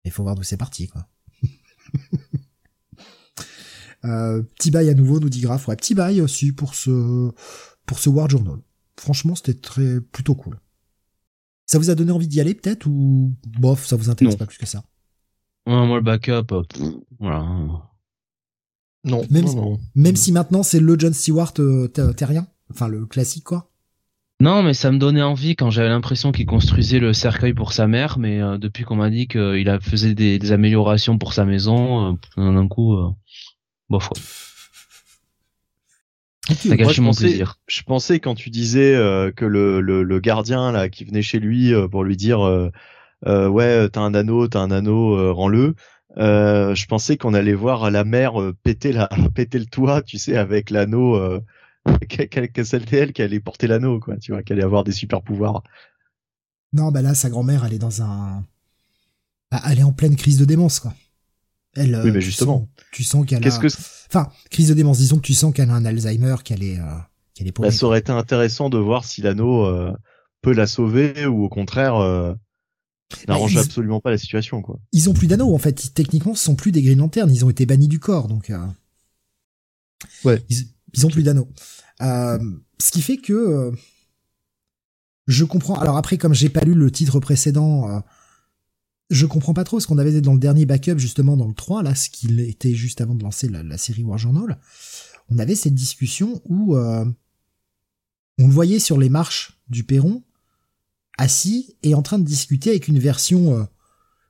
[0.06, 1.10] Il faut voir d'où c'est parti, quoi.
[4.06, 5.68] euh, petit bail à nouveau, nous dit Graf.
[5.68, 7.32] Ouais, petit bail aussi pour ce
[7.86, 8.60] pour ce War Journal.
[8.98, 10.60] Franchement, c'était très plutôt cool.
[11.66, 14.58] Ça vous a donné envie d'y aller peut-être ou bof, ça vous intéresse pas plus
[14.58, 14.84] que ça?
[15.66, 16.64] Moi le backup, euh,
[17.20, 17.44] voilà.
[19.04, 19.58] Non, même, si,
[19.96, 23.72] même si maintenant c'est le John Stewart euh, terrien, enfin le classique quoi.
[24.42, 27.88] Non, mais ça me donnait envie quand j'avais l'impression qu'il construisait le cercueil pour sa
[27.88, 32.68] mère, mais euh, depuis qu'on m'a dit qu'il faisait des, améliorations pour sa maison, d'un
[32.68, 32.98] coup,
[33.90, 34.10] bof.
[36.48, 40.90] Moi, je pensais, je pensais quand tu disais euh, que le, le, le, gardien là
[40.90, 42.70] qui venait chez lui euh, pour lui dire euh,
[43.26, 45.74] euh ouais t'as un anneau t'as un anneau rends-le
[46.16, 50.70] je pensais qu'on allait voir la mère péter la péter le toit tu sais avec
[50.70, 51.40] l'anneau
[52.08, 55.24] que c'était elle qui allait porter l'anneau quoi tu vois qu'elle allait avoir des super
[55.24, 55.64] pouvoirs.
[56.74, 58.44] Non bah là sa grand-mère elle est dans un
[59.52, 60.94] bah, elle est en pleine crise de démence quoi
[61.76, 63.68] elle oui mais justement tu sens, qu'elle a que
[64.08, 66.84] Enfin, crise de démence, disons que tu sens qu'elle a un Alzheimer, qu'elle est, euh,
[67.34, 67.60] qu'elle est.
[67.60, 69.92] Bah, ça aurait été intéressant de voir si l'anneau euh,
[70.42, 72.34] peut la sauver ou au contraire euh,
[73.28, 74.80] n'arrange absolument pas la situation, quoi.
[74.94, 75.94] Ils ont plus d'anneaux, en fait.
[75.94, 77.30] techniquement, ce sont plus des Green Lanterns.
[77.34, 78.50] Ils ont été bannis du corps, donc.
[78.50, 78.66] Euh,
[80.24, 80.42] ouais.
[80.50, 81.50] Ils, ont plus d'anneaux.
[82.00, 83.74] ce qui fait que
[85.28, 85.76] je comprends.
[85.76, 88.02] Alors après, comme j'ai pas lu le titre précédent
[89.10, 91.84] je comprends pas trop ce qu'on avait dans le dernier backup, justement dans le 3,
[91.84, 94.60] là, ce qu'il était juste avant de lancer la, série War Journal.
[95.30, 97.06] On avait cette discussion où euh,
[98.40, 100.24] on le voyait sur les marches du perron,
[101.18, 103.64] assis et en train de discuter avec une version, euh,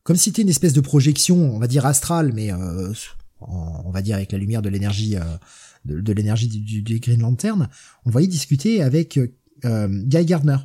[0.03, 2.93] comme si c'était une espèce de projection, on va dire astrale, mais euh,
[3.39, 5.15] on va dire avec la lumière de l'énergie
[5.85, 7.69] de, l'énergie du, Green Lantern.
[8.05, 9.19] On le voyait discuter avec
[9.63, 10.57] Guy Gardner.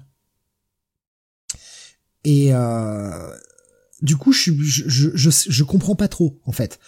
[2.25, 2.53] Et
[4.03, 6.79] du coup, je, je, je, je, comprends pas trop, en fait.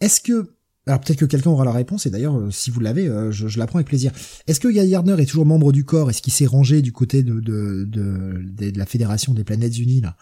[0.00, 0.52] Est-ce que,
[0.86, 3.48] alors peut-être que quelqu'un aura la réponse, et d'ailleurs, euh, si vous l'avez, euh, je,
[3.48, 4.12] je, la prends avec plaisir.
[4.46, 6.10] Est-ce que Guy Gardner est toujours membre du corps?
[6.10, 10.00] Est-ce qu'il s'est rangé du côté de, de, de, de, la Fédération des Planètes Unies,
[10.00, 10.16] là?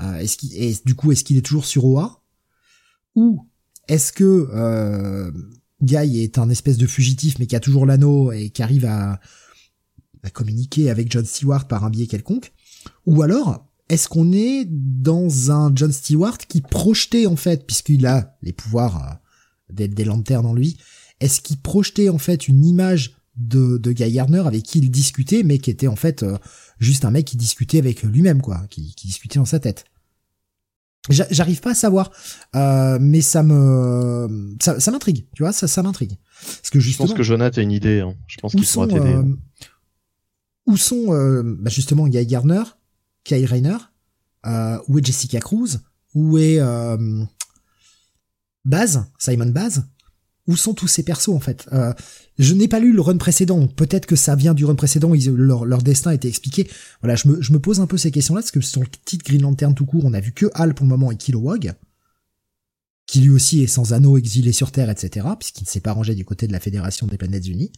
[0.00, 2.22] Euh, Est-ce qu'il, et du coup, est-ce qu'il est toujours sur OA
[3.14, 3.46] Ou
[3.88, 5.30] est-ce que euh,
[5.82, 9.20] Guy est un espèce de fugitif, mais qui a toujours l'anneau et qui arrive à,
[10.22, 12.52] à communiquer avec John Stewart par un biais quelconque?
[13.06, 18.36] Ou alors, est-ce qu'on est dans un John Stewart qui projetait en fait, puisqu'il a
[18.42, 19.20] les pouvoirs
[19.70, 20.78] euh, des, lanternes en lui,
[21.20, 25.42] est-ce qu'il projetait en fait une image de, de Guy Gardner avec qui il discutait,
[25.42, 26.38] mais qui était en fait euh,
[26.78, 29.84] juste un mec qui discutait avec lui-même, quoi, qui, qui discutait dans sa tête?
[31.10, 32.10] J'arrive pas à savoir,
[32.56, 36.16] euh, mais ça me ça, ça m'intrigue, tu vois, ça ça m'intrigue.
[36.40, 38.00] Parce que justement, je pense que Jonathan a une idée.
[38.00, 38.14] Hein.
[38.26, 39.14] Je pense qu'il pourra t'aider.
[40.64, 41.08] Où sont
[41.58, 42.62] bah justement Guy Gardner
[43.24, 43.76] Kyle Rayner
[44.46, 45.80] euh, Où est Jessica Cruz
[46.14, 47.24] Où est euh,
[48.64, 49.84] Baz Simon Baz
[50.46, 51.66] où sont tous ces persos en fait?
[51.72, 51.92] Euh,
[52.38, 55.82] Je n'ai pas lu le run précédent, peut-être que ça vient du run précédent, leur
[55.82, 56.68] destin a été expliqué.
[57.00, 59.24] Voilà, je me, je me pose un peu ces questions-là, parce que sur le titre
[59.24, 61.72] Green Lantern tout court, on a vu que Hal pour le moment et Kilowog,
[63.06, 66.14] qui lui aussi est sans anneau, exilé sur Terre, etc., puisqu'il ne s'est pas rangé
[66.14, 67.72] du côté de la Fédération des Planètes Unies.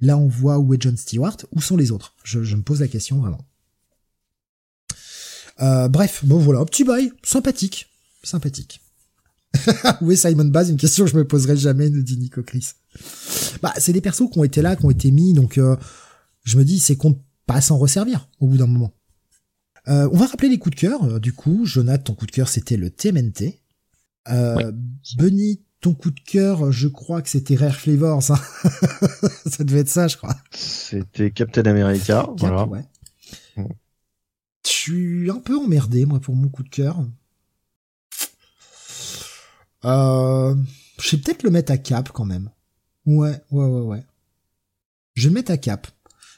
[0.00, 2.14] Là, on voit où est John Stewart, où sont les autres?
[2.22, 3.46] Je, je me pose la question vraiment.
[5.60, 7.88] Euh, bref, bon voilà, petit bail, sympathique,
[8.22, 8.80] sympathique.
[10.02, 10.70] Où est Simon Baz?
[10.70, 12.68] Une question que je me poserai jamais, nous dit Nico Chris.
[13.62, 15.76] Bah, c'est des persos qui ont été là, qui ont été mis, donc euh,
[16.44, 18.92] je me dis, c'est qu'on pas s'en resservir au bout d'un moment.
[19.88, 21.02] Euh, on va rappeler les coups de cœur.
[21.04, 23.60] Euh, du coup, Jonathan, ton coup de cœur, c'était le TMNT.
[24.28, 24.70] Euh,
[25.16, 28.30] Benny, ton coup de cœur, je crois que c'était Rare Flavors.
[28.30, 28.38] Hein.
[29.46, 30.36] ça devait être ça, je crois.
[30.52, 32.26] C'était Captain America.
[32.26, 32.66] Cap, voilà.
[32.66, 32.84] ouais.
[34.68, 37.02] Je suis un peu emmerdé, moi, pour mon coup de cœur.
[39.84, 40.54] Euh,
[41.00, 42.50] je vais peut-être le mettre à cap quand même.
[43.06, 44.04] Ouais, ouais, ouais, ouais.
[45.14, 45.86] Je vais le mettre à cap.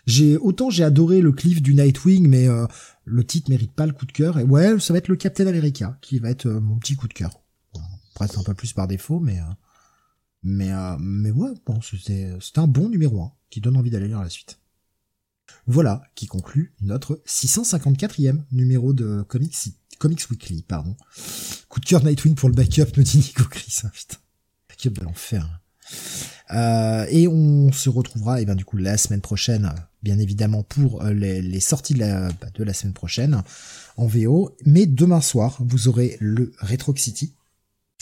[0.07, 2.67] J'ai autant j'ai adoré le cliff du Nightwing, mais euh,
[3.05, 4.39] le titre mérite pas le coup de cœur.
[4.39, 7.09] Et ouais, ça va être le Captain America qui va être euh, mon petit coup
[7.09, 7.42] de cœur.
[8.20, 9.44] C'est un peu plus par défaut, mais euh,
[10.42, 14.20] mais euh, mais ouais, bon, c'était un bon numéro 1 qui donne envie d'aller lire
[14.20, 14.60] la suite.
[15.67, 20.97] Voilà qui conclut notre 654e numéro de Comics Weekly, pardon.
[21.69, 23.79] Coup de cœur Nightwing pour le backup, nous dit Nico Chris.
[23.85, 24.17] Ah, putain.
[24.69, 25.61] Backup de l'enfer.
[26.53, 29.73] Euh, et on se retrouvera, et ben du coup la semaine prochaine,
[30.03, 33.43] bien évidemment pour euh, les, les sorties de la, bah, de la semaine prochaine
[33.97, 34.57] en VO.
[34.65, 37.35] Mais demain soir, vous aurez le Retro City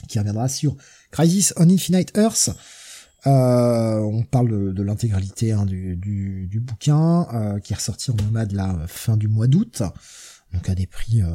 [0.07, 0.77] qui reviendra sur
[1.11, 2.51] Crisis on Infinite Earth.
[3.27, 8.11] Euh, on parle de, de l'intégralité hein, du, du, du bouquin euh, qui est ressorti
[8.11, 9.83] en nomade la fin du mois d'août,
[10.53, 11.27] donc à des prix euh,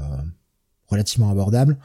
[0.88, 1.78] relativement abordables.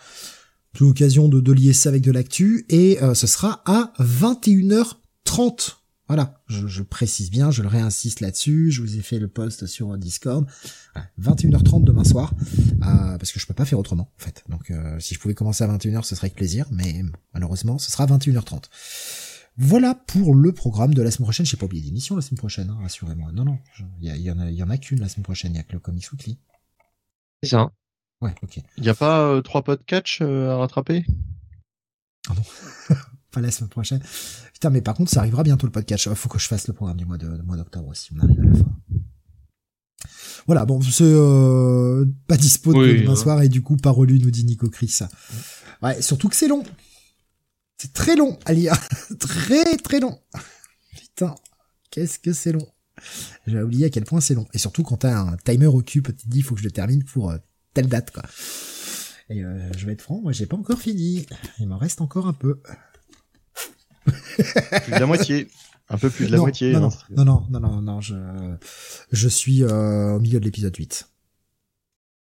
[0.75, 5.75] C'est l'occasion de, de lier ça avec de l'actu et euh, ce sera à 21h30.
[6.07, 9.67] Voilà, je, je précise bien, je le réinsiste là-dessus, je vous ai fait le post
[9.67, 10.47] sur Discord.
[10.95, 12.33] Voilà, 21h30 demain soir,
[12.83, 14.45] euh, parce que je peux pas faire autrement en fait.
[14.49, 17.03] Donc euh, si je pouvais commencer à 21h, ce serait avec plaisir, mais
[17.35, 18.65] malheureusement, ce sera 21h30.
[19.61, 21.45] Voilà pour le programme de la semaine prochaine.
[21.45, 23.33] J'ai pas oublié d'émission la semaine prochaine, hein, rassurez-moi.
[23.33, 23.59] Non, non,
[24.01, 25.53] il y, y en a, y en a qu'une la semaine prochaine.
[25.53, 26.39] Il y a que le Comics Weekly.
[27.43, 27.73] C'est ça.
[28.21, 28.61] Ouais, ok.
[28.77, 31.05] Il n'y a pas euh, trois pots de catch euh, à rattraper?
[33.31, 34.01] Pas la semaine prochaine.
[34.53, 36.13] Putain, mais par contre, ça arrivera bientôt le podcast.
[36.15, 38.11] Faut que je fasse le programme du mois de, mois d'octobre aussi.
[38.17, 38.77] On arrive à la fin.
[40.47, 44.19] Voilà, bon, c'est euh, pas dispo de Oui, demain soir et du coup pas relu,
[44.19, 45.01] nous dit Nico Chris.
[45.83, 46.63] Ouais, surtout que c'est long.
[47.81, 48.75] C'est très long à lire.
[49.21, 50.19] très très long.
[50.97, 51.35] Putain,
[51.91, 52.67] qu'est-ce que c'est long.
[53.47, 54.47] J'ai oublié à quel point c'est long.
[54.53, 56.73] Et surtout quand t'as un timer occupe, tu te dis il faut que je le
[56.73, 57.39] termine pour euh,
[57.75, 58.25] telle date quoi.
[59.31, 61.27] Et euh, je vais être franc, moi j'ai pas encore fini.
[61.61, 62.61] Il m'en reste encore un peu.
[64.05, 65.49] Plus de la moitié.
[65.91, 66.73] Un peu plus de la non, moitié.
[66.73, 68.17] Non, non, non, non, non, non, non, je,
[69.11, 71.09] je suis euh, au milieu de l'épisode 8.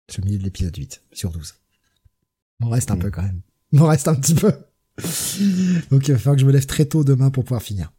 [0.09, 1.55] Je suis au milieu de l'épisode 8, sur 12.
[2.59, 3.41] Il m'en reste un peu quand même.
[3.71, 4.51] Il m'en reste un petit peu.
[5.89, 7.91] Donc il va falloir que je me lève très tôt demain pour pouvoir finir.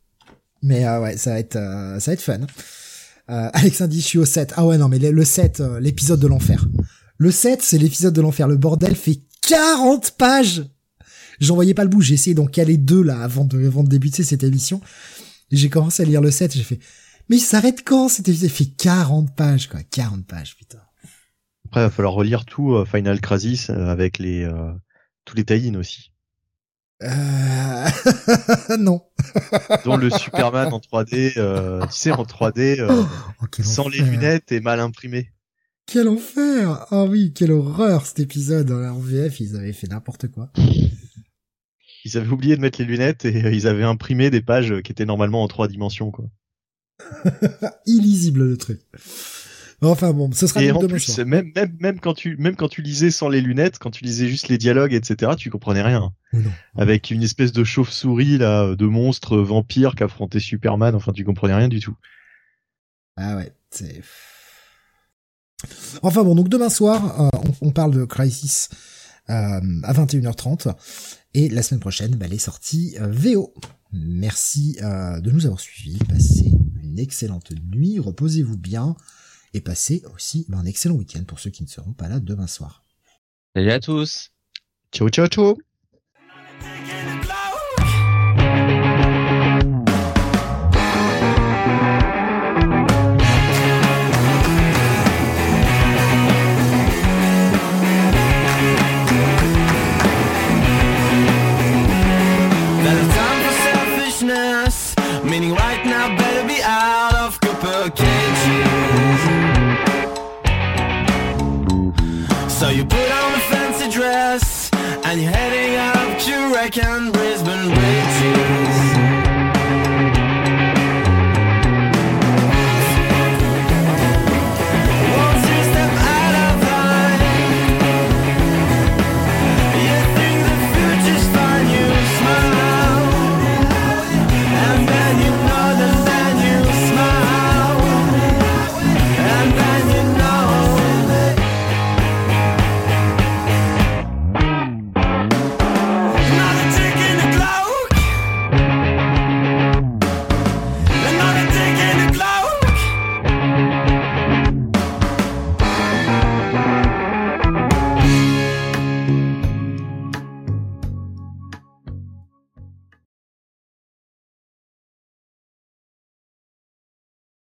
[0.62, 2.40] Mais euh, ouais, ça va être, euh, ça va être fun.
[3.30, 4.54] Euh, Alexandre dit, je suis au 7.
[4.56, 6.66] Ah ouais, non, mais le, le 7, euh, l'épisode de l'enfer.
[7.18, 8.48] Le 7, c'est l'épisode de l'enfer.
[8.48, 10.64] Le bordel fait 40 pages
[11.40, 14.44] J'en voyais pas le bout, j'ai essayé d'en caler deux là avant de, débuter cette
[14.44, 14.80] émission.
[15.50, 16.78] J'ai commencé à lire le 7, j'ai fait,
[17.28, 18.50] mais il s'arrête quand cet épisode?
[18.50, 19.80] Fait 40 pages, quoi.
[19.82, 20.78] 40 pages, putain.
[21.66, 24.48] Après, il va falloir relire tout Final Crisis avec les
[25.24, 26.13] tous les tie aussi.
[27.04, 27.86] Euh...
[28.78, 29.02] non.
[29.84, 33.04] Dont le Superman en 3D, euh, tu sais, en 3D, euh,
[33.42, 35.30] Oh, sans les lunettes et mal imprimé.
[35.86, 38.70] Quel enfer Ah oui, quelle horreur cet épisode.
[38.70, 40.50] En VF, ils avaient fait n'importe quoi.
[42.04, 44.92] Ils avaient oublié de mettre les lunettes et euh, ils avaient imprimé des pages qui
[44.92, 46.26] étaient normalement en trois dimensions, quoi.
[47.86, 48.80] Illisible le truc.
[49.82, 51.26] Enfin bon, ce sera Et en demain plus, soir.
[51.26, 54.28] même, même, même quand tu, même quand tu lisais sans les lunettes, quand tu lisais
[54.28, 56.12] juste les dialogues, etc., tu comprenais rien.
[56.32, 56.50] Non.
[56.76, 61.54] Avec une espèce de chauve-souris, là, de monstre vampire qui affrontait Superman, enfin, tu comprenais
[61.54, 61.96] rien du tout.
[63.16, 64.02] Ah ouais, c'est...
[66.02, 67.28] Enfin bon, donc demain soir, euh,
[67.62, 68.68] on, on parle de Crisis
[69.30, 70.74] euh, à 21h30.
[71.34, 73.54] Et la semaine prochaine, bah, les sorties euh, VO.
[73.92, 75.98] Merci de nous avoir suivis.
[76.08, 78.96] Passez une excellente nuit, reposez-vous bien.
[79.54, 82.48] Et passez aussi bah, un excellent week-end pour ceux qui ne seront pas là demain
[82.48, 82.82] soir.
[83.54, 84.32] Salut à tous.
[84.92, 85.73] Ciao, ciao, ciao!